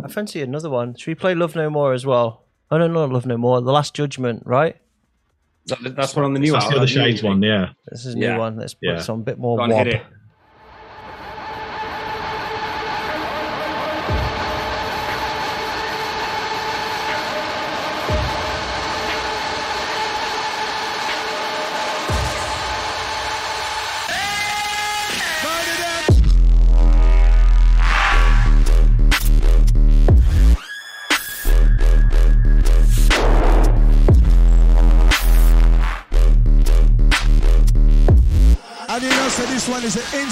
I 0.05 0.09
fancy 0.09 0.41
another 0.43 0.71
one. 0.71 0.95
Should 0.95 1.09
we 1.09 1.15
play 1.15 1.35
Love 1.35 1.57
No 1.57 1.69
More 1.71 1.93
as 1.93 2.07
well? 2.07 2.45
Oh 2.71 2.79
no, 2.79 2.87
not 2.87 3.11
Love 3.11 3.27
No 3.27 3.37
More. 3.37 3.61
The 3.61 3.73
Last 3.73 3.95
Judgment, 3.95 4.43
right? 4.47 4.77
That, 5.67 5.95
that's 5.97 6.17
one 6.17 6.25
on 6.25 6.33
the 6.35 6.41
new 6.41 6.53
That's 6.53 6.69
the 6.69 6.77
other 6.77 6.87
Shades 6.87 7.23
one, 7.23 7.43
yeah. 7.43 7.71
This 7.91 8.07
is 8.07 8.15
a 8.15 8.19
Yeah. 8.19 8.33
new 8.35 8.39
one. 8.39 8.57
Let's 8.57 8.75
put 8.75 8.89
Yeah. 8.89 8.99
some 9.01 9.23
bit 9.23 9.39
more 9.39 9.57
Go 9.59 9.65
on, 9.65 9.71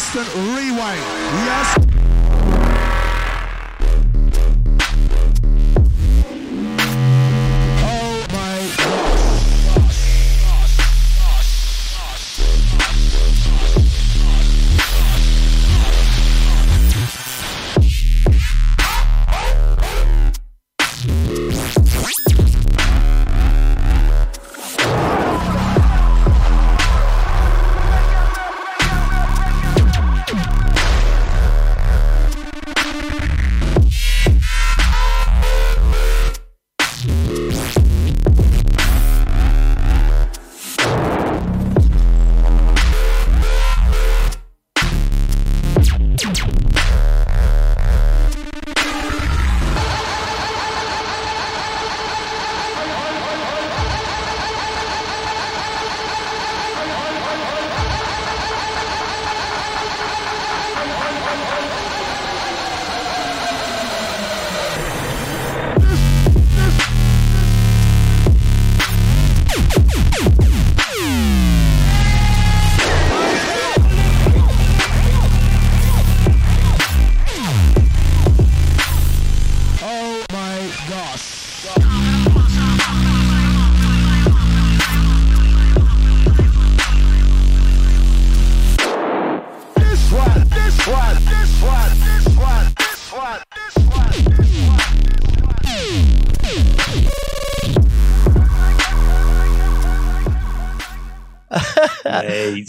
instant 0.08 0.34
rewind. 0.56 1.27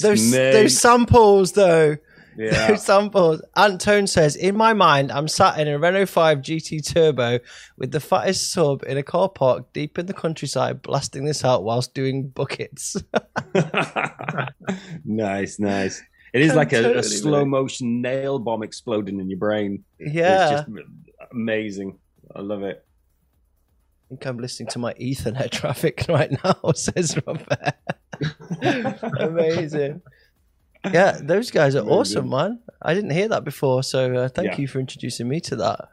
Those 0.01 0.31
mate. 0.31 0.51
those 0.51 0.79
samples 0.79 1.53
though. 1.53 1.97
Yeah. 2.37 2.69
Those 2.69 2.85
samples. 2.85 3.41
Antone 3.57 4.07
says, 4.07 4.37
in 4.37 4.55
my 4.55 4.73
mind, 4.73 5.11
I'm 5.11 5.27
sat 5.27 5.59
in 5.59 5.67
a 5.67 5.77
Renault 5.77 6.05
5 6.05 6.37
GT 6.37 6.87
Turbo 6.87 7.39
with 7.77 7.91
the 7.91 7.99
fattest 7.99 8.53
sub 8.53 8.81
in 8.83 8.97
a 8.97 9.03
car 9.03 9.27
park 9.27 9.73
deep 9.73 9.99
in 9.99 10.05
the 10.05 10.13
countryside, 10.13 10.81
blasting 10.81 11.25
this 11.25 11.43
out 11.43 11.65
whilst 11.65 11.93
doing 11.93 12.29
buckets. 12.29 12.95
nice, 15.03 15.59
nice. 15.59 16.01
It 16.33 16.41
is 16.41 16.55
like 16.55 16.71
a, 16.71 16.81
totally 16.81 16.99
a 16.99 17.03
slow 17.03 17.43
motion 17.43 18.01
nail 18.01 18.39
bomb 18.39 18.63
exploding 18.63 19.19
in 19.19 19.29
your 19.29 19.39
brain. 19.39 19.83
Yeah. 19.99 20.43
It's 20.43 20.61
just 20.61 20.87
amazing. 21.31 21.97
I 22.33 22.41
love 22.41 22.63
it. 22.63 22.85
I 24.05 24.09
think 24.09 24.25
I'm 24.25 24.37
listening 24.37 24.69
to 24.69 24.79
my 24.79 24.93
Ethernet 24.93 25.51
traffic 25.51 26.05
right 26.07 26.31
now, 26.43 26.71
says 26.71 27.17
Robert. 27.27 27.75
Amazing. 29.19 30.01
Yeah, 30.91 31.17
those 31.21 31.51
guys 31.51 31.75
are 31.75 31.85
awesome, 31.85 32.29
man. 32.29 32.59
I 32.81 32.93
didn't 32.93 33.09
hear 33.11 33.27
that 33.29 33.43
before, 33.43 33.83
so 33.83 34.15
uh, 34.15 34.27
thank 34.29 34.51
Yeah. 34.53 34.57
you 34.61 34.67
for 34.67 34.79
introducing 34.79 35.27
me 35.27 35.39
to 35.41 35.55
that. 35.57 35.89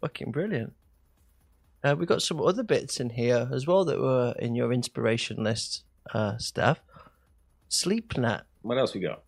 Fucking 0.00 0.32
brilliant. 0.32 0.72
Uh, 1.84 1.94
we 1.98 2.06
got 2.06 2.20
some 2.22 2.40
other 2.40 2.62
bits 2.62 3.00
in 3.00 3.10
here 3.10 3.48
as 3.52 3.66
well 3.66 3.84
that 3.84 3.98
were 3.98 4.34
in 4.38 4.54
your 4.54 4.72
inspiration 4.72 5.42
list, 5.42 5.84
uh, 6.12 6.36
Steph. 6.38 6.80
SleepNet. 7.70 8.42
What 8.62 8.78
else 8.78 8.94
we 8.94 9.00
got? 9.00 9.22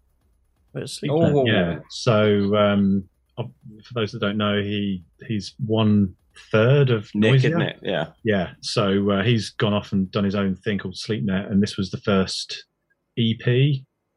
Where's 0.73 0.93
Sleep 0.93 1.13
Oh, 1.13 1.47
yeah. 1.47 1.79
So 1.91 2.55
um, 2.57 3.09
for 3.37 3.95
those 3.95 4.13
that 4.13 4.21
don't 4.21 4.37
know, 4.37 4.61
he 4.61 5.03
he's 5.27 5.55
one 5.65 6.17
third 6.51 6.91
of 6.91 7.11
Nick, 7.15 7.45
it? 7.45 7.77
Yeah. 7.83 8.09
Yeah. 8.25 8.51
So 8.61 9.11
uh, 9.11 9.23
he's 9.23 9.51
gone 9.51 9.73
off 9.75 9.93
and 9.93 10.11
done 10.11 10.25
his 10.25 10.35
own 10.35 10.57
thing 10.57 10.79
called 10.79 10.95
SleepNet, 10.95 11.51
and 11.51 11.63
this 11.63 11.77
was 11.77 11.91
the 11.91 11.99
first 11.99 12.65
EP 13.19 13.45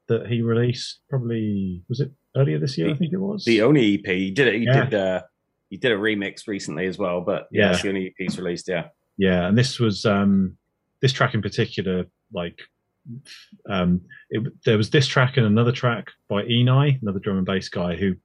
that 0.07 0.27
he 0.27 0.41
released. 0.41 0.99
Probably 1.09 1.83
was 1.89 1.99
it 1.99 2.11
earlier 2.35 2.59
this 2.59 2.77
year? 2.77 2.89
I 2.89 2.93
think 2.95 3.13
it 3.13 3.17
was. 3.17 3.43
The 3.45 3.61
only 3.61 3.95
EP. 3.95 4.05
He 4.05 4.31
did 4.31 4.47
it. 4.47 4.55
He 4.55 4.65
Yeah. 4.65 4.85
did. 4.85 4.93
Uh, 4.93 5.21
he 5.69 5.77
did 5.77 5.91
a 5.91 5.95
remix 5.95 6.47
recently 6.47 6.85
as 6.85 6.97
well. 6.97 7.21
But 7.21 7.47
yeah, 7.51 7.65
Yeah. 7.67 7.71
it's 7.73 7.81
the 7.81 7.89
only 7.89 8.07
EP 8.07 8.13
he's 8.17 8.37
released. 8.37 8.67
Yeah. 8.67 8.87
Yeah, 9.17 9.47
and 9.47 9.57
this 9.57 9.79
was 9.79 10.05
um, 10.05 10.57
this 11.01 11.13
track 11.13 11.33
in 11.33 11.41
particular. 11.41 12.05
Like, 12.33 12.59
um, 13.69 14.01
it, 14.29 14.43
there 14.65 14.77
was 14.77 14.89
this 14.89 15.07
track 15.07 15.37
and 15.37 15.45
another 15.45 15.71
track 15.71 16.07
by 16.29 16.43
Enei, 16.43 17.01
another 17.01 17.19
drum 17.19 17.37
and 17.37 17.45
bass 17.45 17.69
guy 17.69 17.95
who 17.95 18.15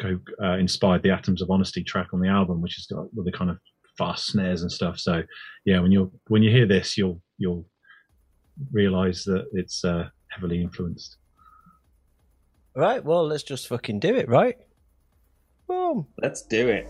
who 0.00 0.20
uh, 0.42 0.56
inspired 0.56 1.02
the 1.02 1.10
Atoms 1.10 1.42
of 1.42 1.50
Honesty 1.50 1.82
track 1.84 2.08
on 2.12 2.20
the 2.20 2.28
album, 2.28 2.60
which 2.60 2.74
has 2.74 2.86
got 2.86 3.12
with 3.14 3.26
the 3.26 3.32
kind 3.32 3.50
of 3.50 3.58
fast 3.96 4.26
snares 4.26 4.62
and 4.62 4.72
stuff. 4.72 4.98
So, 4.98 5.22
yeah, 5.64 5.80
when 5.80 5.92
you 5.92 6.12
when 6.28 6.42
you 6.42 6.50
hear 6.50 6.66
this, 6.66 6.96
you'll 6.96 7.20
you'll 7.38 7.66
realize 8.72 9.24
that 9.24 9.46
it's 9.52 9.84
uh, 9.84 10.08
heavily 10.28 10.60
influenced. 10.62 11.16
Right, 12.74 13.04
well, 13.04 13.26
let's 13.26 13.42
just 13.42 13.68
fucking 13.68 13.98
do 14.00 14.14
it, 14.14 14.28
right? 14.28 14.56
Boom. 15.66 16.06
Let's 16.22 16.42
do 16.42 16.68
it. 16.68 16.86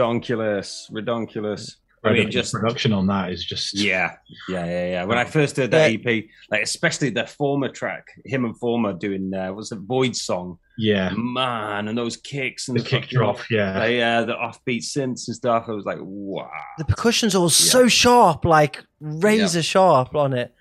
Redonkulous, 0.00 0.90
redonkulous. 0.90 1.76
I 2.02 2.08
mean, 2.12 2.16
Production- 2.16 2.30
just 2.30 2.52
production 2.54 2.92
on 2.94 3.06
that 3.08 3.30
is 3.30 3.44
just 3.44 3.74
yeah, 3.78 4.14
yeah, 4.48 4.64
yeah, 4.64 4.86
yeah. 4.90 5.04
When 5.04 5.18
I 5.18 5.24
first 5.26 5.58
heard 5.58 5.70
that 5.72 5.92
EP, 5.92 6.24
like 6.50 6.62
especially 6.62 7.10
the 7.10 7.26
former 7.26 7.68
track, 7.68 8.06
him 8.24 8.46
and 8.46 8.58
former 8.58 8.94
doing 8.94 9.34
uh, 9.34 9.52
was 9.52 9.70
it 9.70 9.80
Void 9.80 10.16
song? 10.16 10.58
yeah. 10.78 11.10
Man, 11.14 11.88
and 11.88 11.98
those 11.98 12.16
kicks 12.16 12.68
and 12.68 12.78
The 12.78 12.82
kick 12.82 13.02
fucking 13.02 13.18
drop, 13.18 13.34
off- 13.40 13.50
yeah. 13.50 13.78
like, 13.78 13.92
yeah, 13.92 14.22
the 14.22 14.32
offbeat 14.32 14.78
synths 14.82 15.28
and 15.28 15.36
stuff. 15.36 15.66
I 15.68 15.72
was 15.72 15.84
like, 15.84 15.98
wow. 16.00 16.48
The 16.78 16.86
percussion's 16.86 17.34
all 17.34 17.50
so 17.50 17.86
sharp, 17.86 18.46
like 18.46 18.82
razor 19.00 19.62
sharp 19.62 20.14
on 20.16 20.32
it. 20.32 20.54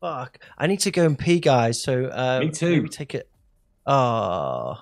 Fuck. 0.00 0.38
I 0.56 0.68
need 0.68 0.78
to 0.82 0.92
go 0.92 1.04
and 1.06 1.18
pee, 1.18 1.40
guys. 1.40 1.82
So 1.82 2.04
uh, 2.04 2.38
Me 2.38 2.50
too. 2.50 2.70
Maybe 2.76 2.88
take 2.88 3.16
it. 3.16 3.28
Oh, 3.84 4.76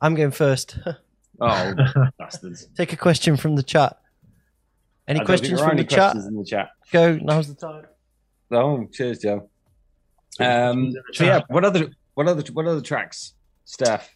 I'm 0.00 0.14
going 0.14 0.30
first. 0.30 0.78
Oh, 1.40 1.74
bastards! 2.18 2.66
take 2.76 2.92
a 2.92 2.96
question 2.96 3.36
from 3.36 3.56
the 3.56 3.62
chat. 3.62 3.96
Any 5.06 5.20
I 5.20 5.24
don't 5.24 5.26
think 5.26 5.26
questions 5.40 5.60
from 5.60 5.70
any 5.70 5.82
the 5.82 5.88
chat? 5.88 6.16
in 6.16 6.36
the 6.36 6.44
chat. 6.44 6.70
Go. 6.92 7.16
Now's 7.22 7.48
the 7.48 7.54
time. 7.54 7.84
Oh, 8.50 8.86
cheers, 8.92 9.18
Joe. 9.20 9.48
Um, 10.40 10.92
so 11.12 11.24
yeah, 11.24 11.40
what 11.48 11.64
other, 11.64 11.88
what 12.14 12.28
other, 12.28 12.42
what 12.52 12.66
other 12.66 12.80
tracks, 12.80 13.34
Steph? 13.64 14.08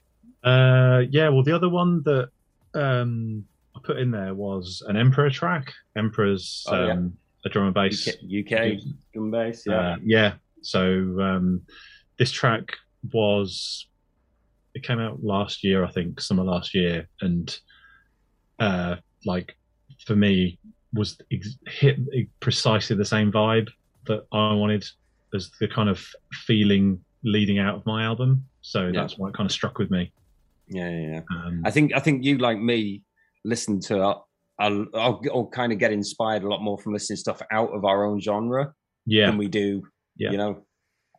Uh, 0.45 1.03
yeah, 1.11 1.29
well, 1.29 1.43
the 1.43 1.55
other 1.55 1.69
one 1.69 2.03
that 2.05 2.29
um, 2.75 3.45
I 3.77 3.81
put 3.83 3.99
in 3.99 4.11
there 4.11 4.35
was 4.35 4.83
an 4.87 4.97
Emperor 4.97 5.31
track. 5.31 5.73
Emperor's 5.97 6.65
Oh, 6.69 6.87
yeah. 6.87 6.93
um, 6.93 7.17
a 7.45 7.49
drum 7.49 7.67
and 7.67 7.75
bass. 7.75 8.07
UK, 8.09 8.15
UK 8.53 8.79
drum 9.13 9.25
and 9.25 9.33
bass, 9.33 9.65
yeah. 9.67 9.75
Uh, 9.75 9.97
yeah. 10.05 10.35
So 10.63 10.85
um, 11.21 11.63
this 12.19 12.31
track 12.31 12.77
was 13.13 13.87
it 14.75 14.83
came 14.83 14.99
out 14.99 15.23
last 15.23 15.63
year, 15.65 15.85
I 15.85 15.91
think, 15.91 16.21
summer 16.21 16.45
last 16.45 16.75
year, 16.75 17.09
and 17.21 17.59
uh, 18.59 18.97
like 19.25 19.57
for 20.07 20.17
me 20.17 20.59
was 20.95 21.19
ex- 21.33 21.57
hit 21.67 21.99
precisely 22.41 22.97
the 22.97 23.05
same 23.05 23.33
vibe 23.33 23.69
that 24.07 24.25
I 24.33 24.53
wanted 24.55 24.85
as 25.35 25.51
the 25.61 25.69
kind 25.69 25.89
of 25.89 26.05
feeling 26.47 27.01
leading 27.25 27.59
out 27.59 27.77
of 27.77 27.87
my 27.87 28.05
album. 28.05 28.45
So 28.61 28.87
Yeah. 28.87 29.01
that's 29.01 29.17
why 29.19 29.29
it 29.29 29.35
kind 29.35 29.47
of 29.47 29.53
struck 29.53 29.79
with 29.79 29.91
me. 29.91 30.13
yeah, 30.69 30.89
yeah, 30.91 31.07
yeah. 31.13 31.21
Um, 31.37 31.63
I 31.65 31.71
think 31.71 31.93
I 31.95 31.99
think 32.01 32.25
you 32.25 32.39
like 32.39 32.59
me 32.59 33.03
listen 33.45 33.81
to 33.81 33.99
I'll, 34.59 34.87
I'll, 34.95 35.21
I'll 35.35 35.47
kind 35.49 35.73
of 35.73 35.79
get 35.79 35.93
inspired 35.93 36.45
a 36.45 36.49
lot 36.49 36.63
more 36.63 36.79
from 36.79 36.93
listening 36.93 37.17
to 37.17 37.21
stuff 37.21 37.43
out 37.51 37.71
of 37.71 37.85
our 37.85 38.05
own 38.05 38.21
genre 38.21 38.73
yeah, 39.07 39.27
than 39.27 39.39
we 39.39 39.49
do. 39.49 39.83
Yeah. 40.17 40.31
You 40.31 40.37
know, 40.37 40.67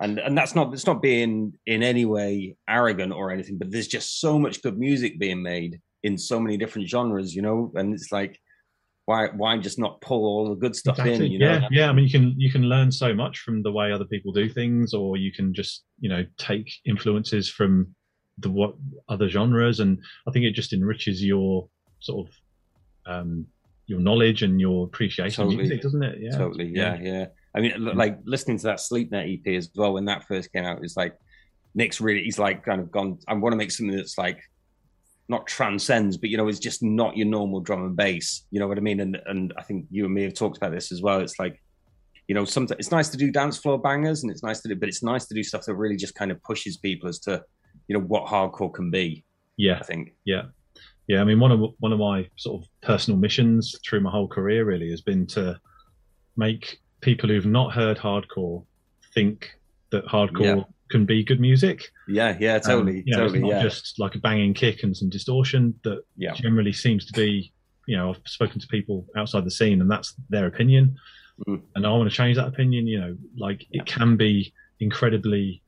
and 0.04 0.20
and 0.20 0.38
that's 0.38 0.54
not 0.54 0.74
it's 0.74 0.86
not 0.86 1.02
being 1.02 1.54
in 1.66 1.82
any 1.82 2.06
way 2.06 2.56
arrogant 2.68 3.14
or 3.14 3.32
anything, 3.32 3.58
but 3.58 3.72
there's 3.72 3.88
just 3.88 4.20
so 4.20 4.38
much 4.38 4.62
good 4.62 4.78
music 4.78 5.18
being 5.18 5.42
made 5.42 5.80
in 6.04 6.18
so 6.18 6.40
many 6.40 6.58
different 6.58 6.90
genres, 6.90 7.34
you 7.34 7.42
know, 7.42 7.72
and 7.76 7.94
it's 7.94 8.12
like 8.12 8.38
why 9.06 9.28
why 9.36 9.58
just 9.58 9.80
not 9.80 10.02
pull 10.02 10.26
all 10.26 10.50
the 10.50 10.56
good 10.56 10.76
stuff 10.76 11.00
Exactly. 11.00 11.26
in, 11.26 11.32
you 11.32 11.40
know? 11.40 11.54
yeah, 11.54 11.68
yeah. 11.72 11.90
I 11.90 11.94
mean, 11.94 12.06
you 12.06 12.12
can 12.12 12.36
you 12.38 12.52
can 12.52 12.64
learn 12.64 12.92
so 12.92 13.14
much 13.14 13.40
from 13.40 13.64
the 13.64 13.72
way 13.72 13.92
other 13.92 14.06
people 14.06 14.34
do 14.34 14.50
things, 14.50 14.94
or 14.94 15.16
you 15.16 15.32
can 15.32 15.54
just 15.54 15.84
you 16.00 16.10
know 16.10 16.26
take 16.38 16.70
influences 16.86 17.50
from 17.50 17.96
the 18.40 18.50
what 18.50 18.76
other 19.08 19.30
genres, 19.30 19.80
and 19.80 20.00
I 20.28 20.32
think 20.32 20.46
it 20.46 20.52
just 20.52 20.74
enriches 20.74 21.24
your 21.24 21.70
sort 22.00 22.28
of 22.28 22.34
um, 23.06 23.46
your 23.88 24.00
knowledge 24.00 24.44
and 24.44 24.60
your 24.60 24.86
appreciation 24.86 25.44
of 25.44 25.48
Totally. 25.48 25.64
music, 25.64 25.82
doesn't 25.82 26.04
it? 26.04 26.18
Yeah, 26.20 26.38
Totally, 26.38 26.68
yeah, 26.76 26.98
yeah. 27.02 27.26
I 27.56 27.62
mean, 27.62 27.74
l- 27.74 27.92
hmm. 27.92 27.98
like 27.98 28.20
listening 28.26 28.58
to 28.58 28.64
that 28.64 28.80
Sleepnet 28.80 29.40
EP 29.40 29.56
as 29.56 29.70
well 29.76 29.94
when 29.94 30.06
that 30.06 30.26
first 30.26 30.52
came 30.52 30.66
out, 30.66 30.84
it's 30.84 30.98
like 30.98 31.16
Nick's 31.76 32.02
really 32.02 32.24
he's 32.24 32.40
like 32.40 32.64
kind 32.66 32.82
of 32.82 32.92
gone. 32.92 33.20
I 33.28 33.34
want 33.34 33.54
to 33.54 33.58
make 33.58 33.72
something 33.72 33.96
that's 33.96 34.18
like 34.18 34.40
not 35.30 35.48
transcends, 35.48 36.18
but 36.18 36.30
you 36.30 36.38
know, 36.38 36.48
it's 36.48 36.60
just 36.60 36.84
not 36.84 37.18
your 37.18 37.28
normal 37.28 37.62
drum 37.62 37.84
and 37.84 37.96
bass. 37.96 38.46
You 38.52 38.60
know 38.60 38.68
what 38.68 38.78
I 38.78 38.82
mean? 38.82 39.00
And 39.00 39.18
and 39.26 39.54
I 39.58 39.64
think 39.64 39.88
you 39.90 40.06
and 40.06 40.14
me 40.14 40.24
have 40.24 40.34
talked 40.34 40.58
about 40.58 40.72
this 40.72 40.92
as 40.92 41.02
well. 41.02 41.20
It's 41.20 41.40
like 41.40 41.60
you 42.28 42.36
know, 42.36 42.46
sometimes 42.46 42.80
it's 42.80 42.92
nice 42.92 43.10
to 43.10 43.18
do 43.18 43.32
dance 43.32 43.58
floor 43.58 43.78
bangers, 43.78 44.24
and 44.24 44.32
it's 44.32 44.44
nice 44.44 44.62
to 44.62 44.70
do, 44.70 44.76
but 44.76 44.88
it's 44.88 45.04
nice 45.04 45.26
to 45.28 45.36
do 45.36 45.44
stuff 45.44 45.66
that 45.66 45.76
really 45.76 45.98
just 45.98 46.16
kind 46.16 46.32
of 46.32 46.42
pushes 46.44 46.78
people 46.78 47.10
as 47.10 47.20
to 47.20 47.44
you 47.88 47.98
know 47.98 48.06
what 48.06 48.26
hardcore 48.26 48.74
can 48.74 48.92
be. 48.92 49.24
Yeah, 49.58 49.78
I 49.80 49.84
think. 49.84 50.14
Yeah, 50.26 50.44
yeah. 51.08 51.22
I 51.22 51.24
mean, 51.24 51.40
one 51.40 51.52
of 51.52 51.60
one 51.80 51.92
of 51.92 52.00
my 52.00 52.28
sort 52.38 52.62
of 52.62 52.70
personal 52.82 53.20
missions 53.20 53.76
through 53.88 54.02
my 54.02 54.12
whole 54.12 54.28
career 54.28 54.66
really 54.66 54.90
has 54.92 55.02
been 55.02 55.28
to 55.28 55.60
make 56.38 56.80
people 57.04 57.30
who've 57.30 57.46
not 57.46 57.74
heard 57.74 57.98
hardcore 57.98 58.66
think 59.14 59.52
that 59.92 60.06
hardcore 60.06 60.42
Yeah. 60.58 60.64
can 60.90 61.06
be 61.06 61.24
good 61.24 61.40
music. 61.40 61.84
Yeah, 62.08 62.36
yeah, 62.40 62.60
totally, 62.60 63.00
Um, 63.00 63.04
you 63.06 63.12
know, 63.14 63.20
totally, 63.24 63.40
It's 63.40 63.44
not 63.44 63.58
yeah. 63.58 63.64
just 63.64 64.00
like 64.00 64.16
a 64.16 64.20
banging 64.20 64.54
kick 64.54 64.84
and 64.84 64.96
some 64.96 65.10
distortion 65.10 65.76
that 65.84 66.04
Yeah. 66.18 66.34
generally 66.34 66.74
seems 66.74 67.06
to 67.06 67.14
be. 67.14 67.52
You 67.86 67.98
know, 67.98 68.12
I've 68.12 68.22
spoken 68.26 68.62
to 68.62 68.68
people 68.68 69.06
outside 69.18 69.44
the 69.46 69.52
scene, 69.52 69.82
and 69.82 69.92
that's 69.92 70.16
their 70.30 70.46
opinion. 70.48 70.96
Mm. 71.48 71.62
And 71.76 71.86
I 71.86 71.90
want 71.92 72.10
to 72.10 72.16
change 72.16 72.38
that 72.38 72.48
opinion. 72.48 72.88
You 72.88 73.00
know, 73.02 73.18
like 73.38 73.66
it 73.72 73.86
can 73.86 74.16
be 74.16 74.54
incredibly 74.80 75.62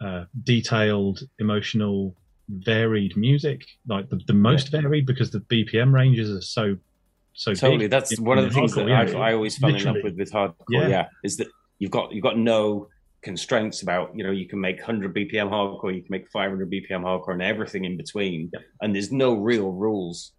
uh, 0.00 0.24
detailed, 0.42 1.20
emotional, 1.38 2.14
varied 2.48 3.16
music, 3.16 3.64
like 3.88 4.10
the, 4.10 4.20
the 4.26 4.34
most 4.34 4.70
varied 4.70 5.06
because 5.06 5.30
the 5.30 5.40
BPM 5.40 5.94
ranges 5.94 6.30
are 6.30 6.42
so 6.42 6.76
so 7.34 7.52
totally 7.52 7.84
big 7.84 7.90
that's 7.90 8.18
one 8.20 8.38
of 8.38 8.44
the 8.44 8.50
things 8.50 8.74
that 8.74 8.86
yeah. 8.88 9.00
I, 9.00 9.30
I 9.30 9.34
always 9.34 9.58
fell 9.58 9.74
in 9.74 9.84
love 9.84 9.96
with 10.02 10.16
with 10.16 10.32
hardcore 10.32 10.54
Yeah. 10.68 10.88
yeah. 10.88 11.06
is 11.22 11.36
that 11.38 11.48
you've 11.78 11.90
got 11.90 12.12
you've 12.12 12.22
got 12.22 12.38
no 12.38 12.88
constraints 13.22 13.82
about 13.82 14.14
you 14.14 14.22
know 14.22 14.30
you 14.30 14.46
can 14.46 14.60
make 14.60 14.76
100 14.76 15.14
bpm 15.14 15.50
hardcore 15.50 15.94
you 15.94 16.02
can 16.02 16.10
make 16.10 16.28
500 16.30 16.70
bpm 16.70 17.02
hardcore 17.02 17.32
and 17.32 17.42
everything 17.42 17.84
in 17.84 17.96
between 17.96 18.50
and 18.82 18.94
there's 18.94 19.10
no 19.10 19.34
real 19.34 19.72
rules 19.72 20.32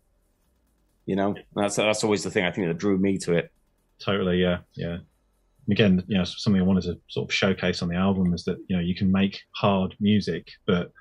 you 1.08 1.16
know 1.16 1.36
that's 1.56 1.76
that's 1.78 2.04
always 2.04 2.24
the 2.24 2.30
thing 2.30 2.46
i 2.46 2.52
think 2.52 2.68
that 2.68 2.78
drew 2.78 2.98
me 2.98 3.18
to 3.18 3.34
it 3.34 3.52
Totally, 4.00 4.42
yeah, 4.42 4.60
yeah. 4.74 4.98
And 5.68 5.72
Again, 5.72 6.04
you 6.08 6.18
know, 6.18 6.24
something 6.24 6.62
I 6.62 6.66
wanted 6.66 6.84
to 6.84 7.00
sort 7.08 7.30
of 7.30 7.34
showcase 7.34 7.82
on 7.82 7.90
the 7.90 7.96
album 7.96 8.34
is 8.34 8.44
that 8.46 8.58
you 8.68 8.76
know 8.76 8.82
you 8.82 8.96
can 8.96 9.12
make 9.12 9.42
hard 9.56 9.96
music, 10.00 10.48
but 10.68 10.92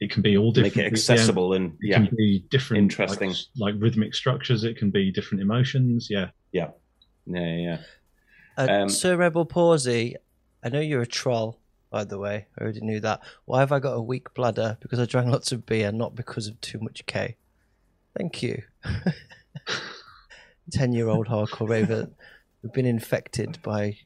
it 0.00 0.10
can 0.10 0.22
be 0.22 0.36
all 0.36 0.52
different. 0.52 0.76
Make 0.76 0.84
different. 0.84 0.92
it 0.92 1.12
accessible 1.12 1.52
and, 1.54 1.72
it 1.80 1.88
yeah, 1.88 1.96
can 1.96 2.16
be 2.16 2.44
different, 2.50 2.82
interesting. 2.82 3.30
like, 3.30 3.74
like 3.74 3.74
rhythmic 3.78 4.14
structures. 4.14 4.64
It 4.64 4.76
can 4.76 4.90
be 4.90 5.10
different 5.10 5.42
emotions. 5.42 6.08
Yeah, 6.10 6.30
yeah, 6.52 6.70
yeah, 7.26 7.56
yeah. 7.56 7.78
Uh, 8.58 8.82
Um, 8.82 8.88
Sir 8.88 9.16
Rebel 9.16 9.46
Pawsey, 9.46 10.16
I 10.62 10.68
know 10.68 10.80
you're 10.80 11.02
a 11.02 11.06
troll, 11.06 11.58
by 11.90 12.04
the 12.04 12.18
way. 12.18 12.46
I 12.58 12.62
already 12.62 12.80
knew 12.80 13.00
that. 13.00 13.20
Why 13.46 13.60
have 13.60 13.72
I 13.72 13.78
got 13.78 13.92
a 13.92 14.02
weak 14.02 14.34
bladder? 14.34 14.76
Because 14.80 14.98
I 14.98 15.06
drank 15.06 15.28
lots 15.28 15.52
of 15.52 15.64
beer, 15.64 15.92
not 15.92 16.14
because 16.14 16.46
of 16.46 16.60
too 16.60 16.78
much 16.80 17.06
K. 17.06 17.36
Thank 18.16 18.42
you. 18.42 18.62
Ten-year-old 20.72 21.28
hardcore 21.28 21.68
raver, 21.68 22.10
who've 22.60 22.72
been 22.72 22.86
infected 22.86 23.58
by. 23.62 23.98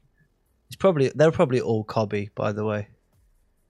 It's 0.67 0.75
probably 0.77 1.11
they're 1.13 1.31
probably 1.31 1.59
all 1.59 1.83
cobby, 1.83 2.29
by 2.35 2.51
the 2.51 2.63
way. 2.63 2.87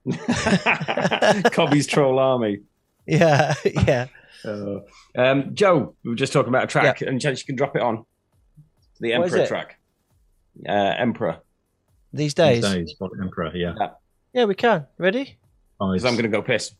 Cobby's 1.52 1.86
troll 1.86 2.18
army 2.18 2.60
Yeah, 3.06 3.54
yeah. 3.64 4.06
Uh, 4.44 4.80
um, 5.16 5.54
Joe, 5.54 5.94
we 6.02 6.10
were 6.10 6.16
just 6.16 6.32
talking 6.32 6.48
about 6.48 6.64
a 6.64 6.66
track, 6.66 7.00
and 7.00 7.20
chance 7.20 7.40
you 7.40 7.46
can 7.46 7.56
drop 7.56 7.76
it 7.76 7.82
on 7.82 8.04
the 9.00 9.16
What 9.16 9.26
is 9.26 9.32
Emperor 9.32 9.44
it? 9.44 9.48
track. 9.48 9.78
Uh, 10.68 10.72
Emperor. 10.98 11.38
These 12.12 12.34
days. 12.34 12.62
These 12.62 12.72
days, 12.72 12.94
like 13.00 13.10
Emperor. 13.20 13.56
Yeah, 13.56 13.74
Yeah, 14.32 14.44
we 14.44 14.54
can. 14.54 14.86
Ready? 14.98 15.38
Because 15.78 16.04
I'm 16.04 16.12
going 16.14 16.24
to 16.24 16.28
go 16.28 16.42
piss. 16.42 16.72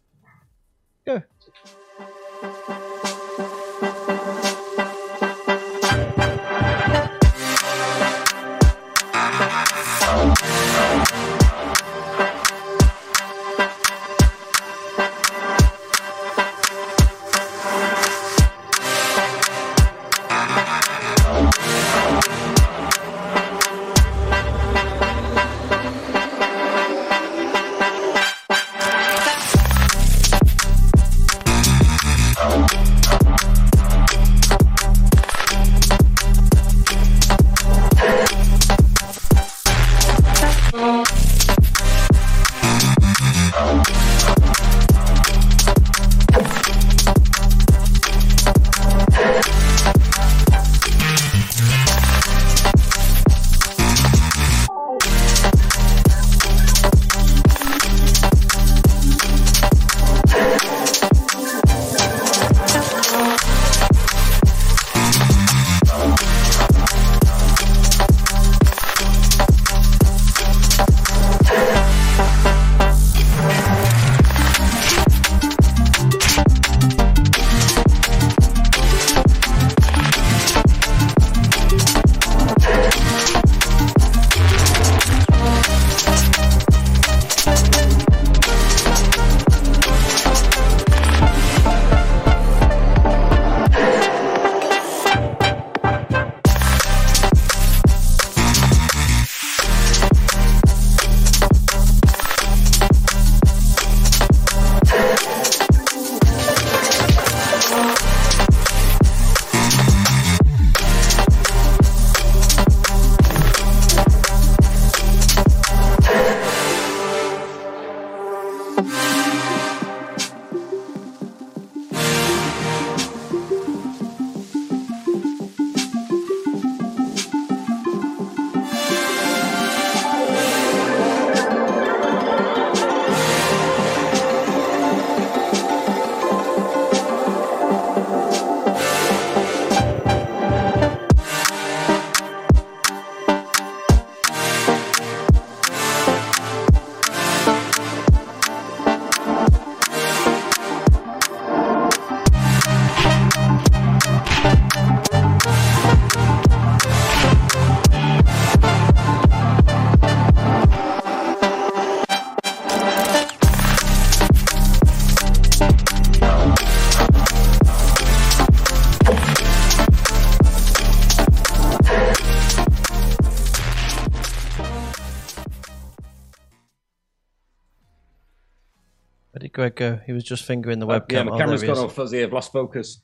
Where 179.83 179.97
go? 179.97 180.03
He 180.07 180.13
was 180.13 180.25
just 180.25 180.45
fingering 180.45 180.79
the 180.79 180.87
Uh, 180.87 181.01
webcam. 181.01 181.13
yeah, 181.13 181.23
my 181.25 181.33
Oh, 181.33 181.39
camera's 181.39 181.61
there 181.61 181.69
he 181.71 181.75
gone 181.75 181.77
is. 181.79 181.83
all 181.85 181.89
fuzzy. 181.89 182.23
I've 182.23 182.33
lost 182.33 182.53
focus. 182.53 183.03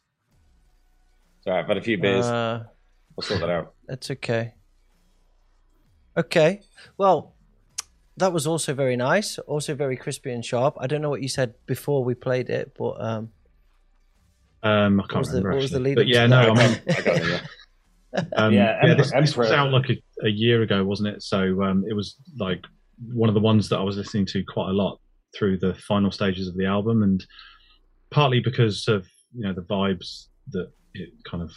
Sorry, 1.42 1.58
I've 1.60 1.66
had 1.66 1.76
a 1.76 1.82
few 1.82 1.98
beers. 1.98 2.26
Uh, 2.26 2.64
I'll 3.16 3.22
sort 3.22 3.40
that 3.40 3.50
out. 3.50 3.74
That's 3.86 4.10
okay. 4.12 4.54
Okay. 6.16 6.62
Well, 6.96 7.34
that 8.16 8.32
was 8.32 8.46
also 8.46 8.74
very 8.74 8.96
nice. 8.96 9.38
Also 9.38 9.74
very 9.74 9.96
crispy 9.96 10.32
and 10.32 10.44
sharp. 10.44 10.76
I 10.80 10.86
don't 10.86 11.00
know 11.02 11.10
what 11.10 11.22
you 11.22 11.28
said 11.28 11.54
before 11.66 12.04
we 12.04 12.14
played 12.14 12.50
it, 12.50 12.74
but 12.78 13.00
um, 13.00 13.30
Um, 14.62 15.00
I 15.00 15.04
can't 15.06 15.18
was 15.20 15.28
the- 15.28 15.36
remember 15.38 15.50
what 15.56 15.62
was 15.62 15.70
the 15.70 15.78
lead 15.80 15.94
but 15.94 16.08
yeah, 16.08 16.26
no, 16.26 16.38
I 16.40 16.48
I 16.50 16.54
mean, 16.54 16.80
I 16.88 17.00
got 17.02 17.16
it. 17.16 17.28
Yeah. 17.28 18.24
Um, 18.36 18.52
Yeah, 18.52 18.60
yeah, 18.60 18.78
Emperor- 18.82 18.94
this, 18.96 19.12
this 19.12 19.36
was 19.36 19.50
out 19.52 19.70
like 19.70 19.88
a, 19.90 20.26
a 20.26 20.28
year 20.30 20.62
ago, 20.62 20.84
wasn't 20.84 21.08
it? 21.14 21.22
So 21.22 21.62
um, 21.62 21.84
it 21.88 21.92
was 21.94 22.16
like 22.38 22.64
one 23.12 23.28
of 23.28 23.34
the 23.34 23.40
ones 23.40 23.68
that 23.68 23.78
I 23.78 23.82
was 23.82 23.96
listening 23.96 24.26
to 24.26 24.42
quite 24.42 24.70
a 24.70 24.72
lot 24.72 24.98
through 25.36 25.58
the 25.58 25.74
final 25.74 26.10
stages 26.10 26.48
of 26.48 26.56
the 26.56 26.66
album, 26.66 27.02
and 27.02 27.24
partly 28.10 28.40
because 28.40 28.88
of 28.88 29.06
you 29.34 29.42
know 29.44 29.52
the 29.52 29.62
vibes 29.62 30.26
that 30.52 30.70
it 30.94 31.10
kind 31.28 31.42
of 31.42 31.52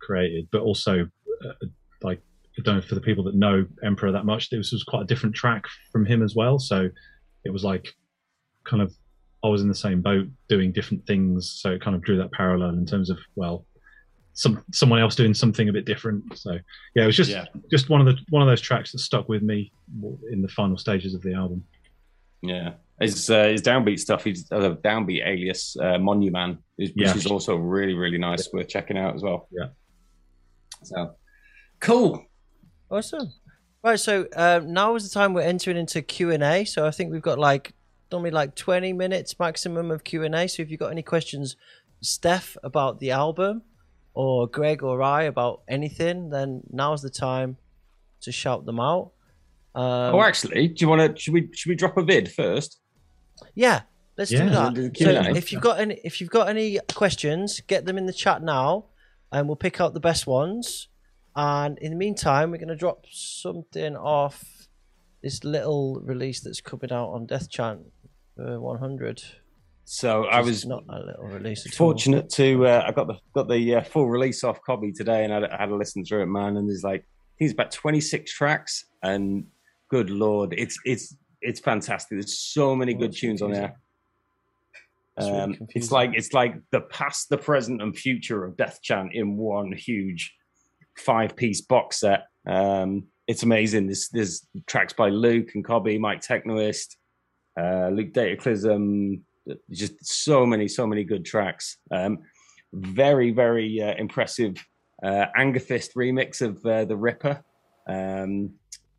created, 0.00 0.48
but 0.52 0.60
also 0.62 1.02
uh, 1.44 1.66
like 2.02 2.20
I 2.58 2.62
don't 2.62 2.76
know 2.76 2.82
for 2.82 2.94
the 2.94 3.00
people 3.00 3.24
that 3.24 3.34
know 3.34 3.66
Emperor 3.84 4.12
that 4.12 4.24
much, 4.26 4.50
this 4.50 4.72
was 4.72 4.84
quite 4.84 5.02
a 5.02 5.06
different 5.06 5.34
track 5.34 5.64
from 5.92 6.04
him 6.04 6.22
as 6.22 6.34
well. 6.34 6.58
So 6.58 6.88
it 7.44 7.50
was 7.50 7.64
like 7.64 7.88
kind 8.64 8.82
of 8.82 8.94
I 9.42 9.48
was 9.48 9.62
in 9.62 9.68
the 9.68 9.74
same 9.74 10.02
boat 10.02 10.26
doing 10.48 10.70
different 10.72 11.06
things, 11.06 11.58
so 11.62 11.70
it 11.72 11.80
kind 11.82 11.96
of 11.96 12.02
drew 12.02 12.18
that 12.18 12.32
parallel 12.32 12.70
in 12.74 12.84
terms 12.84 13.08
of 13.08 13.18
well, 13.36 13.64
some 14.34 14.62
someone 14.72 15.00
else 15.00 15.16
doing 15.16 15.32
something 15.32 15.70
a 15.70 15.72
bit 15.72 15.86
different. 15.86 16.36
So 16.36 16.58
yeah, 16.94 17.04
it 17.04 17.06
was 17.06 17.16
just 17.16 17.30
Yeah. 17.30 17.46
just 17.70 17.88
one 17.88 18.00
of 18.00 18.06
the 18.06 18.20
one 18.28 18.42
of 18.42 18.48
those 18.48 18.60
tracks 18.60 18.92
that 18.92 18.98
stuck 18.98 19.28
with 19.30 19.42
me 19.42 19.72
in 20.30 20.42
the 20.42 20.48
final 20.48 20.76
stages 20.76 21.14
of 21.14 21.22
the 21.22 21.32
album. 21.32 21.64
Yeah, 22.42 22.74
his 23.00 23.30
uh, 23.30 23.44
his 23.44 23.62
downbeat 23.62 23.98
stuff. 23.98 24.24
He's 24.24 24.50
uh, 24.52 24.74
downbeat 24.84 25.26
alias 25.26 25.76
uh, 25.80 25.98
Monuman, 25.98 26.58
which 26.76 26.92
Yeah. 26.94 27.14
is 27.14 27.26
also 27.26 27.56
really 27.56 27.94
really 27.94 28.18
nice. 28.18 28.52
Worth 28.52 28.68
checking 28.68 28.98
out 28.98 29.14
as 29.14 29.22
well. 29.22 29.48
Yeah. 29.50 29.68
So 30.82 31.14
cool. 31.80 32.24
awesome. 32.90 33.32
Right. 33.82 33.98
So 33.98 34.26
um, 34.36 34.72
now 34.72 34.94
is 34.94 35.08
the 35.08 35.14
time 35.18 35.32
we're 35.32 35.42
entering 35.42 35.76
into 35.76 36.02
Q 36.02 36.30
and 36.30 36.42
A. 36.42 36.64
So 36.64 36.86
I 36.86 36.90
think 36.90 37.10
we've 37.12 37.22
got 37.22 37.38
like 37.38 37.72
normally 38.12 38.30
like 38.30 38.54
twenty 38.54 38.92
minutes 38.92 39.38
maximum 39.38 39.90
of 39.90 40.04
Q 40.04 40.24
and 40.24 40.34
A. 40.34 40.48
So 40.48 40.62
if 40.62 40.70
you've 40.70 40.80
got 40.80 40.92
any 40.92 41.02
questions, 41.02 41.56
Steph 42.02 42.56
about 42.62 42.98
the 42.98 43.10
album, 43.12 43.62
or 44.14 44.46
Greg 44.46 44.82
or 44.82 45.02
I 45.02 45.22
about 45.24 45.62
anything, 45.68 46.30
then 46.30 46.62
now's 46.70 47.02
the 47.02 47.10
time 47.10 47.56
to 48.22 48.32
shout 48.32 48.66
them 48.66 48.80
out. 48.80 49.12
Um, 49.74 50.14
oh, 50.16 50.20
actually, 50.22 50.68
do 50.68 50.74
you 50.84 50.88
want 50.88 51.16
to? 51.16 51.20
Should 51.20 51.32
we 51.34 51.48
should 51.54 51.70
we 51.70 51.76
drop 51.76 51.96
a 51.96 52.02
vid 52.02 52.30
first? 52.32 52.79
Yeah, 53.54 53.82
let's 54.16 54.30
Yeah, 54.32 54.44
do 54.44 54.50
that. 54.50 54.74
do 54.74 54.90
So 54.94 55.10
if 55.36 55.52
you've 55.52 55.62
got 55.62 55.80
any, 55.80 56.00
if 56.04 56.20
you've 56.20 56.30
got 56.30 56.48
any 56.48 56.78
questions, 56.94 57.60
get 57.66 57.84
them 57.86 57.98
in 57.98 58.06
the 58.06 58.12
chat 58.12 58.42
now, 58.42 58.86
and 59.32 59.46
we'll 59.46 59.56
pick 59.56 59.80
out 59.80 59.94
the 59.94 60.00
best 60.00 60.26
ones. 60.26 60.88
And 61.36 61.78
in 61.78 61.90
the 61.90 61.96
meantime, 61.96 62.50
we're 62.50 62.58
going 62.58 62.68
to 62.68 62.76
drop 62.76 63.06
something 63.10 63.96
off 63.96 64.44
this 65.22 65.44
little 65.44 66.00
release 66.00 66.40
that's 66.40 66.60
coming 66.60 66.92
out 66.92 67.10
on 67.10 67.26
Death 67.26 67.48
Chant 67.50 67.80
uh, 68.38 68.58
100. 68.60 69.22
So 69.84 70.24
I 70.26 70.40
was 70.40 70.64
not 70.66 70.84
a 70.88 71.00
little 71.00 71.24
release 71.24 71.66
at 71.66 71.72
all. 71.72 71.88
fortunate 71.88 72.30
to 72.30 72.66
uh, 72.66 72.84
I 72.86 72.92
got 72.92 73.08
the 73.08 73.18
got 73.34 73.48
the 73.48 73.76
uh, 73.76 73.82
full 73.82 74.08
release 74.08 74.44
off 74.44 74.60
Cobby 74.64 74.92
today, 74.92 75.24
and 75.24 75.32
I, 75.32 75.48
I 75.52 75.56
had 75.62 75.70
a 75.70 75.74
listen 75.74 76.04
through 76.04 76.22
it, 76.22 76.26
man. 76.26 76.56
And 76.56 76.68
there's 76.68 76.84
like 76.84 77.00
I 77.00 77.32
think 77.38 77.50
it's 77.50 77.52
about 77.54 77.72
26 77.72 78.32
tracks, 78.32 78.84
and 79.02 79.46
good 79.88 80.08
lord, 80.10 80.54
it's 80.56 80.78
it's 80.84 81.16
it's 81.40 81.60
fantastic. 81.60 82.10
There's 82.10 82.38
so 82.38 82.74
many 82.76 82.94
good 82.94 83.12
tunes 83.12 83.42
on 83.42 83.52
there. 83.52 83.76
It's 85.16 85.26
really 85.26 85.40
Um, 85.40 85.56
it's 85.70 85.92
like 85.92 86.10
it's 86.14 86.32
like 86.32 86.54
the 86.70 86.82
past, 86.82 87.28
the 87.28 87.38
present, 87.38 87.82
and 87.82 87.96
future 87.96 88.44
of 88.44 88.56
Death 88.56 88.80
Chant 88.82 89.12
in 89.12 89.36
one 89.36 89.72
huge 89.72 90.34
five-piece 90.98 91.62
box 91.62 92.00
set. 92.00 92.26
Um, 92.46 93.04
it's 93.26 93.42
amazing. 93.42 93.86
There's 93.86 94.08
there's 94.08 94.46
tracks 94.66 94.92
by 94.92 95.08
Luke 95.10 95.50
and 95.54 95.64
Cobby, 95.64 95.98
Mike 95.98 96.20
Technoist, 96.20 96.96
uh, 97.60 97.88
Luke 97.88 98.12
Dataclism. 98.12 99.20
Just 99.70 100.04
so 100.04 100.46
many, 100.46 100.68
so 100.68 100.86
many 100.86 101.02
good 101.02 101.24
tracks. 101.24 101.78
Um, 101.90 102.18
very, 102.72 103.32
very 103.32 103.82
uh, 103.82 103.94
impressive 103.96 104.54
uh, 105.02 105.26
Angerfist 105.36 105.94
remix 105.96 106.40
of 106.40 106.64
uh, 106.64 106.84
the 106.84 106.96
Ripper. 106.96 107.42
Um, 107.88 108.52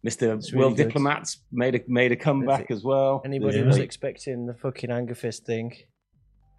Mr. 0.05 0.35
It's 0.35 0.51
really 0.51 0.63
World 0.65 0.77
good. 0.77 0.85
Diplomats 0.85 1.41
made 1.51 1.75
a 1.75 1.81
made 1.87 2.11
a 2.11 2.15
comeback 2.15 2.71
as 2.71 2.83
well. 2.83 3.21
Anybody 3.23 3.57
There's, 3.57 3.67
was 3.67 3.77
expecting 3.77 4.47
the 4.47 4.55
fucking 4.55 4.89
Angerfist 4.89 5.41
thing 5.45 5.73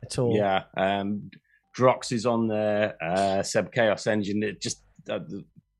at 0.05 0.19
all? 0.19 0.37
yeah, 0.37 0.65
um, 0.77 1.31
Drox 1.77 2.13
is 2.13 2.25
on 2.25 2.47
there. 2.47 2.95
Uh, 3.03 3.43
Seb 3.43 3.73
Chaos 3.73 4.07
Engine. 4.07 4.43
It 4.45 4.61
just 4.61 4.83
uh, 5.11 5.19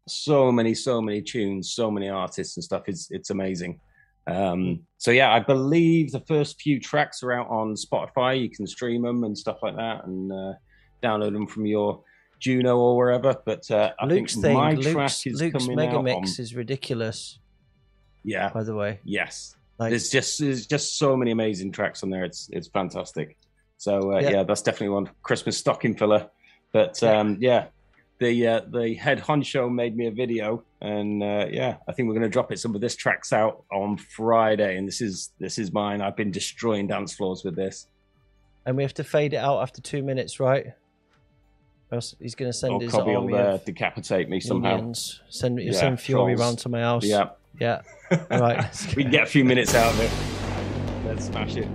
so 0.09 0.51
many, 0.51 0.75
so 0.75 1.01
many 1.01 1.23
tunes, 1.23 1.73
so 1.73 1.91
many 1.91 2.09
artists 2.09 2.57
and 2.57 2.65
stuff. 2.65 2.83
It's 2.87 3.09
it's 3.11 3.31
amazing. 3.31 3.79
Um, 4.27 4.81
so 4.99 5.11
yeah, 5.11 5.33
I 5.33 5.41
believe 5.41 6.13
the 6.13 6.21
first 6.27 6.61
few 6.61 6.81
tracks 6.81 7.23
are 7.23 7.33
out 7.33 7.49
on 7.49 7.75
Spotify. 7.75 8.41
You 8.41 8.51
can 8.51 8.67
stream 8.67 9.03
them 9.03 9.23
and 9.25 9.37
stuff 9.39 9.59
like 9.63 9.77
that, 9.77 10.05
and 10.05 10.33
uh, 10.33 10.53
download 11.03 11.33
them 11.33 11.47
from 11.47 11.67
your 11.67 12.03
Juno 12.41 12.77
or 12.77 12.97
wherever. 12.97 13.37
But 13.47 13.71
uh, 13.71 13.93
I 14.01 14.07
Luke's 14.07 14.33
think 14.35 14.47
thing, 14.47 14.57
my 14.57 14.73
Luke's, 14.73 14.91
track 14.93 15.27
is 15.27 15.41
Luke's 15.41 15.65
coming 15.65 15.77
mega 15.77 16.03
mix 16.03 16.39
on- 16.39 16.43
is 16.43 16.55
ridiculous. 16.57 17.39
Yeah, 18.25 18.51
By 18.51 18.63
the 18.63 18.75
way, 18.75 19.01
yes. 19.05 19.57
like 19.79 19.91
there's 19.91 20.09
just 20.11 20.39
there's 20.39 20.67
just 20.67 20.99
so 20.99 21.17
many 21.17 21.31
amazing 21.31 21.73
tracks 21.73 22.03
on 22.03 22.11
there. 22.11 22.25
It's 22.25 22.49
it's 22.53 22.69
fantastic. 22.69 23.37
So 23.79 24.13
uh, 24.15 24.21
Yeah. 24.21 24.31
yeah. 24.31 24.43
that's 24.45 24.63
definitely 24.63 24.91
one 24.91 25.11
Christmas 25.23 25.57
stocking 25.59 25.95
filler. 25.97 26.29
But 26.73 27.03
um, 27.03 27.37
yeah, 27.41 27.67
the 28.19 28.47
uh, 28.47 28.61
the 28.71 28.95
head 28.95 29.19
honcho 29.21 29.71
made 29.73 29.97
me 29.97 30.07
a 30.07 30.11
video, 30.13 30.63
and 30.81 31.23
uh, 31.23 31.47
yeah, 31.51 31.77
I 31.89 31.93
think 31.93 32.07
we're 32.09 32.15
going 32.15 32.23
to 32.23 32.29
drop 32.31 32.51
it. 32.53 32.59
Some 32.61 32.75
of 32.75 32.81
this 32.81 32.97
tracks 32.97 33.33
out 33.33 33.65
on 33.73 33.97
Friday, 33.99 34.77
and 34.79 34.87
this 34.89 35.01
is 35.01 35.33
this 35.39 35.59
is 35.59 35.73
mine. 35.73 36.01
I've 36.01 36.17
been 36.17 36.31
destroying 36.31 36.87
dance 36.87 37.13
floors 37.15 37.43
with 37.45 37.57
this. 37.57 37.89
and 38.65 38.77
we 38.77 38.85
have 38.85 38.95
to 38.95 39.05
fade 39.05 39.35
it 39.35 39.39
out 39.39 39.61
after 39.61 39.81
two 39.83 40.03
minutes, 40.03 40.39
right? 40.41 40.67
Or 41.91 41.97
else 41.97 42.15
he's 42.21 42.35
going 42.37 42.51
to 42.51 42.57
send 42.57 42.75
Or 42.75 42.81
his 42.81 42.93
will 42.95 43.17
army 43.19 43.35
uh, 43.35 43.55
of 43.57 43.65
decapitate 43.67 44.29
me 44.31 44.41
somehow. 44.41 44.77
minions. 44.77 45.21
Send 45.29 45.61
Yeah, 45.61 45.73
send 45.73 46.01
Fury 46.01 46.35
trolls. 46.37 46.41
round 46.41 46.59
to 46.61 46.69
my 46.71 46.81
house. 46.81 47.05
Yeah, 47.05 47.31
yeah. 47.59 47.83
All 48.31 48.41
right. 48.41 48.95
we 48.97 49.03
can 49.03 49.13
get 49.13 49.23
a 49.23 49.27
few 49.27 49.45
minutes 49.45 49.75
out 49.75 49.93
of 49.93 50.01
it. 50.01 51.07
Let's 51.07 51.27
smash 51.27 51.57
it. 51.57 51.69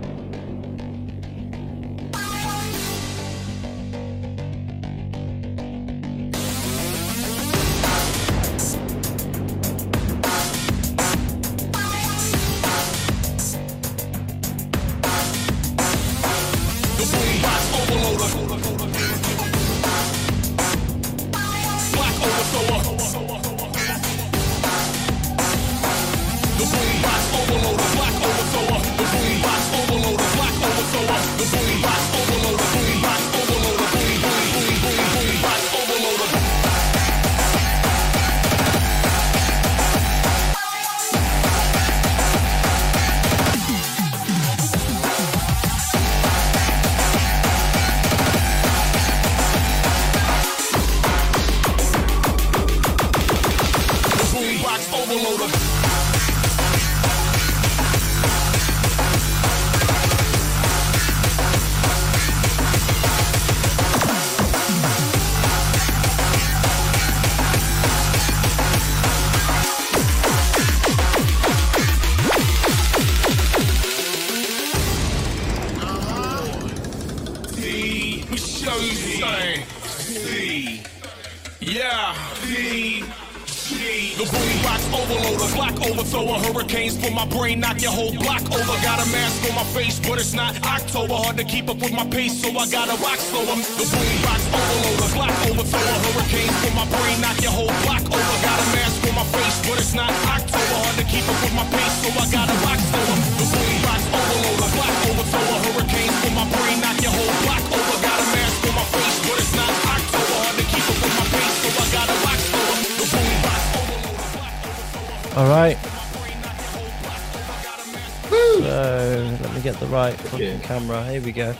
Right 120.58 120.66
camera. 120.66 121.04
Here 121.10 121.20
we 121.20 121.32
go. 121.32 121.54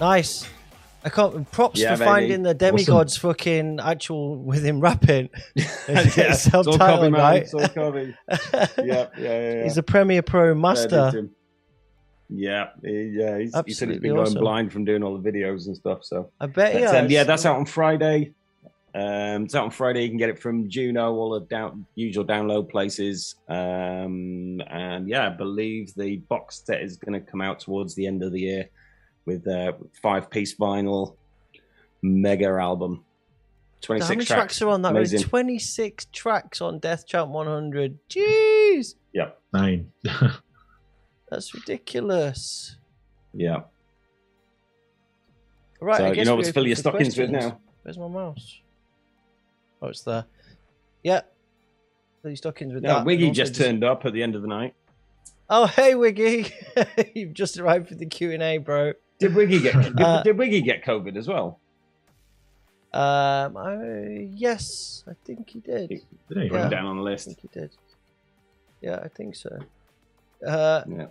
Nice. 0.00 0.48
I 1.04 1.08
can't. 1.08 1.48
Props 1.52 1.80
Yeah, 1.80 1.94
for 1.94 2.00
baby. 2.00 2.10
finding 2.10 2.42
the 2.42 2.54
demigods 2.54 3.16
fucking 3.16 3.78
actual 3.80 4.36
with 4.42 4.64
him 4.64 4.80
rapping. 4.80 5.30
yeah, 5.54 5.64
it's 5.88 6.52
all 6.52 6.64
copy, 6.64 6.72
Self-titled, 6.72 7.12
man. 7.12 7.20
right? 7.20 7.42
It's 7.42 7.54
all 7.54 7.68
copy. 7.68 8.14
yeah, 8.28 8.66
yeah, 8.78 9.06
yeah, 9.18 9.52
yeah. 9.52 9.62
He's 9.64 9.78
a 9.78 9.82
Premiere 9.82 10.22
Pro 10.22 10.54
master. 10.54 10.88
dues 10.88 11.12
to 11.12 11.18
him. 11.20 11.30
Yeah, 12.28 12.66
yeah. 12.82 13.38
He's, 13.38 13.44
he 13.44 13.50
said 13.50 13.64
he's 13.66 13.72
Absolutely 13.78 13.98
been 14.00 14.16
going 14.16 14.34
blind 14.34 14.72
from 14.72 14.84
doing 14.84 15.04
all 15.04 15.16
the 15.16 15.30
videos 15.30 15.66
and 15.66 15.76
stuff. 15.76 16.00
So 16.02 16.32
I 16.40 16.46
bet 16.46 16.74
he 16.74 16.80
But, 16.80 16.96
um, 16.96 17.10
yeah, 17.10 17.22
that's 17.22 17.46
out 17.46 17.56
on 17.56 17.66
Friday. 17.66 18.32
Um, 18.96 19.44
it's 19.44 19.54
out 19.54 19.64
on 19.64 19.70
Friday. 19.70 20.04
You 20.04 20.08
can 20.08 20.16
get 20.16 20.30
it 20.30 20.38
from 20.38 20.70
Juno, 20.70 21.12
all 21.12 21.30
the 21.38 21.40
down, 21.40 21.84
usual 21.96 22.24
download 22.24 22.70
places. 22.70 23.34
Um, 23.46 24.62
and 24.70 25.06
yeah, 25.06 25.26
I 25.26 25.28
believe 25.28 25.92
the 25.94 26.16
box 26.16 26.62
set 26.64 26.80
is 26.80 26.96
going 26.96 27.12
to 27.12 27.20
come 27.30 27.42
out 27.42 27.60
towards 27.60 27.94
the 27.94 28.06
end 28.06 28.22
of 28.22 28.32
the 28.32 28.40
year 28.40 28.70
with 29.26 29.46
a 29.48 29.76
five 30.00 30.30
piece 30.30 30.56
vinyl 30.56 31.14
mega 32.00 32.46
album. 32.46 33.04
Twenty 33.82 34.00
How 34.00 34.08
many 34.08 34.24
tracks. 34.24 34.28
tracks 34.56 34.62
are 34.62 34.68
on 34.70 34.80
that? 34.80 34.92
Amazing. 34.92 35.20
26 35.24 36.06
tracks 36.10 36.62
on 36.62 36.78
Death 36.78 37.06
Chant 37.06 37.28
100. 37.28 37.98
Jeez. 38.08 38.94
Yep. 39.12 39.38
Nine. 39.52 39.92
That's 41.30 41.52
ridiculous. 41.54 42.76
Yeah. 43.34 43.64
Right, 45.82 45.98
So 45.98 46.04
I 46.06 46.12
you 46.12 46.24
know 46.24 46.32
we 46.32 46.36
what 46.38 46.46
to 46.46 46.52
fill 46.54 46.66
your 46.66 46.76
for 46.76 46.80
stockings 46.80 47.18
with 47.18 47.28
now? 47.28 47.58
Where's 47.82 47.98
my 47.98 48.08
mouse? 48.08 48.60
Oh, 49.82 49.88
it's 49.88 50.02
there. 50.02 50.24
Yeah. 51.02 51.20
Fill 52.22 52.30
your 52.30 52.36
stockings 52.36 52.72
with 52.74 52.82
Yeah, 52.84 52.94
that. 52.94 53.04
Wiggy 53.06 53.30
just 53.30 53.54
turned 53.54 53.84
up 53.84 54.04
at 54.04 54.12
the 54.12 54.22
end 54.22 54.34
of 54.34 54.42
the 54.42 54.48
night. 54.48 54.74
Oh, 55.48 55.66
hey, 55.66 55.94
Wiggy. 55.94 56.52
You've 57.14 57.34
just 57.34 57.58
arrived 57.58 57.88
for 57.88 57.94
the 57.94 58.06
Q&A, 58.06 58.58
bro. 58.58 58.92
Did 59.18 59.34
Wiggy 59.34 59.60
get 59.60 59.74
did, 59.80 60.00
Uh, 60.00 60.22
did 60.22 60.36
Wiggy 60.36 60.60
get 60.62 60.84
COVID 60.84 61.16
as 61.16 61.28
well? 61.28 61.60
Um, 62.92 63.56
I, 63.56 64.28
yes, 64.32 65.04
I 65.08 65.12
think 65.24 65.50
he 65.50 65.60
did. 65.60 65.88
Did 65.88 65.98
he? 66.00 66.04
Put 66.28 66.36
him 66.38 66.52
Yeah. 66.52 66.68
down 66.68 66.86
on 66.86 66.96
the 66.96 67.02
list? 67.02 67.28
I 67.28 67.32
think 67.32 67.40
he 67.52 67.60
did. 67.60 67.70
Yeah, 68.80 69.00
I 69.02 69.08
think 69.08 69.36
so. 69.36 69.58
Uh, 70.46 70.82
Yeah. 70.88 71.06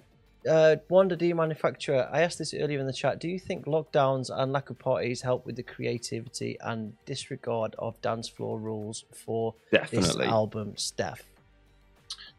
Uh, 0.50 0.76
Wanda 0.90 1.16
D 1.16 1.34
manufacturer. 1.34 2.08
I 2.12 2.22
asked 2.22 2.38
this 2.38 2.54
earlier 2.54 2.80
in 2.80 2.88
the 2.88 2.94
chat. 2.94 3.20
Do 3.20 3.28
you 3.28 3.40
think 3.40 3.66
lockdowns 3.66 4.30
and 4.30 4.52
lack 4.52 4.70
of 4.70 4.78
parties 4.80 5.22
help 5.22 5.46
with 5.46 5.56
the 5.56 5.64
creativity 5.64 6.58
and 6.62 6.94
disregard 7.06 7.76
of 7.80 8.00
dance 8.02 8.28
floor 8.30 8.60
rules 8.60 9.06
for 9.14 9.56
this 9.92 10.16
album, 10.18 10.74
Steph? 10.78 11.24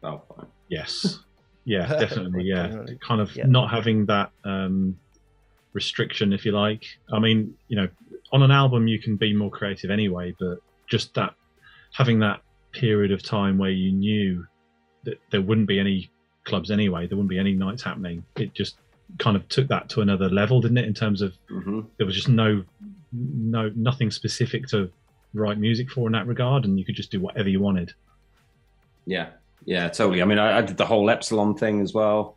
Oh. 0.02 0.22
Yes. 0.68 1.18
Yeah, 1.68 1.88
definitely. 1.98 2.44
Yeah, 2.44 2.68
Definitely. 2.68 2.98
kind 3.04 3.20
of 3.20 3.34
Yeah. 3.34 3.46
not 3.46 3.70
having 3.72 4.06
that 4.06 4.30
um, 4.44 4.96
restriction, 5.72 6.32
if 6.32 6.44
you 6.44 6.52
like. 6.52 6.84
I 7.12 7.18
mean, 7.18 7.56
you 7.66 7.74
know, 7.76 7.88
on 8.30 8.44
an 8.44 8.52
album 8.52 8.86
you 8.86 9.00
can 9.00 9.16
be 9.16 9.34
more 9.34 9.50
creative 9.50 9.90
anyway, 9.90 10.32
but 10.38 10.58
just 10.86 11.12
that 11.14 11.34
having 11.92 12.20
that 12.20 12.40
period 12.70 13.10
of 13.10 13.20
time 13.20 13.58
where 13.58 13.70
you 13.70 13.90
knew 13.90 14.46
that 15.02 15.18
there 15.32 15.42
wouldn't 15.42 15.66
be 15.66 15.80
any 15.80 16.08
clubs 16.46 16.70
anyway, 16.70 17.06
there 17.06 17.16
wouldn't 17.16 17.28
be 17.28 17.38
any 17.38 17.52
nights 17.52 17.82
happening. 17.82 18.24
It 18.36 18.54
just 18.54 18.76
kind 19.18 19.36
of 19.36 19.46
took 19.48 19.68
that 19.68 19.88
to 19.90 20.00
another 20.00 20.28
level, 20.30 20.60
didn't 20.60 20.78
it? 20.78 20.86
In 20.86 20.94
terms 20.94 21.20
of 21.20 21.34
hmm 21.48 21.82
there 21.98 22.06
was 22.06 22.14
just 22.14 22.28
no, 22.28 22.64
no, 23.12 23.70
nothing 23.74 24.10
specific 24.10 24.66
to 24.68 24.90
write 25.34 25.58
music 25.58 25.90
for 25.90 26.08
in 26.08 26.12
that 26.12 26.26
regard, 26.26 26.64
and 26.64 26.78
you 26.78 26.84
could 26.84 26.96
just 26.96 27.10
do 27.10 27.20
whatever 27.20 27.48
you 27.48 27.60
wanted. 27.60 27.92
Yeah, 29.04 29.28
yeah, 29.64 29.88
totally. 29.88 30.22
I 30.22 30.24
mean, 30.24 30.38
I, 30.38 30.58
I 30.58 30.62
did 30.62 30.76
the 30.76 30.86
whole 30.86 31.10
Epsilon 31.10 31.56
thing 31.56 31.80
as 31.80 31.92
well, 31.92 32.36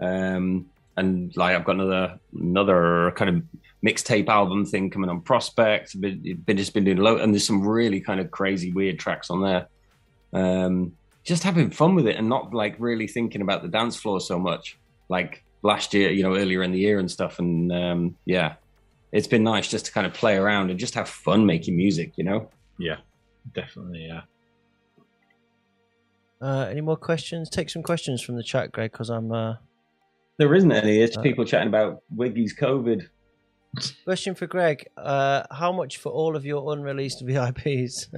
um, 0.00 0.66
and 0.96 1.34
like 1.36 1.54
I've 1.54 1.64
got 1.64 1.76
another 1.76 2.18
another 2.34 3.12
kind 3.16 3.36
of 3.36 3.42
mixtape 3.84 4.28
album 4.28 4.66
thing 4.66 4.90
coming 4.90 5.08
on 5.08 5.22
PRSPCT. 5.22 6.00
Been, 6.00 6.42
been 6.44 6.56
just 6.56 6.74
been 6.74 6.84
doing 6.84 6.98
a 6.98 7.02
lot, 7.02 7.20
and 7.20 7.32
there's 7.32 7.46
some 7.46 7.66
really 7.66 8.00
kind 8.00 8.20
of 8.20 8.30
crazy, 8.30 8.72
weird 8.72 8.98
tracks 8.98 9.30
on 9.30 9.42
there. 9.42 9.68
Um, 10.32 10.92
just 11.30 11.44
having 11.44 11.70
fun 11.70 11.94
with 11.94 12.08
it 12.08 12.16
and 12.16 12.28
not 12.28 12.52
like 12.52 12.74
really 12.80 13.06
thinking 13.06 13.40
about 13.40 13.62
the 13.62 13.68
dance 13.68 13.94
floor 13.94 14.20
so 14.20 14.36
much, 14.36 14.76
like 15.08 15.44
last 15.62 15.94
year, 15.94 16.10
you 16.10 16.24
know, 16.24 16.34
earlier 16.34 16.60
in 16.60 16.72
the 16.72 16.78
year 16.80 16.98
and 16.98 17.08
stuff. 17.08 17.38
And 17.38 17.70
um, 17.70 18.16
yeah, 18.24 18.54
it's 19.12 19.28
been 19.28 19.44
nice 19.44 19.68
just 19.68 19.86
to 19.86 19.92
kind 19.92 20.08
of 20.08 20.12
play 20.12 20.36
around 20.36 20.70
and 20.70 20.78
just 20.78 20.94
have 20.94 21.08
fun 21.08 21.46
making 21.46 21.76
music, 21.76 22.14
you 22.16 22.24
know. 22.24 22.50
Yeah, 22.80 22.96
definitely. 23.54 24.08
Yeah. 24.08 24.22
Uh, 26.42 26.66
any 26.68 26.80
more 26.80 26.96
questions? 26.96 27.48
Take 27.48 27.70
some 27.70 27.84
questions 27.84 28.20
from 28.20 28.34
the 28.34 28.42
chat, 28.42 28.72
Greg, 28.72 28.90
because 28.90 29.08
I'm. 29.08 29.30
Uh... 29.30 29.54
There 30.36 30.52
isn't 30.52 30.72
any. 30.72 31.00
It's 31.00 31.16
Uh, 31.16 31.22
people 31.22 31.44
chatting 31.44 31.68
about 31.68 32.02
Wiggy's 32.12 32.56
COVID. 32.56 33.06
Question 34.04 34.34
for 34.34 34.46
Greg: 34.46 34.88
uh, 34.96 35.44
How 35.50 35.72
much 35.72 35.98
for 35.98 36.10
all 36.10 36.36
of 36.36 36.44
your 36.44 36.72
unreleased 36.72 37.24
VIPs? 37.26 38.08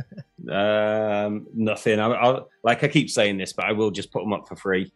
Um, 0.51 1.47
nothing. 1.55 2.01
I, 2.01 2.07
I'll, 2.09 2.49
like 2.65 2.83
I 2.83 2.89
keep 2.89 3.11
saying 3.11 3.39
this, 3.39 3.53
but 3.53 3.67
I 3.67 3.73
will 3.73 3.91
just 3.91 4.13
put 4.13 4.23
them 4.23 4.33
up 4.33 4.49
for 4.49 4.57
free. 4.57 4.93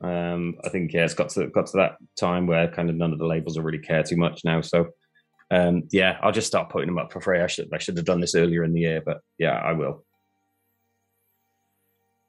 Um, 0.00 0.56
I 0.64 0.68
think 0.68 0.92
yeah, 0.92 1.04
it's 1.04 1.14
got 1.14 1.30
to 1.30 1.48
got 1.48 1.66
to 1.66 1.76
that 1.78 1.96
time 2.16 2.46
where 2.46 2.68
kind 2.68 2.90
of 2.90 2.96
none 2.96 3.12
of 3.12 3.18
the 3.18 3.26
labels 3.26 3.56
will 3.56 3.64
really 3.64 3.78
care 3.78 4.02
too 4.02 4.16
much 4.16 4.44
now. 4.44 4.60
So 4.60 4.88
um, 5.50 5.84
yeah, 5.92 6.18
I'll 6.22 6.32
just 6.32 6.46
start 6.46 6.70
putting 6.70 6.88
them 6.88 6.98
up 6.98 7.12
for 7.12 7.20
free. 7.20 7.40
I 7.40 7.46
should 7.46 7.68
I 7.72 7.78
should 7.78 7.96
have 7.96 8.06
done 8.06 8.20
this 8.20 8.34
earlier 8.34 8.64
in 8.64 8.72
the 8.72 8.80
year, 8.80 9.02
but 9.04 9.20
yeah, 9.38 9.52
I 9.52 9.72
will. 9.72 10.04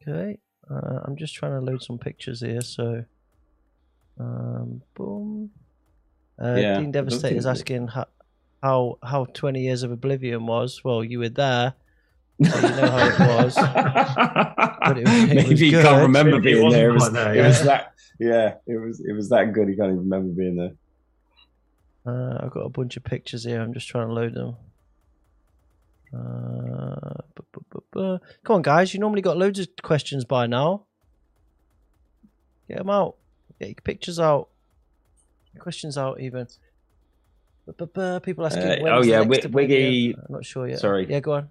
Okay, 0.02 0.38
uh, 0.70 1.00
I'm 1.06 1.16
just 1.16 1.34
trying 1.34 1.54
to 1.54 1.62
load 1.62 1.82
some 1.82 1.98
pictures 1.98 2.42
here. 2.42 2.62
So, 2.62 3.06
um, 4.20 4.82
boom. 4.94 5.52
Uh, 6.42 6.56
Yeah, 6.56 6.76
Dean 6.80 6.92
don't 6.92 7.06
Devastator 7.06 7.36
is 7.36 7.46
asking 7.46 7.88
how, 7.90 8.08
how 8.62 8.98
how 9.04 9.26
20 9.26 9.62
years 9.62 9.84
of 9.84 9.92
Oblivion 9.92 10.46
was. 10.46 10.84
Well, 10.84 11.04
you 11.04 11.20
were 11.20 11.30
there, 11.30 11.74
so 12.44 12.56
you 12.56 12.62
know 12.76 12.90
how 12.92 13.08
it 13.08 13.44
was. 13.44 13.56
But 14.84 14.98
it, 14.98 15.08
was- 15.08 15.24
it 15.24 15.28
Maybe 15.36 15.50
was 15.52 15.60
he 15.62 15.70
good. 15.72 15.86
can't 15.86 16.02
remember 16.02 16.32
Maybe 16.40 16.54
being 16.56 16.70
there. 16.72 16.90
It 16.90 16.94
was, 16.94 17.04
quite 17.10 17.14
there, 17.14 17.36
it 17.36 17.48
was 17.48 17.64
that. 17.64 17.94
Yeah, 18.20 18.56
it 18.68 18.78
was 18.78 19.00
it 19.00 19.14
was 19.14 19.30
that 19.30 19.54
good. 19.54 19.70
He 19.70 19.76
can't 19.76 19.92
even 19.94 20.00
remember 20.10 20.34
being 20.34 20.56
there. 20.58 20.72
Uh, 22.06 22.38
I've 22.44 22.52
got 22.52 22.62
a 22.62 22.70
bunch 22.70 22.98
of 22.98 23.04
pictures 23.06 23.46
here. 23.46 23.62
I'm 23.62 23.74
just 23.74 23.88
trying 23.88 24.08
to 24.08 24.14
load 24.14 24.34
them. 24.34 24.56
Uh, 26.14 27.22
bu- 27.34 27.44
bu- 27.54 27.62
bu- 27.72 27.80
bu- 27.92 28.20
Come 28.44 28.58
on, 28.58 28.62
guys! 28.62 28.94
You 28.94 29.00
normally 29.00 29.22
got 29.22 29.38
loads 29.38 29.58
of 29.60 29.68
questions 29.82 30.26
by 30.26 30.46
now. 30.48 30.84
Get 32.68 32.78
them 32.80 32.90
out. 32.90 33.16
Get 33.60 33.70
your 33.70 33.76
pictures 33.84 34.20
out. 34.20 34.50
Your 35.54 35.62
questions 35.62 35.98
out, 35.98 36.20
even. 36.20 36.48
People 37.78 38.46
asking. 38.46 38.64
Uh, 38.64 38.78
oh 38.90 39.04
yeah, 39.04 39.22
Oblivion? 39.22 39.52
Wiggy. 39.52 40.16
I'm 40.16 40.34
not 40.34 40.46
sure 40.46 40.68
yet. 40.68 40.80
Sorry. 40.80 41.08
Yeah, 41.10 41.22
go 41.22 41.34
on. 41.34 41.50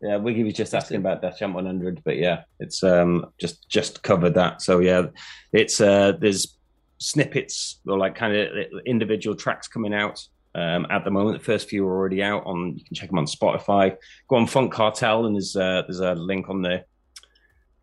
Yeah, 0.00 0.16
Wiggy 0.16 0.44
was 0.44 0.54
just 0.54 0.74
asking 0.74 0.98
about 0.98 1.20
Death 1.20 1.38
Chant 1.38 1.52
100, 1.52 2.02
but 2.04 2.16
yeah, 2.16 2.44
it's 2.58 2.82
um 2.82 3.26
just 3.38 3.68
just 3.68 4.02
covered 4.02 4.34
that. 4.34 4.62
So 4.62 4.78
yeah, 4.78 5.06
it's 5.52 5.80
uh 5.80 6.12
there's 6.20 6.56
snippets 6.98 7.80
or 7.86 7.98
like 7.98 8.14
kind 8.14 8.34
of 8.36 8.48
individual 8.86 9.34
tracks 9.36 9.66
coming 9.68 9.92
out 9.92 10.24
um 10.54 10.86
at 10.88 11.04
the 11.04 11.10
moment. 11.10 11.38
The 11.38 11.44
first 11.44 11.68
few 11.68 11.86
are 11.86 11.96
already 11.96 12.22
out 12.22 12.44
on. 12.46 12.78
You 12.78 12.84
can 12.84 12.94
check 12.94 13.10
them 13.10 13.18
on 13.18 13.26
Spotify. 13.26 13.96
Go 14.28 14.36
on 14.36 14.46
Funk 14.46 14.72
Cartel, 14.72 15.26
and 15.26 15.34
there's 15.34 15.56
uh, 15.56 15.82
there's 15.86 16.00
a 16.00 16.14
link 16.14 16.48
on 16.48 16.62
the 16.62 16.84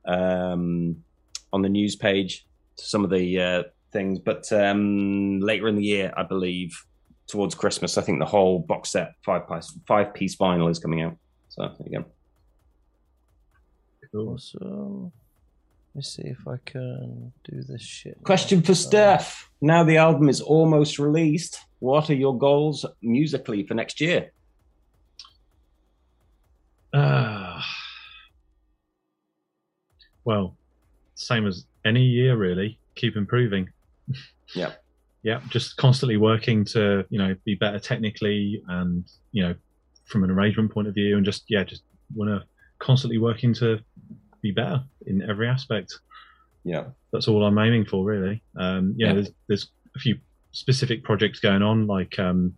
um 0.06 1.04
on 1.52 1.62
the 1.62 1.70
news 1.70 1.96
page 1.96 2.46
to 2.78 2.86
some 2.86 3.04
of 3.04 3.10
the 3.10 3.42
uh, 3.42 3.64
things. 3.98 4.20
But 4.20 4.52
um 4.52 5.40
later 5.40 5.68
in 5.68 5.76
the 5.76 5.84
year, 5.84 6.14
I 6.16 6.24
believe 6.24 6.72
towards 7.28 7.56
Christmas, 7.56 7.98
I 7.98 8.02
think 8.02 8.20
the 8.20 8.26
whole 8.26 8.60
box 8.60 8.92
set 8.92 9.14
five 9.26 9.50
piece 9.50 9.78
five 9.88 10.14
piece 10.14 10.36
vinyl 10.36 10.70
is 10.70 10.80
coming 10.80 11.02
out. 11.02 11.18
So 11.50 11.64
there 11.64 11.88
you 11.90 12.00
go. 12.00 12.06
Awesome. 14.20 15.12
Let 15.94 15.96
me 15.96 16.02
see 16.04 16.28
if 16.28 16.48
I 16.48 16.58
can 16.64 17.34
do 17.44 17.64
this 17.64 17.82
shit. 17.82 18.16
now. 18.18 18.24
Question 18.24 18.62
for 18.62 18.76
Steph. 18.76 19.50
Now 19.62 19.84
the 19.84 19.98
album 19.98 20.30
is 20.30 20.42
almost 20.42 21.00
released. 21.00 21.60
What 21.80 22.10
are 22.10 22.16
your 22.16 22.38
goals 22.38 22.86
musically 23.02 23.66
for 23.66 23.74
next 23.74 24.00
year? 24.00 24.32
Ah. 26.94 27.66
well, 30.24 30.56
same 31.16 31.48
as 31.48 31.66
any 31.84 32.04
year, 32.04 32.38
really. 32.38 32.80
Keep 32.96 33.16
improving. 33.16 33.70
Yeah. 34.56 34.74
Yeah, 35.24 35.42
just 35.50 35.76
constantly 35.78 36.16
working 36.18 36.64
to 36.66 37.06
you 37.10 37.18
know 37.20 37.36
be 37.46 37.56
better 37.56 37.80
technically 37.80 38.62
and 38.68 39.04
you 39.32 39.44
know 39.44 39.56
from 40.06 40.24
an 40.24 40.32
arrangement 40.32 40.72
point 40.72 40.88
of 40.88 40.94
view, 40.94 41.18
and 41.18 41.26
just 41.26 41.44
yeah, 41.50 41.64
just 41.64 41.84
want 42.16 42.30
to 42.30 42.44
constantly 42.80 43.18
working 43.18 43.54
to 43.56 43.80
be 44.42 44.52
better 44.52 44.82
in 45.06 45.22
every 45.30 45.48
aspect. 45.48 45.94
Yeah. 46.64 46.86
That's 47.12 47.28
all 47.28 47.44
I'm 47.44 47.58
aiming 47.58 47.86
for, 47.86 48.06
really. 48.06 48.44
Um, 48.58 48.94
yeah, 48.98 49.08
Yeah. 49.08 49.14
there's 49.16 49.30
there's 49.48 49.68
a 49.96 50.00
few 50.00 50.18
specific 50.52 51.04
projects 51.04 51.40
going 51.40 51.62
on, 51.62 51.88
like 51.88 52.18
um, 52.20 52.54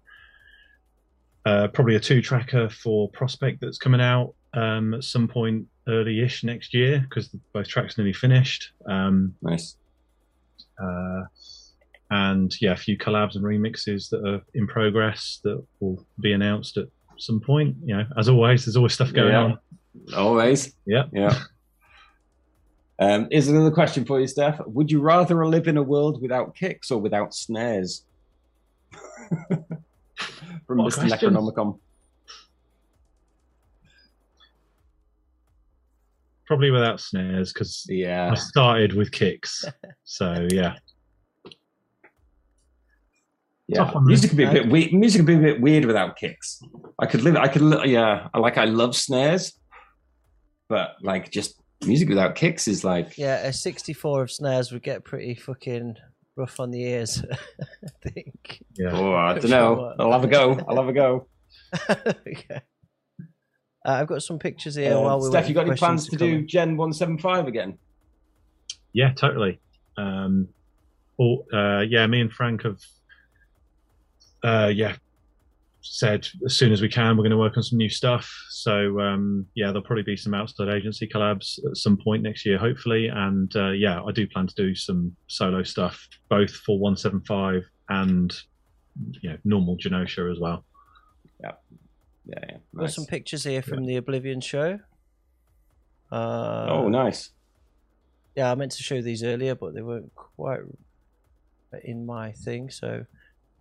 uh, 1.45 1.67
probably 1.69 1.95
a 1.95 1.99
two 1.99 2.21
tracker 2.21 2.69
for 2.69 3.09
PRSPCT 3.11 3.59
that's 3.61 3.77
coming 3.77 4.01
out 4.01 4.35
um, 4.53 4.93
at 4.93 5.03
some 5.03 5.27
point 5.27 5.65
early-ish 5.87 6.43
next 6.43 6.73
year 6.73 6.99
because 6.99 7.29
both 7.53 7.67
tracks 7.67 7.97
nearly 7.97 8.13
finished. 8.13 8.71
Um, 8.87 9.33
nice. 9.41 9.75
Uh, 10.81 11.23
and 12.11 12.51
yeah, 12.61 12.71
a 12.71 12.75
few 12.77 12.97
collabs 12.97 13.35
and 13.35 13.43
remixes 13.43 14.09
that 14.09 14.25
are 14.27 14.41
in 14.53 14.65
progress 14.67 15.39
that 15.43 15.63
will 15.79 16.05
be 16.19 16.33
announced 16.33 16.77
at 16.77 16.87
some 17.17 17.39
point. 17.39 17.75
You 17.83 17.97
know, 17.97 18.05
as 18.17 18.27
always, 18.29 18.65
there's 18.65 18.75
always 18.75 18.93
stuff 18.93 19.13
going 19.13 19.31
Yeah. 19.33 19.43
on. 19.43 19.59
Always. 20.15 20.73
Yeah. 20.85 21.03
Yeah. 21.13 21.37
Um, 23.01 23.29
here's 23.31 23.47
another 23.47 23.71
question 23.71 24.03
for 24.03 24.19
you, 24.19 24.27
Steph. 24.27 24.59
Would 24.65 24.91
you 24.91 24.99
rather 24.99 25.47
live 25.47 25.69
in 25.69 25.77
a 25.77 25.81
world 25.81 26.21
without 26.21 26.53
kicks 26.53 26.91
or 26.91 26.99
without 26.99 27.33
snares? 27.33 28.03
From 29.47 30.77
What 30.79 30.91
Mr. 30.93 31.09
Necronomicon. 31.09 31.79
Probably 36.49 36.71
without 36.71 36.99
snares 36.99 37.53
because 37.53 37.85
yeah. 37.87 38.31
I 38.31 38.33
started 38.33 38.93
with 38.93 39.11
kicks. 39.11 39.63
So 40.03 40.47
yeah. 40.51 40.77
Yeah, 43.67 43.91
music 44.01 44.31
can 44.31 44.37
be 44.37 44.45
a 44.45 44.51
bit 44.51 44.67
weird. 44.67 44.91
Music 44.91 45.19
can 45.19 45.25
be 45.27 45.35
a 45.35 45.53
bit 45.53 45.61
weird 45.61 45.85
without 45.85 46.15
kicks. 46.15 46.59
I 46.99 47.05
could 47.05 47.21
live. 47.21 47.35
I 47.35 47.47
could. 47.49 47.61
li- 47.61 47.93
Yeah, 47.93 48.29
I 48.33 48.39
like. 48.39 48.57
I 48.57 48.65
love 48.65 48.95
snares, 48.95 49.59
but 50.69 50.95
like 51.03 51.29
just 51.29 51.61
music 51.85 52.09
without 52.09 52.33
kicks 52.33 52.67
is 52.67 52.83
like. 52.83 53.15
Yeah, 53.15 53.45
a 53.45 53.53
64 53.53 54.23
of 54.23 54.31
snares 54.31 54.71
would 54.71 54.81
get 54.81 55.05
pretty 55.05 55.35
fucking 55.35 55.97
rough 56.35 56.59
on 56.59 56.71
the 56.71 56.81
ears. 56.81 57.23
I 57.31 58.09
think. 58.09 58.63
Yeah. 58.75 58.89
Oh, 58.93 59.13
I 59.13 59.37
don't 59.37 59.51
know. 59.51 59.93
I'll 59.99 60.13
have 60.13 60.23
a 60.23 60.27
go. 60.27 60.59
I'll 60.67 60.77
have 60.77 60.89
a 60.89 60.93
go. 60.93 61.27
okay. 61.91 62.61
Uh, 63.85 63.91
I've 63.91 64.07
got 64.07 64.21
some 64.23 64.39
pictures 64.39 64.75
here 64.75 64.93
Uh, 64.93 65.01
while 65.01 65.19
we 65.19 65.29
Steph, 65.29 65.47
you 65.47 65.55
got 65.55 65.67
any 65.67 65.77
plans 65.77 66.05
to 66.09 66.17
come 66.17 66.27
do. 66.27 66.45
Gen 66.45 66.75
One 66.75 66.91
Seven 66.93 67.17
Five 67.17 67.47
again? 67.47 67.77
Yeah, 68.93 69.13
totally. 69.13 69.59
Um, 69.97 70.49
or 71.17 71.43
uh, 71.53 71.81
yeah, 71.81 72.05
me 72.07 72.21
and 72.21 72.31
Frank 72.31 72.63
have, 72.63 72.79
uh, 74.43 74.71
yeah, 74.73 74.95
said 75.81 76.27
as 76.45 76.55
soon 76.55 76.73
as 76.73 76.81
we 76.81 76.89
can 76.89 77.15
we're 77.15 77.23
going 77.23 77.31
to 77.31 77.37
work 77.37 77.55
on 77.55 77.63
some 77.63 77.77
new 77.77 77.89
stuff. 77.89 78.29
So 78.49 78.99
um, 78.99 79.45
yeah, 79.55 79.67
there'll 79.67 79.81
probably 79.81 80.03
be 80.03 80.17
some 80.17 80.33
outside 80.33 80.67
agency 80.69 81.07
collabs 81.07 81.57
at 81.65 81.77
some 81.77 81.97
point 81.97 82.23
next 82.23 82.45
year, 82.45 82.57
hopefully. 82.57 83.07
And 83.07 83.53
uh, 83.55 83.71
yeah, 83.71 84.01
I 84.03 84.11
do 84.11 84.27
plan 84.27 84.47
to 84.47 84.55
do 84.55 84.75
some 84.75 85.15
solo 85.27 85.63
stuff, 85.63 86.07
both 86.29 86.51
for 86.51 86.77
One 86.79 86.97
Seven 86.97 87.21
Five 87.21 87.63
and 87.89 88.33
you 89.21 89.29
know 89.29 89.37
normal 89.45 89.77
Genosha 89.77 90.29
as 90.31 90.39
well. 90.39 90.65
Yeah, 91.41 91.51
yeah, 92.29 92.45
yeah. 92.47 92.57
Got 92.75 92.91
some 92.91 93.05
pictures 93.05 93.43
here 93.43 93.61
from 93.61 93.85
the 93.85 93.95
Oblivion 93.95 94.41
show. 94.41 94.79
Uh, 96.11 96.67
oh, 96.69 96.89
nice. 96.89 97.31
Yeah, 98.35 98.51
I 98.51 98.55
meant 98.55 98.71
to 98.73 98.83
show 98.83 99.01
these 99.01 99.23
earlier, 99.23 99.55
but 99.55 99.73
they 99.73 99.81
weren't 99.81 100.13
quite 100.15 100.61
in 101.83 102.05
my 102.05 102.31
thing. 102.31 102.69
So, 102.69 103.05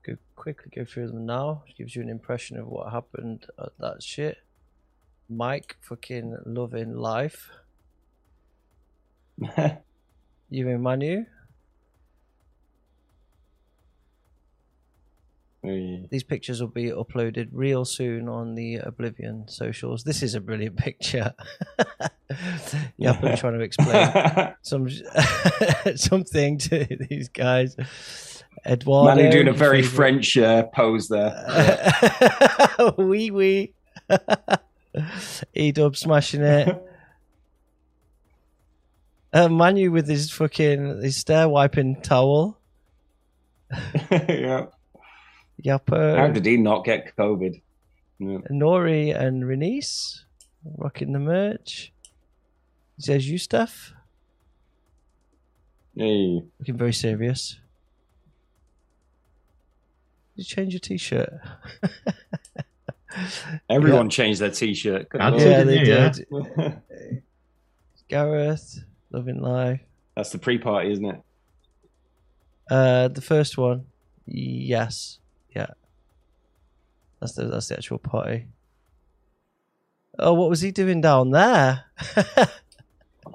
go 0.07 0.17
quickly 0.37 0.71
go 0.75 0.85
through 0.85 1.09
them 1.09 1.27
now. 1.27 1.63
Gives 1.77 1.97
you 1.97 2.03
an 2.03 2.09
impression 2.09 2.59
of 2.59 2.67
what 2.67 2.93
happened 2.93 3.47
at 3.59 3.73
that 3.79 4.03
shit. 4.03 4.39
Mike 5.29 5.77
fucking 5.81 6.37
loving 6.47 6.97
life. 6.97 7.51
you 10.51 10.69
and 10.69 10.83
Manu. 10.83 11.25
These 16.11 16.25
pictures 16.25 16.61
will 16.61 16.69
be 16.69 16.87
uploaded 16.87 17.49
real 17.53 17.85
soon 17.85 18.29
on 18.29 18.55
the 18.55 18.77
Oblivion 18.77 19.47
socials. 19.49 20.05
This 20.05 20.23
is 20.23 20.35
a 20.35 20.41
brilliant 20.41 20.77
picture. 20.87 21.33
yeah, 22.97 23.19
I'm 23.23 23.37
trying 23.37 23.59
to 23.59 23.61
explain 23.61 24.55
some 24.63 24.89
something 25.97 26.59
to 26.59 26.87
these 27.09 27.29
guys. 27.29 27.77
Eduardo, 28.67 29.15
Manu 29.23 29.31
doing 29.31 29.49
a 29.49 29.53
very 29.53 29.83
favourite- 29.83 29.97
French 29.97 30.37
uh, 30.37 30.63
pose 30.75 31.09
there. 31.09 31.35
wee 32.99 33.31
wee. 33.31 33.75
E 35.55 35.71
Dub 35.73 35.97
smashing 35.97 36.43
it. 36.43 36.85
Uh, 39.33 39.49
Manu 39.49 39.91
with 39.93 40.09
his 40.09 40.31
fucking 40.31 41.03
his 41.03 41.17
stair 41.17 41.49
wiping 41.49 42.01
towel. 42.01 42.59
yeah. 44.11 44.67
Yapper. 45.65 46.17
How 46.17 46.29
did 46.29 46.47
he 46.47 46.57
not 46.57 46.85
get 46.85 47.17
COVID? 47.17 47.61
Yeah. 48.19 48.39
Nori 48.51 49.19
and 49.19 49.45
Renice 49.45 50.25
rocking 50.77 51.13
the 51.13 51.19
merch. 51.19 51.93
He 52.97 53.03
says, 53.03 53.29
You 53.29 53.39
stuff? 53.39 53.93
Hey. 55.97 56.43
Looking 56.59 56.77
very 56.77 56.93
serious. 56.93 57.59
Did 60.37 60.43
you 60.43 60.45
change 60.45 60.73
your 60.73 60.81
t 60.81 60.97
shirt? 60.97 61.33
Everyone 63.71 64.11
changed 64.11 64.41
their 64.41 64.51
T-shirt. 64.51 65.09
couldn't 65.09 65.37
they? 65.37 65.51
Yeah, 65.51 65.65
did, 65.65 65.69
they 65.69 65.89
yeah. 65.89 66.09
did. 66.11 66.83
Gareth, 68.09 68.85
loving 69.11 69.41
life. 69.41 69.81
That's 70.17 70.31
the 70.31 70.39
pre-party, 70.39 70.93
isn't 70.93 71.05
it? 71.05 71.21
Uh, 72.71 73.09
the 73.09 73.21
first 73.21 73.57
one, 73.57 73.87
yes, 74.27 75.19
yeah. 75.21 75.28
That's 77.21 77.33
the 77.35 77.45
that's 77.47 77.69
the 77.69 77.77
actual 77.77 77.99
party. 77.99 78.47
Oh, 80.19 80.35
what 80.35 80.51
was 80.51 80.61
he 80.61 80.71
doing 80.71 81.01
down 81.01 81.31
there? 81.31 81.85
All 83.27 83.35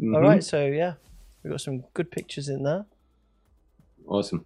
Mhm. 0.00 0.20
right, 0.22 0.42
so 0.44 0.66
yeah, 0.66 0.94
we 1.42 1.50
got 1.50 1.60
some 1.60 1.84
good 1.94 2.10
pictures 2.10 2.48
in 2.48 2.62
there. 2.64 2.84
Awesome. 4.06 4.44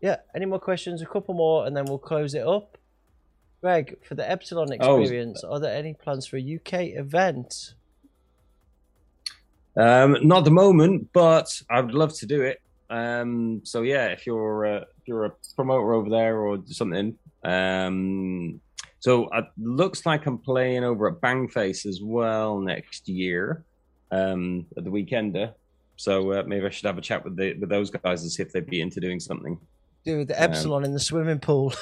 Yeah. 0.00 0.16
Any 0.34 0.46
more 0.46 0.58
questions? 0.58 1.00
A 1.00 1.06
couple 1.06 1.34
more, 1.34 1.64
and 1.66 1.76
then 1.76 1.84
we'll 1.84 1.98
close 1.98 2.34
it 2.34 2.46
up. 2.46 2.76
Greg, 3.60 3.96
for 4.04 4.16
the 4.16 4.28
Epsilon 4.28 4.68
Oh. 4.80 4.98
experience, 5.00 5.44
are 5.44 5.60
there 5.60 5.74
any 5.76 5.94
plans 5.94 6.26
for 6.26 6.36
a 6.36 6.40
UK 6.40 6.92
event? 6.96 7.74
Um, 9.76 10.16
not 10.22 10.38
at 10.38 10.44
the 10.44 10.50
moment, 10.50 11.10
but 11.12 11.62
I 11.70 11.80
would 11.80 11.94
love 11.94 12.12
to 12.18 12.26
do 12.26 12.42
it. 12.42 12.60
Um, 12.90 13.60
so 13.64 13.82
yeah, 13.82 14.08
if 14.08 14.26
you're 14.26 14.66
uh, 14.66 14.84
you're 15.06 15.24
a 15.24 15.32
promoter 15.56 15.94
over 15.94 16.10
there 16.10 16.38
or 16.38 16.58
something, 16.66 17.16
um, 17.44 18.60
so 19.00 19.28
it 19.32 19.46
looks 19.58 20.06
like 20.06 20.26
I'm 20.26 20.38
playing 20.38 20.84
over 20.84 21.08
at 21.08 21.20
Bangface 21.20 21.86
as 21.86 22.00
well 22.00 22.60
next 22.60 23.08
year 23.08 23.64
um, 24.12 24.64
at 24.76 24.84
the 24.84 24.90
Weekender. 24.90 25.54
So 25.96 26.32
uh, 26.32 26.42
maybe 26.46 26.66
I 26.66 26.70
should 26.70 26.86
have 26.86 26.98
a 26.98 27.00
chat 27.02 27.24
with 27.24 27.36
the 27.36 27.54
with 27.54 27.68
those 27.68 27.90
guys 27.90 28.22
and 28.22 28.30
see 28.30 28.42
if 28.42 28.52
they'd 28.52 28.64
be 28.64 28.80
into 28.80 29.00
doing 29.00 29.18
something. 29.18 29.58
Do 30.04 30.24
the 30.24 30.36
Um, 30.36 30.50
Epsilon 30.50 30.84
in 30.84 30.92
the 30.92 31.00
swimming 31.00 31.40
pool. 31.40 31.74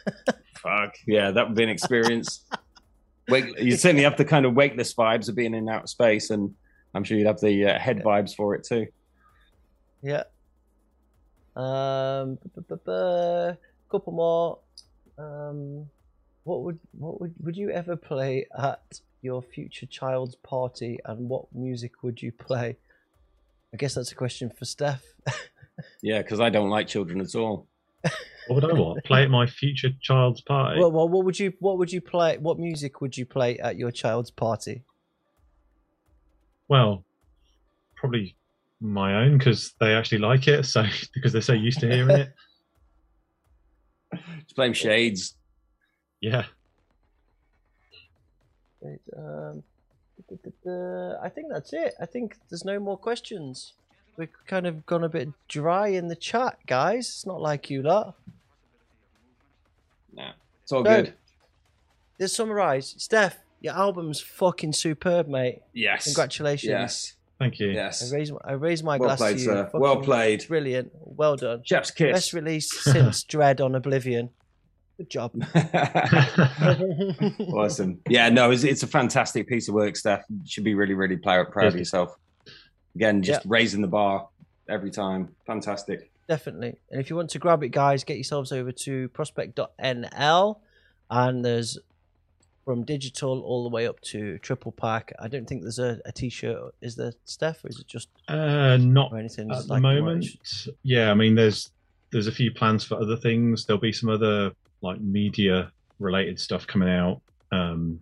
Fuck 0.56 0.94
yeah, 1.06 1.32
that 1.32 1.48
would 1.48 1.56
be 1.56 1.64
an 1.64 1.70
experience. 1.70 2.44
Wait, 3.28 3.58
you 3.58 3.76
certainly 3.76 4.02
have 4.04 4.16
the 4.16 4.24
kind 4.24 4.44
of 4.44 4.54
weightless 4.54 4.94
vibes 4.94 5.28
of 5.28 5.34
being 5.34 5.54
in 5.54 5.68
outer 5.68 5.86
space, 5.86 6.30
and 6.30 6.54
I'm 6.94 7.04
sure 7.04 7.16
you'd 7.16 7.26
have 7.26 7.40
the 7.40 7.66
uh, 7.66 7.78
head 7.78 8.02
vibes 8.02 8.34
for 8.34 8.54
it 8.54 8.64
too. 8.64 8.86
Yeah. 10.02 10.24
Um, 11.56 12.38
bu- 12.54 12.62
bu- 12.62 12.76
bu- 12.76 13.56
couple 13.90 14.12
more. 14.12 14.58
Um, 15.18 15.86
what 16.44 16.62
would 16.62 16.78
what 16.98 17.20
would 17.20 17.34
would 17.40 17.56
you 17.56 17.70
ever 17.70 17.96
play 17.96 18.46
at 18.56 19.00
your 19.22 19.42
future 19.42 19.86
child's 19.86 20.36
party, 20.36 20.98
and 21.04 21.28
what 21.28 21.44
music 21.54 22.02
would 22.02 22.22
you 22.22 22.32
play? 22.32 22.76
I 23.72 23.76
guess 23.76 23.94
that's 23.94 24.12
a 24.12 24.14
question 24.14 24.50
for 24.50 24.64
Steph. 24.64 25.04
Yeah, 26.02 26.20
because 26.20 26.40
I 26.40 26.50
don't 26.50 26.68
like 26.68 26.88
children 26.88 27.22
at 27.22 27.34
all. 27.34 27.66
What 28.48 28.62
would 28.62 28.64
I 28.70 28.74
want? 28.74 29.04
Play 29.04 29.22
at 29.22 29.30
my 29.30 29.46
future 29.46 29.90
child's 30.02 30.40
party? 30.42 30.78
Well, 30.78 30.90
well, 30.92 31.08
what 31.08 31.24
would 31.24 31.38
you 31.38 31.52
what 31.60 31.78
would 31.78 31.92
you 31.92 32.00
play? 32.00 32.36
What 32.38 32.58
music 32.58 33.00
would 33.00 33.16
you 33.16 33.24
play 33.24 33.58
at 33.58 33.76
your 33.76 33.90
child's 33.90 34.30
party? 34.30 34.82
Well, 36.68 37.04
probably 37.96 38.36
my 38.80 39.22
own 39.22 39.38
because 39.38 39.74
they 39.80 39.94
actually 39.94 40.18
like 40.18 40.48
it. 40.48 40.64
So 40.66 40.84
because 41.14 41.32
they're 41.32 41.42
so 41.42 41.52
used 41.52 41.80
to 41.80 41.88
hearing 41.88 42.10
it. 42.10 42.32
Just 44.44 44.56
blame 44.56 44.72
Shades. 44.72 45.36
Yeah. 46.20 46.44
Um, 49.16 49.62
I 51.22 51.28
think 51.28 51.48
that's 51.50 51.72
it. 51.72 51.94
I 52.00 52.06
think 52.06 52.36
there's 52.48 52.64
no 52.64 52.78
more 52.78 52.96
questions. 52.96 53.74
We've 54.16 54.28
kind 54.46 54.66
of 54.66 54.84
gone 54.86 55.04
a 55.04 55.08
bit 55.08 55.28
dry 55.48 55.88
in 55.88 56.08
the 56.08 56.16
chat, 56.16 56.58
guys. 56.66 57.08
It's 57.08 57.26
not 57.26 57.40
like 57.40 57.70
you 57.70 57.82
lot. 57.82 58.16
Nah, 60.12 60.32
it's 60.62 60.72
all 60.72 60.84
So, 60.84 61.02
good. 61.02 61.14
Let's 62.18 62.34
summarize. 62.34 62.94
Steph, 62.98 63.38
your 63.60 63.74
album's 63.74 64.20
fucking 64.20 64.74
superb, 64.74 65.28
mate. 65.28 65.62
Yes. 65.72 66.04
Congratulations. 66.04 66.68
Yes. 66.68 67.14
Thank 67.40 67.58
you. 67.58 67.70
Yes. 67.70 68.12
I 68.12 68.16
raise, 68.16 68.32
I 68.44 68.52
raise 68.52 68.82
my 68.82 68.98
Well 68.98 69.08
glass 69.08 69.18
played, 69.18 69.36
to 69.36 69.40
you. 69.40 69.46
sir. 69.46 69.70
Well 69.72 69.96
played. 70.02 70.46
Brilliant. 70.46 70.92
Well 70.94 71.36
done. 71.36 71.62
Chef's 71.64 71.90
kiss. 71.90 72.12
Best 72.12 72.32
release 72.34 72.70
since 72.70 73.24
Dread 73.32 73.62
on 73.62 73.74
Oblivion. 73.74 74.28
Good 74.98 75.08
job. 75.08 75.32
awesome. 77.54 77.98
Yeah, 78.06 78.28
no, 78.28 78.50
it's, 78.50 78.62
it's 78.62 78.82
a 78.82 78.86
fantastic 78.86 79.48
piece 79.48 79.68
of 79.68 79.74
work, 79.74 79.96
Steph. 79.96 80.22
You 80.28 80.40
should 80.46 80.64
be 80.64 80.74
really, 80.74 80.92
really 80.92 81.16
proud, 81.16 81.50
proud 81.50 81.68
of 81.68 81.76
yourself. 81.76 82.14
Again, 82.94 83.22
just 83.22 83.40
raising 83.46 83.80
the 83.80 83.88
bar 83.88 84.28
every 84.68 84.90
time. 84.90 85.34
Fantastic. 85.46 86.10
Definitely. 86.28 86.78
And 86.90 87.00
if 87.00 87.08
you 87.08 87.16
want 87.16 87.30
to 87.30 87.38
grab 87.38 87.62
it, 87.62 87.70
guys, 87.70 88.04
get 88.04 88.18
yourselves 88.18 88.52
over 88.52 88.70
to 88.70 89.08
prspct.nl 89.08 90.58
and 91.10 91.44
there's 91.44 91.78
from 92.70 92.84
digital 92.84 93.40
all 93.40 93.64
the 93.64 93.68
way 93.68 93.88
up 93.88 94.00
to 94.00 94.38
triple 94.38 94.70
pack. 94.70 95.12
I 95.18 95.26
don't 95.26 95.44
think 95.44 95.62
there's 95.62 95.80
a 95.80 95.98
a 96.04 96.12
t-shirt. 96.12 96.72
Is 96.80 96.94
there, 96.94 97.12
Steph, 97.24 97.64
or 97.64 97.68
is 97.68 97.80
it 97.80 97.88
just 97.88 98.08
Uh, 98.28 98.76
not 98.80 99.12
anything? 99.18 99.50
at 99.50 99.66
the 99.66 99.72
like 99.72 99.82
moment. 99.82 100.24
Yeah, 100.84 101.10
I 101.10 101.14
mean, 101.14 101.34
there's 101.34 101.72
there's 102.12 102.28
a 102.28 102.32
few 102.32 102.52
plans 102.52 102.84
for 102.84 102.94
other 102.94 103.16
things. 103.16 103.66
There'll 103.66 103.80
be 103.80 103.90
some 103.90 104.08
other 104.08 104.52
like 104.82 105.00
media 105.00 105.72
related 105.98 106.38
stuff 106.38 106.64
coming 106.64 106.88
out 106.88 107.20
um, 107.50 107.98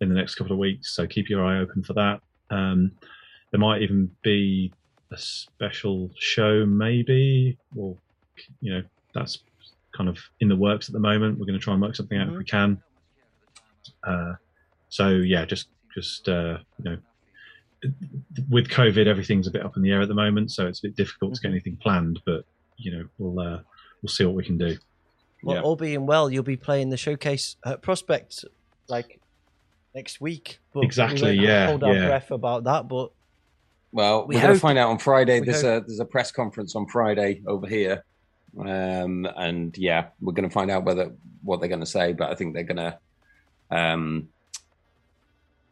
in 0.00 0.08
the 0.08 0.16
next 0.16 0.34
couple 0.34 0.52
of 0.52 0.58
weeks. 0.58 0.96
So 0.96 1.06
keep 1.06 1.30
your 1.30 1.44
eye 1.44 1.60
open 1.60 1.84
for 1.84 1.92
that. 1.92 2.22
Um, 2.50 2.90
there 3.52 3.60
might 3.60 3.82
even 3.82 4.10
be 4.22 4.72
a 5.12 5.16
special 5.16 6.10
show, 6.18 6.66
maybe, 6.66 7.56
or 7.76 7.96
you 8.60 8.74
know, 8.74 8.82
that's 9.14 9.38
kind 9.96 10.08
of 10.08 10.18
in 10.40 10.48
the 10.48 10.56
works 10.56 10.88
at 10.88 10.92
the 10.92 10.98
moment. 10.98 11.38
We're 11.38 11.46
going 11.46 11.58
to 11.60 11.64
try 11.64 11.74
and 11.74 11.80
work 11.80 11.94
something 11.94 12.18
out 12.18 12.30
if 12.32 12.36
we 12.36 12.44
can. 12.44 12.82
Uh, 14.04 14.34
so 14.88 15.08
yeah, 15.08 15.44
just 15.44 15.68
just 15.94 16.28
uh, 16.28 16.58
you 16.78 16.84
know, 16.90 16.98
with 18.50 18.68
COVID, 18.68 19.06
everything's 19.06 19.46
a 19.46 19.50
bit 19.50 19.64
up 19.64 19.76
in 19.76 19.82
the 19.82 19.90
air 19.90 20.00
at 20.02 20.08
the 20.08 20.14
moment, 20.14 20.50
so 20.50 20.66
it's 20.66 20.80
a 20.80 20.82
bit 20.82 20.96
difficult 20.96 21.34
to 21.34 21.40
get 21.40 21.50
anything 21.50 21.76
planned. 21.76 22.20
But 22.24 22.44
you 22.76 22.96
know, 22.96 23.04
we'll 23.18 23.40
uh, 23.46 23.60
we'll 24.02 24.08
see 24.10 24.24
what 24.24 24.34
we 24.34 24.44
can 24.44 24.58
do. 24.58 24.76
Well, 25.42 25.62
all 25.62 25.76
being 25.76 26.06
well, 26.06 26.30
you'll 26.30 26.44
be 26.44 26.56
playing 26.56 26.90
the 26.90 26.96
showcase 26.96 27.56
at 27.64 27.82
PRSPCT 27.82 28.44
like 28.88 29.20
next 29.94 30.20
week. 30.20 30.60
But 30.72 30.84
Exactly, 30.84 31.36
won't 31.36 31.40
yeah, 31.48 31.66
Hold 31.66 31.84
our 31.84 31.94
yeah. 31.94 32.06
breath 32.06 32.30
about 32.30 32.64
that, 32.64 32.88
but 32.88 33.10
Well, 33.90 34.26
We 34.26 34.36
we're 34.36 34.42
going 34.42 34.54
to 34.54 34.60
find 34.60 34.78
out 34.78 34.90
on 34.90 34.98
Friday. 34.98 35.40
we 35.40 35.46
There's 35.46 35.62
hope- 35.62 35.84
a 35.84 35.86
there's 35.86 36.00
a 36.00 36.04
press 36.04 36.30
conference 36.30 36.76
on 36.76 36.86
Friday 36.86 37.42
over 37.46 37.66
here, 37.66 38.04
um, 38.58 39.26
and 39.36 39.76
yeah, 39.76 40.08
we're 40.20 40.32
going 40.32 40.48
to 40.48 40.52
find 40.52 40.70
out 40.70 40.84
whether 40.84 41.12
what 41.42 41.58
they're 41.58 41.68
going 41.68 41.80
to 41.80 41.86
say. 41.86 42.12
But 42.12 42.30
I 42.30 42.34
think 42.36 42.54
they're 42.54 42.62
going 42.62 42.76
to 42.76 42.98
um, 43.72 44.28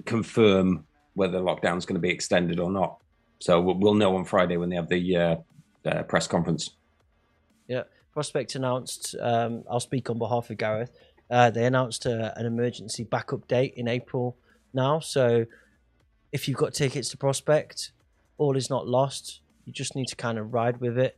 confirm 0.07 0.87
whether 1.15 1.39
lockdown's 1.39 1.87
going 1.87 1.95
to 1.95 2.01
be 2.01 2.11
extended 2.11 2.59
or 2.59 2.71
not. 2.71 2.97
So 3.39 3.61
we'll, 3.61 3.79
we'll 3.79 3.95
know 3.95 4.17
on 4.17 4.25
Friday 4.25 4.57
when 4.57 4.71
they 4.71 4.77
have 4.77 4.89
the 4.89 5.17
uh, 5.17 5.37
uh, 5.85 6.03
press 6.05 6.27
conference. 6.27 6.71
Yeah, 7.69 7.85
PRSPCT 8.17 8.57
announced. 8.57 9.15
Um, 9.21 9.65
I'll 9.71 9.81
speak 9.81 10.11
on 10.11 10.19
behalf 10.19 10.51
of 10.51 10.59
Gareth. 10.59 10.91
Uh, 11.31 11.51
they 11.51 11.65
announced 11.65 12.07
uh, 12.07 12.33
an 12.37 12.47
emergency 12.47 13.05
backup 13.05 13.47
date 13.47 13.75
in 13.77 13.87
April 13.87 14.37
now. 14.75 14.99
So, 14.99 15.47
if 16.33 16.49
you've 16.49 16.57
got 16.57 16.75
tickets 16.75 17.09
to 17.11 17.17
PRSPCT, 17.17 17.91
all 18.39 18.57
is 18.57 18.71
not 18.71 18.89
lost. 18.89 19.41
You 19.65 19.73
just 19.73 19.95
need 19.95 20.07
to 20.09 20.17
kind 20.17 20.39
of 20.39 20.53
ride 20.53 20.81
with 20.81 20.99
it 20.99 21.17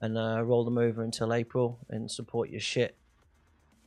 and 0.00 0.16
uh, 0.16 0.42
roll 0.42 0.64
them 0.64 0.78
over 0.78 1.02
until 1.02 1.32
April 1.34 1.78
and 1.90 2.10
support 2.10 2.50
your 2.50 2.60
shit. 2.60 2.96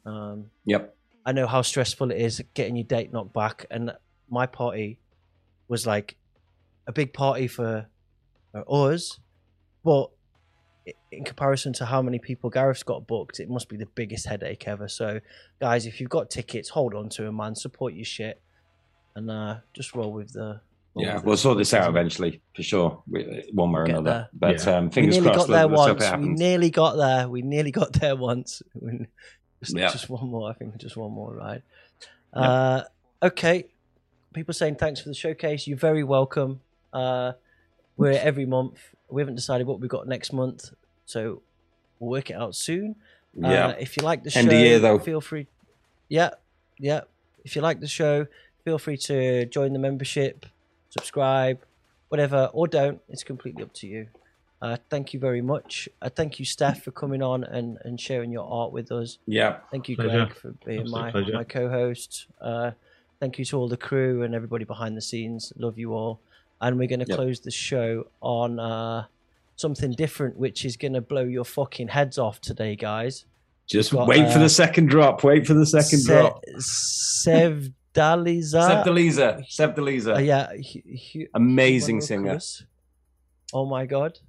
Um, 0.06 0.52
Yep. 0.66 0.95
I 1.26 1.32
know 1.32 1.48
how 1.48 1.62
stressful 1.64 2.12
it 2.12 2.18
is 2.22 2.44
getting 2.54 2.76
your 2.76 2.84
date 2.86 3.12
knocked 3.12 3.34
back, 3.34 3.66
and 3.72 3.92
my 4.30 4.46
party 4.46 5.00
was 5.68 5.88
like 5.88 6.16
a 6.88 6.92
big 6.92 7.14
party 7.14 7.48
for, 7.48 7.88
for 8.52 8.92
us, 8.94 9.20
but 9.84 10.12
in 11.12 11.24
comparison 11.24 11.74
to 11.74 11.86
how 11.86 12.02
many 12.04 12.20
people 12.20 12.50
Gareth's 12.52 12.84
got 12.84 13.08
booked, 13.08 13.40
it 13.40 13.50
must 13.50 13.70
be 13.70 13.78
the 13.78 13.88
biggest 13.96 14.28
headache 14.28 14.68
ever. 14.68 14.88
So, 14.88 15.20
guys, 15.60 15.88
if 15.88 16.00
you've 16.00 16.12
got 16.12 16.30
tickets, 16.30 16.70
hold 16.70 16.94
on 16.94 17.10
to 17.10 17.24
them, 17.24 17.38
man. 17.38 17.56
Support 17.56 17.94
your 17.96 18.06
shit, 18.06 18.40
and 19.16 19.32
uh, 19.32 19.58
just 19.74 19.96
roll 19.96 20.12
with 20.14 20.34
the. 20.34 20.62
roll 20.94 21.06
Yeah, 21.06 21.16
with 21.16 21.24
we'll 21.26 21.34
the 21.36 21.42
sort 21.42 21.58
this 21.58 21.74
out 21.74 21.90
eventually 21.90 22.42
for 22.56 22.62
sure, 22.62 23.02
we- 23.10 23.50
one 23.52 23.72
way 23.72 23.82
or 23.82 23.86
another. 23.86 24.04
there. 24.04 24.30
But 24.34 24.64
Yeah. 24.64 24.78
um, 24.78 24.86
We 24.86 24.92
fingers 24.92 25.16
nearly 25.16 25.30
crossed. 25.32 25.48
got 25.48 25.54
there 25.54 25.68
let's 25.68 25.82
hope 25.82 26.02
it 26.02 26.12
once. 26.20 26.28
We 26.28 26.34
nearly 26.36 26.70
got 26.70 26.96
there. 26.98 27.30
We 27.30 27.42
nearly 27.42 27.72
got 27.72 27.94
there 27.94 28.16
once. 28.16 28.62
We- 28.80 29.08
Just, 29.66 29.78
Yeah. 29.78 29.92
just 29.92 30.10
one 30.10 30.28
more. 30.30 30.50
I 30.50 30.54
think 30.54 30.76
just 30.78 30.98
one 30.98 31.12
more, 31.12 31.34
right? 31.34 31.62
Uh, 32.34 32.84
okay. 33.24 33.66
People 34.34 34.54
saying 34.54 34.76
thanks 34.76 35.00
for 35.02 35.10
the 35.10 35.16
showcase. 35.16 35.68
You're 35.68 35.78
very 35.78 36.04
welcome. 36.04 36.62
Uh, 36.94 37.34
we're 37.98 38.12
every 38.12 38.46
month. 38.46 38.78
We 39.10 39.22
haven't 39.22 39.36
decided 39.36 39.68
what 39.68 39.80
we've 39.80 39.90
got 39.90 40.08
next 40.08 40.34
month, 40.34 40.72
so 41.06 41.42
we'll 42.00 42.10
work 42.12 42.30
it 42.30 42.34
out 42.36 42.56
soon. 42.56 42.96
Yeah. 43.34 43.68
Uh, 43.68 43.76
if 43.80 43.96
you 43.98 44.04
like 44.04 44.24
the 44.24 44.30
show, 44.32 44.40
End 44.40 44.52
of 44.52 44.60
year, 44.60 44.80
though. 44.80 45.00
feel 45.00 45.22
free. 45.22 45.48
Yeah, 46.10 46.32
yeah. 46.80 47.02
If 47.44 47.56
you 47.56 47.62
like 47.62 47.80
the 47.80 47.88
show, 47.88 48.28
feel 48.64 48.78
free 48.78 48.98
to 48.98 49.46
join 49.46 49.74
the 49.74 49.80
membership, 49.80 50.46
subscribe, 50.90 51.60
whatever, 52.10 52.50
or 52.54 52.68
don't. 52.68 53.02
It's 53.10 53.24
completely 53.24 53.64
up 53.64 53.74
to 53.76 53.88
you. 53.88 54.08
Uh, 54.62 54.78
thank 54.90 55.14
you 55.14 55.20
very 55.20 55.42
much. 55.42 55.88
Uh, 56.02 56.10
thank 56.10 56.40
you, 56.40 56.46
Steph, 56.46 56.84
for 56.84 56.92
coming 56.92 57.22
on 57.22 57.44
and, 57.44 57.78
and 57.84 58.00
sharing 58.00 58.32
your 58.32 58.50
art 58.50 58.72
with 58.72 58.92
us. 58.92 59.18
Yeah. 59.28 59.58
Thank 59.72 59.90
you, 59.90 59.96
Pleasure. 59.96 60.26
Greg, 60.26 60.36
for 60.36 60.52
being 60.66 60.80
Absolute 60.82 61.02
my, 61.02 61.12
pleasure. 61.12 61.34
my 61.34 61.44
co-host. 61.44 62.28
Uh, 62.42 62.72
thank 63.20 63.38
you 63.38 63.46
to 63.46 63.58
all 63.58 63.68
the 63.68 63.78
crew 63.78 64.24
and 64.24 64.34
everybody 64.34 64.66
behind 64.66 64.96
the 64.98 65.02
scenes. 65.02 65.52
Love 65.58 65.78
you 65.78 65.94
all. 65.94 66.20
And 66.62 66.78
we're 66.80 66.88
going 66.88 67.02
to 67.02 67.06
Yep. 67.08 67.18
close 67.18 67.40
the 67.42 67.52
show 67.52 68.08
on 68.22 68.60
uh, 68.60 69.06
something 69.58 69.92
different, 69.92 70.38
which 70.38 70.64
is 70.66 70.78
going 70.78 70.94
to 70.94 71.02
blow 71.02 71.24
your 71.24 71.46
fucking 71.46 71.90
heads 71.90 72.18
off 72.18 72.40
today, 72.42 72.76
guys. 72.76 73.26
Just 73.68 73.92
Got, 73.92 74.08
wait 74.08 74.32
for 74.32 74.38
uh, 74.40 74.44
the 74.44 74.50
second 74.50 74.88
drop. 74.88 75.24
Wait 75.24 75.46
for 75.46 75.54
the 75.54 75.66
second 75.66 76.00
Se- 76.00 76.14
drop. 76.14 76.44
Sevdaliza. 76.58 77.74
Sevdaliza. 78.84 79.46
Sevdaliza. 79.50 80.16
Uh, 80.16 80.20
yeah, 80.20 80.48
hu- 80.54 80.98
hu- 81.14 81.28
Amazing 81.34 81.98
Hugo 81.98 82.06
singer. 82.06 82.40
Oh 83.54 83.66
my 83.66 83.86
god! 83.86 84.20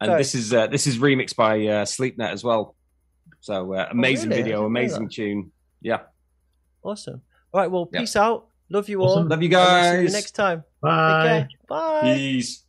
And 0.00 0.08
Sorry. 0.08 0.18
this 0.20 0.34
is 0.34 0.52
uh, 0.54 0.66
this 0.66 0.86
is 0.86 0.98
remixed 0.98 1.36
by 1.36 1.56
uh, 1.66 1.84
Sleepnet 1.84 2.30
as 2.32 2.42
well. 2.42 2.74
So 3.40 3.74
uh, 3.74 3.88
amazing 3.90 4.28
Oh, 4.28 4.36
really? 4.36 4.42
Video, 4.42 4.66
amazing 4.66 5.08
tune. 5.10 5.52
Yeah. 5.82 6.00
Awesome. 6.82 7.20
All 7.52 7.60
right, 7.60 7.70
well, 7.70 7.88
Yeah. 7.92 8.00
peace 8.00 8.16
out. 8.16 8.46
Love 8.70 8.88
you 8.88 9.00
all. 9.02 9.10
Awesome. 9.10 9.28
Love 9.28 9.42
you 9.42 9.48
guys. 9.48 9.98
see 9.98 10.04
you 10.04 10.10
next 10.10 10.32
time. 10.32 10.62
Bye. 10.80 11.20
Take 11.22 11.28
care. 11.28 11.48
Bye. 11.68 12.14
Peace. 12.14 12.64